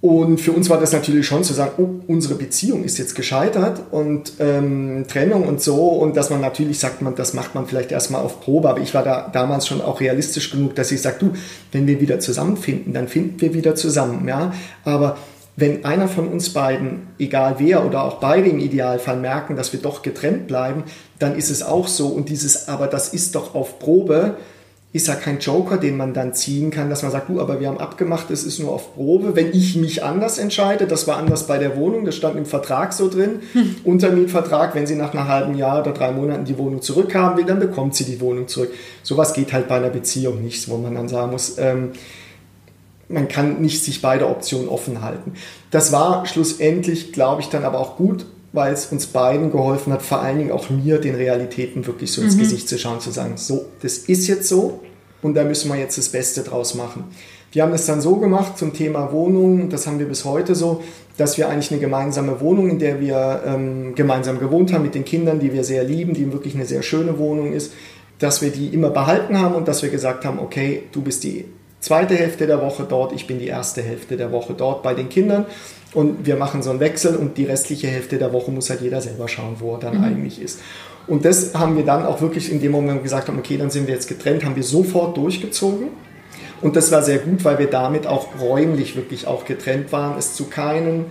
Und 0.00 0.40
für 0.40 0.52
uns 0.52 0.70
war 0.70 0.78
das 0.78 0.92
natürlich 0.92 1.26
schon 1.26 1.42
zu 1.42 1.54
sagen, 1.54 1.72
oh, 1.78 1.88
unsere 2.06 2.36
Beziehung 2.36 2.84
ist 2.84 2.98
jetzt 2.98 3.16
gescheitert 3.16 3.82
und 3.90 4.34
ähm, 4.38 5.06
Trennung 5.08 5.42
und 5.42 5.60
so. 5.60 5.88
Und 5.88 6.16
dass 6.16 6.30
man 6.30 6.40
natürlich 6.40 6.78
sagt, 6.78 7.02
man, 7.02 7.16
das 7.16 7.34
macht 7.34 7.56
man 7.56 7.66
vielleicht 7.66 7.90
erstmal 7.90 8.22
auf 8.22 8.40
Probe. 8.40 8.68
Aber 8.68 8.80
ich 8.80 8.94
war 8.94 9.02
da 9.02 9.28
damals 9.32 9.66
schon 9.66 9.80
auch 9.80 10.00
realistisch 10.00 10.52
genug, 10.52 10.76
dass 10.76 10.92
ich 10.92 11.02
sage, 11.02 11.16
du, 11.18 11.32
wenn 11.72 11.88
wir 11.88 12.00
wieder 12.00 12.20
zusammenfinden, 12.20 12.92
dann 12.92 13.08
finden 13.08 13.40
wir 13.40 13.54
wieder 13.54 13.74
zusammen. 13.74 14.28
Ja? 14.28 14.52
Aber 14.84 15.16
wenn 15.56 15.84
einer 15.84 16.06
von 16.06 16.28
uns 16.28 16.50
beiden, 16.50 17.08
egal 17.18 17.56
wer 17.58 17.84
oder 17.84 18.04
auch 18.04 18.20
beide 18.20 18.48
im 18.48 18.60
Idealfall 18.60 19.16
merken, 19.16 19.56
dass 19.56 19.72
wir 19.72 19.80
doch 19.80 20.02
getrennt 20.02 20.46
bleiben, 20.46 20.84
dann 21.18 21.36
ist 21.36 21.50
es 21.50 21.64
auch 21.64 21.88
so. 21.88 22.06
Und 22.06 22.28
dieses, 22.28 22.68
aber 22.68 22.86
das 22.86 23.12
ist 23.12 23.34
doch 23.34 23.56
auf 23.56 23.80
Probe, 23.80 24.36
ist 24.90 25.06
ja 25.06 25.14
kein 25.14 25.38
Joker, 25.38 25.76
den 25.76 25.98
man 25.98 26.14
dann 26.14 26.32
ziehen 26.32 26.70
kann, 26.70 26.88
dass 26.88 27.02
man 27.02 27.12
sagt, 27.12 27.28
du, 27.28 27.40
aber 27.40 27.60
wir 27.60 27.68
haben 27.68 27.78
abgemacht, 27.78 28.30
es 28.30 28.44
ist 28.44 28.58
nur 28.58 28.72
auf 28.72 28.94
Probe. 28.94 29.36
Wenn 29.36 29.52
ich 29.52 29.76
mich 29.76 30.02
anders 30.02 30.38
entscheide, 30.38 30.86
das 30.86 31.06
war 31.06 31.18
anders 31.18 31.46
bei 31.46 31.58
der 31.58 31.76
Wohnung, 31.76 32.06
das 32.06 32.16
stand 32.16 32.36
im 32.36 32.46
Vertrag 32.46 32.94
so 32.94 33.10
drin, 33.10 33.40
hm. 33.52 33.76
Untermietvertrag, 33.84 34.74
wenn 34.74 34.86
sie 34.86 34.94
nach 34.96 35.12
einem 35.12 35.28
halben 35.28 35.54
Jahr 35.56 35.82
oder 35.82 35.92
drei 35.92 36.10
Monaten 36.10 36.46
die 36.46 36.56
Wohnung 36.56 36.80
zurückhaben 36.80 37.36
will, 37.36 37.44
dann 37.44 37.58
bekommt 37.58 37.96
sie 37.96 38.04
die 38.04 38.18
Wohnung 38.22 38.48
zurück. 38.48 38.70
Sowas 39.02 39.34
geht 39.34 39.52
halt 39.52 39.68
bei 39.68 39.76
einer 39.76 39.90
Beziehung 39.90 40.42
nicht, 40.42 40.70
wo 40.70 40.78
man 40.78 40.94
dann 40.94 41.08
sagen 41.08 41.32
muss, 41.32 41.58
ähm, 41.58 41.90
man 43.10 43.28
kann 43.28 43.60
nicht 43.60 43.84
sich 43.84 44.00
beide 44.00 44.26
Optionen 44.26 44.68
offen 44.68 45.02
halten. 45.02 45.34
Das 45.70 45.92
war 45.92 46.24
schlussendlich, 46.24 47.12
glaube 47.12 47.42
ich, 47.42 47.48
dann 47.48 47.64
aber 47.64 47.78
auch 47.78 47.96
gut, 47.96 48.24
weil 48.52 48.72
es 48.72 48.86
uns 48.86 49.06
beiden 49.06 49.50
geholfen 49.50 49.92
hat, 49.92 50.02
vor 50.02 50.20
allen 50.20 50.38
Dingen 50.38 50.52
auch 50.52 50.70
mir, 50.70 50.98
den 50.98 51.14
Realitäten 51.14 51.86
wirklich 51.86 52.12
so 52.12 52.22
ins 52.22 52.36
mhm. 52.36 52.40
Gesicht 52.40 52.68
zu 52.68 52.78
schauen, 52.78 53.00
zu 53.00 53.10
sagen, 53.10 53.36
so, 53.36 53.66
das 53.82 53.98
ist 53.98 54.26
jetzt 54.26 54.48
so 54.48 54.80
und 55.22 55.34
da 55.34 55.44
müssen 55.44 55.70
wir 55.70 55.78
jetzt 55.78 55.98
das 55.98 56.08
Beste 56.08 56.42
draus 56.42 56.74
machen. 56.74 57.04
Wir 57.52 57.62
haben 57.62 57.72
es 57.72 57.86
dann 57.86 58.00
so 58.00 58.16
gemacht 58.16 58.58
zum 58.58 58.74
Thema 58.74 59.10
Wohnung, 59.12 59.70
das 59.70 59.86
haben 59.86 59.98
wir 59.98 60.06
bis 60.06 60.24
heute 60.24 60.54
so, 60.54 60.82
dass 61.16 61.38
wir 61.38 61.48
eigentlich 61.48 61.70
eine 61.70 61.80
gemeinsame 61.80 62.40
Wohnung, 62.40 62.70
in 62.70 62.78
der 62.78 63.00
wir 63.00 63.42
ähm, 63.46 63.94
gemeinsam 63.94 64.38
gewohnt 64.38 64.72
haben 64.72 64.82
mit 64.82 64.94
den 64.94 65.04
Kindern, 65.04 65.40
die 65.40 65.52
wir 65.52 65.64
sehr 65.64 65.82
lieben, 65.82 66.14
die 66.14 66.30
wirklich 66.32 66.54
eine 66.54 66.66
sehr 66.66 66.82
schöne 66.82 67.18
Wohnung 67.18 67.52
ist, 67.52 67.72
dass 68.18 68.42
wir 68.42 68.50
die 68.50 68.68
immer 68.68 68.90
behalten 68.90 69.40
haben 69.40 69.54
und 69.54 69.66
dass 69.66 69.82
wir 69.82 69.90
gesagt 69.90 70.24
haben, 70.24 70.38
okay, 70.38 70.84
du 70.92 71.00
bist 71.00 71.24
die 71.24 71.46
zweite 71.80 72.14
Hälfte 72.14 72.46
der 72.46 72.60
Woche 72.60 72.86
dort, 72.88 73.12
ich 73.12 73.26
bin 73.26 73.38
die 73.38 73.46
erste 73.46 73.82
Hälfte 73.82 74.16
der 74.16 74.32
Woche 74.32 74.54
dort 74.54 74.82
bei 74.82 74.94
den 74.94 75.08
Kindern 75.08 75.46
und 75.94 76.26
wir 76.26 76.36
machen 76.36 76.62
so 76.62 76.70
einen 76.70 76.80
Wechsel 76.80 77.16
und 77.16 77.38
die 77.38 77.44
restliche 77.44 77.88
Hälfte 77.88 78.18
der 78.18 78.32
Woche 78.32 78.50
muss 78.50 78.70
halt 78.70 78.80
jeder 78.80 79.00
selber 79.00 79.28
schauen, 79.28 79.56
wo 79.58 79.74
er 79.74 79.80
dann 79.80 79.98
mhm. 79.98 80.04
eigentlich 80.04 80.42
ist. 80.42 80.60
Und 81.06 81.24
das 81.24 81.54
haben 81.54 81.76
wir 81.76 81.84
dann 81.84 82.04
auch 82.04 82.20
wirklich 82.20 82.52
in 82.52 82.60
dem 82.60 82.72
Moment 82.72 83.02
gesagt 83.02 83.28
haben, 83.28 83.38
okay, 83.38 83.56
dann 83.56 83.70
sind 83.70 83.86
wir 83.86 83.94
jetzt 83.94 84.08
getrennt, 84.08 84.44
haben 84.44 84.56
wir 84.56 84.62
sofort 84.62 85.16
durchgezogen. 85.16 85.88
Und 86.60 86.76
das 86.76 86.92
war 86.92 87.02
sehr 87.02 87.18
gut, 87.18 87.44
weil 87.44 87.58
wir 87.58 87.68
damit 87.68 88.06
auch 88.06 88.26
räumlich 88.40 88.96
wirklich 88.96 89.26
auch 89.26 89.44
getrennt 89.44 89.92
waren, 89.92 90.18
es 90.18 90.34
zu 90.34 90.46
keinen 90.46 91.06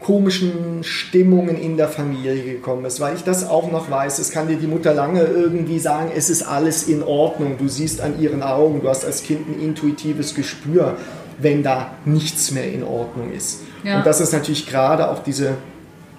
komischen 0.00 0.84
Stimmungen 0.84 1.56
in 1.56 1.76
der 1.76 1.88
Familie 1.88 2.42
gekommen 2.42 2.84
ist, 2.84 3.00
weil 3.00 3.16
ich 3.16 3.24
das 3.24 3.48
auch 3.48 3.70
noch 3.70 3.90
weiß. 3.90 4.18
Es 4.20 4.30
kann 4.30 4.46
dir 4.46 4.56
die 4.56 4.66
Mutter 4.66 4.94
lange 4.94 5.22
irgendwie 5.22 5.78
sagen, 5.78 6.10
es 6.14 6.30
ist 6.30 6.42
alles 6.42 6.84
in 6.84 7.02
Ordnung. 7.02 7.58
Du 7.58 7.68
siehst 7.68 8.00
an 8.00 8.20
ihren 8.20 8.42
Augen, 8.42 8.80
du 8.80 8.88
hast 8.88 9.04
als 9.04 9.22
Kind 9.24 9.48
ein 9.48 9.60
intuitives 9.60 10.34
Gespür, 10.34 10.96
wenn 11.38 11.62
da 11.62 11.92
nichts 12.04 12.52
mehr 12.52 12.70
in 12.72 12.84
Ordnung 12.84 13.32
ist. 13.32 13.60
Ja. 13.82 13.98
Und 13.98 14.06
das 14.06 14.20
ist 14.20 14.32
natürlich 14.32 14.68
gerade 14.68 15.10
auch 15.10 15.22
diese 15.22 15.54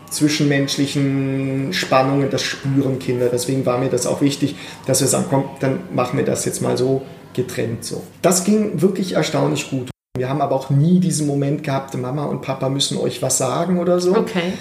zwischenmenschlichen 0.10 1.72
Spannungen, 1.72 2.30
das 2.30 2.42
spüren 2.42 3.00
Kinder. 3.00 3.30
Deswegen 3.32 3.66
war 3.66 3.78
mir 3.78 3.90
das 3.90 4.08
auch 4.08 4.22
wichtig, 4.22 4.56
dass 4.88 5.02
wir 5.02 5.08
sagen, 5.08 5.26
komm, 5.30 5.46
dann 5.60 5.80
machen 5.94 6.18
wir 6.18 6.26
das 6.26 6.46
jetzt 6.46 6.62
mal 6.62 6.78
so 6.78 7.04
getrennt 7.34 7.86
so. 7.86 8.04
Das 8.22 8.44
ging 8.44 8.82
wirklich 8.82 9.14
erstaunlich 9.14 9.70
gut. 9.70 9.90
Wir 10.18 10.28
haben 10.28 10.42
aber 10.42 10.56
auch 10.56 10.70
nie 10.70 11.00
diesen 11.00 11.28
Moment 11.28 11.64
gehabt, 11.64 11.96
Mama 11.96 12.26
und 12.26 12.42
Papa 12.42 12.70
müssen 12.70 12.98
euch 12.98 13.22
was 13.22 13.38
sagen 13.38 13.80
oder 13.80 14.00
so. 14.00 14.16
Okay. 14.16 14.54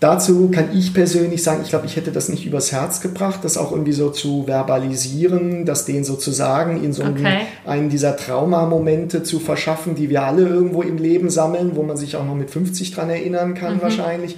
Dazu 0.00 0.50
kann 0.50 0.70
ich 0.74 0.94
persönlich 0.94 1.42
sagen, 1.42 1.60
ich 1.62 1.68
glaube, 1.68 1.84
ich 1.84 1.94
hätte 1.94 2.10
das 2.10 2.30
nicht 2.30 2.46
übers 2.46 2.72
Herz 2.72 3.02
gebracht, 3.02 3.40
das 3.42 3.58
auch 3.58 3.70
irgendwie 3.70 3.92
so 3.92 4.10
zu 4.10 4.44
verbalisieren, 4.46 5.66
das 5.66 5.84
denen 5.84 6.04
sozusagen 6.04 6.82
in 6.82 6.94
so 6.94 7.04
okay. 7.04 7.42
einen 7.66 7.90
dieser 7.90 8.16
Traumamomente 8.16 9.22
zu 9.22 9.40
verschaffen, 9.40 9.94
die 9.94 10.08
wir 10.08 10.22
alle 10.24 10.48
irgendwo 10.48 10.80
im 10.80 10.96
Leben 10.96 11.28
sammeln, 11.28 11.76
wo 11.76 11.82
man 11.82 11.98
sich 11.98 12.16
auch 12.16 12.24
noch 12.24 12.34
mit 12.34 12.50
50 12.50 12.92
dran 12.92 13.10
erinnern 13.10 13.54
kann 13.54 13.76
mhm. 13.76 13.82
wahrscheinlich. 13.82 14.36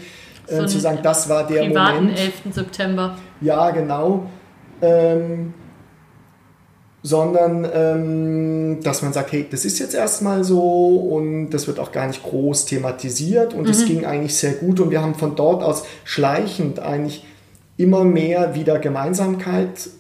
Äh, 0.49 0.57
so 0.57 0.67
zu 0.67 0.81
sagen, 0.81 0.99
das 1.03 1.29
war 1.29 1.47
der 1.47 1.63
privaten 1.63 1.97
Moment. 2.07 2.19
11. 2.19 2.33
September. 2.51 3.17
Ja, 3.41 3.71
genau. 3.71 4.27
Ähm, 4.83 5.55
sondern 7.03 7.67
ähm, 7.73 8.81
dass 8.83 9.03
man 9.03 9.13
sagt, 9.13 9.33
hey, 9.33 9.47
das 9.51 9.65
ist 9.65 9.79
jetzt 9.81 9.95
erstmal 9.95 10.45
so 10.45 10.97
und 10.97 11.51
das 11.51 11.67
wird 11.67 11.81
auch 11.81 11.91
gar 11.91 12.07
nicht 12.07 12.23
groß 12.23 12.67
thematisiert 12.67 13.55
und 13.55 13.69
es 13.69 13.83
mhm. 13.83 13.87
ging 13.87 14.05
eigentlich 14.05 14.37
sehr 14.37 14.53
gut 14.53 14.79
und 14.79 14.91
wir 14.91 15.03
haben 15.03 15.17
von 15.17 15.35
dort 15.35 15.63
aus 15.63 15.83
schleichend 16.05 16.79
eigentlich 16.79 17.25
immer 17.77 18.05
mehr 18.05 18.55
wieder 18.55 18.79
Gemeinsamkeit 18.79 19.91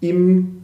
im 0.00 0.55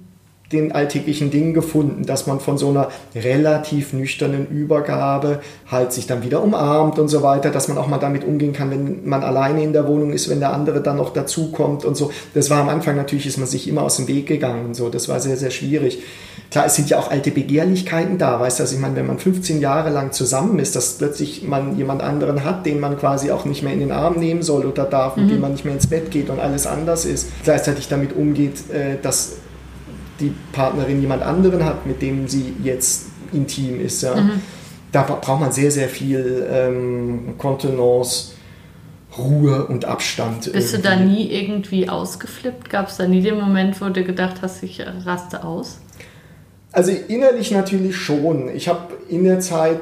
den 0.52 0.72
alltäglichen 0.72 1.30
Dingen 1.30 1.54
gefunden, 1.54 2.04
dass 2.04 2.26
man 2.26 2.40
von 2.40 2.58
so 2.58 2.68
einer 2.68 2.88
relativ 3.14 3.92
nüchternen 3.92 4.46
Übergabe 4.48 5.40
halt 5.70 5.92
sich 5.92 6.06
dann 6.06 6.22
wieder 6.22 6.42
umarmt 6.42 6.98
und 6.98 7.08
so 7.08 7.22
weiter, 7.22 7.50
dass 7.50 7.68
man 7.68 7.78
auch 7.78 7.88
mal 7.88 7.98
damit 7.98 8.24
umgehen 8.24 8.52
kann, 8.52 8.70
wenn 8.70 9.08
man 9.08 9.22
alleine 9.22 9.62
in 9.62 9.72
der 9.72 9.86
Wohnung 9.86 10.12
ist, 10.12 10.28
wenn 10.28 10.40
der 10.40 10.52
andere 10.52 10.80
dann 10.80 10.96
noch 10.96 11.12
dazukommt 11.12 11.84
und 11.84 11.96
so. 11.96 12.10
Das 12.34 12.50
war 12.50 12.60
am 12.60 12.68
Anfang 12.68 12.96
natürlich, 12.96 13.26
ist 13.26 13.38
man 13.38 13.46
sich 13.46 13.68
immer 13.68 13.82
aus 13.82 13.96
dem 13.96 14.08
Weg 14.08 14.26
gegangen, 14.26 14.74
so. 14.74 14.88
Das 14.88 15.08
war 15.08 15.20
sehr, 15.20 15.36
sehr 15.36 15.50
schwierig. 15.50 16.02
Klar, 16.50 16.66
es 16.66 16.74
sind 16.74 16.90
ja 16.90 16.98
auch 16.98 17.10
alte 17.10 17.30
Begehrlichkeiten 17.30 18.18
da, 18.18 18.38
weißt 18.38 18.58
du, 18.58 18.64
also 18.64 18.74
ich 18.74 18.80
meine, 18.80 18.94
wenn 18.96 19.06
man 19.06 19.18
15 19.18 19.60
Jahre 19.60 19.88
lang 19.88 20.12
zusammen 20.12 20.58
ist, 20.58 20.76
dass 20.76 20.98
plötzlich 20.98 21.44
man 21.44 21.78
jemand 21.78 22.02
anderen 22.02 22.44
hat, 22.44 22.66
den 22.66 22.78
man 22.78 22.98
quasi 22.98 23.30
auch 23.30 23.46
nicht 23.46 23.62
mehr 23.62 23.72
in 23.72 23.80
den 23.80 23.90
Arm 23.90 24.18
nehmen 24.18 24.42
soll 24.42 24.66
oder 24.66 24.84
darf, 24.84 25.16
mhm. 25.16 25.22
mit 25.22 25.32
dem 25.32 25.40
man 25.40 25.52
nicht 25.52 25.64
mehr 25.64 25.72
ins 25.72 25.86
Bett 25.86 26.10
geht 26.10 26.28
und 26.28 26.40
alles 26.40 26.66
anders 26.66 27.06
ist, 27.06 27.28
gleichzeitig 27.42 27.88
damit 27.88 28.14
umgeht, 28.14 28.70
äh, 28.70 28.96
dass 29.00 29.36
die 30.22 30.32
Partnerin 30.52 31.00
jemand 31.00 31.22
anderen 31.22 31.64
hat, 31.64 31.86
mit 31.86 32.00
dem 32.00 32.28
sie 32.28 32.54
jetzt 32.62 33.06
intim 33.32 33.80
ist. 33.80 34.02
Ja. 34.02 34.14
Mhm. 34.14 34.40
Da 34.92 35.02
braucht 35.02 35.40
man 35.40 35.52
sehr, 35.52 35.70
sehr 35.70 35.88
viel 35.88 36.46
ähm, 36.50 37.34
Kontenance, 37.38 38.32
Ruhe 39.16 39.66
und 39.66 39.84
Abstand. 39.84 40.52
Bist 40.52 40.74
irgendwie. 40.74 40.76
du 40.76 40.82
da 40.82 40.96
nie 40.96 41.30
irgendwie 41.30 41.88
ausgeflippt? 41.88 42.70
Gab 42.70 42.88
es 42.88 42.96
da 42.96 43.06
nie 43.06 43.22
den 43.22 43.38
Moment, 43.38 43.80
wo 43.80 43.88
du 43.88 44.04
gedacht 44.04 44.36
hast, 44.42 44.62
ich 44.62 44.82
raste 45.04 45.44
aus? 45.44 45.78
Also 46.72 46.92
innerlich 47.08 47.50
natürlich 47.50 47.96
schon. 47.96 48.48
Ich 48.54 48.68
habe 48.68 48.94
in 49.08 49.24
der 49.24 49.40
Zeit 49.40 49.80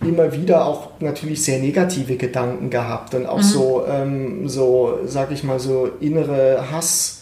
immer 0.00 0.32
wieder 0.32 0.66
auch 0.66 0.90
natürlich 1.00 1.42
sehr 1.44 1.58
negative 1.60 2.16
Gedanken 2.16 2.70
gehabt 2.70 3.14
und 3.14 3.26
auch 3.26 3.38
mhm. 3.38 3.42
so, 3.42 3.84
ähm, 3.86 4.48
so, 4.48 4.98
sag 5.06 5.30
ich 5.32 5.44
mal, 5.44 5.60
so 5.60 5.90
innere 6.00 6.70
Hass. 6.70 7.21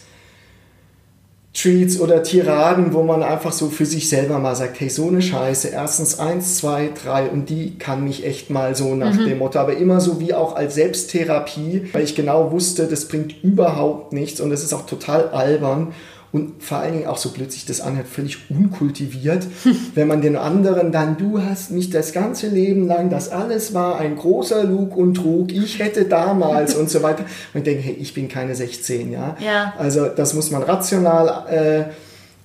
Tweets 1.60 2.00
oder 2.00 2.22
Tiraden, 2.22 2.94
wo 2.94 3.02
man 3.02 3.22
einfach 3.22 3.52
so 3.52 3.68
für 3.68 3.84
sich 3.84 4.08
selber 4.08 4.38
mal 4.38 4.54
sagt, 4.54 4.80
hey, 4.80 4.88
so 4.88 5.08
eine 5.08 5.20
Scheiße, 5.20 5.68
erstens 5.68 6.18
eins, 6.18 6.56
zwei, 6.56 6.90
drei 7.02 7.28
und 7.28 7.50
die 7.50 7.76
kann 7.78 8.04
mich 8.04 8.24
echt 8.24 8.48
mal 8.48 8.74
so 8.74 8.94
nach 8.94 9.14
mhm. 9.14 9.26
dem 9.26 9.38
Motto, 9.38 9.58
aber 9.58 9.76
immer 9.76 10.00
so 10.00 10.20
wie 10.20 10.32
auch 10.32 10.56
als 10.56 10.74
Selbsttherapie, 10.74 11.90
weil 11.92 12.04
ich 12.04 12.14
genau 12.14 12.50
wusste, 12.50 12.86
das 12.86 13.08
bringt 13.08 13.44
überhaupt 13.44 14.12
nichts 14.14 14.40
und 14.40 14.48
das 14.48 14.62
ist 14.62 14.72
auch 14.72 14.86
total 14.86 15.28
albern 15.30 15.92
und 16.32 16.62
vor 16.62 16.78
allen 16.78 16.92
Dingen 16.92 17.06
auch 17.06 17.16
so 17.16 17.30
plötzlich 17.30 17.66
das 17.66 17.80
anhört, 17.80 18.06
völlig 18.06 18.50
unkultiviert, 18.50 19.46
wenn 19.94 20.06
man 20.06 20.22
den 20.22 20.36
anderen 20.36 20.92
dann, 20.92 21.16
du 21.16 21.42
hast 21.42 21.70
mich 21.70 21.90
das 21.90 22.12
ganze 22.12 22.48
Leben 22.48 22.86
lang, 22.86 23.10
das 23.10 23.30
alles 23.30 23.74
war 23.74 23.98
ein 23.98 24.16
großer 24.16 24.64
Lug 24.64 24.96
und 24.96 25.14
Trug, 25.14 25.52
ich 25.52 25.78
hätte 25.78 26.04
damals 26.04 26.74
und 26.74 26.88
so 26.88 27.02
weiter. 27.02 27.24
Und 27.52 27.58
ich 27.58 27.64
denke, 27.64 27.82
hey, 27.82 27.96
ich 27.98 28.14
bin 28.14 28.28
keine 28.28 28.54
16, 28.54 29.10
ja. 29.10 29.36
ja. 29.44 29.74
Also 29.78 30.06
das 30.06 30.34
muss 30.34 30.50
man 30.50 30.62
rational 30.62 31.46
äh, 31.48 31.84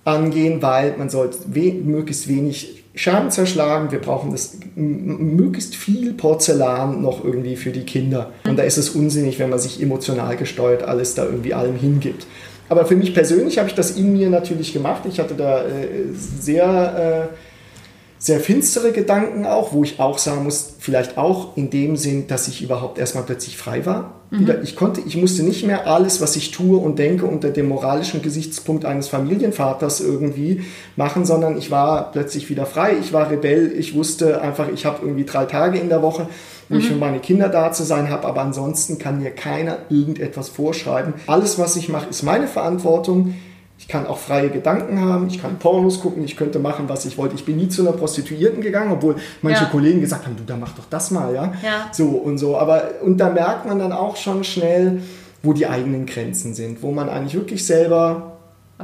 angehen, 0.10 0.62
weil 0.62 0.96
man 0.98 1.10
sollte 1.10 1.38
we 1.48 1.74
möglichst 1.74 2.28
wenig 2.28 2.84
Scherben 2.96 3.30
zerschlagen. 3.30 3.92
Wir 3.92 4.00
brauchen 4.00 4.32
das 4.32 4.58
möglichst 4.76 5.76
viel 5.76 6.14
Porzellan 6.14 7.02
noch 7.02 7.24
irgendwie 7.24 7.58
für 7.58 7.72
die 7.72 7.84
Kinder. 7.84 8.32
Und 8.48 8.58
da 8.58 8.64
ist 8.64 8.78
es 8.78 8.90
unsinnig, 8.90 9.38
wenn 9.38 9.50
man 9.50 9.60
sich 9.60 9.82
emotional 9.82 10.38
gesteuert 10.38 10.84
alles 10.84 11.14
da 11.14 11.26
irgendwie 11.26 11.54
allem 11.54 11.76
hingibt. 11.76 12.26
Aber 12.68 12.86
für 12.86 12.96
mich 12.96 13.14
persönlich 13.14 13.58
habe 13.58 13.70
ich 13.70 13.76
das 13.76 13.92
in 13.92 14.14
mir 14.14 14.30
natürlich 14.30 14.74
gemacht. 14.74 15.04
Ich 15.08 15.20
hatte 15.20 15.36
da 15.36 15.64
äh, 15.64 16.08
sehr, 16.14 17.30
äh, 17.32 17.36
sehr 18.18 18.40
finstere 18.40 18.92
Gedanken 18.92 19.46
auch, 19.46 19.74
wo 19.74 19.84
ich 19.84 20.00
auch 20.00 20.18
sagen 20.18 20.44
muss, 20.44 20.76
vielleicht 20.80 21.18
auch 21.18 21.58
in 21.58 21.70
dem 21.70 21.98
Sinn, 21.98 22.28
dass 22.28 22.48
ich 22.48 22.62
überhaupt 22.62 22.98
erstmal 22.98 23.24
plötzlich 23.24 23.58
frei 23.58 23.86
war. 23.86 24.22
Mhm. 24.32 24.52
Ich 24.64 24.76
konnte, 24.76 25.02
ich 25.06 25.16
musste 25.18 25.44
nicht 25.44 25.66
mehr 25.66 25.86
alles, 25.88 26.22
was 26.22 26.36
ich 26.36 26.52
tue 26.52 26.78
und 26.78 26.98
denke, 26.98 27.26
unter 27.26 27.50
dem 27.50 27.68
moralischen 27.68 28.22
Gesichtspunkt 28.22 28.86
eines 28.86 29.10
Familienvaters 29.10 30.02
irgendwie 30.02 30.64
machen, 30.96 31.26
sondern 31.26 31.58
ich 31.58 31.72
war 31.72 32.12
plötzlich 32.12 32.50
wieder 32.50 32.66
frei. 32.66 32.94
Ich 33.00 33.14
war 33.14 33.30
Rebell. 33.30 33.74
Ich 33.78 33.94
wusste 33.96 34.42
einfach, 34.42 34.70
ich 34.74 34.86
habe 34.86 35.06
irgendwie 35.06 35.26
drei 35.26 35.46
Tage 35.46 35.78
in 35.78 35.90
der 35.90 36.02
Woche 36.02 36.28
wo 36.70 36.76
mhm. 36.76 36.82
ich 36.82 36.88
für 36.88 36.96
meine 36.96 37.20
Kinder 37.20 37.50
da 37.50 37.72
zu 37.72 37.84
sein 37.84 38.10
habe, 38.10 38.28
aber 38.28 38.42
ansonsten 38.42 38.98
kann 38.98 39.22
mir 39.22 39.32
keiner 39.32 39.78
irgendetwas 39.90 40.50
vorschreiben. 40.50 41.14
Alles, 41.28 41.60
was 41.60 41.76
ich 41.76 41.90
mache, 41.90 42.10
ist 42.10 42.24
meine 42.24 42.48
Verantwortung. 42.48 43.36
Ich 43.86 43.92
kann 43.92 44.08
auch 44.08 44.18
freie 44.18 44.50
Gedanken 44.50 45.00
haben, 45.00 45.28
ich 45.28 45.40
kann 45.40 45.60
Pornos 45.60 46.00
gucken, 46.00 46.24
ich 46.26 46.36
könnte 46.36 46.58
machen, 46.58 46.86
was 46.88 47.06
ich 47.06 47.20
wollte. 47.20 47.36
Ich 47.36 47.46
bin 47.46 47.58
nie 47.58 47.70
zu 47.70 47.84
einer 47.84 47.92
Prostituierten 47.92 48.62
gegangen, 48.62 48.92
obwohl 48.92 49.16
manche 49.44 49.66
ja. 49.66 49.70
Kollegen 49.70 50.02
gesagt 50.02 50.26
haben, 50.26 50.36
du, 50.36 50.44
da 50.44 50.58
mach 50.58 50.72
doch 50.72 50.86
das 50.90 51.12
mal, 51.12 51.36
ja? 51.36 51.54
ja. 51.64 51.90
So 51.92 52.08
und 52.08 52.40
so. 52.40 52.58
Aber 52.58 52.82
und 53.04 53.20
da 53.20 53.30
merkt 53.30 53.68
man 53.68 53.78
dann 53.78 53.92
auch 53.92 54.16
schon 54.16 54.44
schnell, 54.44 55.04
wo 55.44 55.54
die 55.54 55.68
eigenen 55.68 56.08
Grenzen 56.08 56.56
sind, 56.56 56.82
wo 56.82 56.92
man 56.92 57.10
eigentlich 57.10 57.36
wirklich 57.36 57.64
selber 57.64 58.38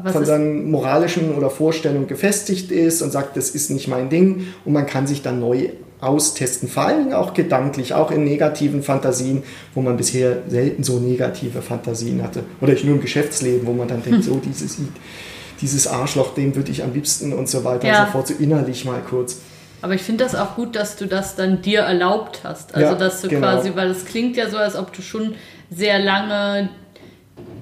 von 0.05 0.23
seinen 0.23 0.69
moralischen 0.69 1.33
oder 1.35 1.49
Vorstellungen 1.49 2.05
gefestigt 2.05 2.69
ist 2.69 3.01
und 3.01 3.09
sagt, 3.09 3.35
das 3.35 3.49
ist 3.49 3.71
nicht 3.71 3.87
mein 3.87 4.09
Ding 4.09 4.49
und 4.65 4.73
man 4.73 4.85
kann 4.85 5.07
sich 5.07 5.23
dann 5.23 5.39
neu 5.39 5.69
austesten, 6.01 6.67
vor 6.67 6.83
allem 6.83 7.13
auch 7.13 7.33
gedanklich, 7.33 7.93
auch 7.93 8.11
in 8.11 8.23
negativen 8.23 8.83
Fantasien, 8.83 9.43
wo 9.73 9.81
man 9.81 9.97
bisher 9.97 10.39
selten 10.47 10.83
so 10.83 10.99
negative 10.99 11.61
Fantasien 11.61 12.23
hatte. 12.23 12.43
Oder 12.59 12.73
nur 12.83 12.95
im 12.95 13.01
Geschäftsleben, 13.01 13.65
wo 13.67 13.73
man 13.73 13.87
dann 13.87 14.03
denkt, 14.03 14.25
hm. 14.25 14.33
so 14.33 14.41
dieses, 14.43 14.77
dieses 15.61 15.87
Arschloch, 15.87 16.33
dem 16.33 16.55
würde 16.55 16.71
ich 16.71 16.83
am 16.83 16.93
liebsten 16.93 17.33
und 17.33 17.47
so 17.47 17.63
weiter 17.63 17.87
ja. 17.87 18.01
und 18.01 18.05
so 18.07 18.11
fort, 18.11 18.27
so 18.27 18.33
innerlich 18.33 18.83
mal 18.83 19.01
kurz. 19.07 19.37
Aber 19.83 19.93
ich 19.93 20.01
finde 20.01 20.23
das 20.23 20.35
auch 20.35 20.55
gut, 20.55 20.75
dass 20.75 20.95
du 20.95 21.07
das 21.07 21.35
dann 21.35 21.61
dir 21.61 21.81
erlaubt 21.81 22.41
hast. 22.43 22.75
Also, 22.75 22.91
ja, 22.91 22.95
dass 22.95 23.21
du 23.21 23.29
genau. 23.29 23.47
quasi, 23.47 23.71
weil 23.75 23.89
es 23.89 24.05
klingt 24.05 24.37
ja 24.37 24.49
so, 24.49 24.57
als 24.57 24.75
ob 24.75 24.93
du 24.93 25.01
schon 25.01 25.35
sehr 25.71 25.99
lange 25.99 26.69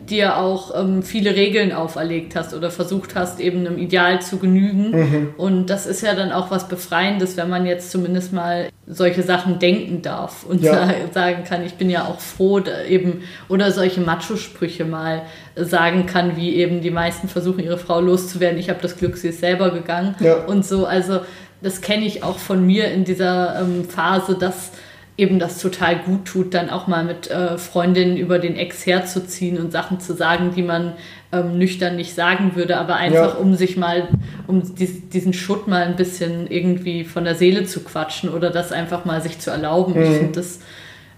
dir 0.09 0.37
auch 0.37 0.73
ähm, 0.79 1.03
viele 1.03 1.35
Regeln 1.35 1.71
auferlegt 1.71 2.35
hast 2.35 2.53
oder 2.53 2.71
versucht 2.71 3.15
hast, 3.15 3.39
eben 3.39 3.65
einem 3.65 3.77
Ideal 3.77 4.21
zu 4.21 4.37
genügen. 4.37 4.91
Mhm. 4.91 5.33
Und 5.37 5.69
das 5.69 5.85
ist 5.85 6.01
ja 6.01 6.15
dann 6.15 6.31
auch 6.31 6.51
was 6.51 6.67
Befreiendes, 6.67 7.37
wenn 7.37 7.49
man 7.49 7.65
jetzt 7.65 7.91
zumindest 7.91 8.33
mal 8.33 8.69
solche 8.87 9.23
Sachen 9.23 9.59
denken 9.59 10.01
darf 10.01 10.43
und 10.43 10.61
ja. 10.61 10.89
sagen 11.13 11.43
kann, 11.43 11.63
ich 11.63 11.75
bin 11.75 11.89
ja 11.89 12.05
auch 12.05 12.19
froh, 12.19 12.61
eben, 12.87 13.21
oder 13.47 13.71
solche 13.71 14.01
Macho-Sprüche 14.01 14.85
mal 14.85 15.21
sagen 15.55 16.05
kann, 16.05 16.35
wie 16.35 16.55
eben 16.55 16.81
die 16.81 16.91
meisten 16.91 17.27
versuchen, 17.27 17.63
ihre 17.63 17.77
Frau 17.77 18.01
loszuwerden. 18.01 18.59
Ich 18.59 18.69
habe 18.69 18.79
das 18.81 18.97
Glück, 18.97 19.17
sie 19.17 19.29
ist 19.29 19.39
selber 19.39 19.71
gegangen 19.71 20.15
ja. 20.19 20.45
und 20.45 20.65
so. 20.65 20.85
Also, 20.85 21.21
das 21.61 21.81
kenne 21.81 22.05
ich 22.05 22.23
auch 22.23 22.39
von 22.39 22.65
mir 22.65 22.91
in 22.91 23.03
dieser 23.03 23.61
ähm, 23.61 23.87
Phase, 23.87 24.35
dass 24.35 24.71
eben 25.19 25.37
das 25.37 25.59
total 25.59 25.99
gut 25.99 26.25
tut, 26.25 26.53
dann 26.53 26.69
auch 26.69 26.87
mal 26.87 27.03
mit 27.03 27.29
äh, 27.29 27.57
Freundinnen 27.57 28.17
über 28.17 28.39
den 28.39 28.55
Ex 28.55 28.85
herzuziehen 28.85 29.57
und 29.57 29.71
Sachen 29.71 29.99
zu 29.99 30.15
sagen, 30.15 30.51
die 30.55 30.63
man 30.63 30.93
ähm, 31.31 31.57
nüchtern 31.57 31.95
nicht 31.95 32.15
sagen 32.15 32.55
würde, 32.55 32.77
aber 32.77 32.95
einfach 32.95 33.35
ja. 33.35 33.39
um 33.39 33.55
sich 33.55 33.77
mal, 33.77 34.07
um 34.47 34.63
dies, 34.75 35.09
diesen 35.09 35.33
Schutt 35.33 35.67
mal 35.67 35.83
ein 35.83 35.95
bisschen 35.95 36.47
irgendwie 36.47 37.03
von 37.03 37.25
der 37.25 37.35
Seele 37.35 37.65
zu 37.65 37.81
quatschen 37.81 38.29
oder 38.29 38.49
das 38.49 38.71
einfach 38.71 39.05
mal 39.05 39.21
sich 39.21 39.39
zu 39.39 39.51
erlauben. 39.51 39.93
Mhm. 39.93 40.01
Ich 40.01 40.17
finde, 40.17 40.31
das 40.33 40.59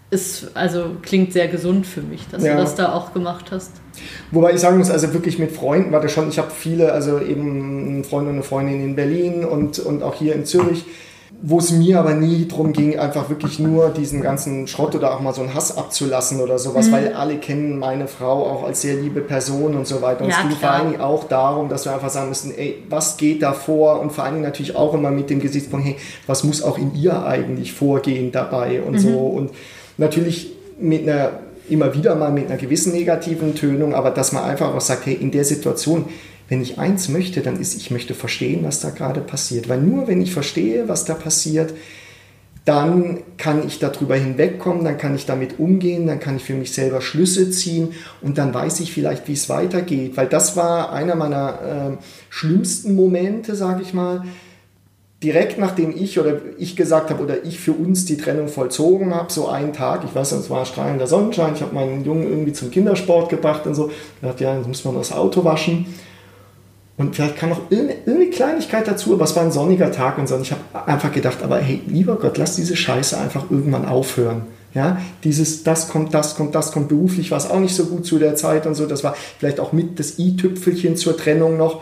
ist, 0.10 0.52
also 0.56 0.98
klingt 1.02 1.32
sehr 1.32 1.48
gesund 1.48 1.88
für 1.88 2.02
mich, 2.02 2.28
dass 2.30 2.44
ja. 2.44 2.56
du 2.56 2.62
das 2.62 2.76
da 2.76 2.94
auch 2.94 3.14
gemacht 3.14 3.46
hast. 3.52 3.72
Wobei 4.32 4.54
ich 4.54 4.60
sagen 4.60 4.78
muss, 4.78 4.90
also 4.90 5.14
wirklich 5.14 5.40
mit 5.40 5.52
Freunden 5.52 5.92
war 5.92 6.02
das 6.02 6.12
schon, 6.12 6.28
ich 6.28 6.38
habe 6.38 6.52
viele, 6.52 6.92
also 6.92 7.20
eben 7.22 7.88
einen 7.88 8.04
Freund 8.04 8.28
und 8.28 8.34
eine 8.34 8.44
Freundin 8.44 8.84
in 8.84 8.96
Berlin 8.96 9.46
und, 9.46 9.80
und 9.80 10.04
auch 10.04 10.16
hier 10.16 10.36
in 10.36 10.46
Zürich, 10.46 10.86
wo 11.44 11.58
es 11.58 11.72
mir 11.72 11.98
aber 11.98 12.14
nie 12.14 12.48
darum 12.48 12.72
ging, 12.72 13.00
einfach 13.00 13.30
wirklich 13.30 13.58
nur 13.58 13.90
diesen 13.90 14.22
ganzen 14.22 14.68
Schrott 14.68 14.94
oder 14.94 15.16
auch 15.16 15.22
mal 15.22 15.34
so 15.34 15.42
einen 15.42 15.56
Hass 15.56 15.76
abzulassen 15.76 16.40
oder 16.40 16.60
sowas, 16.60 16.88
mhm. 16.88 16.92
weil 16.92 17.14
alle 17.14 17.38
kennen 17.38 17.80
meine 17.80 18.08
Frau 18.08 18.46
auch 18.46 18.64
als 18.64 18.82
sehr 18.82 18.96
liebe 18.96 19.22
Person 19.22 19.76
und 19.76 19.88
so 19.88 20.04
weiter. 20.04 20.24
Und 20.24 20.30
ja, 20.30 20.36
es 20.38 20.42
ging 20.48 20.58
klar. 20.58 20.60
vor 20.60 20.80
allen 20.80 20.92
Dingen 20.92 21.02
auch 21.02 21.24
darum, 21.24 21.68
dass 21.68 21.86
wir 21.86 21.94
einfach 21.94 22.12
sagen 22.12 22.30
müssen, 22.30 22.56
ey, 22.56 22.84
was 22.90 23.18
geht 23.18 23.42
da 23.42 23.54
vor? 23.54 24.02
Und 24.02 24.12
vor 24.12 24.24
allen 24.24 24.36
Dingen 24.36 24.46
natürlich 24.46 24.76
auch 24.76 24.94
immer 24.94 25.10
mit 25.10 25.32
dem 25.32 25.40
Gesichtspunkt, 25.40 25.88
hey, 25.88 25.96
was 26.28 26.44
muss 26.44 26.62
auch 26.62 26.78
in 26.78 26.94
ihr 26.94 27.26
eigentlich 27.26 27.74
vorgehen 27.74 28.32
dabei 28.32 28.84
und 28.84 28.94
mhm. 28.94 29.00
so. 29.00 29.18
Und 29.18 29.52
natürlich 29.98 30.52
mit 30.80 31.04
einer 31.08 31.32
immer 31.70 31.94
wieder 31.96 32.16
mal 32.16 32.32
mit 32.32 32.48
einer 32.48 32.58
gewissen 32.58 32.92
negativen 32.92 33.56
Tönung, 33.56 33.96
aber 33.96 34.12
dass 34.12 34.32
man 34.32 34.44
einfach 34.44 34.74
auch 34.76 34.82
sagt, 34.82 35.06
hey, 35.06 35.14
in 35.14 35.32
der 35.32 35.46
Situation, 35.46 36.06
wenn 36.52 36.62
ich 36.62 36.78
eins 36.80 37.08
möchte, 37.08 37.40
dann 37.40 37.58
ist, 37.58 37.78
ich 37.78 37.92
möchte 37.92 38.14
verstehen, 38.14 38.66
was 38.66 38.82
da 38.82 38.90
gerade 38.90 39.22
passiert. 39.22 39.70
Weil 39.70 39.80
nur 39.80 40.10
wenn 40.10 40.22
ich 40.22 40.34
verstehe, 40.34 40.90
was 40.90 41.06
da 41.06 41.14
passiert, 41.14 41.74
dann 42.66 43.20
kann 43.38 43.66
ich 43.66 43.80
darüber 43.80 44.18
hinwegkommen, 44.18 44.84
dann 44.84 44.98
kann 44.98 45.16
ich 45.16 45.26
damit 45.26 45.60
umgehen, 45.60 46.08
dann 46.08 46.20
kann 46.20 46.36
ich 46.36 46.44
für 46.44 46.54
mich 46.54 46.74
selber 46.74 47.00
Schlüsse 47.00 47.52
ziehen 47.52 47.94
und 48.22 48.38
dann 48.38 48.54
weiß 48.54 48.82
ich 48.82 48.92
vielleicht, 48.92 49.30
wie 49.30 49.34
es 49.34 49.48
weitergeht. 49.48 50.18
Weil 50.18 50.28
das 50.28 50.58
war 50.58 50.92
einer 50.92 51.16
meiner 51.16 51.98
äh, 51.98 52.04
schlimmsten 52.30 52.96
Momente, 52.96 53.56
sage 53.56 53.82
ich 53.82 53.94
mal, 53.94 54.26
direkt 55.24 55.58
nachdem 55.58 55.96
ich 55.96 56.20
oder 56.20 56.42
ich 56.58 56.76
gesagt 56.76 57.12
habe 57.12 57.24
oder 57.24 57.46
ich 57.46 57.62
für 57.62 57.72
uns 57.72 58.04
die 58.04 58.18
Trennung 58.18 58.50
vollzogen 58.50 59.16
habe, 59.16 59.32
so 59.32 59.48
einen 59.48 59.72
Tag, 59.72 60.04
ich 60.04 60.14
weiß, 60.14 60.34
es 60.34 60.50
war 60.50 60.66
strahlender 60.66 61.08
Sonnenschein, 61.08 61.54
ich 61.56 61.62
habe 61.62 61.74
meinen 61.74 62.04
Jungen 62.04 62.24
irgendwie 62.24 62.52
zum 62.52 62.72
Kindersport 62.72 63.30
gebracht 63.30 63.66
und 63.68 63.74
so, 63.74 63.88
ich 63.88 64.28
dachte, 64.28 64.44
ja, 64.44 64.58
jetzt 64.58 64.68
muss 64.68 64.84
man 64.84 64.96
das 64.96 65.14
Auto 65.14 65.46
waschen. 65.46 65.86
Und 67.02 67.16
vielleicht 67.16 67.36
kam 67.38 67.50
noch 67.50 67.70
irgendeine 67.70 68.30
Kleinigkeit 68.30 68.88
dazu, 68.88 69.14
aber 69.14 69.26
es 69.26 69.36
war 69.36 69.44
ein 69.44 69.52
sonniger 69.52 69.92
Tag 69.92 70.18
und 70.18 70.28
so. 70.28 70.36
Und 70.36 70.44
ich 70.44 70.52
habe 70.52 70.88
einfach 70.88 71.12
gedacht, 71.12 71.44
aber 71.44 71.58
hey, 71.60 71.82
lieber 71.88 72.16
Gott, 72.16 72.38
lass 72.38 72.56
diese 72.56 72.76
Scheiße 72.76 73.18
einfach 73.18 73.52
irgendwann 73.52 73.86
aufhören. 73.86 74.44
Ja, 74.74 75.02
dieses, 75.26 75.64
das 75.64 75.90
kommt, 75.90 76.14
das 76.14 76.36
kommt, 76.36 76.56
das 76.56 76.72
kommt 76.72 76.88
beruflich, 76.88 77.30
war 77.32 77.38
es 77.38 77.50
auch 77.50 77.60
nicht 77.60 77.76
so 77.76 77.88
gut 77.88 78.06
zu 78.06 78.20
der 78.20 78.38
Zeit 78.38 78.66
und 78.66 78.76
so. 78.76 78.86
Das 78.86 79.04
war 79.04 79.16
vielleicht 79.38 79.60
auch 79.60 79.74
mit 79.74 80.00
das 80.00 80.18
i-Tüpfelchen 80.18 80.96
zur 80.96 81.18
Trennung 81.18 81.58
noch 81.58 81.82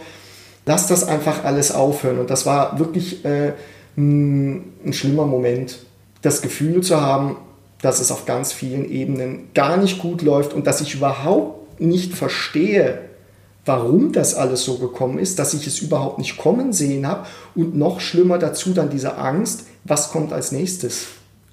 lass 0.69 0.85
das 0.85 1.03
einfach 1.03 1.45
alles 1.45 1.71
aufhören. 1.71 2.19
Und 2.19 2.29
das 2.29 2.45
war 2.45 2.77
wirklich 2.77 3.25
äh, 3.25 3.53
ein 3.97 4.91
schlimmer 4.91 5.25
Moment, 5.25 5.79
das 6.21 6.43
Gefühl 6.43 6.81
zu 6.81 7.01
haben, 7.01 7.37
dass 7.81 7.99
es 7.99 8.11
auf 8.11 8.27
ganz 8.27 8.53
vielen 8.53 8.89
Ebenen 8.89 9.47
gar 9.55 9.77
nicht 9.77 9.97
gut 9.97 10.21
läuft 10.21 10.53
und 10.53 10.67
dass 10.67 10.79
ich 10.79 10.93
überhaupt 10.93 11.81
nicht 11.81 12.13
verstehe, 12.13 12.99
warum 13.69 14.11
das 14.11 14.33
alles 14.33 14.63
so 14.63 14.79
gekommen 14.79 15.19
ist, 15.19 15.37
dass 15.37 15.53
ich 15.53 15.67
es 15.67 15.79
überhaupt 15.79 16.17
nicht 16.17 16.37
kommen 16.37 16.73
sehen 16.73 17.05
habe 17.05 17.27
und 17.53 17.77
noch 17.77 17.99
schlimmer 17.99 18.39
dazu 18.39 18.73
dann 18.73 18.89
diese 18.89 19.17
Angst, 19.17 19.67
was 19.83 20.11
kommt 20.11 20.33
als 20.33 20.51
nächstes? 20.51 21.05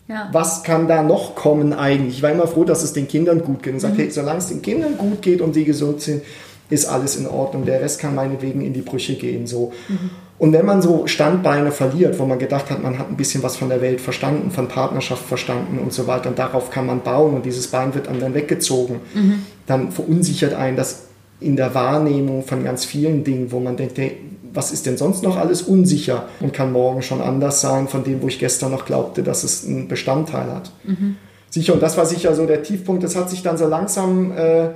Ja. 0.08 0.30
Was 0.32 0.62
kann 0.62 0.88
da 0.88 1.02
noch 1.02 1.34
kommen 1.34 1.74
eigentlich? 1.74 2.16
Ich 2.16 2.22
war 2.22 2.30
immer 2.30 2.46
froh, 2.46 2.64
dass 2.64 2.82
es 2.82 2.94
den 2.94 3.06
Kindern 3.06 3.42
gut 3.42 3.62
geht 3.62 3.74
und 3.74 3.80
sage, 3.80 3.94
mhm. 3.94 3.98
hey, 3.98 4.10
solange 4.10 4.38
es 4.38 4.46
den 4.46 4.62
Kindern 4.62 4.96
gut 4.96 5.20
geht 5.20 5.42
und 5.42 5.54
die 5.54 5.64
gesund 5.64 6.00
sind, 6.00 6.22
ist 6.70 6.86
alles 6.86 7.16
in 7.16 7.26
Ordnung. 7.26 7.66
Der 7.66 7.82
Rest 7.82 8.00
kann 8.00 8.14
meinetwegen 8.14 8.62
in 8.62 8.72
die 8.72 8.80
Brüche 8.80 9.16
gehen. 9.16 9.46
So. 9.46 9.72
Mhm. 9.88 10.10
Und 10.38 10.52
wenn 10.54 10.64
man 10.64 10.80
so 10.80 11.06
Standbeine 11.06 11.70
verliert, 11.70 12.18
wo 12.18 12.24
man 12.24 12.38
gedacht 12.38 12.70
hat, 12.70 12.82
man 12.82 12.98
hat 12.98 13.10
ein 13.10 13.16
bisschen 13.16 13.42
was 13.42 13.56
von 13.56 13.68
der 13.68 13.82
Welt 13.82 14.00
verstanden, 14.00 14.50
von 14.50 14.68
Partnerschaft 14.68 15.26
verstanden 15.26 15.78
und 15.78 15.92
so 15.92 16.06
weiter, 16.06 16.30
und 16.30 16.38
darauf 16.38 16.70
kann 16.70 16.86
man 16.86 17.02
bauen 17.02 17.34
und 17.34 17.44
dieses 17.44 17.66
Bein 17.66 17.94
wird 17.94 18.08
einem 18.08 18.20
dann 18.20 18.32
weggezogen, 18.32 19.00
mhm. 19.12 19.42
dann 19.66 19.92
verunsichert 19.92 20.54
einen 20.54 20.76
das 20.78 21.06
in 21.40 21.56
der 21.56 21.74
Wahrnehmung 21.74 22.42
von 22.42 22.64
ganz 22.64 22.84
vielen 22.84 23.24
Dingen, 23.24 23.52
wo 23.52 23.60
man 23.60 23.76
denkt, 23.76 23.98
hey, 23.98 24.16
was 24.52 24.72
ist 24.72 24.86
denn 24.86 24.96
sonst 24.96 25.22
noch 25.22 25.36
alles 25.36 25.62
unsicher 25.62 26.28
und 26.40 26.52
kann 26.52 26.72
morgen 26.72 27.02
schon 27.02 27.20
anders 27.20 27.60
sein 27.60 27.88
von 27.88 28.04
dem, 28.04 28.22
wo 28.22 28.28
ich 28.28 28.38
gestern 28.38 28.70
noch 28.70 28.86
glaubte, 28.86 29.22
dass 29.22 29.44
es 29.44 29.66
einen 29.66 29.86
Bestandteil 29.88 30.50
hat. 30.50 30.72
Mhm. 30.84 31.16
Sicher, 31.50 31.74
und 31.74 31.82
das 31.82 31.96
war 31.96 32.06
sicher 32.06 32.34
so 32.34 32.46
der 32.46 32.62
Tiefpunkt, 32.62 33.02
das 33.04 33.16
hat 33.16 33.30
sich 33.30 33.42
dann 33.42 33.58
so 33.58 33.66
langsam... 33.66 34.32
Äh, 34.32 34.70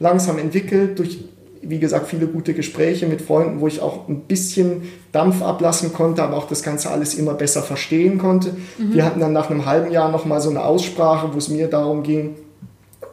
langsam 0.00 0.38
entwickelt 0.38 0.98
durch, 0.98 1.24
wie 1.60 1.78
gesagt, 1.78 2.06
viele 2.08 2.26
gute 2.26 2.54
Gespräche 2.54 3.06
mit 3.06 3.20
Freunden, 3.20 3.60
wo 3.60 3.66
ich 3.66 3.80
auch 3.80 4.08
ein 4.08 4.20
bisschen 4.22 4.82
Dampf 5.12 5.42
ablassen 5.42 5.92
konnte, 5.92 6.22
aber 6.22 6.36
auch 6.36 6.46
das 6.46 6.62
Ganze 6.62 6.90
alles 6.90 7.14
immer 7.14 7.34
besser 7.34 7.62
verstehen 7.62 8.18
konnte. 8.18 8.50
Mhm. 8.78 8.94
Wir 8.94 9.04
hatten 9.04 9.20
dann 9.20 9.32
nach 9.32 9.50
einem 9.50 9.66
halben 9.66 9.90
Jahr 9.90 10.10
nochmal 10.10 10.40
so 10.40 10.50
eine 10.50 10.64
Aussprache, 10.64 11.30
wo 11.32 11.38
es 11.38 11.48
mir 11.48 11.68
darum 11.68 12.02
ging, 12.02 12.36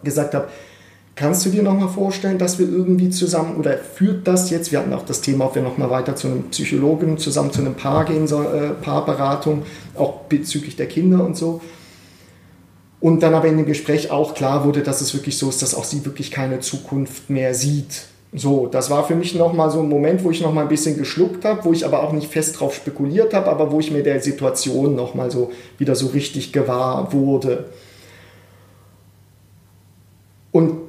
gesagt 0.04 0.36
habe, 0.36 0.48
Kannst 1.16 1.45
du 1.45 1.49
dir 1.49 1.63
nochmal 1.63 1.88
vorstellen, 1.88 2.38
dass 2.38 2.59
wir 2.59 2.68
irgendwie 2.68 3.09
zusammen, 3.09 3.55
oder 3.55 3.78
führt 3.78 4.28
das 4.28 4.49
jetzt, 4.49 4.74
wir 4.74 4.80
hatten 4.80 4.91
auch 4.91 5.05
das 5.05 5.22
Thema, 5.22 5.45
ob 5.45 5.55
wir 5.55 5.61
nochmal 5.61 5.89
weiter 5.89 6.18
zu 6.18 6.28
einem 6.28 6.43
Psychologen 6.49 7.18
zusammen 7.18 7.53
zu 7.53 7.61
einem 7.61 7.76
Paar 7.76 8.03
gehen, 8.03 8.28
so, 8.28 8.43
äh, 8.43 8.72
Paarberatung, 8.82 9.63
auch 9.95 10.24
bezüglich 10.24 10.76
der 10.76 10.88
Kinder 10.88 11.24
und 11.24 11.38
so. 11.38 11.61
Und 12.99 13.24
dann 13.24 13.34
aber 13.34 13.47
in 13.47 13.55
dem 13.55 13.66
Gespräch 13.66 14.11
auch 14.11 14.34
klar 14.34 14.66
wurde, 14.66 14.84
dass 14.84 14.99
es 14.99 15.13
wirklich 15.13 15.38
so 15.38 15.47
ist, 15.47 15.61
dass 15.61 15.74
auch 15.74 15.86
sie 15.86 16.03
wirklich 16.03 16.32
keine 16.32 16.59
Zukunft 16.59 17.30
mehr 17.30 17.53
sieht. 17.53 18.07
So, 18.34 18.68
das 18.68 18.89
war 18.89 19.07
für 19.07 19.16
mich 19.16 19.36
nochmal 19.36 19.72
so 19.72 19.80
ein 19.80 19.88
Moment, 19.88 20.22
wo 20.26 20.32
ich 20.32 20.41
nochmal 20.41 20.66
ein 20.66 20.70
bisschen 20.70 20.97
geschluckt 20.97 21.45
habe, 21.45 21.63
wo 21.63 21.72
ich 21.72 21.86
aber 21.86 22.03
auch 22.03 22.11
nicht 22.11 22.30
fest 22.30 22.59
drauf 22.59 22.76
spekuliert 22.76 23.34
habe, 23.34 23.47
aber 23.47 23.72
wo 23.72 23.80
ich 23.80 23.89
mir 23.89 24.03
der 24.03 24.20
Situation 24.22 24.95
nochmal 24.95 25.32
so 25.32 25.51
wieder 25.78 25.95
so 25.95 26.07
richtig 26.07 26.51
gewahr 26.51 27.13
wurde. 27.13 27.70
Und 30.51 30.84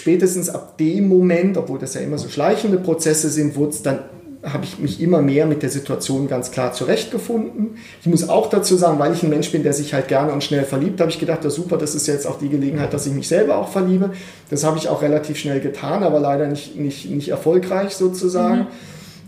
spätestens 0.00 0.48
ab 0.50 0.76
dem 0.78 1.08
Moment, 1.08 1.56
obwohl 1.56 1.78
das 1.78 1.94
ja 1.94 2.00
immer 2.00 2.18
so 2.18 2.28
schleichende 2.28 2.78
Prozesse 2.78 3.30
sind, 3.30 3.54
wurde 3.56 3.70
es 3.70 3.82
dann 3.82 4.00
habe 4.42 4.64
ich 4.64 4.78
mich 4.78 5.02
immer 5.02 5.20
mehr 5.20 5.44
mit 5.44 5.62
der 5.62 5.68
Situation 5.68 6.26
ganz 6.26 6.50
klar 6.50 6.72
zurechtgefunden. 6.72 7.76
Ich 8.00 8.06
muss 8.06 8.28
auch 8.28 8.48
dazu 8.48 8.74
sagen, 8.74 8.98
weil 8.98 9.12
ich 9.12 9.22
ein 9.22 9.28
Mensch 9.28 9.52
bin, 9.52 9.62
der 9.62 9.74
sich 9.74 9.92
halt 9.92 10.08
gerne 10.08 10.32
und 10.32 10.42
schnell 10.42 10.64
verliebt, 10.64 10.98
habe 11.00 11.10
ich 11.10 11.18
gedacht, 11.18 11.44
ja 11.44 11.50
super, 11.50 11.76
das 11.76 11.94
ist 11.94 12.06
jetzt 12.06 12.26
auch 12.26 12.38
die 12.38 12.48
Gelegenheit, 12.48 12.94
dass 12.94 13.06
ich 13.06 13.12
mich 13.12 13.28
selber 13.28 13.58
auch 13.58 13.68
verliebe. 13.68 14.12
Das 14.48 14.64
habe 14.64 14.78
ich 14.78 14.88
auch 14.88 15.02
relativ 15.02 15.36
schnell 15.36 15.60
getan, 15.60 16.02
aber 16.02 16.20
leider 16.20 16.46
nicht, 16.46 16.74
nicht, 16.76 17.10
nicht 17.10 17.28
erfolgreich 17.28 17.94
sozusagen. 17.94 18.60
Mhm 18.60 18.66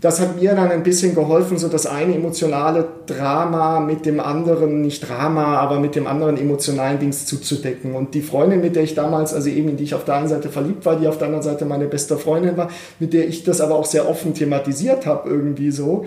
das 0.03 0.19
hat 0.19 0.35
mir 0.35 0.53
dann 0.53 0.69
ein 0.69 0.83
bisschen 0.83 1.15
geholfen, 1.15 1.57
so 1.57 1.69
das 1.69 1.85
eine 1.85 2.13
emotionale 2.13 2.85
Drama 3.05 3.79
mit 3.79 4.05
dem 4.05 4.19
anderen, 4.19 4.81
nicht 4.81 5.07
Drama, 5.07 5.55
aber 5.55 5.79
mit 5.79 5.95
dem 5.95 6.07
anderen 6.07 6.35
emotionalen 6.37 6.99
Dings 6.99 7.25
zuzudecken. 7.25 7.95
Und 7.95 8.13
die 8.13 8.21
Freundin, 8.21 8.59
mit 8.59 8.75
der 8.75 8.83
ich 8.83 8.95
damals, 8.95 9.33
also 9.33 9.47
eben 9.47 9.69
in 9.69 9.77
die 9.77 9.85
ich 9.85 9.95
auf 9.95 10.03
der 10.03 10.15
einen 10.15 10.27
Seite 10.27 10.49
verliebt 10.49 10.85
war, 10.85 10.97
die 10.97 11.07
auf 11.07 11.19
der 11.19 11.27
anderen 11.27 11.43
Seite 11.43 11.63
meine 11.63 11.85
beste 11.85 12.17
Freundin 12.17 12.57
war, 12.57 12.69
mit 12.99 13.13
der 13.13 13.29
ich 13.29 13.45
das 13.45 13.61
aber 13.61 13.75
auch 13.75 13.85
sehr 13.85 14.09
offen 14.09 14.33
thematisiert 14.33 15.05
habe, 15.05 15.29
irgendwie 15.29 15.71
so, 15.71 16.03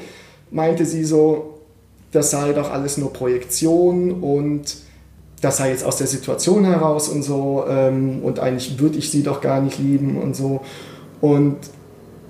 meinte 0.50 0.84
sie 0.84 1.02
so, 1.02 1.60
das 2.12 2.30
sei 2.30 2.52
doch 2.52 2.70
alles 2.70 2.98
nur 2.98 3.14
Projektion 3.14 4.20
und 4.20 4.76
das 5.40 5.56
sei 5.56 5.70
jetzt 5.70 5.86
aus 5.86 5.96
der 5.96 6.06
Situation 6.06 6.66
heraus 6.66 7.08
und 7.08 7.22
so 7.22 7.64
ähm, 7.66 8.20
und 8.22 8.40
eigentlich 8.40 8.78
würde 8.78 8.98
ich 8.98 9.10
sie 9.10 9.22
doch 9.22 9.40
gar 9.40 9.62
nicht 9.62 9.78
lieben 9.78 10.20
und 10.20 10.36
so. 10.36 10.60
Und 11.22 11.56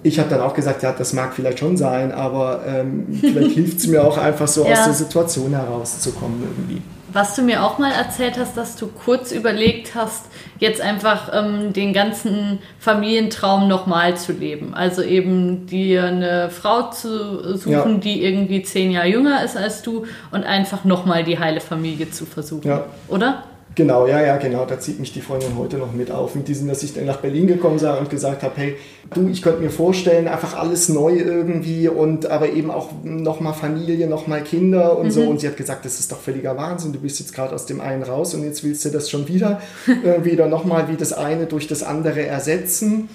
ich 0.02 0.18
habe 0.18 0.30
dann 0.30 0.40
auch 0.40 0.54
gesagt, 0.54 0.82
ja, 0.82 0.92
das 0.92 1.12
mag 1.12 1.34
vielleicht 1.34 1.58
schon 1.58 1.76
sein, 1.76 2.12
aber 2.12 2.62
ähm, 2.66 3.06
vielleicht 3.20 3.52
hilft 3.52 3.78
es 3.78 3.86
mir 3.86 4.04
auch 4.04 4.18
einfach 4.18 4.48
so 4.48 4.64
ja. 4.66 4.72
aus 4.72 4.84
der 4.84 4.94
Situation 4.94 5.50
herauszukommen 5.52 6.42
irgendwie. 6.42 6.82
Was 7.12 7.34
du 7.34 7.42
mir 7.42 7.64
auch 7.64 7.78
mal 7.78 7.92
erzählt 7.92 8.36
hast, 8.38 8.58
dass 8.58 8.76
du 8.76 8.88
kurz 8.88 9.32
überlegt 9.32 9.94
hast, 9.94 10.26
jetzt 10.58 10.82
einfach 10.82 11.30
ähm, 11.32 11.72
den 11.72 11.94
ganzen 11.94 12.58
Familientraum 12.78 13.68
nochmal 13.68 14.18
zu 14.18 14.32
leben. 14.32 14.74
Also 14.74 15.02
eben 15.02 15.66
dir 15.66 16.04
eine 16.04 16.50
Frau 16.50 16.90
zu 16.90 17.56
suchen, 17.56 17.70
ja. 17.70 17.98
die 17.98 18.22
irgendwie 18.22 18.62
zehn 18.62 18.90
Jahre 18.90 19.08
jünger 19.08 19.42
ist 19.42 19.56
als 19.56 19.80
du 19.80 20.04
und 20.30 20.44
einfach 20.44 20.84
nochmal 20.84 21.24
die 21.24 21.38
heile 21.38 21.60
Familie 21.60 22.10
zu 22.10 22.26
versuchen. 22.26 22.68
Ja. 22.68 22.84
Oder? 23.08 23.44
Genau, 23.76 24.06
ja, 24.06 24.22
ja, 24.22 24.38
genau. 24.38 24.64
Da 24.64 24.80
zieht 24.80 24.98
mich 25.00 25.12
die 25.12 25.20
Freundin 25.20 25.50
heute 25.58 25.76
noch 25.76 25.92
mit 25.92 26.10
auf. 26.10 26.34
Mit 26.34 26.48
diesem, 26.48 26.66
dass 26.66 26.82
ich 26.82 26.94
dann 26.94 27.04
nach 27.04 27.18
Berlin 27.18 27.46
gekommen 27.46 27.78
sei 27.78 27.94
und 27.98 28.08
gesagt 28.08 28.42
habe, 28.42 28.54
hey, 28.56 28.76
du, 29.12 29.28
ich 29.28 29.42
könnte 29.42 29.60
mir 29.60 29.68
vorstellen, 29.68 30.28
einfach 30.28 30.56
alles 30.56 30.88
neu 30.88 31.18
irgendwie 31.18 31.86
und 31.86 32.30
aber 32.30 32.48
eben 32.48 32.70
auch 32.70 32.88
nochmal 33.04 33.52
Familie, 33.52 34.08
nochmal 34.08 34.42
Kinder 34.42 34.98
und 34.98 35.08
mhm. 35.08 35.10
so. 35.10 35.22
Und 35.24 35.40
sie 35.40 35.46
hat 35.46 35.58
gesagt, 35.58 35.84
das 35.84 36.00
ist 36.00 36.10
doch 36.10 36.18
völliger 36.18 36.56
Wahnsinn. 36.56 36.94
Du 36.94 37.00
bist 37.00 37.20
jetzt 37.20 37.34
gerade 37.34 37.54
aus 37.54 37.66
dem 37.66 37.82
einen 37.82 38.02
raus 38.02 38.34
und 38.34 38.44
jetzt 38.44 38.64
willst 38.64 38.82
du 38.86 38.88
das 38.88 39.10
schon 39.10 39.28
wieder, 39.28 39.60
äh, 40.04 40.24
wieder 40.24 40.46
nochmal 40.46 40.88
wie 40.88 40.96
das 40.96 41.12
eine 41.12 41.44
durch 41.44 41.66
das 41.66 41.82
andere 41.82 42.24
ersetzen. 42.24 43.10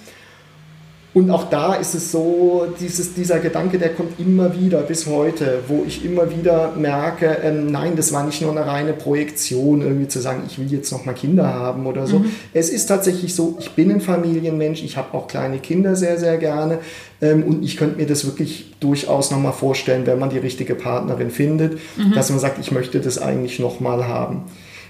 Und 1.14 1.30
auch 1.30 1.50
da 1.50 1.74
ist 1.74 1.94
es 1.94 2.10
so, 2.10 2.66
dieses, 2.80 3.12
dieser 3.12 3.38
Gedanke, 3.38 3.78
der 3.78 3.90
kommt 3.90 4.18
immer 4.18 4.58
wieder 4.58 4.80
bis 4.80 5.06
heute, 5.06 5.58
wo 5.68 5.84
ich 5.86 6.06
immer 6.06 6.30
wieder 6.30 6.72
merke, 6.74 7.38
ähm, 7.42 7.70
nein, 7.70 7.96
das 7.96 8.14
war 8.14 8.24
nicht 8.24 8.40
nur 8.40 8.50
eine 8.50 8.66
reine 8.66 8.94
Projektion, 8.94 9.82
irgendwie 9.82 10.08
zu 10.08 10.20
sagen, 10.20 10.44
ich 10.46 10.58
will 10.58 10.72
jetzt 10.72 10.90
noch 10.90 11.04
mal 11.04 11.12
Kinder 11.12 11.52
haben 11.52 11.86
oder 11.86 12.06
so. 12.06 12.20
Mhm. 12.20 12.32
Es 12.54 12.70
ist 12.70 12.86
tatsächlich 12.86 13.34
so, 13.34 13.58
ich 13.60 13.72
bin 13.72 13.90
ein 13.90 14.00
Familienmensch, 14.00 14.82
ich 14.82 14.96
habe 14.96 15.12
auch 15.12 15.28
kleine 15.28 15.58
Kinder 15.58 15.96
sehr, 15.96 16.18
sehr 16.18 16.38
gerne 16.38 16.78
ähm, 17.20 17.42
und 17.42 17.62
ich 17.62 17.76
könnte 17.76 17.98
mir 17.98 18.06
das 18.06 18.24
wirklich 18.24 18.72
durchaus 18.80 19.30
noch 19.30 19.38
mal 19.38 19.52
vorstellen, 19.52 20.06
wenn 20.06 20.18
man 20.18 20.30
die 20.30 20.38
richtige 20.38 20.74
Partnerin 20.74 21.30
findet, 21.30 21.78
mhm. 21.98 22.12
dass 22.14 22.30
man 22.30 22.38
sagt, 22.38 22.58
ich 22.58 22.72
möchte 22.72 23.00
das 23.00 23.18
eigentlich 23.18 23.58
noch 23.58 23.80
mal 23.80 24.08
haben. 24.08 24.44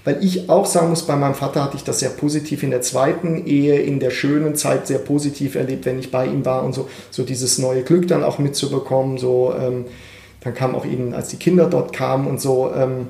Weil 0.05 0.23
ich 0.23 0.49
auch 0.49 0.65
sagen 0.65 0.89
muss, 0.89 1.03
bei 1.03 1.15
meinem 1.15 1.33
Vater 1.33 1.63
hatte 1.63 1.77
ich 1.77 1.83
das 1.83 1.99
sehr 1.99 2.09
positiv 2.09 2.63
in 2.63 2.71
der 2.71 2.81
zweiten 2.81 3.45
Ehe, 3.45 3.79
in 3.79 3.99
der 3.99 4.09
schönen 4.09 4.55
Zeit 4.55 4.87
sehr 4.87 4.99
positiv 4.99 5.55
erlebt, 5.55 5.85
wenn 5.85 5.97
ich 5.97 6.11
bei 6.11 6.25
ihm 6.25 6.45
war 6.45 6.63
und 6.63 6.73
so, 6.73 6.89
so 7.09 7.23
dieses 7.23 7.57
neue 7.57 7.83
Glück 7.83 8.07
dann 8.09 8.23
auch 8.23 8.37
mitzubekommen. 8.37 9.17
So, 9.17 9.53
ähm, 9.57 9.85
dann 10.41 10.53
kam 10.53 10.75
auch 10.75 10.85
eben, 10.85 11.13
als 11.13 11.29
die 11.29 11.37
Kinder 11.37 11.67
dort 11.67 11.93
kamen 11.93 12.27
und 12.27 12.41
so, 12.41 12.71
ähm, 12.75 13.07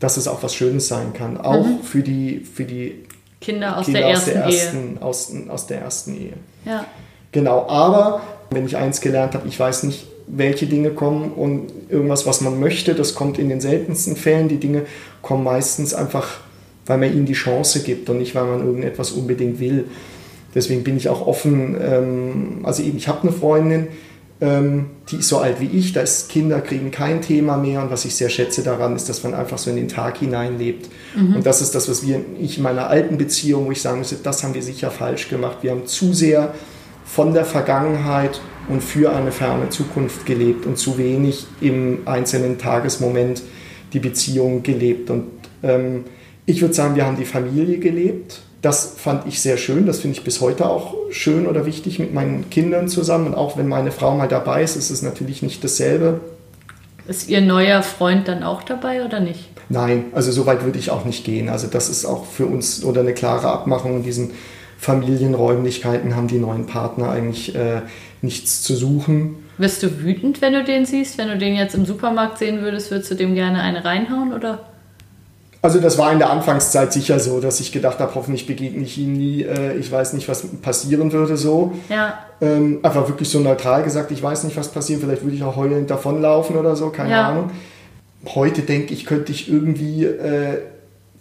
dass 0.00 0.16
es 0.16 0.26
auch 0.26 0.42
was 0.42 0.54
Schönes 0.54 0.88
sein 0.88 1.12
kann. 1.12 1.40
Auch 1.40 1.64
mhm. 1.64 1.80
für 1.82 2.02
die, 2.02 2.40
für 2.40 2.64
die 2.64 3.04
Kinder 3.40 3.78
aus, 3.78 3.84
Kinder 3.84 4.00
der, 4.00 4.16
aus 4.16 4.24
der, 4.24 4.34
ersten 4.34 4.96
Ehe. 4.96 5.02
Aus, 5.02 5.32
aus 5.48 5.66
der 5.68 5.80
ersten 5.82 6.16
Ehe. 6.16 6.32
Ja. 6.64 6.84
Genau, 7.30 7.68
aber 7.68 8.22
wenn 8.50 8.66
ich 8.66 8.76
eins 8.76 9.00
gelernt 9.00 9.34
habe, 9.34 9.46
ich 9.46 9.58
weiß 9.58 9.84
nicht, 9.84 10.06
welche 10.26 10.66
Dinge 10.66 10.90
kommen 10.90 11.32
und 11.32 11.66
irgendwas, 11.88 12.26
was 12.26 12.40
man 12.40 12.58
möchte, 12.58 12.94
das 12.94 13.14
kommt 13.14 13.38
in 13.38 13.48
den 13.48 13.60
seltensten 13.60 14.16
Fällen. 14.16 14.48
Die 14.48 14.58
Dinge 14.58 14.82
kommen 15.22 15.44
meistens 15.44 15.94
einfach, 15.94 16.38
weil 16.86 16.98
man 16.98 17.12
ihnen 17.12 17.26
die 17.26 17.34
Chance 17.34 17.82
gibt 17.82 18.08
und 18.08 18.18
nicht, 18.18 18.34
weil 18.34 18.44
man 18.44 18.64
irgendetwas 18.64 19.12
unbedingt 19.12 19.60
will. 19.60 19.84
Deswegen 20.54 20.84
bin 20.84 20.96
ich 20.96 21.08
auch 21.08 21.26
offen. 21.26 21.76
Ähm, 21.80 22.60
also 22.62 22.82
eben, 22.82 22.96
ich 22.96 23.08
habe 23.08 23.22
eine 23.22 23.32
Freundin, 23.32 23.88
ähm, 24.40 24.86
die 25.10 25.16
ist 25.16 25.28
so 25.28 25.38
alt 25.38 25.60
wie 25.60 25.66
ich, 25.78 25.92
da 25.92 26.00
ist 26.00 26.28
Kinder 26.28 26.60
kriegen 26.60 26.90
kein 26.90 27.20
Thema 27.20 27.56
mehr 27.56 27.82
und 27.82 27.90
was 27.90 28.04
ich 28.04 28.14
sehr 28.14 28.28
schätze 28.28 28.62
daran 28.62 28.96
ist, 28.96 29.08
dass 29.08 29.22
man 29.22 29.34
einfach 29.34 29.58
so 29.58 29.70
in 29.70 29.76
den 29.76 29.88
Tag 29.88 30.18
hineinlebt. 30.18 30.88
Mhm. 31.16 31.36
Und 31.36 31.46
das 31.46 31.60
ist 31.60 31.74
das, 31.74 31.88
was 31.88 32.06
wir, 32.06 32.20
ich 32.40 32.56
in 32.56 32.62
meiner 32.62 32.88
alten 32.88 33.16
Beziehung, 33.18 33.66
wo 33.66 33.72
ich 33.72 33.82
sagen 33.82 33.98
müsste, 33.98 34.16
das 34.16 34.42
haben 34.42 34.54
wir 34.54 34.62
sicher 34.62 34.90
falsch 34.90 35.28
gemacht. 35.28 35.58
Wir 35.62 35.72
haben 35.72 35.86
zu 35.86 36.12
sehr 36.12 36.54
von 37.04 37.34
der 37.34 37.44
Vergangenheit 37.44 38.40
und 38.68 38.82
für 38.82 39.12
eine 39.14 39.32
ferne 39.32 39.68
Zukunft 39.68 40.26
gelebt 40.26 40.66
und 40.66 40.78
zu 40.78 40.98
wenig 40.98 41.46
im 41.60 42.00
einzelnen 42.06 42.58
Tagesmoment 42.58 43.42
die 43.92 44.00
Beziehung 44.00 44.62
gelebt. 44.62 45.10
Und 45.10 45.26
ähm, 45.62 46.04
ich 46.46 46.60
würde 46.60 46.74
sagen, 46.74 46.96
wir 46.96 47.06
haben 47.06 47.16
die 47.16 47.24
Familie 47.24 47.78
gelebt. 47.78 48.40
Das 48.62 48.94
fand 48.96 49.26
ich 49.26 49.40
sehr 49.40 49.56
schön. 49.56 49.86
Das 49.86 50.00
finde 50.00 50.18
ich 50.18 50.24
bis 50.24 50.40
heute 50.40 50.68
auch 50.68 50.94
schön 51.10 51.46
oder 51.46 51.66
wichtig 51.66 51.98
mit 51.98 52.14
meinen 52.14 52.48
Kindern 52.50 52.88
zusammen. 52.88 53.26
Und 53.28 53.34
auch 53.34 53.56
wenn 53.56 53.68
meine 53.68 53.92
Frau 53.92 54.16
mal 54.16 54.28
dabei 54.28 54.62
ist, 54.62 54.76
ist 54.76 54.90
es 54.90 55.02
natürlich 55.02 55.42
nicht 55.42 55.62
dasselbe. 55.62 56.20
Ist 57.06 57.28
Ihr 57.28 57.42
neuer 57.42 57.82
Freund 57.82 58.28
dann 58.28 58.42
auch 58.42 58.62
dabei 58.62 59.04
oder 59.04 59.20
nicht? 59.20 59.50
Nein, 59.68 60.06
also 60.12 60.32
so 60.32 60.46
weit 60.46 60.64
würde 60.64 60.78
ich 60.78 60.90
auch 60.90 61.04
nicht 61.04 61.24
gehen. 61.24 61.48
Also 61.48 61.66
das 61.66 61.90
ist 61.90 62.04
auch 62.04 62.24
für 62.24 62.46
uns 62.46 62.84
oder 62.84 63.00
eine 63.00 63.14
klare 63.14 63.48
Abmachung 63.48 63.96
in 63.96 64.02
diesen 64.02 64.30
Familienräumlichkeiten 64.78 66.16
haben 66.16 66.28
die 66.28 66.38
neuen 66.38 66.66
Partner 66.66 67.10
eigentlich 67.10 67.54
äh, 67.54 67.82
nichts 68.22 68.62
zu 68.62 68.74
suchen. 68.74 69.36
Wirst 69.58 69.82
du 69.82 70.02
wütend, 70.02 70.42
wenn 70.42 70.52
du 70.52 70.64
den 70.64 70.84
siehst? 70.84 71.16
Wenn 71.18 71.28
du 71.28 71.38
den 71.38 71.54
jetzt 71.54 71.74
im 71.74 71.86
Supermarkt 71.86 72.38
sehen 72.38 72.62
würdest, 72.62 72.90
würdest 72.90 73.10
du 73.10 73.14
dem 73.14 73.34
gerne 73.34 73.60
eine 73.60 73.84
reinhauen 73.84 74.32
oder? 74.32 74.60
Also 75.64 75.80
das 75.80 75.96
war 75.96 76.12
in 76.12 76.18
der 76.18 76.28
Anfangszeit 76.28 76.92
sicher 76.92 77.18
so, 77.18 77.40
dass 77.40 77.58
ich 77.58 77.72
gedacht 77.72 77.98
habe, 77.98 78.14
hoffentlich 78.14 78.46
begegne 78.46 78.82
ich 78.82 78.98
ihm 78.98 79.14
nie. 79.14 79.44
Äh, 79.44 79.78
ich 79.78 79.90
weiß 79.90 80.12
nicht, 80.12 80.28
was 80.28 80.46
passieren 80.60 81.10
würde 81.10 81.38
so. 81.38 81.72
Ja. 81.88 82.18
Ähm, 82.42 82.80
einfach 82.82 83.08
wirklich 83.08 83.30
so 83.30 83.38
neutral 83.38 83.82
gesagt, 83.82 84.10
ich 84.10 84.22
weiß 84.22 84.44
nicht, 84.44 84.58
was 84.58 84.68
passiert. 84.68 85.00
Vielleicht 85.00 85.22
würde 85.22 85.36
ich 85.36 85.42
auch 85.42 85.56
heulend 85.56 85.88
davonlaufen 85.88 86.56
oder 86.56 86.76
so, 86.76 86.90
keine 86.90 87.12
ja. 87.12 87.28
Ahnung. 87.30 87.50
Heute 88.34 88.60
denke 88.60 88.92
ich, 88.92 89.06
könnte 89.06 89.32
ich 89.32 89.50
irgendwie 89.50 90.04
äh, 90.04 90.58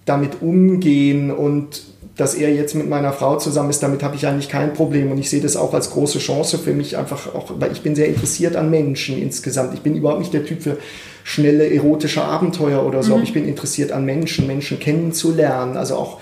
damit 0.04 0.41
umgehen 0.41 1.32
und 1.32 1.82
dass 2.16 2.36
er 2.36 2.53
jetzt 2.53 2.76
mit 2.76 2.88
meiner 2.88 3.11
Frau 3.11 3.38
zusammen 3.38 3.72
ist, 3.72 3.82
damit 3.82 4.03
habe 4.03 4.16
ich 4.16 4.28
eigentlich 4.28 4.49
kein 4.49 4.74
Problem 4.74 5.11
und 5.11 5.18
ich 5.18 5.30
sehe 5.30 5.41
das 5.41 5.55
auch 5.55 5.74
als 5.74 5.89
große 5.89 6.20
Chance 6.20 6.59
für 6.59 6.74
mich 6.74 6.95
einfach 6.95 7.34
auch, 7.34 7.51
weil 7.57 7.72
ich 7.72 7.82
bin 7.82 7.95
sehr 7.95 8.07
interessiert 8.07 8.55
an 8.55 8.70
Menschen 8.70 9.20
insgesamt. 9.20 9.74
Ich 9.74 9.82
bin 9.82 9.95
überhaupt 9.95 10.20
nicht 10.20 10.34
der 10.34 10.45
Typ 10.45 10.61
für 10.61 10.78
schnelle 11.24 11.74
erotische 11.74 12.24
Abenteuer 12.24 12.86
oder 12.86 13.01
so, 13.01 13.09
mhm. 13.09 13.14
aber 13.16 13.24
ich 13.24 13.34
bin 13.34 13.47
interessiert 13.47 13.91
an 13.91 14.05
Menschen, 14.05 14.45
Menschen 14.45 14.80
kennenzulernen, 14.80 15.76
also 15.76 15.95
auch 15.95 16.20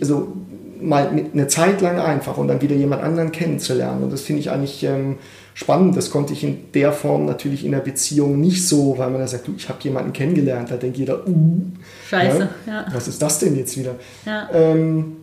also 0.00 0.32
mal 0.80 1.12
mit 1.12 1.32
eine 1.32 1.46
Zeit 1.46 1.80
lang 1.80 2.00
einfach 2.00 2.36
und 2.36 2.48
dann 2.48 2.60
wieder 2.60 2.74
jemand 2.74 3.02
anderen 3.02 3.32
kennenzulernen 3.32 4.02
und 4.02 4.12
das 4.12 4.22
finde 4.22 4.40
ich 4.40 4.50
eigentlich 4.50 4.82
ähm, 4.82 5.16
spannend. 5.54 5.96
Das 5.96 6.10
konnte 6.10 6.32
ich 6.32 6.42
in 6.42 6.72
der 6.72 6.92
Form 6.92 7.26
natürlich 7.26 7.64
in 7.64 7.72
der 7.72 7.80
Beziehung 7.80 8.40
nicht 8.40 8.66
so, 8.66 8.98
weil 8.98 9.10
man 9.10 9.20
da 9.20 9.26
sagt, 9.26 9.46
du, 9.46 9.54
ich 9.56 9.68
habe 9.68 9.78
jemanden 9.82 10.12
kennengelernt, 10.12 10.70
da 10.70 10.76
denkt 10.76 10.96
jeder, 10.96 11.26
uh, 11.26 11.60
Scheiße, 12.08 12.48
ja, 12.66 12.72
ja. 12.72 12.86
was 12.92 13.08
ist 13.08 13.22
das 13.22 13.38
denn 13.38 13.56
jetzt 13.56 13.78
wieder? 13.78 13.94
Ja. 14.26 14.48
Ähm, 14.52 15.16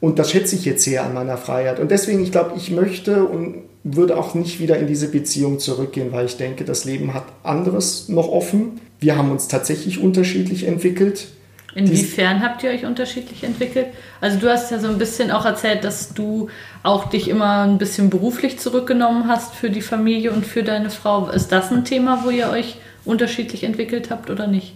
und 0.00 0.18
das 0.18 0.30
schätze 0.30 0.54
ich 0.54 0.64
jetzt 0.64 0.84
sehr 0.84 1.04
an 1.04 1.14
meiner 1.14 1.36
Freiheit. 1.36 1.80
Und 1.80 1.90
deswegen, 1.90 2.22
ich 2.22 2.32
glaube, 2.32 2.52
ich 2.56 2.70
möchte 2.70 3.24
und 3.24 3.64
würde 3.82 4.16
auch 4.16 4.34
nicht 4.34 4.60
wieder 4.60 4.78
in 4.78 4.86
diese 4.86 5.08
Beziehung 5.08 5.58
zurückgehen, 5.58 6.12
weil 6.12 6.26
ich 6.26 6.36
denke, 6.36 6.64
das 6.64 6.84
Leben 6.84 7.14
hat 7.14 7.24
anderes 7.42 8.08
noch 8.08 8.28
offen. 8.28 8.80
Wir 9.00 9.16
haben 9.16 9.30
uns 9.30 9.48
tatsächlich 9.48 10.00
unterschiedlich 10.00 10.64
entwickelt. 10.66 11.28
Inwiefern 11.74 12.42
habt 12.42 12.62
ihr 12.62 12.70
euch 12.70 12.84
unterschiedlich 12.84 13.44
entwickelt? 13.44 13.86
Also 14.20 14.38
du 14.38 14.50
hast 14.50 14.70
ja 14.70 14.78
so 14.78 14.88
ein 14.88 14.98
bisschen 14.98 15.30
auch 15.30 15.44
erzählt, 15.44 15.84
dass 15.84 16.14
du 16.14 16.48
auch 16.82 17.08
dich 17.08 17.28
immer 17.28 17.62
ein 17.62 17.78
bisschen 17.78 18.10
beruflich 18.10 18.58
zurückgenommen 18.58 19.28
hast 19.28 19.54
für 19.54 19.70
die 19.70 19.82
Familie 19.82 20.32
und 20.32 20.46
für 20.46 20.62
deine 20.62 20.90
Frau. 20.90 21.28
Ist 21.28 21.52
das 21.52 21.70
ein 21.70 21.84
Thema, 21.84 22.24
wo 22.24 22.30
ihr 22.30 22.50
euch 22.50 22.78
unterschiedlich 23.04 23.64
entwickelt 23.64 24.10
habt 24.10 24.30
oder 24.30 24.46
nicht? 24.46 24.74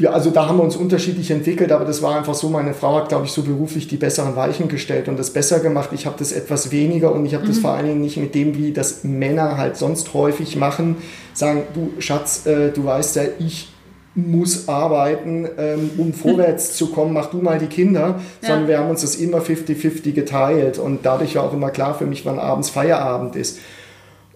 Ja, 0.00 0.10
also 0.10 0.30
da 0.30 0.46
haben 0.46 0.58
wir 0.58 0.62
uns 0.62 0.76
unterschiedlich 0.76 1.32
entwickelt, 1.32 1.72
aber 1.72 1.84
das 1.84 2.02
war 2.02 2.16
einfach 2.16 2.34
so, 2.34 2.48
meine 2.48 2.72
Frau 2.72 2.94
hat, 2.96 3.08
glaube 3.08 3.26
ich, 3.26 3.32
so 3.32 3.42
beruflich 3.42 3.88
die 3.88 3.96
besseren 3.96 4.36
Weichen 4.36 4.68
gestellt 4.68 5.08
und 5.08 5.18
das 5.18 5.30
besser 5.32 5.58
gemacht. 5.58 5.90
Ich 5.92 6.06
habe 6.06 6.14
das 6.16 6.30
etwas 6.30 6.70
weniger 6.70 7.12
und 7.12 7.26
ich 7.26 7.34
habe 7.34 7.42
mhm. 7.42 7.48
das 7.48 7.58
vor 7.58 7.72
allen 7.72 7.86
Dingen 7.86 8.00
nicht 8.00 8.16
mit 8.16 8.32
dem, 8.36 8.56
wie 8.56 8.72
das 8.72 9.02
Männer 9.02 9.56
halt 9.56 9.76
sonst 9.76 10.14
häufig 10.14 10.54
machen, 10.54 10.98
sagen, 11.34 11.64
du 11.74 12.00
Schatz, 12.00 12.46
äh, 12.46 12.70
du 12.70 12.84
weißt 12.84 13.16
ja, 13.16 13.22
ich 13.40 13.70
muss 14.14 14.68
arbeiten, 14.68 15.48
ähm, 15.58 15.90
um 15.98 16.12
vorwärts 16.14 16.76
zu 16.76 16.92
kommen, 16.92 17.12
mach 17.12 17.26
du 17.26 17.38
mal 17.38 17.58
die 17.58 17.66
Kinder, 17.66 18.20
ja. 18.42 18.48
sondern 18.48 18.68
wir 18.68 18.78
haben 18.78 18.90
uns 18.90 19.00
das 19.00 19.16
immer 19.16 19.38
50-50 19.38 20.12
geteilt 20.12 20.78
und 20.78 21.06
dadurch 21.06 21.34
war 21.34 21.42
auch 21.42 21.52
immer 21.52 21.70
klar 21.70 21.98
für 21.98 22.06
mich, 22.06 22.24
wann 22.24 22.38
abends 22.38 22.70
Feierabend 22.70 23.34
ist. 23.34 23.58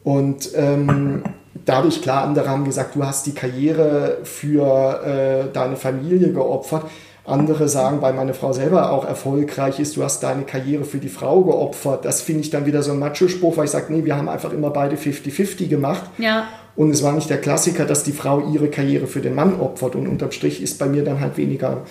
Und 0.03 0.51
ähm, 0.57 1.23
dadurch 1.65 2.03
klar, 2.03 2.25
andere 2.25 2.49
haben 2.49 2.65
gesagt, 2.65 2.95
du 2.95 3.05
hast 3.05 3.27
die 3.27 3.35
Karriere 3.35 4.19
für 4.25 5.03
äh, 5.05 5.53
deine 5.53 5.77
Familie 5.77 6.33
geopfert. 6.33 6.85
Andere 7.25 7.69
sagen, 7.69 8.03
weil 8.03 8.15
meine 8.15 8.35
Frau 8.35 8.53
selber 8.53 8.91
auch 8.91 9.05
erfolgreich 9.05 9.79
ist, 9.79 9.97
du 9.97 10.03
hast 10.03 10.25
deine 10.25 10.43
Karriere 10.43 10.85
für 10.85 10.99
die 10.99 11.09
Frau 11.09 11.43
geopfert. 11.43 12.05
Das 12.05 12.21
finde 12.21 12.41
ich 12.41 12.51
dann 12.51 12.67
wieder 12.67 12.83
so 12.83 12.91
ein 12.91 12.99
Macho-Spruch, 12.99 13.57
weil 13.57 13.67
ich 13.67 13.71
sage, 13.71 13.93
nee, 13.93 14.05
wir 14.05 14.17
haben 14.17 14.29
einfach 14.29 14.53
immer 14.53 14.71
beide 14.71 14.97
50-50 14.97 15.69
gemacht. 15.69 16.03
Ja. 16.19 16.49
Und 16.75 16.91
es 16.91 17.03
war 17.03 17.13
nicht 17.13 17.31
der 17.31 17.41
Klassiker, 17.41 17.85
dass 17.85 18.03
die 18.03 18.13
Frau 18.13 18.41
ihre 18.53 18.69
Karriere 18.69 19.07
für 19.07 19.21
den 19.21 19.37
Mann 19.37 19.61
opfert. 19.61 19.95
Und 19.95 20.09
unterm 20.09 20.33
Strich 20.33 20.61
ist 20.61 20.81
bei 20.81 20.87
mir 20.87 21.05
dann 21.05 21.21
halt 21.21 21.37
weniger 21.37 21.83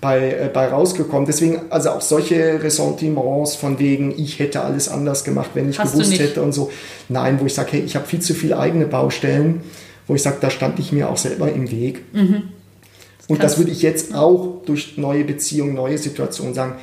bei, 0.00 0.30
äh, 0.30 0.50
bei 0.52 0.68
rausgekommen. 0.68 1.26
Deswegen, 1.26 1.62
also 1.70 1.90
auch 1.90 2.00
solche 2.00 2.62
Ressentiments 2.62 3.56
von 3.56 3.78
wegen, 3.78 4.12
ich 4.16 4.38
hätte 4.38 4.62
alles 4.62 4.88
anders 4.88 5.24
gemacht, 5.24 5.50
wenn 5.54 5.68
ich 5.68 5.78
Hast 5.78 5.92
gewusst 5.92 6.18
hätte 6.18 6.42
und 6.42 6.52
so. 6.52 6.70
Nein, 7.08 7.38
wo 7.40 7.46
ich 7.46 7.54
sage, 7.54 7.72
hey, 7.72 7.80
ich 7.80 7.96
habe 7.96 8.06
viel 8.06 8.20
zu 8.20 8.34
viele 8.34 8.58
eigene 8.58 8.86
Baustellen, 8.86 9.62
wo 10.06 10.14
ich 10.14 10.22
sage, 10.22 10.38
da 10.40 10.50
stand 10.50 10.78
ich 10.78 10.92
mir 10.92 11.08
auch 11.10 11.16
selber 11.16 11.50
im 11.52 11.70
Weg. 11.70 12.02
Mhm. 12.12 12.42
und 13.28 13.42
das 13.42 13.58
würde 13.58 13.70
ich 13.70 13.82
jetzt 13.82 14.14
auch 14.14 14.62
durch 14.64 14.96
neue 14.96 15.24
Beziehungen, 15.24 15.74
neue 15.74 15.98
Situationen 15.98 16.54
sagen. 16.54 16.76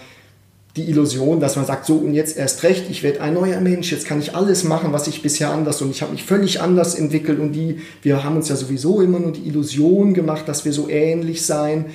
Die 0.76 0.89
Illusion, 0.89 1.39
dass 1.39 1.55
man 1.55 1.66
sagt, 1.66 1.86
so 1.86 1.95
und 1.95 2.13
jetzt 2.13 2.36
erst 2.36 2.63
recht, 2.63 2.89
ich 2.89 3.01
werde 3.01 3.22
ein 3.22 3.34
neuer 3.34 3.61
Mensch, 3.61 3.93
jetzt 3.93 4.05
kann 4.05 4.20
ich 4.20 4.36
alles 4.36 4.66
machen, 4.66 4.91
was 4.91 5.07
ich 5.07 5.22
bisher 5.22 5.49
anders 5.49 5.82
und 5.82 5.89
ich 5.89 6.01
habe 6.01 6.11
mich 6.11 6.26
völlig 6.26 6.59
anders 6.59 6.95
entwickelt 6.95 7.39
und 7.39 7.53
die, 7.53 7.80
wir 8.01 8.26
haben 8.26 8.36
uns 8.36 8.49
ja 8.49 8.57
sowieso 8.57 8.99
immer 8.99 9.20
nur 9.20 9.32
die 9.32 9.47
Illusion 9.47 10.13
gemacht, 10.13 10.49
dass 10.49 10.66
wir 10.66 10.74
so 10.74 10.89
ähnlich 10.89 11.45
sein 11.45 11.86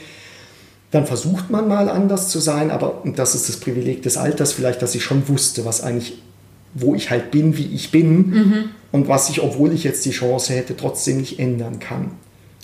dann 0.91 1.07
versucht 1.07 1.51
man 1.51 1.69
mal 1.69 1.89
anders 1.89 2.29
zu 2.29 2.41
sein, 2.41 2.71
aber 2.71 3.05
und 3.05 3.19
das 3.19 3.35
ist 3.35 3.49
das 3.49 3.59
Privileg 3.59 4.03
des 4.03 4.17
Alters 4.17 4.53
vielleicht, 4.53 4.83
dass 4.83 4.95
ich 4.95 5.05
schon 5.05 5.29
wusste, 5.29 5.65
was 5.65 5.83
eigentlich, 5.83 6.21
wo 6.75 6.95
ich 6.95 7.11
halt 7.11 7.31
bin, 7.31 7.57
wie 7.57 7.75
ich 7.75 7.91
bin 7.91 8.17
mhm. 8.17 8.65
und 8.91 9.09
was 9.09 9.31
ich, 9.31 9.43
obwohl 9.43 9.73
ich 9.73 9.85
jetzt 9.85 10.05
die 10.05 10.11
Chance 10.11 10.53
hätte, 10.55 10.77
trotzdem 10.77 11.19
nicht 11.19 11.39
ändern 11.39 11.79
kann. 11.79 12.13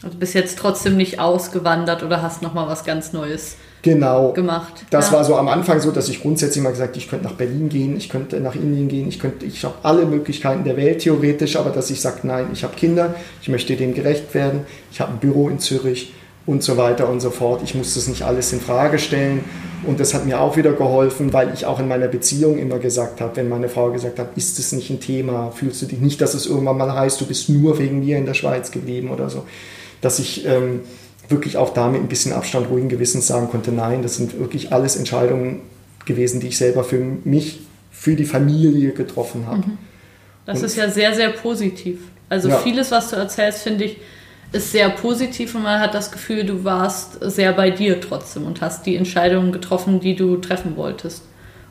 Also 0.03 0.19
bist 0.19 0.35
jetzt 0.35 0.59
trotzdem 0.59 0.97
nicht 0.97 1.21
ausgewandert 1.21 2.03
oder 2.03 2.21
hast 2.21 2.43
noch 2.43 2.53
mal 2.53 2.69
was 2.69 2.85
ganz 2.85 3.13
Neues 3.13 3.57
genau. 3.83 4.33
gemacht. 4.33 4.85
Das 4.91 5.07
ja. 5.07 5.17
war 5.17 5.25
so 5.25 5.37
am 5.37 5.49
Anfang 5.49 5.81
so, 5.81 5.91
dass 5.91 6.09
ich 6.09 6.21
grundsätzlich 6.21 6.63
mal 6.63 6.71
gesagt, 6.71 6.97
ich 6.97 7.09
könnte 7.09 7.25
nach 7.25 7.35
Berlin 7.35 7.69
gehen, 7.69 7.97
ich 7.97 8.09
könnte 8.09 8.41
nach 8.41 8.55
Indien 8.55 8.89
gehen, 8.89 9.09
ich 9.09 9.19
könnte, 9.19 9.47
ich 9.47 9.65
habe 9.65 9.75
alle 9.83 10.05
Möglichkeiten 10.05 10.65
der 10.65 10.77
Welt 10.77 11.01
theoretisch, 11.01 11.57
aber 11.57 11.71
dass 11.71 11.91
ich 11.91 12.01
sage, 12.01 12.21
nein, 12.25 12.49
ich 12.53 12.63
habe 12.65 12.75
Kinder, 12.77 13.15
ich 13.41 13.49
möchte 13.49 13.77
dem 13.77 13.95
gerecht 13.95 14.35
werden, 14.35 14.61
ich 14.93 15.01
habe 15.01 15.13
ein 15.13 15.19
Büro 15.19 15.49
in 15.49 15.61
Zürich, 15.61 16.13
und 16.47 16.63
so 16.63 16.77
weiter 16.77 17.09
und 17.09 17.21
so 17.21 17.31
fort. 17.31 17.63
Ich 17.65 17.75
muss 17.75 17.95
das 17.95 18.07
nicht 18.07 18.23
alles 18.23 18.53
in 18.53 18.61
Frage 18.61 18.99
stellen 18.99 19.45
Und 19.87 20.01
das 20.01 20.15
hat 20.15 20.27
mir 20.27 20.41
auch 20.41 20.57
wieder 20.57 20.73
geholfen, 20.73 21.33
weil 21.33 21.53
ich 21.55 21.67
auch 21.67 21.79
in 21.79 21.87
meiner 21.87 22.09
Beziehung 22.09 22.59
immer 22.59 22.79
gesagt 22.79 23.21
habe, 23.21 23.37
wenn 23.37 23.49
meine 23.49 23.69
Frau 23.69 23.91
gesagt 23.91 24.19
hat, 24.19 24.37
ist 24.37 24.59
es 24.59 24.73
nicht 24.73 24.91
ein 24.91 25.01
Thema, 25.01 25.53
fühlst 25.53 25.83
du 25.83 25.87
dich 25.87 26.01
nicht, 26.01 26.21
dass 26.21 26.35
es 26.35 26.47
irgendwann 26.47 26.79
mal 26.79 26.93
heißt, 26.93 27.21
du 27.21 27.27
bist 27.27 27.49
nur 27.49 27.79
wegen 27.79 28.01
mir 28.01 28.17
in 28.17 28.27
der 28.27 28.35
Schweiz 28.35 28.71
geblieben 28.71 29.11
oder 29.11 29.29
so, 29.29 29.45
dass 30.01 30.19
ich 30.19 30.47
ähm, 30.47 30.81
wirklich 31.29 31.57
auch 31.57 31.73
damit 31.73 32.01
ein 32.01 32.09
bisschen 32.09 32.33
Abstand 32.33 32.69
ruhigen 32.71 32.89
Gewissens 32.89 33.27
sagen 33.27 33.49
konnte, 33.49 33.71
nein, 33.71 34.03
das 34.03 34.17
sind 34.17 34.39
wirklich 34.39 34.73
alles 34.73 34.97
Entscheidungen 34.97 35.61
gewesen, 36.05 36.41
die 36.41 36.49
ich 36.49 36.59
selber 36.59 36.83
für 36.83 36.99
mich, 36.99 37.61
für 37.91 38.17
die 38.17 38.25
Familie 38.25 38.93
getroffen 38.93 39.47
habe. 39.47 39.59
Mhm. 39.59 39.79
Das 40.47 40.59
Und 40.59 40.67
ist 40.67 40.77
ja 40.77 40.89
sehr, 40.91 41.15
sehr 41.15 41.31
positiv. 41.31 41.99
Also 42.29 42.49
ja. 42.49 42.59
vieles, 42.59 42.91
was 42.91 43.11
du 43.11 43.17
erzählst, 43.17 43.63
finde 43.63 43.85
ich, 43.85 43.99
ist 44.53 44.73
sehr 44.73 44.89
positiv 44.91 45.55
und 45.55 45.63
man 45.63 45.81
hat 45.81 45.95
das 45.95 46.13
Gefühl, 46.13 46.45
du 46.45 46.65
warst 46.65 47.19
sehr 47.21 47.53
bei 47.53 47.71
dir 47.71 48.01
trotzdem 48.01 48.45
und 48.45 48.61
hast 48.61 48.87
die 48.87 48.97
Entscheidungen 48.97 49.53
getroffen, 49.53 50.01
die 50.01 50.15
du 50.15 50.37
treffen 50.37 50.77
wolltest. 50.77 51.23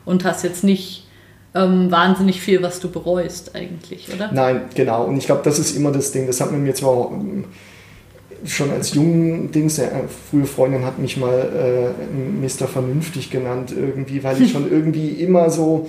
Und 0.04 0.24
hast 0.24 0.44
jetzt 0.44 0.62
nicht 0.62 1.06
ähm, 1.54 1.90
wahnsinnig 1.90 2.40
viel, 2.40 2.62
was 2.62 2.78
du 2.78 2.90
bereust 2.90 3.56
eigentlich, 3.56 4.08
oder? 4.14 4.30
Nein, 4.32 4.62
genau. 4.74 5.04
Und 5.04 5.16
ich 5.16 5.26
glaube, 5.26 5.40
das 5.42 5.58
ist 5.58 5.76
immer 5.76 5.90
das 5.90 6.12
Ding. 6.12 6.26
Das 6.26 6.40
hat 6.40 6.52
man 6.52 6.62
mir 6.62 6.74
zwar 6.74 7.10
ähm, 7.10 7.46
schon 8.44 8.70
als 8.70 8.94
jungen 8.94 9.50
Dings, 9.50 9.80
eine 9.80 10.08
frühe 10.30 10.44
Freundin 10.44 10.84
hat 10.84 10.98
mich 10.98 11.16
mal 11.16 11.94
äh, 11.98 12.46
Mr. 12.46 12.68
Vernünftig 12.68 13.30
genannt 13.30 13.72
irgendwie, 13.76 14.22
weil 14.22 14.40
ich 14.40 14.52
schon 14.52 14.70
irgendwie 14.70 15.08
immer 15.08 15.50
so 15.50 15.88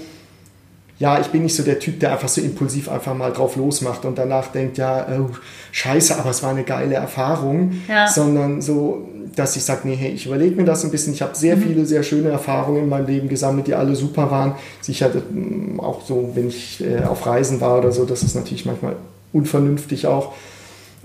ja, 1.00 1.20
ich 1.20 1.28
bin 1.28 1.44
nicht 1.44 1.56
so 1.56 1.64
der 1.64 1.80
Typ, 1.80 2.00
der 2.00 2.12
einfach 2.14 2.28
so 2.28 2.42
impulsiv 2.42 2.90
einfach 2.90 3.14
mal 3.14 3.32
drauf 3.32 3.56
losmacht 3.56 4.04
und 4.06 4.18
danach 4.18 4.48
denkt, 4.48 4.78
ja, 4.78 5.06
oh, 5.20 5.30
scheiße, 5.72 6.18
aber 6.18 6.32
es 6.32 6.42
war 6.42 6.50
eine 6.50 6.64
geile 6.64 6.96
Erfahrung, 6.96 7.74
ja. 7.88 8.08
sondern 8.08 8.62
so, 8.62 9.08
dass 9.36 9.56
ich 9.56 9.64
sage, 9.64 9.82
nee, 9.84 9.96
hey, 9.96 10.12
ich 10.12 10.26
überlege 10.26 10.56
mir 10.56 10.66
das 10.66 10.84
ein 10.84 10.90
bisschen. 10.90 11.14
Ich 11.14 11.22
habe 11.22 11.36
sehr 11.36 11.56
mhm. 11.56 11.62
viele, 11.62 11.86
sehr 11.86 12.02
schöne 12.02 12.30
Erfahrungen 12.30 12.84
in 12.84 12.90
meinem 12.90 13.06
Leben 13.06 13.30
gesammelt, 13.30 13.68
die 13.68 13.76
alle 13.76 13.96
super 13.96 14.32
waren. 14.32 14.56
Sicher 14.82 15.10
mm, 15.10 15.80
auch 15.80 16.04
so, 16.04 16.32
wenn 16.34 16.48
ich 16.48 16.84
äh, 16.84 17.04
auf 17.04 17.26
Reisen 17.28 17.62
war 17.62 17.78
oder 17.78 17.92
so, 17.92 18.06
das 18.06 18.24
ist 18.24 18.36
natürlich 18.36 18.66
manchmal 18.66 18.96
unvernünftig 19.34 20.08
auch 20.08 20.34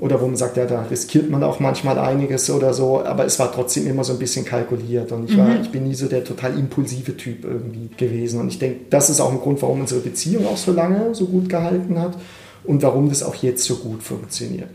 oder 0.02 0.20
wo 0.20 0.26
man 0.26 0.34
sagt, 0.34 0.56
ja, 0.56 0.66
da 0.66 0.82
riskiert 0.82 1.30
man 1.30 1.44
auch 1.44 1.60
manchmal 1.60 1.96
einiges 1.96 2.50
oder 2.50 2.74
so, 2.74 3.04
aber 3.04 3.24
es 3.24 3.38
war 3.38 3.52
trotzdem 3.52 3.86
immer 3.86 4.02
so 4.02 4.14
ein 4.14 4.18
bisschen 4.18 4.44
kalkuliert 4.44 5.12
und 5.12 5.30
ich, 5.30 5.38
war, 5.38 5.46
mhm. 5.46 5.60
ich 5.62 5.70
bin 5.70 5.84
nie 5.84 5.94
so 5.94 6.08
der 6.08 6.24
total 6.24 6.58
impulsive 6.58 7.16
Typ 7.16 7.44
irgendwie 7.44 7.88
gewesen 7.96 8.40
und 8.40 8.48
ich 8.48 8.58
denke, 8.58 8.80
das 8.90 9.10
ist 9.10 9.20
auch 9.20 9.30
ein 9.30 9.38
Grund, 9.38 9.62
warum 9.62 9.82
unsere 9.82 10.00
Beziehung 10.00 10.48
auch 10.48 10.56
so 10.56 10.72
lange 10.72 11.14
so 11.14 11.26
gut 11.26 11.48
gehalten 11.48 12.00
hat 12.00 12.18
und 12.64 12.82
warum 12.82 13.10
das 13.10 13.22
auch 13.22 13.36
jetzt 13.36 13.62
so 13.62 13.76
gut 13.76 14.02
funktioniert. 14.02 14.70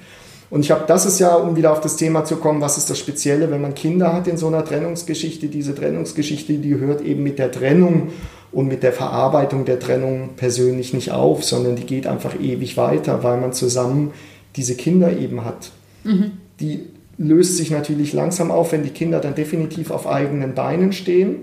Und 0.49 0.61
ich 0.61 0.71
habe, 0.71 0.85
das 0.87 1.05
ist 1.05 1.19
ja, 1.19 1.35
um 1.35 1.57
wieder 1.57 1.73
auf 1.73 1.81
das 1.81 1.97
Thema 1.97 2.23
zu 2.23 2.37
kommen, 2.37 2.61
was 2.61 2.77
ist 2.77 2.89
das 2.89 2.97
Spezielle, 2.97 3.51
wenn 3.51 3.61
man 3.61 3.75
Kinder 3.75 4.13
hat 4.13 4.29
in 4.29 4.37
so 4.37 4.47
einer 4.47 4.63
Trennungsgeschichte. 4.63 5.47
Diese 5.47 5.75
Trennungsgeschichte, 5.75 6.53
die 6.53 6.75
hört 6.75 7.01
eben 7.01 7.23
mit 7.23 7.37
der 7.37 7.51
Trennung 7.51 8.11
und 8.53 8.69
mit 8.69 8.81
der 8.81 8.93
Verarbeitung 8.93 9.65
der 9.65 9.77
Trennung 9.77 10.29
persönlich 10.37 10.93
nicht 10.93 11.11
auf, 11.11 11.43
sondern 11.43 11.75
die 11.75 11.85
geht 11.85 12.07
einfach 12.07 12.39
ewig 12.39 12.77
weiter, 12.77 13.23
weil 13.23 13.41
man 13.41 13.51
zusammen 13.51 14.13
diese 14.57 14.75
Kinder 14.75 15.17
eben 15.17 15.45
hat. 15.45 15.71
Mhm. 16.03 16.31
Die 16.59 16.87
löst 17.17 17.57
sich 17.57 17.71
natürlich 17.71 18.13
langsam 18.13 18.51
auf, 18.51 18.71
wenn 18.71 18.83
die 18.83 18.89
Kinder 18.89 19.19
dann 19.19 19.35
definitiv 19.35 19.91
auf 19.91 20.07
eigenen 20.07 20.53
Beinen 20.53 20.91
stehen. 20.91 21.37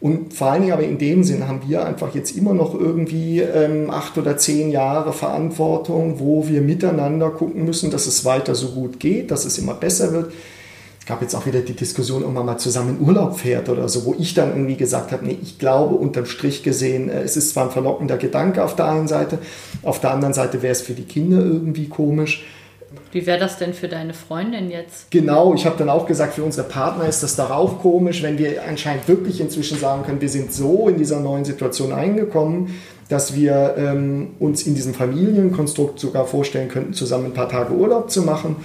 Und 0.00 0.32
vor 0.32 0.50
allen 0.50 0.62
Dingen 0.62 0.72
aber 0.72 0.84
in 0.84 0.96
dem 0.96 1.22
Sinn 1.24 1.46
haben 1.46 1.60
wir 1.68 1.84
einfach 1.84 2.14
jetzt 2.14 2.34
immer 2.34 2.54
noch 2.54 2.74
irgendwie 2.74 3.40
ähm, 3.40 3.90
acht 3.90 4.16
oder 4.16 4.38
zehn 4.38 4.70
Jahre 4.70 5.12
Verantwortung, 5.12 6.18
wo 6.18 6.48
wir 6.48 6.62
miteinander 6.62 7.28
gucken 7.28 7.66
müssen, 7.66 7.90
dass 7.90 8.06
es 8.06 8.24
weiter 8.24 8.54
so 8.54 8.68
gut 8.68 8.98
geht, 8.98 9.30
dass 9.30 9.44
es 9.44 9.58
immer 9.58 9.74
besser 9.74 10.12
wird 10.12 10.32
gab 11.10 11.22
jetzt 11.22 11.34
auch 11.34 11.44
wieder 11.44 11.58
die 11.58 11.72
Diskussion, 11.72 12.22
ob 12.22 12.32
man 12.32 12.46
mal 12.46 12.56
zusammen 12.56 12.98
in 13.00 13.04
Urlaub 13.04 13.36
fährt 13.36 13.68
oder 13.68 13.88
so, 13.88 14.04
wo 14.04 14.14
ich 14.16 14.32
dann 14.32 14.50
irgendwie 14.50 14.76
gesagt 14.76 15.10
habe, 15.10 15.26
nee, 15.26 15.36
ich 15.42 15.58
glaube 15.58 15.96
unterm 15.96 16.24
Strich 16.24 16.62
gesehen, 16.62 17.10
äh, 17.10 17.22
es 17.22 17.36
ist 17.36 17.50
zwar 17.50 17.64
ein 17.64 17.72
verlockender 17.72 18.16
Gedanke 18.16 18.62
auf 18.62 18.76
der 18.76 18.86
einen 18.86 19.08
Seite, 19.08 19.38
auf 19.82 20.00
der 20.00 20.12
anderen 20.12 20.34
Seite 20.34 20.62
wäre 20.62 20.70
es 20.70 20.82
für 20.82 20.92
die 20.92 21.02
Kinder 21.02 21.38
irgendwie 21.38 21.88
komisch. 21.88 22.46
Wie 23.10 23.26
wäre 23.26 23.40
das 23.40 23.58
denn 23.58 23.74
für 23.74 23.88
deine 23.88 24.14
Freundin 24.14 24.70
jetzt? 24.70 25.10
Genau, 25.10 25.52
ich 25.52 25.66
habe 25.66 25.76
dann 25.78 25.90
auch 25.90 26.06
gesagt, 26.06 26.34
für 26.34 26.44
unsere 26.44 26.68
Partner 26.68 27.08
ist 27.08 27.24
das 27.24 27.38
auch 27.40 27.80
komisch, 27.80 28.22
wenn 28.22 28.38
wir 28.38 28.62
anscheinend 28.68 29.08
wirklich 29.08 29.40
inzwischen 29.40 29.78
sagen 29.78 30.04
können, 30.04 30.20
wir 30.20 30.28
sind 30.28 30.52
so 30.52 30.88
in 30.88 30.96
dieser 30.96 31.18
neuen 31.18 31.44
Situation 31.44 31.92
eingekommen, 31.92 32.78
dass 33.08 33.34
wir 33.34 33.74
ähm, 33.76 34.28
uns 34.38 34.64
in 34.64 34.76
diesem 34.76 34.94
Familienkonstrukt 34.94 35.98
sogar 35.98 36.24
vorstellen 36.26 36.68
könnten, 36.68 36.94
zusammen 36.94 37.26
ein 37.26 37.34
paar 37.34 37.48
Tage 37.48 37.72
Urlaub 37.72 38.12
zu 38.12 38.22
machen 38.22 38.56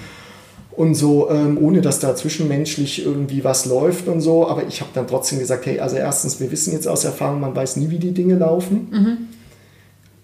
und 0.76 0.96
so, 0.96 1.30
ähm, 1.30 1.58
ohne 1.62 1.82
dass 1.82 2.00
da 2.00 2.16
zwischenmenschlich 2.16 3.06
irgendwie 3.06 3.44
was 3.44 3.66
läuft 3.66 4.08
und 4.08 4.22
so. 4.22 4.48
Aber 4.48 4.68
ich 4.68 4.82
habe 4.82 4.92
dann 4.94 5.08
trotzdem 5.08 5.40
gesagt, 5.40 5.66
hey, 5.66 5.80
also 5.80 5.96
erstens, 5.96 6.40
wir 6.40 6.52
wissen 6.52 6.74
jetzt 6.74 6.88
aus 6.88 7.06
Erfahrung, 7.06 7.40
man 7.40 7.56
weiß 7.56 7.78
nie, 7.78 7.90
wie 7.90 8.00
die 8.00 8.12
Dinge 8.12 8.36
laufen. 8.36 8.88
Mhm. 8.92 9.18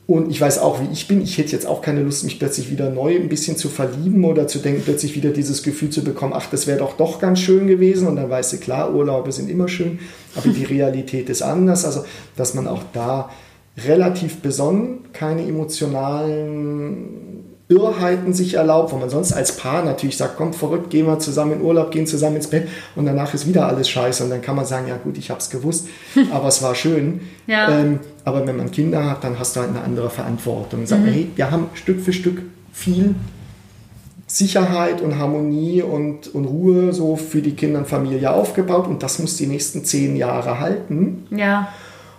Und 0.08 0.30
ich 0.30 0.42
weiß 0.42 0.60
auch, 0.60 0.82
wie 0.82 0.92
ich 0.92 1.08
bin. 1.08 1.22
Ich 1.22 1.38
hätte 1.38 1.54
jetzt 1.54 1.66
auch 1.66 1.82
keine 1.82 2.04
Lust, 2.04 2.26
mich 2.26 2.38
plötzlich 2.38 2.70
wieder 2.70 2.90
neu 2.90 3.16
ein 3.16 3.30
bisschen 3.30 3.56
zu 3.56 3.70
verlieben 3.70 4.26
oder 4.26 4.46
zu 4.46 4.60
denken, 4.60 4.82
plötzlich 4.84 5.16
wieder 5.16 5.30
dieses 5.30 5.64
Gefühl 5.64 5.90
zu 5.90 6.04
bekommen, 6.04 6.34
ach, 6.36 6.50
das 6.50 6.68
wäre 6.68 6.80
doch 6.80 6.98
doch 6.98 7.20
ganz 7.20 7.40
schön 7.40 7.68
gewesen. 7.68 8.08
Und 8.08 8.18
dann 8.18 8.30
weißt 8.30 8.52
du, 8.52 8.58
klar, 8.58 8.94
Urlaube 8.94 9.32
sind 9.32 9.50
immer 9.50 9.70
schön, 9.70 10.00
aber 10.36 10.50
die 10.50 10.64
Realität 10.74 11.30
ist 11.30 11.42
anders. 11.42 11.86
Also, 11.86 12.04
dass 12.36 12.56
man 12.56 12.68
auch 12.68 12.84
da 12.92 13.30
relativ 13.78 14.42
besonnen, 14.42 15.06
keine 15.14 15.48
emotionalen 15.48 17.41
Irrheiten 17.72 18.34
sich 18.34 18.56
erlaubt, 18.56 18.92
wo 18.92 18.98
man 18.98 19.10
sonst 19.10 19.32
als 19.32 19.56
Paar 19.56 19.84
natürlich 19.84 20.18
sagt, 20.18 20.36
kommt 20.36 20.56
verrückt, 20.56 20.90
gehen 20.90 21.08
wir 21.08 21.20
zusammen 21.20 21.54
in 21.54 21.62
Urlaub, 21.62 21.92
gehen 21.92 22.06
zusammen 22.06 22.36
ins 22.36 22.48
Bett 22.48 22.68
und 22.96 23.06
danach 23.06 23.34
ist 23.34 23.48
wieder 23.48 23.68
alles 23.68 23.90
scheiße 23.90 24.24
und 24.24 24.30
dann 24.30 24.42
kann 24.42 24.56
man 24.56 24.66
sagen, 24.66 24.88
ja 24.88 24.98
gut, 24.98 25.18
ich 25.18 25.30
habe 25.30 25.40
es 25.40 25.50
gewusst, 25.50 25.88
aber 26.32 26.50
es 26.50 26.62
war 26.62 26.76
schön. 26.76 27.22
Ja. 27.48 27.70
Ähm, 27.70 28.00
aber 28.26 28.46
wenn 28.46 28.58
man 28.58 28.72
Kinder 28.72 29.10
hat, 29.10 29.24
dann 29.24 29.40
hast 29.40 29.56
du 29.56 29.62
halt 29.62 29.70
eine 29.70 29.82
andere 29.82 30.10
Verantwortung. 30.10 30.86
Sagt, 30.86 31.04
mhm. 31.04 31.08
hey, 31.08 31.32
wir 31.36 31.50
haben 31.50 31.70
Stück 31.74 32.02
für 32.02 32.14
Stück 32.14 32.42
viel 32.74 33.16
Sicherheit 34.28 35.02
und 35.02 35.18
Harmonie 35.18 35.82
und, 35.82 36.34
und 36.34 36.46
Ruhe 36.46 36.94
so 36.94 37.16
für 37.16 37.42
die 37.42 37.52
Kinder 37.52 37.80
und 37.80 37.88
Familie 37.88 38.32
aufgebaut 38.32 38.88
und 38.88 39.02
das 39.02 39.20
muss 39.20 39.38
die 39.38 39.48
nächsten 39.48 39.84
zehn 39.84 40.16
Jahre 40.16 40.60
halten. 40.60 41.26
Ja. 41.32 41.70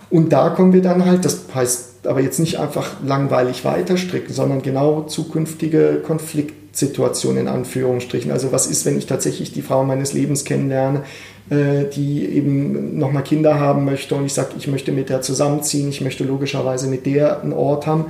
Und 0.09 0.31
da 0.31 0.49
kommen 0.49 0.73
wir 0.73 0.81
dann 0.81 1.05
halt, 1.05 1.25
das 1.25 1.45
heißt 1.53 1.92
aber 2.05 2.21
jetzt 2.21 2.39
nicht 2.39 2.59
einfach 2.59 2.97
langweilig 3.05 3.65
weiterstricken, 3.65 4.33
sondern 4.33 4.61
genau 4.61 5.03
zukünftige 5.03 6.01
Konfliktsituationen 6.05 7.43
in 7.43 7.47
Anführungsstrichen. 7.47 8.31
Also 8.31 8.51
was 8.51 8.67
ist, 8.67 8.85
wenn 8.85 8.97
ich 8.97 9.05
tatsächlich 9.05 9.51
die 9.53 9.61
Frau 9.61 9.83
meines 9.83 10.13
Lebens 10.13 10.45
kennenlerne, 10.45 11.03
äh, 11.49 11.85
die 11.93 12.25
eben 12.25 12.97
nochmal 12.97 13.23
Kinder 13.23 13.59
haben 13.59 13.85
möchte 13.85 14.15
und 14.15 14.25
ich 14.25 14.33
sage, 14.33 14.53
ich 14.57 14.67
möchte 14.67 14.91
mit 14.91 15.09
der 15.09 15.21
zusammenziehen, 15.21 15.89
ich 15.89 16.01
möchte 16.01 16.23
logischerweise 16.23 16.87
mit 16.87 17.05
der 17.05 17.41
einen 17.41 17.53
Ort 17.53 17.87
haben. 17.87 18.05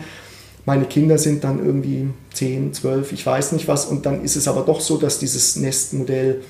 Meine 0.66 0.86
Kinder 0.86 1.18
sind 1.18 1.44
dann 1.44 1.64
irgendwie 1.64 2.08
10, 2.34 2.74
12, 2.74 3.12
ich 3.12 3.26
weiß 3.26 3.52
nicht 3.52 3.68
was. 3.68 3.86
Und 3.86 4.06
dann 4.06 4.24
ist 4.24 4.38
es 4.38 4.48
aber 4.48 4.62
doch 4.62 4.80
so, 4.80 4.98
dass 4.98 5.20
dieses 5.20 5.58
Nestmodell 5.58 6.42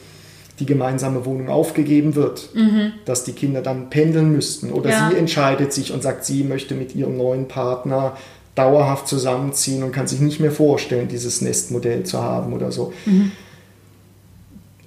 die 0.60 0.66
gemeinsame 0.66 1.26
Wohnung 1.26 1.50
aufgegeben 1.50 2.16
wird, 2.16 2.50
mhm. 2.54 2.94
dass 3.06 3.24
die 3.24 3.34
Kinder 3.34 3.62
dann 3.62 3.90
pendeln 3.90 4.32
müssten. 4.32 4.72
Oder 4.72 4.92
ja. 4.92 5.10
sie 5.10 5.18
entscheidet 5.18 5.74
sich 5.74 5.92
und 5.92 6.04
sagt, 6.04 6.26
sie 6.26 6.44
möchte 6.44 6.76
mit 6.76 6.96
ihrem 6.96 7.18
neuen 7.18 7.48
Partner 7.48 8.16
dauerhaft 8.56 9.08
zusammenziehen 9.08 9.82
und 9.84 9.92
kann 9.92 10.06
sich 10.06 10.20
nicht 10.20 10.40
mehr 10.40 10.52
vorstellen, 10.52 11.08
dieses 11.08 11.42
Nestmodell 11.42 12.04
zu 12.04 12.22
haben 12.22 12.54
oder 12.54 12.72
so. 12.72 12.94
Mhm. 13.06 13.32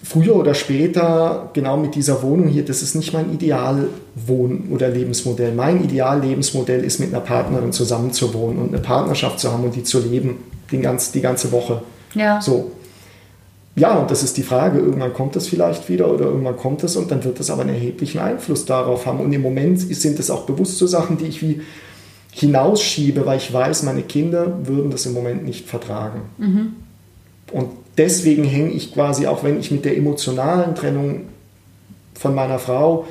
Früher 0.05 0.37
oder 0.37 0.55
später, 0.55 1.51
genau 1.53 1.77
mit 1.77 1.97
dieser 1.97 2.23
Wohnung 2.23 2.47
hier, 2.47 2.65
das 2.65 2.81
ist 2.81 2.95
nicht 2.95 3.13
mein 3.13 3.37
Idealwohn- 3.37 4.71
oder 4.71 4.89
Lebensmodell. 4.89 5.53
Mein 5.53 5.83
Ideallebensmodell 5.83 6.85
ist, 6.85 7.01
mit 7.01 7.13
einer 7.13 7.23
Partnerin 7.23 7.73
zusammenzuwohnen 7.73 8.63
und 8.63 8.69
eine 8.69 8.79
Partnerschaft 8.79 9.41
zu 9.41 9.51
haben 9.51 9.65
und 9.65 9.75
die 9.75 9.83
zu 9.83 9.99
leben, 9.99 10.37
die, 10.71 10.79
ganz, 10.79 11.11
die 11.11 11.23
ganze 11.23 11.51
Woche. 11.51 11.83
Ja. 12.15 12.41
So, 12.41 12.71
ja, 13.79 13.99
und 13.99 14.11
das 14.11 14.23
ist 14.23 14.39
die 14.39 14.43
Frage. 14.43 14.79
Irgendwann 14.79 15.13
kommt 15.13 15.37
das 15.37 15.49
vielleicht 15.49 15.89
wieder 15.91 16.11
oder 16.11 16.25
irgendwann 16.25 16.57
kommt 16.57 16.83
es 16.83 16.97
und 16.97 17.11
dann 17.11 17.23
wird 17.25 17.39
das 17.39 17.51
aber 17.51 17.63
einen 17.63 17.75
erheblichen 17.75 18.19
Einfluss 18.19 18.65
darauf 18.65 19.05
haben. 19.05 19.21
Und 19.21 19.33
im 19.35 19.43
Moment 19.43 19.79
sind 19.81 20.19
es 20.19 20.31
auch 20.31 20.47
bewusst 20.47 20.79
so 20.79 20.87
Sachen, 20.87 21.19
die 21.19 21.27
ich 21.27 21.43
wie 21.43 21.61
hinausschiebe, 22.33 23.27
weil 23.27 23.37
ich 23.37 23.53
weiß, 23.53 23.83
meine 23.83 24.03
Kinder 24.03 24.67
würden 24.67 24.91
das 24.91 25.05
im 25.05 25.13
Moment 25.13 25.45
nicht 25.45 25.69
vertragen. 25.69 26.23
Mhm. 26.39 26.73
Und 27.53 27.69
deswegen 27.99 28.45
hänge 28.45 28.71
ich 28.71 28.95
quasi, 28.95 29.27
auch 29.27 29.45
wenn 29.45 29.61
ich 29.61 29.71
mit 29.71 29.85
der 29.85 29.97
emotionalen 29.97 30.75
Trennung 30.75 31.23
von 32.15 32.35
meiner 32.35 32.59
Frau, 32.59 33.07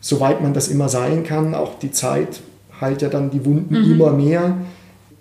soweit 0.00 0.42
man 0.42 0.52
das 0.52 0.68
immer 0.68 0.90
sein 0.90 1.24
kann, 1.24 1.54
auch 1.54 1.78
die 1.78 1.92
Zeit 1.92 2.40
heilt 2.78 3.00
ja 3.00 3.08
dann 3.08 3.30
die 3.30 3.44
Wunden 3.46 3.82
mhm. 3.82 3.92
immer 3.92 4.12
mehr, 4.12 4.58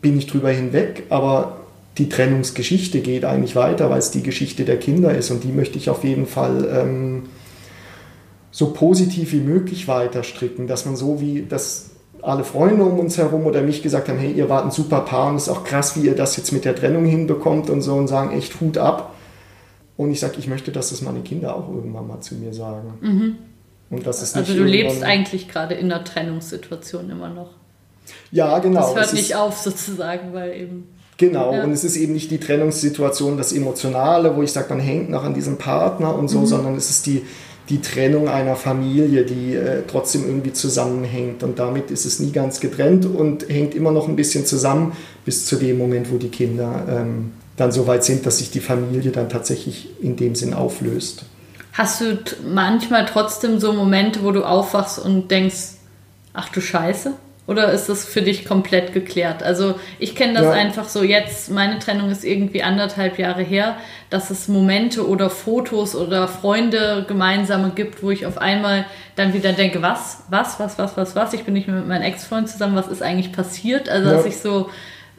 bin 0.02 0.18
ich 0.18 0.28
drüber 0.28 0.50
hinweg, 0.50 1.04
aber 1.10 1.63
die 1.98 2.10
Trennungsgeschichte 2.10 3.02
geht 3.02 3.24
eigentlich 3.26 3.56
weiter, 3.56 3.90
weil 3.90 4.00
es 4.00 4.12
die 4.12 4.24
Geschichte 4.24 4.66
der 4.66 4.78
Kinder 4.78 5.14
ist 5.16 5.30
und 5.32 5.44
die 5.44 5.52
möchte 5.52 5.78
ich 5.78 5.90
auf 5.90 6.04
jeden 6.04 6.26
Fall 6.26 6.68
ähm, 6.72 7.24
so 8.52 8.72
positiv 8.72 9.32
wie 9.32 9.42
möglich 9.42 9.88
weiter 9.88 10.24
stricken, 10.24 10.68
dass 10.68 10.86
man 10.86 10.96
so 10.96 11.22
wie 11.22 11.46
das 11.48 11.92
alle 12.22 12.44
Freunde 12.44 12.84
um 12.84 13.00
uns 13.00 13.18
herum 13.18 13.46
oder 13.46 13.62
mich 13.62 13.84
gesagt 13.84 14.08
haben, 14.08 14.18
hey, 14.18 14.32
ihr 14.32 14.50
wart 14.50 14.66
ein 14.66 14.72
super 14.72 15.02
Paar 15.02 15.30
und 15.30 15.36
es 15.36 15.44
ist 15.44 15.50
auch 15.50 15.64
krass, 15.64 15.96
wie 15.98 16.08
ihr 16.08 16.16
das 16.16 16.38
jetzt 16.38 16.52
mit 16.52 16.64
der 16.66 16.76
Trennung 16.76 17.06
hinbekommt 17.06 17.70
und 17.70 17.82
so 17.82 17.96
und 17.96 18.08
sagen, 18.08 18.36
echt 18.36 18.60
Hut 18.62 18.78
ab. 18.78 19.14
Und 19.98 20.10
ich 20.12 20.20
sage, 20.20 20.36
ich 20.40 20.48
möchte, 20.48 20.72
dass 20.72 20.90
das 20.90 21.02
meine 21.02 21.20
Kinder 21.20 21.56
auch 21.56 21.70
irgendwann 21.70 22.08
mal 22.08 22.22
zu 22.22 22.36
mir 22.36 22.54
sagen. 22.54 22.94
Mhm. 23.02 23.36
Und 23.90 24.08
das 24.08 24.24
ist 24.24 24.36
also 24.36 24.54
du 24.54 24.64
lebst 24.64 25.04
eigentlich 25.04 25.48
gerade 25.48 25.76
in 25.76 25.92
einer 25.92 26.04
Trennungssituation 26.04 27.10
immer 27.10 27.30
noch. 27.30 27.52
Ja, 28.32 28.58
genau. 28.60 28.82
Das 28.82 28.96
hört 28.96 29.14
nicht 29.14 29.36
auf 29.36 29.58
sozusagen, 29.58 30.34
weil 30.34 30.54
eben. 30.54 30.88
Genau, 31.18 31.54
ja. 31.54 31.64
und 31.64 31.72
es 31.72 31.84
ist 31.84 31.96
eben 31.96 32.14
nicht 32.14 32.32
die 32.32 32.40
Trennungssituation, 32.40 33.38
das 33.38 33.54
Emotionale, 33.54 34.36
wo 34.36 34.42
ich 34.42 34.52
sage, 34.52 34.70
man 34.70 34.80
hängt 34.80 35.10
noch 35.10 35.24
an 35.24 35.34
diesem 35.34 35.58
Partner 35.58 36.16
und 36.16 36.28
so, 36.28 36.40
mhm. 36.40 36.46
sondern 36.48 36.76
es 36.76 36.90
ist 36.90 37.06
die, 37.06 37.24
die 37.70 37.82
Trennung 37.82 38.28
einer 38.28 38.56
Familie, 38.56 39.24
die 39.24 39.56
äh, 39.56 39.84
trotzdem 39.88 40.26
irgendwie 40.26 40.54
zusammenhängt. 40.54 41.44
Und 41.44 41.60
damit 41.60 41.92
ist 41.92 42.06
es 42.06 42.20
nie 42.20 42.32
ganz 42.32 42.60
getrennt 42.60 43.06
und 43.06 43.48
hängt 43.48 43.76
immer 43.76 43.92
noch 43.92 44.08
ein 44.08 44.16
bisschen 44.16 44.46
zusammen 44.46 44.94
bis 45.24 45.46
zu 45.46 45.56
dem 45.56 45.78
Moment, 45.78 46.12
wo 46.12 46.18
die 46.18 46.30
Kinder 46.30 46.86
ähm, 46.90 47.32
dann 47.56 47.72
so 47.72 47.88
weit 47.88 48.04
sind, 48.04 48.26
dass 48.26 48.40
sich 48.40 48.52
die 48.52 48.60
Familie 48.60 49.12
dann 49.12 49.30
tatsächlich 49.30 49.90
in 50.02 50.16
dem 50.16 50.36
Sinn 50.36 50.54
auflöst. 50.54 51.26
Hast 51.74 52.02
du 52.02 52.20
manchmal 52.46 53.06
trotzdem 53.06 53.60
so 53.60 53.74
Momente, 53.74 54.24
wo 54.24 54.32
du 54.32 54.44
aufwachst 54.44 55.00
und 55.00 55.32
denkst, 55.32 55.76
ach 56.34 56.50
du 56.50 56.62
Scheiße? 56.62 57.14
Oder 57.46 57.74
ist 57.74 57.90
das 57.90 58.06
für 58.06 58.22
dich 58.22 58.46
komplett 58.46 58.94
geklärt? 58.94 59.44
Also 59.44 59.76
ich 60.00 60.16
kenne 60.16 60.34
das 60.34 60.44
ja. 60.44 60.52
einfach 60.52 60.88
so 60.88 61.04
jetzt, 61.04 61.52
meine 61.52 61.78
Trennung 61.78 62.10
ist 62.10 62.24
irgendwie 62.24 62.64
anderthalb 62.64 63.20
Jahre 63.20 63.42
her, 63.42 63.76
dass 64.10 64.30
es 64.30 64.48
Momente 64.48 65.06
oder 65.06 65.30
Fotos 65.30 65.94
oder 65.94 66.30
Freunde 66.30 67.04
gemeinsame 67.06 67.72
gibt, 67.76 68.02
wo 68.02 68.12
ich 68.12 68.26
auf 68.26 68.38
einmal 68.38 68.86
dann 69.18 69.34
wieder 69.34 69.52
denke, 69.52 69.82
was, 69.82 70.24
was, 70.30 70.58
was, 70.58 70.80
was, 70.80 70.96
was, 70.96 71.18
was, 71.18 71.34
ich 71.34 71.44
bin 71.44 71.54
nicht 71.54 71.68
mehr 71.68 71.78
mit 71.78 71.88
meinem 71.88 72.04
Ex-Freund 72.04 72.48
zusammen, 72.48 72.78
was 72.78 72.88
ist 72.88 73.04
eigentlich 73.04 73.34
passiert? 73.34 73.90
Also 73.90 74.10
ja. 74.10 74.16
dass 74.16 74.26
ich 74.26 74.38
so, 74.38 74.70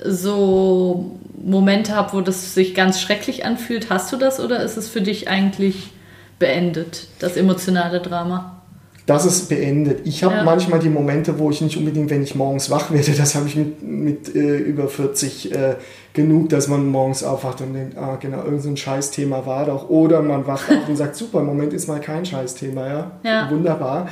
so 0.03 1.19
Momente 1.37 1.95
habe, 1.95 2.15
wo 2.15 2.23
das 2.23 2.55
sich 2.55 2.75
ganz 2.75 3.03
schrecklich 3.03 3.45
anfühlt. 3.45 3.91
Hast 3.91 4.11
du 4.15 4.17
das 4.17 4.41
oder 4.41 4.63
ist 4.63 4.79
es 4.79 4.89
für 4.89 5.03
dich 5.03 5.29
eigentlich 5.29 5.91
beendet, 6.39 7.09
das 7.19 7.37
emotionale 7.37 8.01
Drama? 8.01 8.63
Das 9.07 9.27
ist 9.27 9.49
beendet. 9.49 10.07
Ich 10.07 10.25
habe 10.25 10.37
ja. 10.37 10.45
manchmal 10.45 10.81
die 10.81 10.89
Momente, 10.89 11.39
wo 11.39 11.51
ich 11.51 11.61
nicht 11.61 11.77
unbedingt, 11.77 12.09
wenn 12.09 12.23
ich 12.23 12.35
morgens 12.35 12.71
wach 12.71 12.91
werde, 12.91 13.13
das 13.17 13.35
habe 13.35 13.47
ich 13.49 13.57
mit, 13.57 13.83
mit 13.83 14.35
äh, 14.35 14.57
über 14.57 14.89
40 14.89 15.53
äh, 15.53 15.75
genug, 16.15 16.49
dass 16.49 16.69
man 16.69 16.87
morgens 16.87 17.23
aufwacht 17.23 17.61
und 17.61 17.75
denkt, 17.75 17.99
ah 17.99 18.17
genau, 18.19 18.39
irgendein 18.39 18.77
so 18.77 18.77
Scheißthema 18.77 19.45
war 19.45 19.67
doch. 19.67 19.91
Oder 19.91 20.23
man 20.23 20.47
wacht 20.47 20.71
auf 20.71 20.89
und 20.89 20.97
sagt, 20.97 21.17
super, 21.17 21.41
im 21.41 21.47
Moment 21.47 21.73
ist 21.73 21.87
mal 21.87 22.01
kein 22.01 22.25
Scheißthema, 22.25 22.87
ja, 22.87 23.11
ja. 23.25 23.51
wunderbar. 23.51 24.09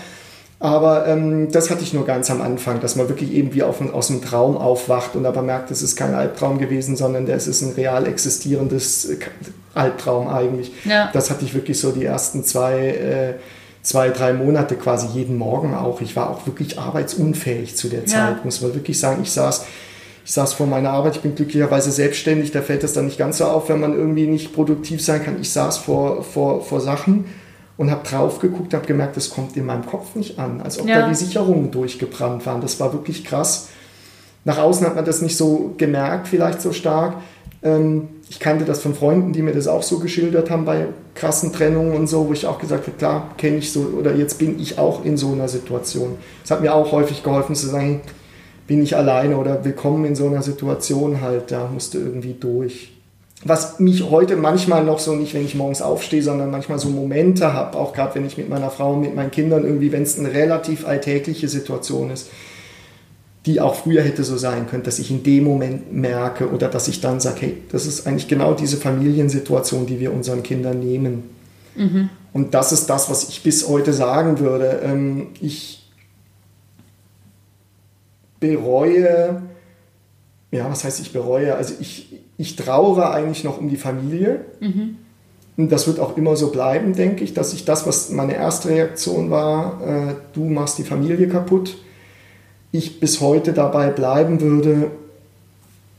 Aber 0.63 1.09
ähm, 1.09 1.51
das 1.51 1.71
hatte 1.71 1.83
ich 1.83 1.93
nur 1.93 2.07
ganz 2.07 2.31
am 2.31 2.41
Anfang, 2.41 2.79
dass 2.81 2.95
man 2.95 3.09
wirklich 3.09 3.33
eben 3.33 3.53
wie 3.53 3.65
auf, 3.65 3.81
aus 3.93 4.11
einem 4.11 4.23
Traum 4.23 4.57
aufwacht 4.57 5.17
und 5.17 5.27
aber 5.27 5.43
merkt, 5.43 5.73
es 5.73 5.83
ist 5.83 5.97
kein 5.97 6.15
Albtraum 6.15 6.59
gewesen, 6.59 6.97
sondern 6.97 7.27
es 7.27 7.49
ist 7.49 7.63
ein 7.63 7.73
real 7.73 8.07
existierendes 8.07 9.11
Albtraum 9.75 10.29
eigentlich. 10.29 10.71
Ja. 10.85 11.11
Das 11.13 11.31
hatte 11.31 11.45
ich 11.45 11.55
wirklich 11.55 11.81
so 11.81 11.91
die 11.91 12.05
ersten 12.05 12.45
zwei 12.45 12.75
äh, 12.79 13.35
zwei, 13.83 14.11
drei 14.11 14.33
Monate 14.33 14.77
quasi 14.77 15.09
jeden 15.09 15.37
Morgen 15.37 15.75
auch. 15.75 16.01
Ich 16.01 16.17
war 16.17 16.31
auch 16.31 16.47
wirklich 16.47 16.79
arbeitsunfähig 16.79 17.77
zu 17.77 17.89
der 17.89 18.07
Zeit, 18.07 18.37
ja. 18.37 18.41
muss 18.45 18.61
man 18.61 18.75
wirklich 18.75 18.99
sagen. 18.99 19.23
Ich 19.23 19.33
saß, 19.33 19.65
ich 20.25 20.33
saß 20.33 20.55
vor 20.55 20.67
meiner 20.67 20.91
Arbeit, 20.91 21.17
ich 21.17 21.23
bin 21.23 21.35
glücklicherweise 21.35 21.91
selbstständig, 21.91 22.53
da 22.53 22.63
fällt 22.63 22.85
es 22.85 22.93
dann 22.93 23.07
nicht 23.07 23.19
ganz 23.19 23.39
so 23.39 23.45
auf, 23.45 23.69
wenn 23.69 23.81
man 23.81 23.95
irgendwie 23.95 24.27
nicht 24.27 24.55
produktiv 24.55 25.05
sein 25.05 25.25
kann. 25.25 25.41
Ich 25.41 25.51
saß 25.51 25.79
vor, 25.79 26.23
vor, 26.23 26.63
vor 26.63 26.81
Sachen 26.81 27.25
und 27.77 27.91
habe 27.91 28.07
drauf 28.09 28.39
geguckt, 28.39 28.73
habe 28.73 28.87
gemerkt, 28.87 29.17
das 29.17 29.31
kommt 29.31 29.57
in 29.57 29.67
meinem 29.67 29.85
Kopf 29.85 30.15
nicht 30.15 30.39
an, 30.39 30.61
als 30.61 30.79
ob 30.79 30.87
ja. 30.87 31.01
da 31.01 31.09
die 31.09 31.17
Sicherungen 31.17 31.73
durchgebrannt 31.73 32.47
waren. 32.47 32.61
Das 32.61 32.79
war 32.79 32.93
wirklich 32.93 33.25
krass. 33.25 33.69
Nach 34.45 34.59
außen 34.59 34.87
hat 34.87 34.95
man 34.95 35.05
das 35.05 35.23
nicht 35.23 35.37
so 35.37 35.75
gemerkt, 35.77 36.29
vielleicht 36.29 36.63
so 36.63 36.73
stark. 36.73 37.17
Ähm, 37.63 38.09
ich 38.29 38.41
kannte 38.41 38.65
das 38.65 38.81
von 38.81 38.95
Freunden, 38.95 39.33
die 39.33 39.43
mir 39.43 39.53
das 39.53 39.69
auch 39.69 39.83
so 39.83 39.99
geschildert 39.99 40.51
haben 40.51 40.65
bei 40.65 40.87
krassen 41.15 41.53
Trennungen 41.53 41.95
und 41.95 42.07
so, 42.07 42.29
wo 42.29 42.33
ich 42.33 42.47
auch 42.47 42.59
gesagt 42.59 42.87
habe, 42.87 42.97
klar, 42.97 43.31
kenne 43.37 43.59
ich 43.59 43.73
so, 43.73 43.81
oder 43.99 44.15
jetzt 44.15 44.39
bin 44.39 44.59
ich 44.59 44.79
auch 44.79 45.05
in 45.05 45.17
so 45.17 45.33
einer 45.33 45.49
Situation. 45.49 46.17
Es 46.43 46.51
hat 46.51 46.63
mir 46.63 46.75
auch 46.75 46.93
häufig 46.93 47.23
geholfen 47.23 47.55
zu 47.55 47.69
sagen, 47.69 48.01
bin 48.67 48.83
ich 48.83 48.97
alleine 48.97 49.37
oder 49.37 49.65
willkommen 49.65 50.05
in 50.05 50.15
so 50.15 50.27
einer 50.27 50.43
Situation 50.43 51.21
halt, 51.21 51.51
da 51.51 51.69
musste 51.69 51.99
irgendwie 51.99 52.35
durch. 52.39 52.93
Was 53.45 53.81
mich 53.81 54.09
heute 54.09 54.37
manchmal 54.37 54.85
noch 54.85 55.01
so, 55.01 55.15
nicht 55.15 55.35
wenn 55.35 55.45
ich 55.45 55.57
morgens 55.57 55.83
aufstehe, 55.83 56.23
sondern 56.23 56.51
manchmal 56.51 56.79
so 56.79 56.89
Momente 56.89 57.53
habe, 57.53 57.77
auch 57.77 57.93
gerade 57.93 58.15
wenn 58.15 58.25
ich 58.25 58.39
mit 58.39 58.49
meiner 58.49 58.71
Frau, 58.71 58.95
mit 58.95 59.17
meinen 59.17 59.33
Kindern 59.33 59.65
irgendwie, 59.65 59.91
wenn 59.91 60.05
es 60.05 60.17
eine 60.19 60.33
relativ 60.33 60.87
alltägliche 60.87 61.49
Situation 61.49 62.11
ist, 62.11 62.31
die 63.47 63.61
auch 63.61 63.75
früher 63.75 64.03
hätte 64.03 64.23
so 64.23 64.37
sein 64.37 64.69
können, 64.69 64.85
dass 64.85 64.99
ich 64.99 65.11
in 65.11 65.23
dem 65.25 65.45
Moment 65.45 65.93
merke 65.93 66.51
oder 66.51 66.69
dass 66.69 66.87
ich 66.87 67.01
dann 67.01 67.21
sage, 67.21 67.41
hey, 67.41 67.57
das 67.73 67.87
ist 67.87 68.07
eigentlich 68.07 68.29
genau 68.29 68.55
diese 68.55 68.77
Familiensituation, 68.77 69.87
die 69.87 69.99
wir 69.99 70.13
unseren 70.13 70.43
Kindern 70.43 70.79
nehmen. 70.79 71.25
Mhm. 71.75 72.09
Und 72.33 72.55
das 72.55 72.73
ist 72.73 72.87
das, 72.87 73.11
was 73.11 73.29
ich 73.29 73.43
bis 73.43 73.69
heute 73.69 73.93
sagen 73.93 74.39
würde. 74.39 74.81
Ähm, 74.85 75.29
ich 75.41 75.91
bereue, 78.39 79.43
ja, 80.51 80.71
was 80.71 80.85
heißt 80.85 81.01
ich 81.01 81.13
bereue? 81.13 81.57
Also 81.57 81.75
ich, 81.81 82.21
ich 82.39 82.57
trauere 82.57 83.13
eigentlich 83.13 83.43
noch 83.43 83.59
um 83.59 83.69
die 83.69 83.77
Familie. 83.77 84.45
Mhm. 84.61 84.99
Und 85.57 85.71
das 85.71 85.87
wird 85.87 86.01
auch 86.01 86.17
immer 86.17 86.37
so 86.37 86.51
bleiben, 86.51 86.95
denke 86.95 87.25
ich, 87.25 87.35
dass 87.35 87.53
ich 87.53 87.65
das, 87.65 87.87
was 87.87 88.11
meine 88.11 88.35
erste 88.35 88.71
Reaktion 88.71 89.31
war, 89.31 89.81
äh, 89.83 90.15
du 90.33 90.45
machst 90.45 90.79
die 90.79 90.85
Familie 90.85 91.29
kaputt, 91.29 91.77
ich 92.73 93.01
bis 93.01 93.21
heute 93.21 93.53
dabei 93.53 93.91
bleiben 93.91 94.41
würde, 94.41 94.91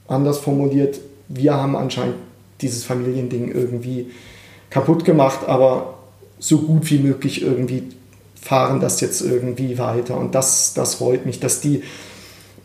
anders 0.07 0.39
formuliert, 0.39 0.99
wir 1.29 1.53
haben 1.53 1.75
anscheinend 1.75 2.15
dieses 2.61 2.83
Familiending 2.83 3.51
irgendwie 3.51 4.11
kaputt 4.69 5.05
gemacht, 5.05 5.47
aber 5.47 5.99
so 6.39 6.59
gut 6.59 6.89
wie 6.89 6.99
möglich 6.99 7.41
irgendwie 7.41 7.83
fahren 8.41 8.79
das 8.81 8.99
jetzt 8.99 9.21
irgendwie 9.21 9.77
weiter. 9.77 10.17
Und 10.17 10.35
das, 10.35 10.73
das 10.73 10.95
freut 10.95 11.25
mich, 11.25 11.39
dass 11.39 11.61
die 11.61 11.83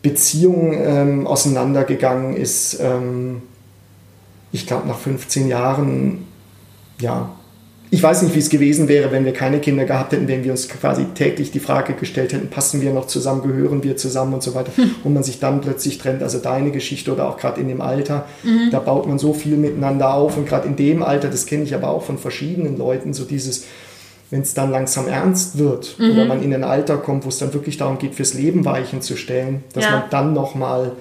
Beziehung 0.01 0.73
ähm, 0.73 1.27
auseinandergegangen 1.27 2.35
ist. 2.35 2.79
Ähm, 2.81 3.41
ich 4.51 4.65
glaube, 4.65 4.87
nach 4.87 4.97
15 4.97 5.47
Jahren, 5.47 6.25
ja, 6.99 7.29
ich 7.91 8.03
weiß 8.03 8.21
nicht, 8.21 8.35
wie 8.35 8.39
es 8.39 8.49
gewesen 8.49 8.87
wäre, 8.87 9.11
wenn 9.11 9.25
wir 9.25 9.33
keine 9.33 9.59
Kinder 9.59 9.83
gehabt 9.83 10.11
hätten, 10.11 10.27
wenn 10.27 10.43
wir 10.43 10.51
uns 10.51 10.69
quasi 10.69 11.05
täglich 11.15 11.51
die 11.51 11.59
Frage 11.59 11.93
gestellt 11.93 12.33
hätten, 12.33 12.49
passen 12.49 12.81
wir 12.81 12.93
noch 12.93 13.07
zusammen, 13.07 13.41
gehören 13.41 13.83
wir 13.83 13.97
zusammen 13.97 14.35
und 14.35 14.43
so 14.43 14.53
weiter. 14.53 14.71
Hm. 14.75 14.95
Und 15.03 15.13
man 15.13 15.23
sich 15.23 15.39
dann 15.39 15.61
plötzlich 15.61 15.97
trennt. 15.97 16.21
Also 16.21 16.37
deine 16.37 16.69
Geschichte 16.69 17.11
oder 17.11 17.27
auch 17.27 17.37
gerade 17.37 17.59
in 17.59 17.67
dem 17.67 17.81
Alter, 17.81 18.27
mhm. 18.43 18.69
da 18.71 18.79
baut 18.79 19.07
man 19.07 19.17
so 19.17 19.33
viel 19.33 19.57
miteinander 19.57 20.13
auf. 20.13 20.37
Und 20.37 20.47
gerade 20.47 20.67
in 20.67 20.75
dem 20.75 21.01
Alter, 21.01 21.29
das 21.29 21.47
kenne 21.47 21.63
ich 21.63 21.73
aber 21.73 21.89
auch 21.89 22.03
von 22.03 22.19
verschiedenen 22.19 22.77
Leuten, 22.77 23.13
so 23.13 23.25
dieses, 23.25 23.65
wenn 24.29 24.41
es 24.41 24.53
dann 24.53 24.69
langsam 24.69 25.07
ernst 25.07 25.57
wird 25.57 25.95
mhm. 25.97 26.11
oder 26.11 26.25
man 26.25 26.43
in 26.43 26.53
ein 26.53 26.63
Alter 26.63 26.97
kommt, 26.97 27.25
wo 27.25 27.29
es 27.29 27.39
dann 27.39 27.53
wirklich 27.55 27.77
darum 27.77 27.97
geht, 27.97 28.13
fürs 28.13 28.35
Leben 28.35 28.65
Weichen 28.65 29.01
zu 29.01 29.17
stellen, 29.17 29.63
dass 29.73 29.85
ja. 29.85 29.91
man 29.91 30.03
dann 30.11 30.33
nochmal 30.33 30.91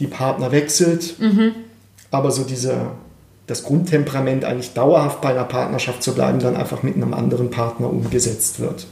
die 0.00 0.08
Partner 0.08 0.50
wechselt. 0.50 1.14
Mhm. 1.20 1.52
Aber 2.10 2.32
so 2.32 2.42
diese 2.42 2.76
das 3.48 3.64
Grundtemperament 3.64 4.44
eigentlich 4.44 4.74
dauerhaft 4.74 5.20
bei 5.20 5.30
einer 5.30 5.44
Partnerschaft 5.44 6.02
zu 6.02 6.14
bleiben, 6.14 6.38
dann 6.38 6.54
einfach 6.54 6.82
mit 6.82 6.94
einem 6.94 7.14
anderen 7.14 7.50
Partner 7.50 7.90
umgesetzt 7.90 8.60
wird. 8.60 8.86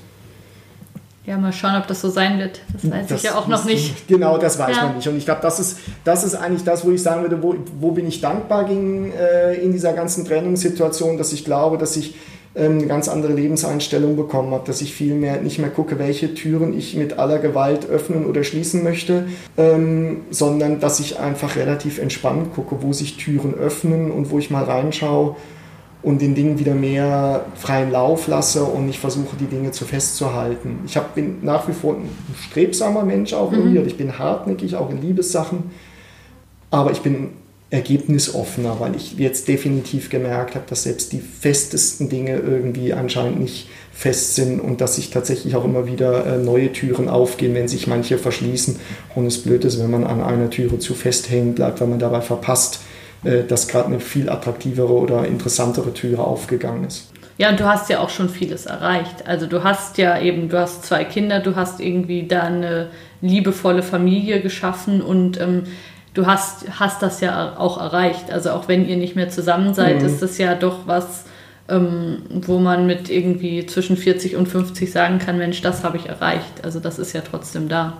Ja, 1.26 1.36
mal 1.36 1.52
schauen, 1.52 1.76
ob 1.76 1.88
das 1.88 2.00
so 2.00 2.08
sein 2.08 2.38
wird. 2.38 2.60
Das 2.72 2.90
weiß 2.90 3.06
das 3.08 3.18
ich 3.18 3.28
ja 3.28 3.36
auch 3.36 3.48
noch 3.48 3.64
nicht. 3.64 3.94
Genau, 4.08 4.38
das 4.38 4.58
weiß 4.58 4.76
ja. 4.76 4.84
man 4.84 4.96
nicht. 4.96 5.08
Und 5.08 5.16
ich 5.16 5.24
glaube, 5.24 5.40
das 5.42 5.58
ist, 5.58 5.78
das 6.04 6.24
ist 6.24 6.36
eigentlich 6.36 6.62
das, 6.64 6.86
wo 6.86 6.90
ich 6.92 7.02
sagen 7.02 7.22
würde, 7.22 7.42
wo, 7.42 7.56
wo 7.80 7.90
bin 7.90 8.06
ich 8.06 8.20
dankbar 8.20 8.64
gegen, 8.64 9.12
äh, 9.12 9.54
in 9.54 9.72
dieser 9.72 9.92
ganzen 9.92 10.24
Trennungssituation, 10.24 11.18
dass 11.18 11.32
ich 11.32 11.44
glaube, 11.44 11.78
dass 11.78 11.96
ich 11.96 12.14
eine 12.56 12.86
ganz 12.86 13.08
andere 13.08 13.32
Lebenseinstellung 13.34 14.16
bekommen 14.16 14.52
habe, 14.52 14.66
dass 14.66 14.80
ich 14.80 14.94
viel 14.94 15.14
mehr 15.14 15.40
nicht 15.42 15.58
mehr 15.58 15.68
gucke, 15.68 15.98
welche 15.98 16.32
Türen 16.34 16.76
ich 16.76 16.96
mit 16.96 17.18
aller 17.18 17.38
Gewalt 17.38 17.88
öffnen 17.88 18.24
oder 18.24 18.44
schließen 18.44 18.82
möchte, 18.82 19.26
ähm, 19.58 20.22
sondern 20.30 20.80
dass 20.80 20.98
ich 20.98 21.18
einfach 21.18 21.56
relativ 21.56 21.98
entspannt 21.98 22.54
gucke, 22.54 22.76
wo 22.80 22.92
sich 22.94 23.18
Türen 23.18 23.54
öffnen 23.54 24.10
und 24.10 24.30
wo 24.30 24.38
ich 24.38 24.50
mal 24.50 24.64
reinschaue 24.64 25.36
und 26.02 26.22
den 26.22 26.34
Dingen 26.34 26.58
wieder 26.58 26.74
mehr 26.74 27.44
freien 27.56 27.90
Lauf 27.90 28.26
lasse 28.26 28.64
und 28.64 28.88
ich 28.88 28.98
versuche, 28.98 29.36
die 29.38 29.46
Dinge 29.46 29.72
zu 29.72 29.84
festzuhalten. 29.84 30.78
Ich 30.86 30.96
hab, 30.96 31.14
bin 31.14 31.38
nach 31.42 31.68
wie 31.68 31.72
vor 31.72 31.94
ein 31.94 32.08
strebsamer 32.40 33.04
Mensch 33.04 33.34
auch 33.34 33.50
mhm. 33.50 33.58
irgendwie, 33.58 33.78
ich 33.80 33.96
bin 33.98 34.18
hartnäckig 34.18 34.76
auch 34.76 34.88
in 34.90 35.02
Liebessachen, 35.02 35.64
aber 36.70 36.92
ich 36.92 37.00
bin 37.00 37.30
ergebnisoffener, 37.76 38.80
weil 38.80 38.96
ich 38.96 39.18
jetzt 39.18 39.48
definitiv 39.48 40.08
gemerkt 40.08 40.54
habe, 40.54 40.64
dass 40.68 40.84
selbst 40.84 41.12
die 41.12 41.20
festesten 41.20 42.08
Dinge 42.08 42.38
irgendwie 42.38 42.94
anscheinend 42.94 43.38
nicht 43.38 43.68
fest 43.92 44.34
sind 44.34 44.60
und 44.60 44.80
dass 44.80 44.96
sich 44.96 45.10
tatsächlich 45.10 45.54
auch 45.56 45.64
immer 45.64 45.86
wieder 45.86 46.26
äh, 46.26 46.38
neue 46.38 46.72
Türen 46.72 47.08
aufgehen, 47.08 47.54
wenn 47.54 47.68
sich 47.68 47.86
manche 47.86 48.18
verschließen. 48.18 48.78
Und 49.14 49.26
es 49.26 49.42
blöd 49.42 49.64
ist, 49.64 49.78
wenn 49.78 49.90
man 49.90 50.04
an 50.04 50.22
einer 50.22 50.50
Türe 50.50 50.78
zu 50.78 50.94
fest 50.94 51.30
hängen 51.30 51.54
bleibt, 51.54 51.80
weil 51.80 51.88
man 51.88 51.98
dabei 51.98 52.20
verpasst, 52.20 52.80
äh, 53.24 53.44
dass 53.44 53.68
gerade 53.68 53.86
eine 53.86 54.00
viel 54.00 54.28
attraktivere 54.28 54.92
oder 54.92 55.26
interessantere 55.26 55.92
Türe 55.92 56.22
aufgegangen 56.22 56.84
ist. 56.84 57.10
Ja, 57.38 57.50
und 57.50 57.60
du 57.60 57.66
hast 57.66 57.90
ja 57.90 58.00
auch 58.00 58.08
schon 58.08 58.30
vieles 58.30 58.64
erreicht. 58.64 59.26
Also 59.26 59.46
du 59.46 59.62
hast 59.62 59.98
ja 59.98 60.18
eben, 60.18 60.48
du 60.48 60.58
hast 60.58 60.86
zwei 60.86 61.04
Kinder, 61.04 61.40
du 61.40 61.54
hast 61.54 61.80
irgendwie 61.80 62.26
da 62.26 62.44
eine 62.44 62.88
liebevolle 63.20 63.82
Familie 63.82 64.40
geschaffen 64.40 65.02
und 65.02 65.38
ähm, 65.38 65.64
du 66.16 66.26
hast, 66.26 66.64
hast 66.80 67.02
das 67.02 67.20
ja 67.20 67.56
auch 67.58 67.78
erreicht. 67.78 68.32
Also 68.32 68.50
auch 68.50 68.68
wenn 68.68 68.88
ihr 68.88 68.96
nicht 68.96 69.14
mehr 69.16 69.28
zusammen 69.28 69.74
seid, 69.74 70.00
mhm. 70.00 70.06
ist 70.06 70.22
das 70.22 70.38
ja 70.38 70.54
doch 70.54 70.86
was, 70.86 71.24
ähm, 71.68 72.22
wo 72.30 72.58
man 72.58 72.86
mit 72.86 73.10
irgendwie 73.10 73.66
zwischen 73.66 73.96
40 73.96 74.36
und 74.36 74.46
50 74.46 74.90
sagen 74.90 75.18
kann, 75.18 75.36
Mensch, 75.38 75.60
das 75.60 75.84
habe 75.84 75.98
ich 75.98 76.06
erreicht. 76.08 76.64
Also 76.64 76.80
das 76.80 76.98
ist 76.98 77.12
ja 77.12 77.20
trotzdem 77.20 77.68
da. 77.68 77.98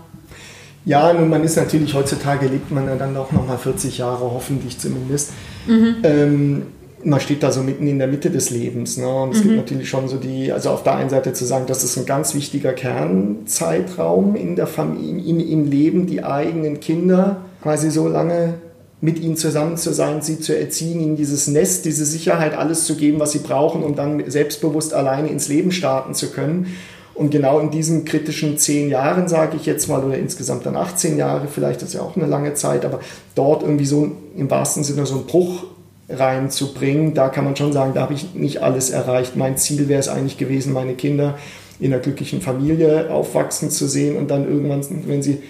Ja, 0.87 1.12
nun, 1.12 1.29
man 1.29 1.45
ist 1.45 1.57
natürlich, 1.57 1.93
heutzutage 1.95 2.47
lebt 2.47 2.71
man 2.71 2.87
ja 2.87 2.95
dann 2.95 3.17
auch 3.17 3.33
nochmal 3.33 3.59
40 3.59 3.99
Jahre, 3.99 4.23
hoffentlich 4.23 4.79
zumindest. 4.79 5.33
Mhm. 5.67 5.97
Ähm, 6.05 6.62
man 7.07 7.20
steht 7.20 7.42
da 7.42 7.52
so 7.52 7.62
mitten 7.62 7.86
in 7.86 7.98
der 7.98 8.09
Mitte 8.09 8.30
des 8.30 8.50
Lebens. 8.50 8.96
Ne? 8.96 9.09
Und 9.09 9.32
es 9.32 9.38
mhm. 9.38 9.42
gibt 9.44 9.57
natürlich 9.57 9.88
schon 9.88 10.09
so 10.09 10.16
die, 10.16 10.52
also 10.52 10.70
auf 10.70 10.82
der 10.82 10.96
einen 10.96 11.09
Seite 11.09 11.32
zu 11.32 11.44
sagen, 11.44 11.66
das 11.66 11.84
ist 11.84 11.96
ein 11.96 12.04
ganz 12.04 12.34
wichtiger 12.34 12.72
Kernzeitraum 12.72 14.34
in 14.34 14.57
der 14.57 14.66
Familie, 14.66 15.24
in, 15.24 15.40
im 15.40 15.70
Leben, 15.70 16.07
die 16.07 16.24
eigenen 16.24 16.80
Kinder 16.80 17.42
quasi 17.62 17.90
so 17.90 18.09
lange 18.09 18.54
mit 19.00 19.20
ihnen 19.20 19.36
zusammen 19.36 19.76
zu 19.76 19.92
sein, 19.92 20.20
sie 20.20 20.40
zu 20.40 20.59
erziehen, 20.59 21.00
ihnen 21.00 21.16
dieses 21.16 21.46
Nest, 21.46 21.84
diese 21.84 22.04
Sicherheit, 22.04 22.57
alles 22.57 22.86
zu 22.86 22.96
geben, 22.96 23.20
was 23.20 23.32
sie 23.32 23.38
brauchen, 23.38 23.82
um 23.84 23.94
dann 23.94 24.28
selbstbewusst 24.28 24.92
alleine 24.92 25.28
ins 25.28 25.48
Leben 25.48 25.70
starten 25.70 26.14
zu 26.14 26.30
können. 26.30 26.74
Und 27.14 27.30
genau 27.30 27.61
in 27.61 27.70
diesen 27.70 28.04
kritischen 28.04 28.59
zehn 28.59 28.90
Jahren, 28.90 29.28
sage 29.28 29.57
ich 29.57 29.64
jetzt 29.64 29.88
mal, 29.88 30.02
oder 30.02 30.18
insgesamt 30.18 30.66
dann 30.66 30.76
18 30.76 31.16
Jahre, 31.16 31.46
vielleicht 31.48 31.82
das 31.82 31.90
ist 31.90 31.94
ja 31.94 32.02
auch 32.02 32.16
eine 32.16 32.26
lange 32.26 32.54
Zeit, 32.54 32.84
aber 32.84 33.00
dort 33.34 33.62
irgendwie 33.62 33.86
so 33.86 34.11
im 34.36 34.50
wahrsten 34.50 34.82
Sinne 34.84 35.07
so 35.07 35.14
einen 35.14 35.26
Bruch 35.26 35.64
reinzubringen, 36.09 37.14
da 37.14 37.28
kann 37.28 37.44
man 37.44 37.57
schon 37.57 37.72
sagen, 37.72 37.92
da 37.94 38.02
habe 38.02 38.14
ich 38.14 38.34
nicht 38.34 38.62
alles 38.62 38.90
erreicht. 38.90 39.36
Mein 39.36 39.57
Ziel 39.57 39.88
wäre 39.88 40.00
es 40.00 40.09
eigentlich 40.09 40.38
gewesen, 40.38 40.72
meine 40.72 40.94
Kinder 40.94 41.34
in 41.80 41.92
einer 41.92 42.00
glücklichen 42.00 42.40
Familie 42.40 43.11
aufwachsen 43.11 43.70
zu 43.70 43.86
sehen 43.86 44.16
und 44.16 44.30
dann 44.30 44.48
irgendwann, 44.48 44.84
wenn 45.07 45.22
sie 45.22 45.42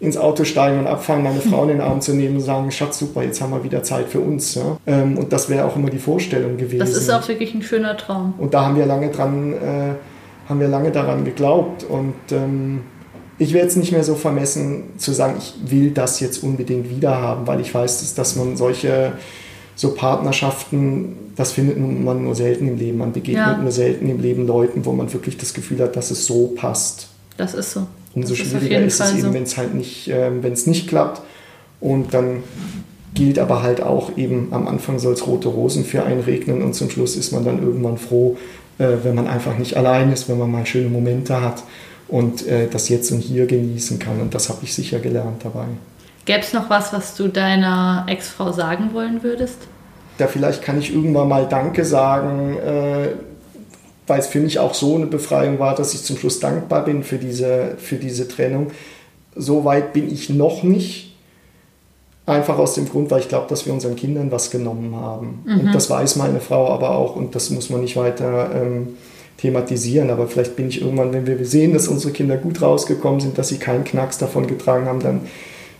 ins 0.00 0.16
Auto 0.16 0.44
steigen 0.44 0.80
und 0.80 0.86
abfahren, 0.86 1.22
meine 1.22 1.40
Frau 1.40 1.62
in 1.62 1.68
den 1.68 1.80
Arm 1.80 2.00
zu 2.00 2.12
nehmen 2.12 2.36
und 2.36 2.42
sagen, 2.42 2.70
Schatz, 2.70 2.98
super, 2.98 3.22
jetzt 3.22 3.40
haben 3.40 3.52
wir 3.52 3.62
wieder 3.62 3.82
Zeit 3.84 4.08
für 4.08 4.20
uns. 4.20 4.54
Ja? 4.56 4.76
Ähm, 4.86 5.16
und 5.16 5.32
das 5.32 5.48
wäre 5.48 5.64
auch 5.64 5.76
immer 5.76 5.90
die 5.90 5.98
Vorstellung 5.98 6.56
gewesen. 6.56 6.80
Das 6.80 6.90
ist 6.90 7.08
auch 7.08 7.26
wirklich 7.28 7.54
ein 7.54 7.62
schöner 7.62 7.96
Traum. 7.96 8.34
Und 8.38 8.52
da 8.52 8.66
haben 8.66 8.76
wir 8.76 8.84
lange 8.84 9.10
dran 9.10 9.52
äh, 9.52 9.94
haben 10.48 10.60
wir 10.60 10.68
lange 10.68 10.90
daran 10.90 11.24
geglaubt. 11.24 11.84
Und 11.84 12.14
ähm, 12.30 12.82
ich 13.38 13.52
werde 13.52 13.66
jetzt 13.66 13.76
nicht 13.76 13.92
mehr 13.92 14.04
so 14.04 14.14
vermessen 14.14 14.98
zu 14.98 15.12
sagen, 15.12 15.36
ich 15.38 15.54
will 15.70 15.90
das 15.90 16.20
jetzt 16.20 16.42
unbedingt 16.42 16.90
wieder 16.90 17.16
haben, 17.16 17.46
weil 17.46 17.60
ich 17.60 17.74
weiß, 17.74 18.00
dass, 18.00 18.14
dass 18.14 18.36
man 18.36 18.56
solche 18.56 19.12
so 19.74 19.94
Partnerschaften, 19.94 21.16
das 21.36 21.52
findet 21.52 21.78
man 21.78 22.24
nur 22.24 22.34
selten 22.34 22.68
im 22.68 22.78
Leben. 22.78 22.98
Man 22.98 23.12
begegnet 23.12 23.46
ja. 23.46 23.56
nur 23.58 23.72
selten 23.72 24.08
im 24.08 24.20
Leben 24.20 24.46
Leuten, 24.46 24.84
wo 24.84 24.92
man 24.92 25.12
wirklich 25.12 25.36
das 25.38 25.54
Gefühl 25.54 25.80
hat, 25.80 25.96
dass 25.96 26.10
es 26.10 26.26
so 26.26 26.48
passt. 26.48 27.08
Das 27.36 27.54
ist 27.54 27.72
so. 27.72 27.86
Umso 28.14 28.34
das 28.34 28.38
schwieriger 28.46 28.80
ist, 28.80 29.00
ist 29.00 29.00
es 29.00 29.12
eben, 29.12 29.22
so. 29.22 29.34
wenn 29.34 29.42
es 29.44 29.56
halt 29.56 29.74
nicht, 29.74 30.08
äh, 30.08 30.30
wenn 30.42 30.52
es 30.52 30.66
nicht 30.66 30.88
klappt. 30.88 31.22
Und 31.80 32.14
dann 32.14 32.42
gilt 33.14 33.38
aber 33.38 33.62
halt 33.62 33.82
auch 33.82 34.16
eben, 34.16 34.48
am 34.52 34.68
Anfang 34.68 34.98
soll 34.98 35.14
es 35.14 35.26
rote 35.26 35.48
Rosen 35.48 35.84
für 35.84 36.04
einen 36.04 36.20
regnen 36.20 36.62
und 36.62 36.74
zum 36.74 36.90
Schluss 36.90 37.16
ist 37.16 37.32
man 37.32 37.44
dann 37.44 37.62
irgendwann 37.62 37.98
froh, 37.98 38.36
äh, 38.78 38.88
wenn 39.02 39.14
man 39.14 39.26
einfach 39.26 39.58
nicht 39.58 39.76
allein 39.76 40.12
ist, 40.12 40.28
wenn 40.28 40.38
man 40.38 40.50
mal 40.50 40.64
schöne 40.66 40.88
Momente 40.88 41.40
hat 41.40 41.62
und 42.08 42.46
äh, 42.46 42.68
das 42.70 42.88
Jetzt 42.88 43.10
und 43.10 43.20
Hier 43.20 43.46
genießen 43.46 43.98
kann. 43.98 44.20
Und 44.20 44.34
das 44.34 44.48
habe 44.48 44.60
ich 44.62 44.74
sicher 44.74 44.98
gelernt 44.98 45.44
dabei. 45.44 45.66
Gäbe 46.24 46.40
es 46.40 46.52
noch 46.52 46.70
was, 46.70 46.92
was 46.92 47.14
du 47.14 47.28
deiner 47.28 48.06
Ex-Frau 48.08 48.52
sagen 48.52 48.90
wollen 48.92 49.22
würdest? 49.22 49.58
Da 50.18 50.26
vielleicht 50.26 50.62
kann 50.62 50.78
ich 50.78 50.94
irgendwann 50.94 51.28
mal 51.28 51.48
Danke 51.48 51.84
sagen, 51.84 52.56
äh, 52.58 53.08
weil 54.06 54.20
es 54.20 54.26
für 54.26 54.40
mich 54.40 54.58
auch 54.58 54.74
so 54.74 54.96
eine 54.96 55.06
Befreiung 55.06 55.58
war, 55.58 55.74
dass 55.74 55.94
ich 55.94 56.02
zum 56.02 56.16
Schluss 56.16 56.38
dankbar 56.38 56.84
bin 56.84 57.02
für 57.02 57.18
diese, 57.18 57.76
für 57.78 57.96
diese 57.96 58.28
Trennung. 58.28 58.70
So 59.34 59.64
weit 59.64 59.92
bin 59.92 60.12
ich 60.12 60.28
noch 60.28 60.62
nicht 60.62 61.12
Einfach 62.24 62.56
aus 62.56 62.74
dem 62.74 62.88
Grund, 62.88 63.10
weil 63.10 63.18
ich 63.18 63.28
glaube, 63.28 63.48
dass 63.48 63.66
wir 63.66 63.72
unseren 63.72 63.96
Kindern 63.96 64.30
was 64.30 64.52
genommen 64.52 64.94
haben. 64.94 65.42
Mhm. 65.44 65.60
Und 65.60 65.74
das 65.74 65.90
weiß 65.90 66.14
meine 66.16 66.38
Frau 66.38 66.68
aber 66.68 66.90
auch 66.94 67.16
und 67.16 67.34
das 67.34 67.50
muss 67.50 67.68
man 67.68 67.80
nicht 67.80 67.96
weiter 67.96 68.50
ähm, 68.54 68.96
thematisieren. 69.38 70.08
Aber 70.08 70.28
vielleicht 70.28 70.54
bin 70.54 70.68
ich 70.68 70.82
irgendwann, 70.82 71.12
wenn 71.12 71.26
wir 71.26 71.44
sehen, 71.44 71.72
dass 71.72 71.88
unsere 71.88 72.12
Kinder 72.12 72.36
gut 72.36 72.62
rausgekommen 72.62 73.18
sind, 73.18 73.38
dass 73.38 73.48
sie 73.48 73.58
keinen 73.58 73.82
Knacks 73.82 74.18
davon 74.18 74.46
getragen 74.46 74.86
haben, 74.86 75.00
dann 75.00 75.22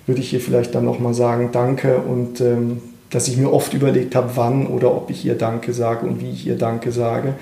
würde 0.06 0.20
ich 0.20 0.32
ihr 0.32 0.40
vielleicht 0.40 0.74
dann 0.74 0.84
nochmal 0.84 1.14
sagen, 1.14 1.50
danke 1.52 1.98
und 1.98 2.40
ähm, 2.40 2.82
dass 3.12 3.28
ich 3.28 3.36
mir 3.36 3.52
oft 3.52 3.74
überlegt 3.74 4.14
habe, 4.14 4.30
wann 4.34 4.66
oder 4.66 4.94
ob 4.94 5.10
ich 5.10 5.24
ihr 5.24 5.34
Danke 5.34 5.74
sage 5.74 6.06
und 6.06 6.20
wie 6.20 6.30
ich 6.30 6.46
ihr 6.46 6.56
Danke 6.56 6.92
sage. 6.92 7.34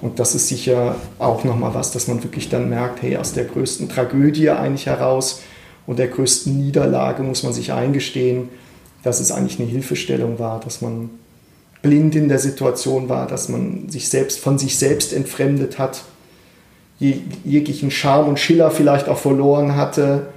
Und 0.00 0.18
das 0.18 0.34
ist 0.34 0.48
sicher 0.48 0.94
auch 1.18 1.44
nochmal 1.44 1.74
was, 1.74 1.90
dass 1.90 2.08
man 2.08 2.22
wirklich 2.22 2.48
dann 2.48 2.70
merkt, 2.70 3.02
hey, 3.02 3.16
aus 3.16 3.32
der 3.32 3.44
größten 3.44 3.88
Tragödie 3.88 4.50
eigentlich 4.50 4.86
heraus 4.86 5.42
und 5.86 5.98
der 5.98 6.06
größten 6.06 6.56
Niederlage 6.56 7.22
muss 7.22 7.42
man 7.42 7.52
sich 7.52 7.72
eingestehen, 7.72 8.48
dass 9.02 9.20
es 9.20 9.32
eigentlich 9.32 9.58
eine 9.58 9.68
Hilfestellung 9.68 10.38
war, 10.38 10.60
dass 10.60 10.80
man 10.80 11.10
blind 11.82 12.14
in 12.14 12.28
der 12.28 12.38
Situation 12.38 13.08
war, 13.08 13.26
dass 13.26 13.48
man 13.48 13.88
sich 13.88 14.08
selbst 14.08 14.38
von 14.38 14.58
sich 14.58 14.78
selbst 14.78 15.12
entfremdet 15.12 15.78
hat, 15.78 16.04
jeglichen 16.98 17.90
Charme 17.90 18.28
und 18.28 18.38
Schiller 18.38 18.70
vielleicht 18.70 19.08
auch 19.08 19.18
verloren 19.18 19.74
hatte 19.74 20.28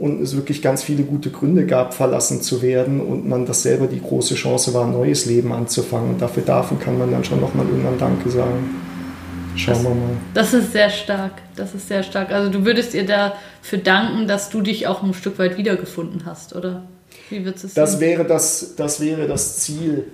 und 0.00 0.22
es 0.22 0.34
wirklich 0.34 0.62
ganz 0.62 0.82
viele 0.82 1.02
gute 1.02 1.30
Gründe 1.30 1.66
gab, 1.66 1.92
verlassen 1.92 2.40
zu 2.40 2.62
werden 2.62 3.00
und 3.00 3.28
man 3.28 3.44
das 3.44 3.62
selber 3.62 3.86
die 3.86 4.00
große 4.00 4.34
Chance 4.34 4.72
war, 4.72 4.86
ein 4.86 4.92
neues 4.92 5.26
Leben 5.26 5.52
anzufangen. 5.52 6.10
Und 6.10 6.22
dafür 6.22 6.42
darf 6.42 6.70
und 6.70 6.80
kann 6.80 6.98
man 6.98 7.10
dann 7.10 7.22
schon 7.22 7.40
nochmal 7.40 7.66
irgendwann 7.66 7.98
Danke 7.98 8.30
sagen. 8.30 8.70
Schauen 9.56 9.74
das, 9.74 9.84
wir 9.84 9.90
mal. 9.90 10.16
Das 10.32 10.54
ist 10.54 10.72
sehr 10.72 10.88
stark. 10.88 11.32
Das 11.54 11.74
ist 11.74 11.88
sehr 11.88 12.02
stark. 12.02 12.30
Also 12.32 12.50
du 12.50 12.64
würdest 12.64 12.94
ihr 12.94 13.04
dafür 13.04 13.78
danken, 13.78 14.26
dass 14.26 14.48
du 14.48 14.62
dich 14.62 14.86
auch 14.86 15.02
ein 15.02 15.12
Stück 15.12 15.38
weit 15.38 15.58
wiedergefunden 15.58 16.22
hast, 16.24 16.56
oder? 16.56 16.84
Wie 17.28 17.44
würdest 17.44 17.64
du 17.64 17.68
es 17.68 17.74
das 17.74 18.00
wäre 18.00 18.24
das, 18.24 18.74
das 18.76 19.00
wäre 19.00 19.26
das 19.26 19.58
Ziel. 19.58 20.04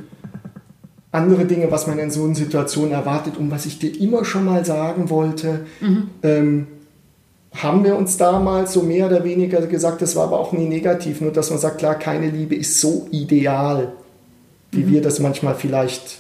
Andere 1.13 1.45
Dinge, 1.45 1.71
was 1.71 1.87
man 1.87 1.99
in 1.99 2.11
so 2.11 2.25
einer 2.25 2.35
Situation 2.35 2.91
erwartet 2.91 3.37
und 3.37 3.51
was 3.51 3.67
ich 3.67 3.79
dir 3.79 4.01
immer 4.01 4.25
schon 4.25 4.45
mal 4.45 4.65
sagen 4.65 5.09
wollte, 5.11 5.61
mhm. 5.81 6.11
ähm, 6.23 6.67
haben 7.63 7.85
wir 7.85 7.97
uns 7.97 8.17
damals 8.17 8.73
so 8.73 8.83
mehr 8.83 9.07
oder 9.07 9.25
weniger 9.25 9.67
gesagt, 9.67 10.03
das 10.03 10.15
war 10.17 10.25
aber 10.25 10.39
auch 10.39 10.53
nie 10.53 10.67
negativ, 10.67 11.21
nur 11.21 11.33
dass 11.33 11.51
man 11.51 11.59
sagt, 11.59 11.79
klar, 11.79 11.95
keine 11.95 12.29
Liebe 12.29 12.55
ist 12.55 12.81
so 12.81 13.07
ideal, 13.11 13.93
wie 14.73 14.85
mhm. 14.85 14.91
wir 14.91 15.03
das 15.03 15.21
manchmal 15.21 15.55
vielleicht 15.55 16.19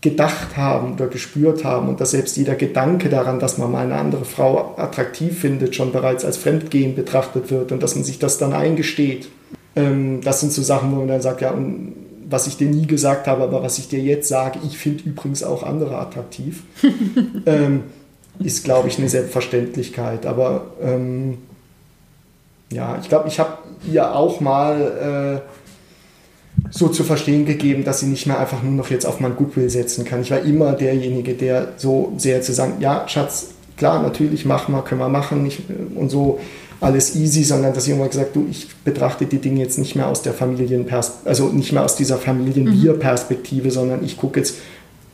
gedacht 0.00 0.56
haben 0.56 0.94
oder 0.94 1.08
gespürt 1.08 1.64
haben 1.64 1.88
und 1.88 2.00
dass 2.00 2.12
selbst 2.12 2.36
jeder 2.36 2.54
Gedanke 2.54 3.10
daran, 3.10 3.38
dass 3.38 3.58
man 3.58 3.70
mal 3.70 3.84
eine 3.84 3.96
andere 3.96 4.24
Frau 4.24 4.74
attraktiv 4.76 5.38
findet, 5.38 5.74
schon 5.74 5.92
bereits 5.92 6.24
als 6.24 6.38
Fremdgehen 6.38 6.94
betrachtet 6.94 7.50
wird 7.50 7.70
und 7.72 7.82
dass 7.82 7.96
man 7.96 8.04
sich 8.04 8.18
das 8.18 8.38
dann 8.38 8.52
eingesteht. 8.52 9.28
Ähm, 9.76 10.20
das 10.22 10.40
sind 10.40 10.52
so 10.52 10.62
Sachen, 10.62 10.92
wo 10.92 10.96
man 10.96 11.08
dann 11.08 11.20
sagt, 11.20 11.42
ja, 11.42 11.50
und 11.50 11.94
was 12.30 12.46
ich 12.46 12.56
dir 12.56 12.68
nie 12.68 12.86
gesagt 12.86 13.26
habe, 13.26 13.42
aber 13.42 13.62
was 13.62 13.78
ich 13.78 13.88
dir 13.88 13.98
jetzt 13.98 14.28
sage, 14.28 14.60
ich 14.64 14.78
finde 14.78 15.04
übrigens 15.04 15.42
auch 15.42 15.64
andere 15.64 15.98
attraktiv, 15.98 16.62
ähm, 17.46 17.82
ist, 18.42 18.64
glaube 18.64 18.88
ich, 18.88 18.98
eine 18.98 19.08
Selbstverständlichkeit. 19.08 20.26
Aber 20.26 20.72
ähm, 20.82 21.38
ja, 22.72 22.98
ich 23.00 23.08
glaube, 23.08 23.28
ich 23.28 23.38
habe 23.38 23.58
ihr 23.90 24.14
auch 24.14 24.40
mal... 24.40 25.40
Äh, 25.46 25.60
so 26.70 26.88
zu 26.88 27.04
verstehen 27.04 27.46
gegeben, 27.46 27.84
dass 27.84 28.00
sie 28.00 28.06
nicht 28.06 28.26
mehr 28.26 28.38
einfach 28.38 28.62
nur 28.62 28.72
noch 28.72 28.90
jetzt 28.90 29.06
auf 29.06 29.20
mein 29.20 29.36
Goodwill 29.36 29.70
setzen 29.70 30.04
kann. 30.04 30.20
Ich 30.22 30.30
war 30.30 30.40
immer 30.40 30.72
derjenige, 30.72 31.34
der 31.34 31.72
so 31.76 32.12
sehr 32.16 32.42
zu 32.42 32.52
sagen, 32.52 32.74
ja, 32.80 33.08
Schatz, 33.08 33.48
klar, 33.76 34.02
natürlich, 34.02 34.44
machen 34.44 34.74
wir, 34.74 34.82
können 34.82 35.00
wir 35.00 35.08
machen 35.08 35.42
nicht, 35.42 35.62
und 35.94 36.10
so 36.10 36.38
alles 36.80 37.14
easy, 37.16 37.44
sondern 37.44 37.74
dass 37.74 37.86
ich 37.86 37.92
immer 37.92 38.08
gesagt, 38.08 38.34
du, 38.34 38.46
ich 38.50 38.68
betrachte 38.84 39.26
die 39.26 39.38
Dinge 39.38 39.60
jetzt 39.60 39.78
nicht 39.78 39.96
mehr 39.96 40.08
aus 40.08 40.22
der 40.22 40.32
Familienperspektive, 40.32 41.28
also 41.28 41.48
nicht 41.48 41.72
mehr 41.72 41.84
aus 41.84 41.96
dieser 41.96 42.16
Familien-Wir-Perspektive, 42.16 43.66
mhm. 43.66 43.72
sondern 43.72 44.04
ich 44.04 44.16
gucke 44.16 44.40
jetzt 44.40 44.56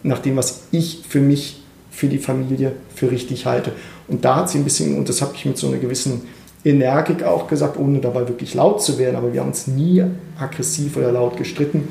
nach 0.03 0.20
dem, 0.20 0.37
was 0.37 0.62
ich 0.70 1.03
für 1.09 1.20
mich, 1.20 1.62
für 1.97 2.09
die 2.09 2.18
Familie 2.18 2.72
für 2.94 3.11
richtig 3.11 3.47
halte. 3.47 3.72
Und 4.07 4.22
da 4.24 4.36
hat 4.36 4.51
sie 4.51 4.59
ein 4.59 4.64
bisschen, 4.64 4.99
und 4.99 5.09
das 5.09 5.22
habe 5.22 5.32
ich 5.34 5.47
mit 5.47 5.57
so 5.57 5.68
einer 5.68 5.78
gewissen 5.78 6.20
Energik 6.62 7.22
auch 7.22 7.49
gesagt, 7.49 7.78
ohne 7.78 8.01
dabei 8.01 8.28
wirklich 8.28 8.53
laut 8.53 8.82
zu 8.82 8.99
werden, 8.99 9.16
aber 9.16 9.32
wir 9.32 9.40
haben 9.40 9.49
uns 9.49 9.66
nie 9.66 10.05
aggressiv 10.38 10.99
oder 10.99 11.11
laut 11.11 11.38
gestritten. 11.38 11.88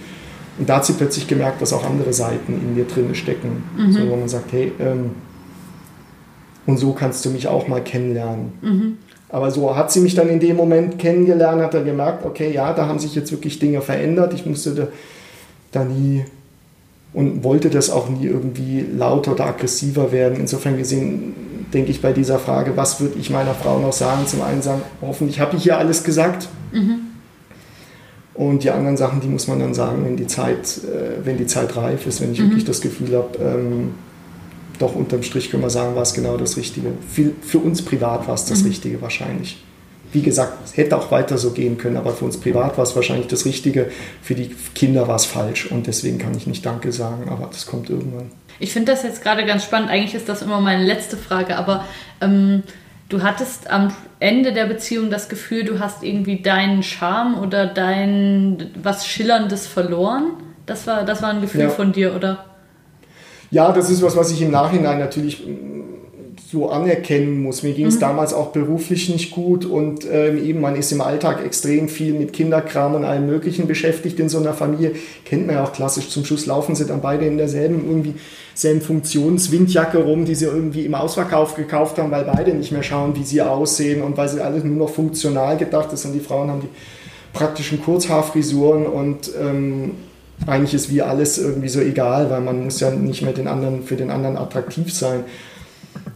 Und 0.60 0.70
da 0.70 0.78
hat 0.78 0.86
sie 0.86 0.94
plötzlich 0.94 1.28
gemerkt, 1.28 1.60
dass 1.60 1.74
auch 1.74 1.84
andere 1.84 2.14
Seiten 2.14 2.54
in 2.54 2.76
mir 2.76 2.86
drin 2.86 3.16
stecken. 3.16 3.64
Mhm. 3.76 3.92
So, 3.92 4.10
wo 4.10 4.16
man 4.16 4.30
sagt, 4.30 4.52
hey, 4.52 4.72
ähm, 4.80 5.12
und 6.68 6.78
so 6.78 6.94
kannst 6.94 7.26
du 7.26 7.32
mich 7.32 7.48
auch 7.48 7.68
mal 7.68 7.84
kennenlernen. 7.84 8.52
Mhm. 8.62 8.98
Aber 9.30 9.50
so 9.50 9.76
hat 9.76 9.92
sie 9.92 10.02
mich 10.02 10.14
dann 10.14 10.30
in 10.30 10.40
dem 10.40 10.56
Moment 10.56 11.00
kennengelernt, 11.00 11.64
hat 11.64 11.74
er 11.74 11.84
gemerkt, 11.84 12.26
okay, 12.26 12.52
ja, 12.54 12.74
da 12.74 12.86
haben 12.88 13.00
sich 13.00 13.16
jetzt 13.16 13.32
wirklich 13.32 13.58
Dinge 13.58 13.82
verändert. 13.82 14.36
Ich 14.36 14.46
musste 14.46 14.76
da, 14.76 14.88
da 15.72 15.84
nie 15.84 16.26
und 17.16 17.46
wollte 17.46 17.70
das 17.70 17.90
auch 17.90 18.10
nie 18.10 18.26
irgendwie 18.26 18.82
lauter 18.82 19.32
oder 19.32 19.46
aggressiver 19.46 20.12
werden. 20.12 20.38
Insofern 20.38 20.78
gesehen 20.78 21.34
denke 21.74 21.90
ich 21.90 22.02
bei 22.02 22.12
dieser 22.12 22.40
Frage, 22.40 22.76
was 22.76 23.00
würde 23.00 23.18
ich 23.18 23.30
meiner 23.30 23.54
Frau 23.54 23.80
noch 23.80 23.94
sagen? 23.94 24.28
Zum 24.28 24.42
einen 24.42 24.62
sagen, 24.62 24.82
hoffentlich 25.02 25.40
habe 25.40 25.56
ich 25.56 25.64
hier 25.64 25.78
alles 25.78 26.04
gesagt. 26.04 26.50
Mhm. 26.74 27.00
Und 28.34 28.64
die 28.64 28.70
anderen 28.70 28.98
Sachen, 28.98 29.22
die 29.22 29.30
muss 29.30 29.48
man 29.48 29.60
dann 29.60 29.74
sagen, 29.74 30.04
wenn 30.04 30.18
die 30.18 30.28
Zeit, 30.28 30.82
äh, 30.84 31.26
wenn 31.26 31.38
die 31.38 31.48
Zeit 31.48 31.78
reif 31.78 32.06
ist, 32.06 32.20
wenn 32.20 32.34
ich 32.34 32.40
mhm. 32.42 32.50
wirklich 32.50 32.66
das 32.66 32.82
Gefühl 32.82 33.16
habe, 33.16 33.38
ähm, 33.42 33.92
doch 34.78 34.94
unterm 34.94 35.24
Strich 35.24 35.50
können 35.50 35.64
wir 35.64 35.70
sagen, 35.70 35.96
war 35.96 36.02
es 36.02 36.14
genau 36.14 36.36
das 36.36 36.58
Richtige. 36.58 36.90
Für, 37.10 37.32
für 37.42 37.60
uns 37.60 37.82
privat 37.82 38.28
war 38.28 38.36
es 38.36 38.44
das 38.44 38.60
mhm. 38.60 38.68
Richtige 38.68 39.02
wahrscheinlich. 39.02 39.64
Wie 40.16 40.22
gesagt, 40.22 40.54
es 40.64 40.78
hätte 40.78 40.98
auch 40.98 41.12
weiter 41.12 41.38
so 41.38 41.52
gehen 41.52 41.78
können, 41.78 41.98
aber 41.98 42.14
für 42.14 42.26
uns 42.26 42.38
privat 42.38 42.78
war 42.78 42.84
es 42.84 42.96
wahrscheinlich 42.96 43.28
das 43.28 43.46
Richtige, 43.46 43.92
für 44.22 44.34
die 44.34 44.56
Kinder 44.74 45.08
war 45.08 45.18
es 45.18 45.26
falsch 45.26 45.68
und 45.70 45.86
deswegen 45.86 46.18
kann 46.18 46.36
ich 46.36 46.48
nicht 46.48 46.66
Danke 46.66 46.92
sagen, 46.92 47.30
aber 47.30 47.48
das 47.48 47.68
kommt 47.68 47.90
irgendwann. 47.90 48.32
Ich 48.60 48.72
finde 48.72 48.94
das 48.94 49.04
jetzt 49.04 49.22
gerade 49.22 49.46
ganz 49.46 49.66
spannend. 49.66 49.90
Eigentlich 49.90 50.16
ist 50.16 50.30
das 50.30 50.42
immer 50.42 50.62
meine 50.62 50.84
letzte 50.84 51.18
Frage, 51.18 51.58
aber 51.58 51.84
ähm, 52.22 52.64
du 53.10 53.22
hattest 53.22 53.70
am 53.70 53.94
Ende 54.20 54.54
der 54.54 54.66
Beziehung 54.66 55.10
das 55.10 55.28
Gefühl, 55.28 55.66
du 55.66 55.80
hast 55.80 56.02
irgendwie 56.02 56.42
deinen 56.42 56.82
Charme 56.82 57.38
oder 57.38 57.66
dein 57.68 58.72
was 58.82 59.06
Schillerndes 59.06 59.68
verloren. 59.68 60.32
Das 60.66 60.88
war, 60.88 61.04
das 61.04 61.22
war 61.22 61.30
ein 61.30 61.42
Gefühl 61.42 61.62
ja. 61.62 61.70
von 61.70 61.92
dir, 61.92 62.16
oder? 62.16 62.46
Ja, 63.52 63.72
das 63.74 63.90
ist 63.90 64.02
was, 64.02 64.16
was 64.16 64.32
ich 64.32 64.42
im 64.42 64.52
Nachhinein 64.52 64.98
natürlich 64.98 65.44
so 66.56 66.70
anerkennen 66.70 67.44
muss. 67.44 67.64
Mir 67.64 67.74
ging 67.74 67.88
es 67.88 67.96
mhm. 67.96 68.00
damals 68.00 68.34
auch 68.34 68.54
beruflich 68.54 69.10
nicht 69.10 69.32
gut 69.32 69.66
und 69.66 70.08
ähm, 70.10 70.42
eben 70.42 70.62
man 70.62 70.78
ist 70.78 70.92
im 70.94 71.02
Alltag 71.02 71.46
extrem 71.46 71.90
viel 71.90 72.14
mit 72.14 72.32
Kinderkram 72.32 72.96
und 72.96 73.04
allem 73.04 73.26
Möglichen 73.26 73.68
beschäftigt 73.68 74.20
in 74.22 74.30
so 74.30 74.40
einer 74.40 74.54
Familie. 74.54 74.94
Kennt 75.26 75.48
man 75.48 75.58
ja 75.58 75.64
auch 75.66 75.74
klassisch. 75.74 76.10
Zum 76.10 76.24
Schluss 76.24 76.46
laufen 76.46 76.74
sie 76.74 76.86
dann 76.86 77.02
beide 77.02 77.26
in 77.26 77.38
derselben 77.38 77.86
irgendwie 77.86 78.16
selben 78.54 78.80
Funktionswindjacke 78.80 79.98
rum, 79.98 80.24
die 80.24 80.34
sie 80.34 80.46
irgendwie 80.46 80.86
im 80.86 80.96
Ausverkauf 80.96 81.56
gekauft 81.56 81.98
haben, 81.98 82.10
weil 82.10 82.24
beide 82.24 82.54
nicht 82.54 82.72
mehr 82.72 82.84
schauen, 82.84 83.18
wie 83.18 83.24
sie 83.24 83.42
aussehen 83.42 84.02
und 84.02 84.16
weil 84.16 84.30
sie 84.30 84.40
alles 84.40 84.64
nur 84.64 84.78
noch 84.78 84.94
funktional 84.94 85.58
gedacht 85.58 85.92
ist 85.92 86.06
und 86.06 86.14
die 86.14 86.22
Frauen 86.22 86.50
haben 86.50 86.62
die 86.62 86.70
praktischen 87.34 87.82
Kurzhaarfrisuren 87.84 88.86
und 88.86 89.30
ähm, 89.38 89.92
eigentlich 90.48 90.74
ist 90.74 90.90
wie 90.90 91.02
alles 91.02 91.38
irgendwie 91.38 91.68
so 91.68 91.82
egal, 91.82 92.30
weil 92.30 92.40
man 92.40 92.64
muss 92.64 92.80
ja 92.80 92.92
nicht 92.92 93.24
mehr 93.24 93.34
den 93.34 93.50
anderen, 93.50 93.84
für 93.84 93.98
den 93.98 94.10
anderen 94.10 94.38
attraktiv 94.38 94.94
sein. 94.94 95.26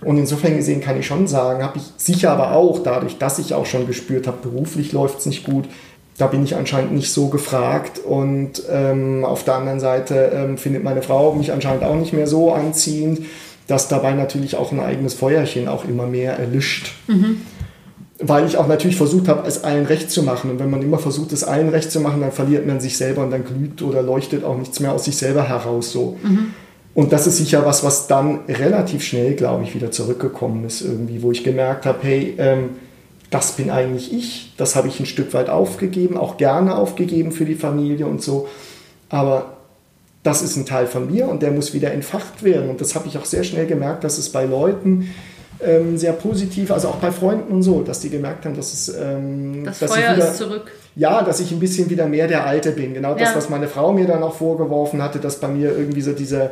Und 0.02 0.18
insofern 0.18 0.56
gesehen 0.56 0.82
kann 0.82 0.98
ich 0.98 1.06
schon 1.06 1.28
sagen, 1.28 1.64
habe 1.64 1.78
ich 1.78 1.84
sicher 1.98 2.32
aber 2.32 2.54
auch 2.54 2.80
dadurch, 2.84 3.18
dass 3.18 3.40
ich 3.40 3.54
auch 3.54 3.66
schon 3.66 3.86
gespürt 3.86 4.28
habe, 4.28 4.38
beruflich 4.42 4.94
läuft 4.94 5.20
es 5.20 5.26
nicht 5.26 5.44
gut, 5.44 5.66
da 6.18 6.28
bin 6.28 6.44
ich 6.44 6.56
anscheinend 6.56 6.92
nicht 6.94 7.12
so 7.12 7.28
gefragt. 7.30 8.00
Und 8.00 8.64
ähm, 8.70 9.26
auf 9.26 9.44
der 9.44 9.56
anderen 9.56 9.80
Seite 9.80 10.32
ähm, 10.34 10.58
findet 10.58 10.84
meine 10.84 11.02
Frau 11.02 11.34
mich 11.34 11.52
anscheinend 11.52 11.84
auch 11.84 11.96
nicht 11.96 12.14
mehr 12.14 12.28
so 12.28 12.54
anziehend, 12.54 13.22
dass 13.68 13.88
dabei 13.88 14.14
natürlich 14.14 14.56
auch 14.56 14.72
ein 14.72 14.80
eigenes 14.80 15.14
Feuerchen 15.14 15.68
auch 15.68 15.86
immer 15.86 16.08
mehr 16.08 16.38
erlischt. 16.38 16.92
Mhm. 17.08 17.42
Weil 18.22 18.46
ich 18.46 18.58
auch 18.58 18.68
natürlich 18.68 18.98
versucht 18.98 19.30
habe, 19.30 19.48
es 19.48 19.64
allen 19.64 19.86
recht 19.86 20.12
zu 20.12 20.24
machen. 20.24 20.52
Und 20.52 20.60
wenn 20.60 20.70
man 20.70 20.82
immer 20.82 21.00
versucht, 21.00 21.32
es 21.32 21.46
allen 21.46 21.70
recht 21.70 21.90
zu 21.90 22.02
machen, 22.02 22.20
dann 22.20 22.34
verliert 22.34 22.68
man 22.68 22.82
sich 22.82 22.98
selber 22.98 23.24
und 23.24 23.32
dann 23.32 23.46
glüht 23.46 23.82
oder 23.82 24.02
leuchtet 24.02 24.44
auch 24.44 24.58
nichts 24.58 24.82
mehr 24.82 24.92
aus 24.92 25.06
sich 25.06 25.16
selber 25.16 25.48
heraus. 25.48 25.92
So. 25.92 26.18
Mhm. 26.22 26.54
Und 26.94 27.12
das 27.12 27.28
ist 27.28 27.38
sicher 27.38 27.66
was, 27.66 27.84
was 27.84 28.08
dann 28.08 28.42
relativ 28.48 29.04
schnell, 29.04 29.36
glaube 29.36 29.64
ich, 29.64 29.76
wieder 29.76 29.92
zurückgekommen 29.92 30.66
ist 30.66 30.82
irgendwie, 30.82 31.22
wo 31.22 31.32
ich 31.32 31.44
gemerkt 31.44 31.86
habe, 31.86 32.00
hey, 32.02 32.36
ähm, 32.38 32.72
das 33.30 33.54
bin 33.54 33.70
eigentlich 33.70 34.12
ich, 34.12 34.54
das 34.58 34.76
habe 34.76 34.88
ich 34.88 35.00
ein 35.00 35.06
Stück 35.06 35.34
weit 35.34 35.50
aufgegeben, 35.50 36.18
auch 36.18 36.38
gerne 36.38 36.76
aufgegeben 36.76 37.32
für 37.32 37.46
die 37.46 37.56
Familie 37.56 38.08
und 38.08 38.24
so. 38.24 38.48
Aber 39.10 39.58
das 40.24 40.42
ist 40.42 40.56
ein 40.58 40.66
Teil 40.66 40.88
von 40.88 41.12
mir 41.12 41.28
und 41.28 41.42
der 41.42 41.52
muss 41.52 41.74
wieder 41.74 41.92
entfacht 41.92 42.44
werden. 42.44 42.70
Und 42.70 42.82
das 42.82 42.96
habe 42.96 43.08
ich 43.08 43.18
auch 43.18 43.26
sehr 43.26 43.44
schnell 43.44 43.68
gemerkt, 43.68 44.04
dass 44.04 44.18
es 44.18 44.32
bei 44.32 44.46
Leuten 44.46 45.14
ähm, 45.62 45.98
sehr 45.98 46.14
positiv, 46.14 46.72
also 46.72 46.90
auch 46.90 46.96
bei 46.96 47.12
Freunden 47.12 47.54
und 47.54 47.64
so, 47.64 47.82
dass 47.82 48.00
die 48.00 48.10
gemerkt 48.10 48.46
haben, 48.46 48.56
dass 48.56 48.74
es. 48.74 48.90
Ähm, 48.90 49.64
das 49.66 49.80
dass 49.80 49.94
Feuer 49.94 50.16
wieder, 50.16 50.30
ist 50.30 50.38
zurück. 50.38 50.72
Ja, 50.96 51.22
dass 51.22 51.40
ich 51.40 51.52
ein 51.52 51.60
bisschen 51.60 51.90
wieder 51.90 52.06
mehr 52.08 52.28
der 52.28 52.46
Alte 52.46 52.72
bin. 52.72 52.94
Genau 52.94 53.14
das, 53.14 53.30
ja. 53.30 53.36
was 53.36 53.50
meine 53.50 53.68
Frau 53.68 53.92
mir 53.92 54.08
dann 54.08 54.24
auch 54.24 54.36
vorgeworfen 54.36 55.02
hatte, 55.02 55.20
dass 55.20 55.40
bei 55.40 55.48
mir 55.48 55.76
irgendwie 55.78 56.02
so 56.02 56.14
diese 56.14 56.52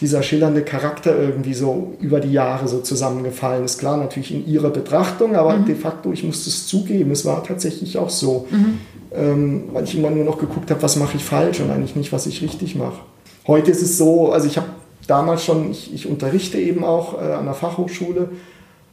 dieser 0.00 0.22
schillernde 0.22 0.62
Charakter 0.62 1.18
irgendwie 1.18 1.54
so 1.54 1.94
über 2.00 2.20
die 2.20 2.32
Jahre 2.32 2.68
so 2.68 2.80
zusammengefallen 2.80 3.64
ist. 3.64 3.78
Klar, 3.78 3.96
natürlich 3.96 4.32
in 4.32 4.46
ihrer 4.46 4.70
Betrachtung, 4.70 5.36
aber 5.36 5.56
mhm. 5.56 5.64
de 5.64 5.74
facto, 5.74 6.12
ich 6.12 6.22
musste 6.22 6.50
es 6.50 6.66
zugeben, 6.66 7.10
es 7.12 7.24
war 7.24 7.42
tatsächlich 7.42 7.96
auch 7.96 8.10
so. 8.10 8.46
Mhm. 8.50 8.78
Ähm, 9.14 9.64
weil 9.72 9.84
ich 9.84 9.96
immer 9.96 10.10
nur 10.10 10.24
noch 10.24 10.38
geguckt 10.38 10.70
habe, 10.70 10.82
was 10.82 10.96
mache 10.96 11.16
ich 11.16 11.24
falsch 11.24 11.60
und 11.60 11.70
eigentlich 11.70 11.96
nicht, 11.96 12.12
was 12.12 12.26
ich 12.26 12.42
richtig 12.42 12.74
mache. 12.74 13.00
Heute 13.46 13.70
ist 13.70 13.80
es 13.80 13.96
so, 13.96 14.32
also 14.32 14.46
ich 14.46 14.58
habe 14.58 14.66
damals 15.06 15.44
schon, 15.44 15.70
ich, 15.70 15.92
ich 15.94 16.06
unterrichte 16.06 16.58
eben 16.58 16.84
auch 16.84 17.14
äh, 17.14 17.32
an 17.32 17.44
der 17.44 17.54
Fachhochschule 17.54 18.28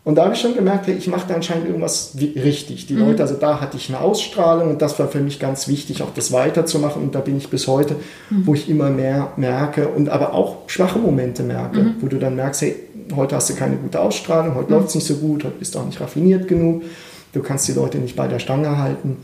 und 0.05 0.15
da 0.15 0.25
habe 0.25 0.33
ich 0.33 0.41
schon 0.41 0.53
gemerkt, 0.53 0.87
hey, 0.87 0.95
ich 0.95 1.07
mache 1.07 1.27
da 1.29 1.35
anscheinend 1.35 1.65
irgendwas 1.65 2.13
richtig. 2.17 2.87
Die 2.87 2.93
mhm. 2.93 3.07
Leute, 3.07 3.23
also 3.23 3.35
da 3.35 3.61
hatte 3.61 3.77
ich 3.77 3.87
eine 3.87 4.01
Ausstrahlung 4.01 4.71
und 4.71 4.81
das 4.81 4.99
war 4.99 5.07
für 5.07 5.21
mich 5.21 5.39
ganz 5.39 5.69
wichtig, 5.69 6.03
auch 6.03 6.13
das 6.13 6.33
weiterzumachen. 6.33 7.01
Und 7.01 7.15
da 7.15 7.21
bin 7.21 7.37
ich 7.37 7.49
bis 7.49 7.67
heute, 7.67 7.95
mhm. 8.29 8.45
wo 8.45 8.53
ich 8.53 8.69
immer 8.69 8.89
mehr 8.89 9.31
merke 9.37 9.87
und 9.87 10.09
aber 10.09 10.33
auch 10.33 10.67
schwache 10.67 10.99
Momente 10.99 11.43
merke, 11.43 11.79
mhm. 11.79 11.95
wo 12.01 12.07
du 12.07 12.19
dann 12.19 12.35
merkst, 12.35 12.63
hey, 12.63 12.75
heute 13.15 13.37
hast 13.37 13.49
du 13.49 13.55
keine 13.55 13.77
gute 13.77 14.01
Ausstrahlung, 14.01 14.55
heute 14.55 14.73
mhm. 14.73 14.79
läuft 14.79 14.89
es 14.89 14.95
nicht 14.95 15.07
so 15.07 15.15
gut, 15.15 15.45
heute 15.45 15.55
bist 15.57 15.73
du 15.73 15.79
auch 15.79 15.85
nicht 15.85 16.01
raffiniert 16.01 16.49
genug, 16.49 16.83
du 17.31 17.41
kannst 17.41 17.69
die 17.69 17.73
Leute 17.73 17.97
nicht 17.97 18.17
bei 18.17 18.27
der 18.27 18.39
Stange 18.39 18.77
halten. 18.77 19.17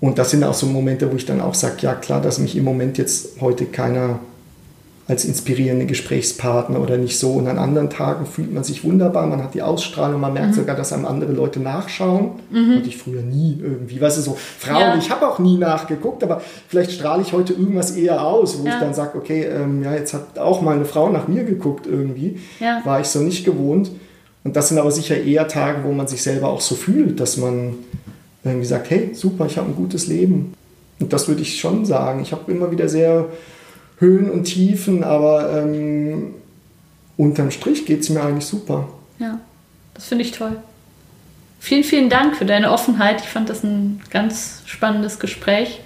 Und 0.00 0.18
das 0.18 0.32
sind 0.32 0.44
auch 0.44 0.52
so 0.52 0.66
Momente, 0.66 1.10
wo 1.10 1.16
ich 1.16 1.24
dann 1.24 1.40
auch 1.40 1.54
sage, 1.54 1.76
ja 1.80 1.94
klar, 1.94 2.20
dass 2.20 2.38
mich 2.38 2.56
im 2.56 2.64
Moment 2.64 2.98
jetzt 2.98 3.40
heute 3.40 3.64
keiner 3.64 4.18
als 5.08 5.24
inspirierende 5.24 5.86
Gesprächspartner 5.86 6.80
oder 6.80 6.96
nicht 6.96 7.18
so. 7.18 7.32
Und 7.32 7.46
an 7.46 7.58
anderen 7.58 7.90
Tagen 7.90 8.26
fühlt 8.26 8.52
man 8.52 8.64
sich 8.64 8.82
wunderbar, 8.82 9.26
man 9.28 9.42
hat 9.42 9.54
die 9.54 9.62
Ausstrahlung, 9.62 10.20
man 10.20 10.32
merkt 10.32 10.50
mhm. 10.50 10.54
sogar, 10.54 10.74
dass 10.74 10.92
einem 10.92 11.06
andere 11.06 11.32
Leute 11.32 11.60
nachschauen. 11.60 12.30
Mhm. 12.50 12.78
Und 12.78 12.86
ich 12.86 12.96
früher 12.96 13.22
nie 13.22 13.56
irgendwie, 13.62 14.00
weißt 14.00 14.18
du, 14.18 14.22
so 14.22 14.36
Frauen, 14.36 14.80
ja. 14.80 14.98
ich 14.98 15.10
habe 15.10 15.28
auch 15.28 15.38
nie 15.38 15.58
nachgeguckt, 15.58 16.24
aber 16.24 16.42
vielleicht 16.66 16.90
strahle 16.90 17.22
ich 17.22 17.32
heute 17.32 17.52
irgendwas 17.52 17.92
eher 17.92 18.26
aus, 18.26 18.58
wo 18.58 18.66
ja. 18.66 18.74
ich 18.74 18.80
dann 18.80 18.94
sage, 18.94 19.16
okay, 19.16 19.44
ähm, 19.44 19.84
ja, 19.84 19.94
jetzt 19.94 20.12
hat 20.12 20.40
auch 20.40 20.60
mal 20.60 20.74
eine 20.74 20.84
Frau 20.84 21.08
nach 21.08 21.28
mir 21.28 21.44
geguckt 21.44 21.86
irgendwie. 21.86 22.40
Ja. 22.58 22.80
War 22.84 23.00
ich 23.00 23.06
so 23.06 23.20
nicht 23.20 23.44
gewohnt. 23.44 23.92
Und 24.42 24.56
das 24.56 24.68
sind 24.68 24.78
aber 24.78 24.90
sicher 24.90 25.16
eher 25.20 25.46
Tage, 25.46 25.84
wo 25.84 25.92
man 25.92 26.08
sich 26.08 26.22
selber 26.22 26.48
auch 26.48 26.60
so 26.60 26.74
fühlt, 26.74 27.20
dass 27.20 27.36
man 27.36 27.74
irgendwie 28.44 28.66
sagt, 28.66 28.90
hey, 28.90 29.10
super, 29.12 29.46
ich 29.46 29.56
habe 29.56 29.68
ein 29.68 29.76
gutes 29.76 30.08
Leben. 30.08 30.54
Und 30.98 31.12
das 31.12 31.28
würde 31.28 31.42
ich 31.42 31.60
schon 31.60 31.84
sagen. 31.84 32.22
Ich 32.22 32.32
habe 32.32 32.50
immer 32.50 32.70
wieder 32.70 32.88
sehr 32.88 33.26
Höhen 33.98 34.30
und 34.30 34.44
Tiefen, 34.44 35.04
aber 35.04 35.58
ähm, 35.58 36.34
unterm 37.16 37.50
Strich 37.50 37.86
geht 37.86 38.00
es 38.00 38.10
mir 38.10 38.22
eigentlich 38.22 38.46
super. 38.46 38.88
Ja, 39.18 39.40
das 39.94 40.06
finde 40.06 40.24
ich 40.24 40.32
toll. 40.32 40.56
Vielen, 41.58 41.84
vielen 41.84 42.10
Dank 42.10 42.36
für 42.36 42.44
deine 42.44 42.70
Offenheit. 42.70 43.22
Ich 43.22 43.28
fand 43.28 43.48
das 43.48 43.64
ein 43.64 44.00
ganz 44.10 44.62
spannendes 44.66 45.18
Gespräch. 45.18 45.80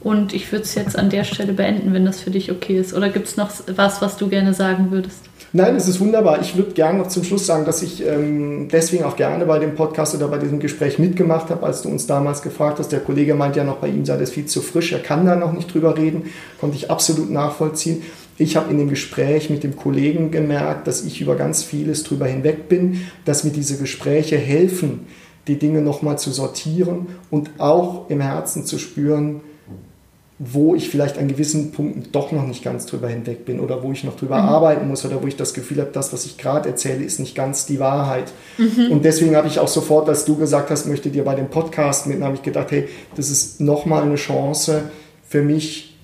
Und 0.00 0.34
ich 0.34 0.52
würde 0.52 0.64
es 0.64 0.74
jetzt 0.74 0.96
an 0.96 1.10
der 1.10 1.24
Stelle 1.24 1.52
beenden, 1.52 1.92
wenn 1.92 2.04
das 2.04 2.20
für 2.20 2.30
dich 2.30 2.52
okay 2.52 2.78
ist. 2.78 2.94
Oder 2.94 3.08
gibt 3.08 3.26
es 3.26 3.36
noch 3.36 3.50
was, 3.74 4.02
was 4.02 4.16
du 4.16 4.28
gerne 4.28 4.54
sagen 4.54 4.90
würdest? 4.90 5.25
Nein, 5.52 5.76
es 5.76 5.88
ist 5.88 6.00
wunderbar. 6.00 6.40
Ich 6.40 6.56
würde 6.56 6.72
gerne 6.72 6.98
noch 6.98 7.08
zum 7.08 7.22
Schluss 7.22 7.46
sagen, 7.46 7.64
dass 7.64 7.82
ich 7.82 8.04
ähm, 8.04 8.68
deswegen 8.70 9.04
auch 9.04 9.16
gerne 9.16 9.46
bei 9.46 9.58
dem 9.58 9.74
Podcast 9.74 10.14
oder 10.14 10.28
bei 10.28 10.38
diesem 10.38 10.58
Gespräch 10.58 10.98
mitgemacht 10.98 11.50
habe, 11.50 11.64
als 11.64 11.82
du 11.82 11.88
uns 11.88 12.06
damals 12.06 12.42
gefragt 12.42 12.78
hast. 12.78 12.90
Der 12.90 13.00
Kollege 13.00 13.34
meint 13.34 13.56
ja 13.56 13.64
noch, 13.64 13.76
bei 13.76 13.88
ihm 13.88 14.04
sei 14.04 14.16
das 14.16 14.30
viel 14.30 14.46
zu 14.46 14.60
frisch, 14.60 14.92
er 14.92 14.98
kann 14.98 15.24
da 15.24 15.36
noch 15.36 15.52
nicht 15.52 15.72
drüber 15.72 15.96
reden. 15.96 16.24
Konnte 16.60 16.76
ich 16.76 16.90
absolut 16.90 17.30
nachvollziehen. 17.30 18.02
Ich 18.38 18.56
habe 18.56 18.70
in 18.70 18.78
dem 18.78 18.90
Gespräch 18.90 19.48
mit 19.48 19.62
dem 19.62 19.76
Kollegen 19.76 20.30
gemerkt, 20.30 20.86
dass 20.86 21.04
ich 21.04 21.20
über 21.20 21.36
ganz 21.36 21.62
vieles 21.62 22.02
drüber 22.04 22.26
hinweg 22.26 22.68
bin, 22.68 23.06
dass 23.24 23.44
mir 23.44 23.50
diese 23.50 23.78
Gespräche 23.78 24.36
helfen, 24.36 25.06
die 25.46 25.58
Dinge 25.58 25.80
nochmal 25.80 26.18
zu 26.18 26.30
sortieren 26.30 27.06
und 27.30 27.50
auch 27.58 28.10
im 28.10 28.20
Herzen 28.20 28.66
zu 28.66 28.78
spüren, 28.78 29.40
wo 30.38 30.74
ich 30.74 30.90
vielleicht 30.90 31.16
an 31.16 31.28
gewissen 31.28 31.72
Punkten 31.72 32.12
doch 32.12 32.30
noch 32.30 32.46
nicht 32.46 32.62
ganz 32.62 32.84
drüber 32.84 33.08
hinweg 33.08 33.46
bin 33.46 33.58
oder 33.58 33.82
wo 33.82 33.92
ich 33.92 34.04
noch 34.04 34.16
drüber 34.16 34.36
mhm. 34.42 34.48
arbeiten 34.48 34.88
muss 34.88 35.04
oder 35.06 35.22
wo 35.22 35.26
ich 35.26 35.36
das 35.36 35.54
Gefühl 35.54 35.80
habe, 35.80 35.90
das, 35.92 36.12
was 36.12 36.26
ich 36.26 36.36
gerade 36.36 36.68
erzähle, 36.68 37.02
ist 37.02 37.20
nicht 37.20 37.34
ganz 37.34 37.64
die 37.64 37.80
Wahrheit. 37.80 38.32
Mhm. 38.58 38.92
Und 38.92 39.04
deswegen 39.06 39.34
habe 39.34 39.48
ich 39.48 39.58
auch 39.58 39.68
sofort, 39.68 40.08
als 40.10 40.26
du 40.26 40.36
gesagt 40.36 40.70
hast, 40.70 40.86
möchte 40.86 41.08
dir 41.08 41.24
bei 41.24 41.34
dem 41.34 41.48
Podcast 41.48 42.06
mitnehmen, 42.06 42.26
habe 42.26 42.36
ich 42.36 42.42
gedacht, 42.42 42.70
hey, 42.70 42.86
das 43.14 43.30
ist 43.30 43.62
nochmal 43.62 44.02
eine 44.02 44.16
Chance 44.16 44.90
für 45.26 45.40
mich, 45.40 45.96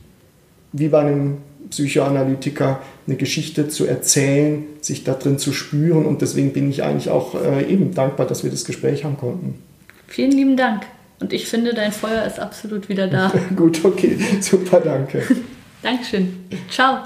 wie 0.72 0.88
bei 0.88 1.00
einem 1.00 1.38
Psychoanalytiker, 1.68 2.80
eine 3.06 3.16
Geschichte 3.16 3.68
zu 3.68 3.86
erzählen, 3.86 4.64
sich 4.80 5.04
da 5.04 5.12
drin 5.12 5.38
zu 5.38 5.52
spüren 5.52 6.06
und 6.06 6.22
deswegen 6.22 6.52
bin 6.52 6.70
ich 6.70 6.82
eigentlich 6.82 7.10
auch 7.10 7.34
äh, 7.34 7.64
eben 7.64 7.94
dankbar, 7.94 8.26
dass 8.26 8.44
wir 8.44 8.50
das 8.50 8.64
Gespräch 8.64 9.04
haben 9.04 9.16
konnten. 9.18 9.58
Vielen 10.06 10.32
lieben 10.32 10.56
Dank. 10.56 10.82
Und 11.22 11.32
ich 11.32 11.46
finde, 11.46 11.72
dein 11.72 11.92
Feuer 11.92 12.24
ist 12.24 12.40
absolut 12.40 12.88
wieder 12.88 13.06
da. 13.06 13.32
Gut, 13.56 13.84
okay. 13.84 14.18
Super, 14.40 14.80
danke. 14.80 15.22
Dankeschön. 15.80 16.46
Ciao. 16.68 17.04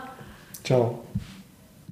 Ciao. 0.65 1.05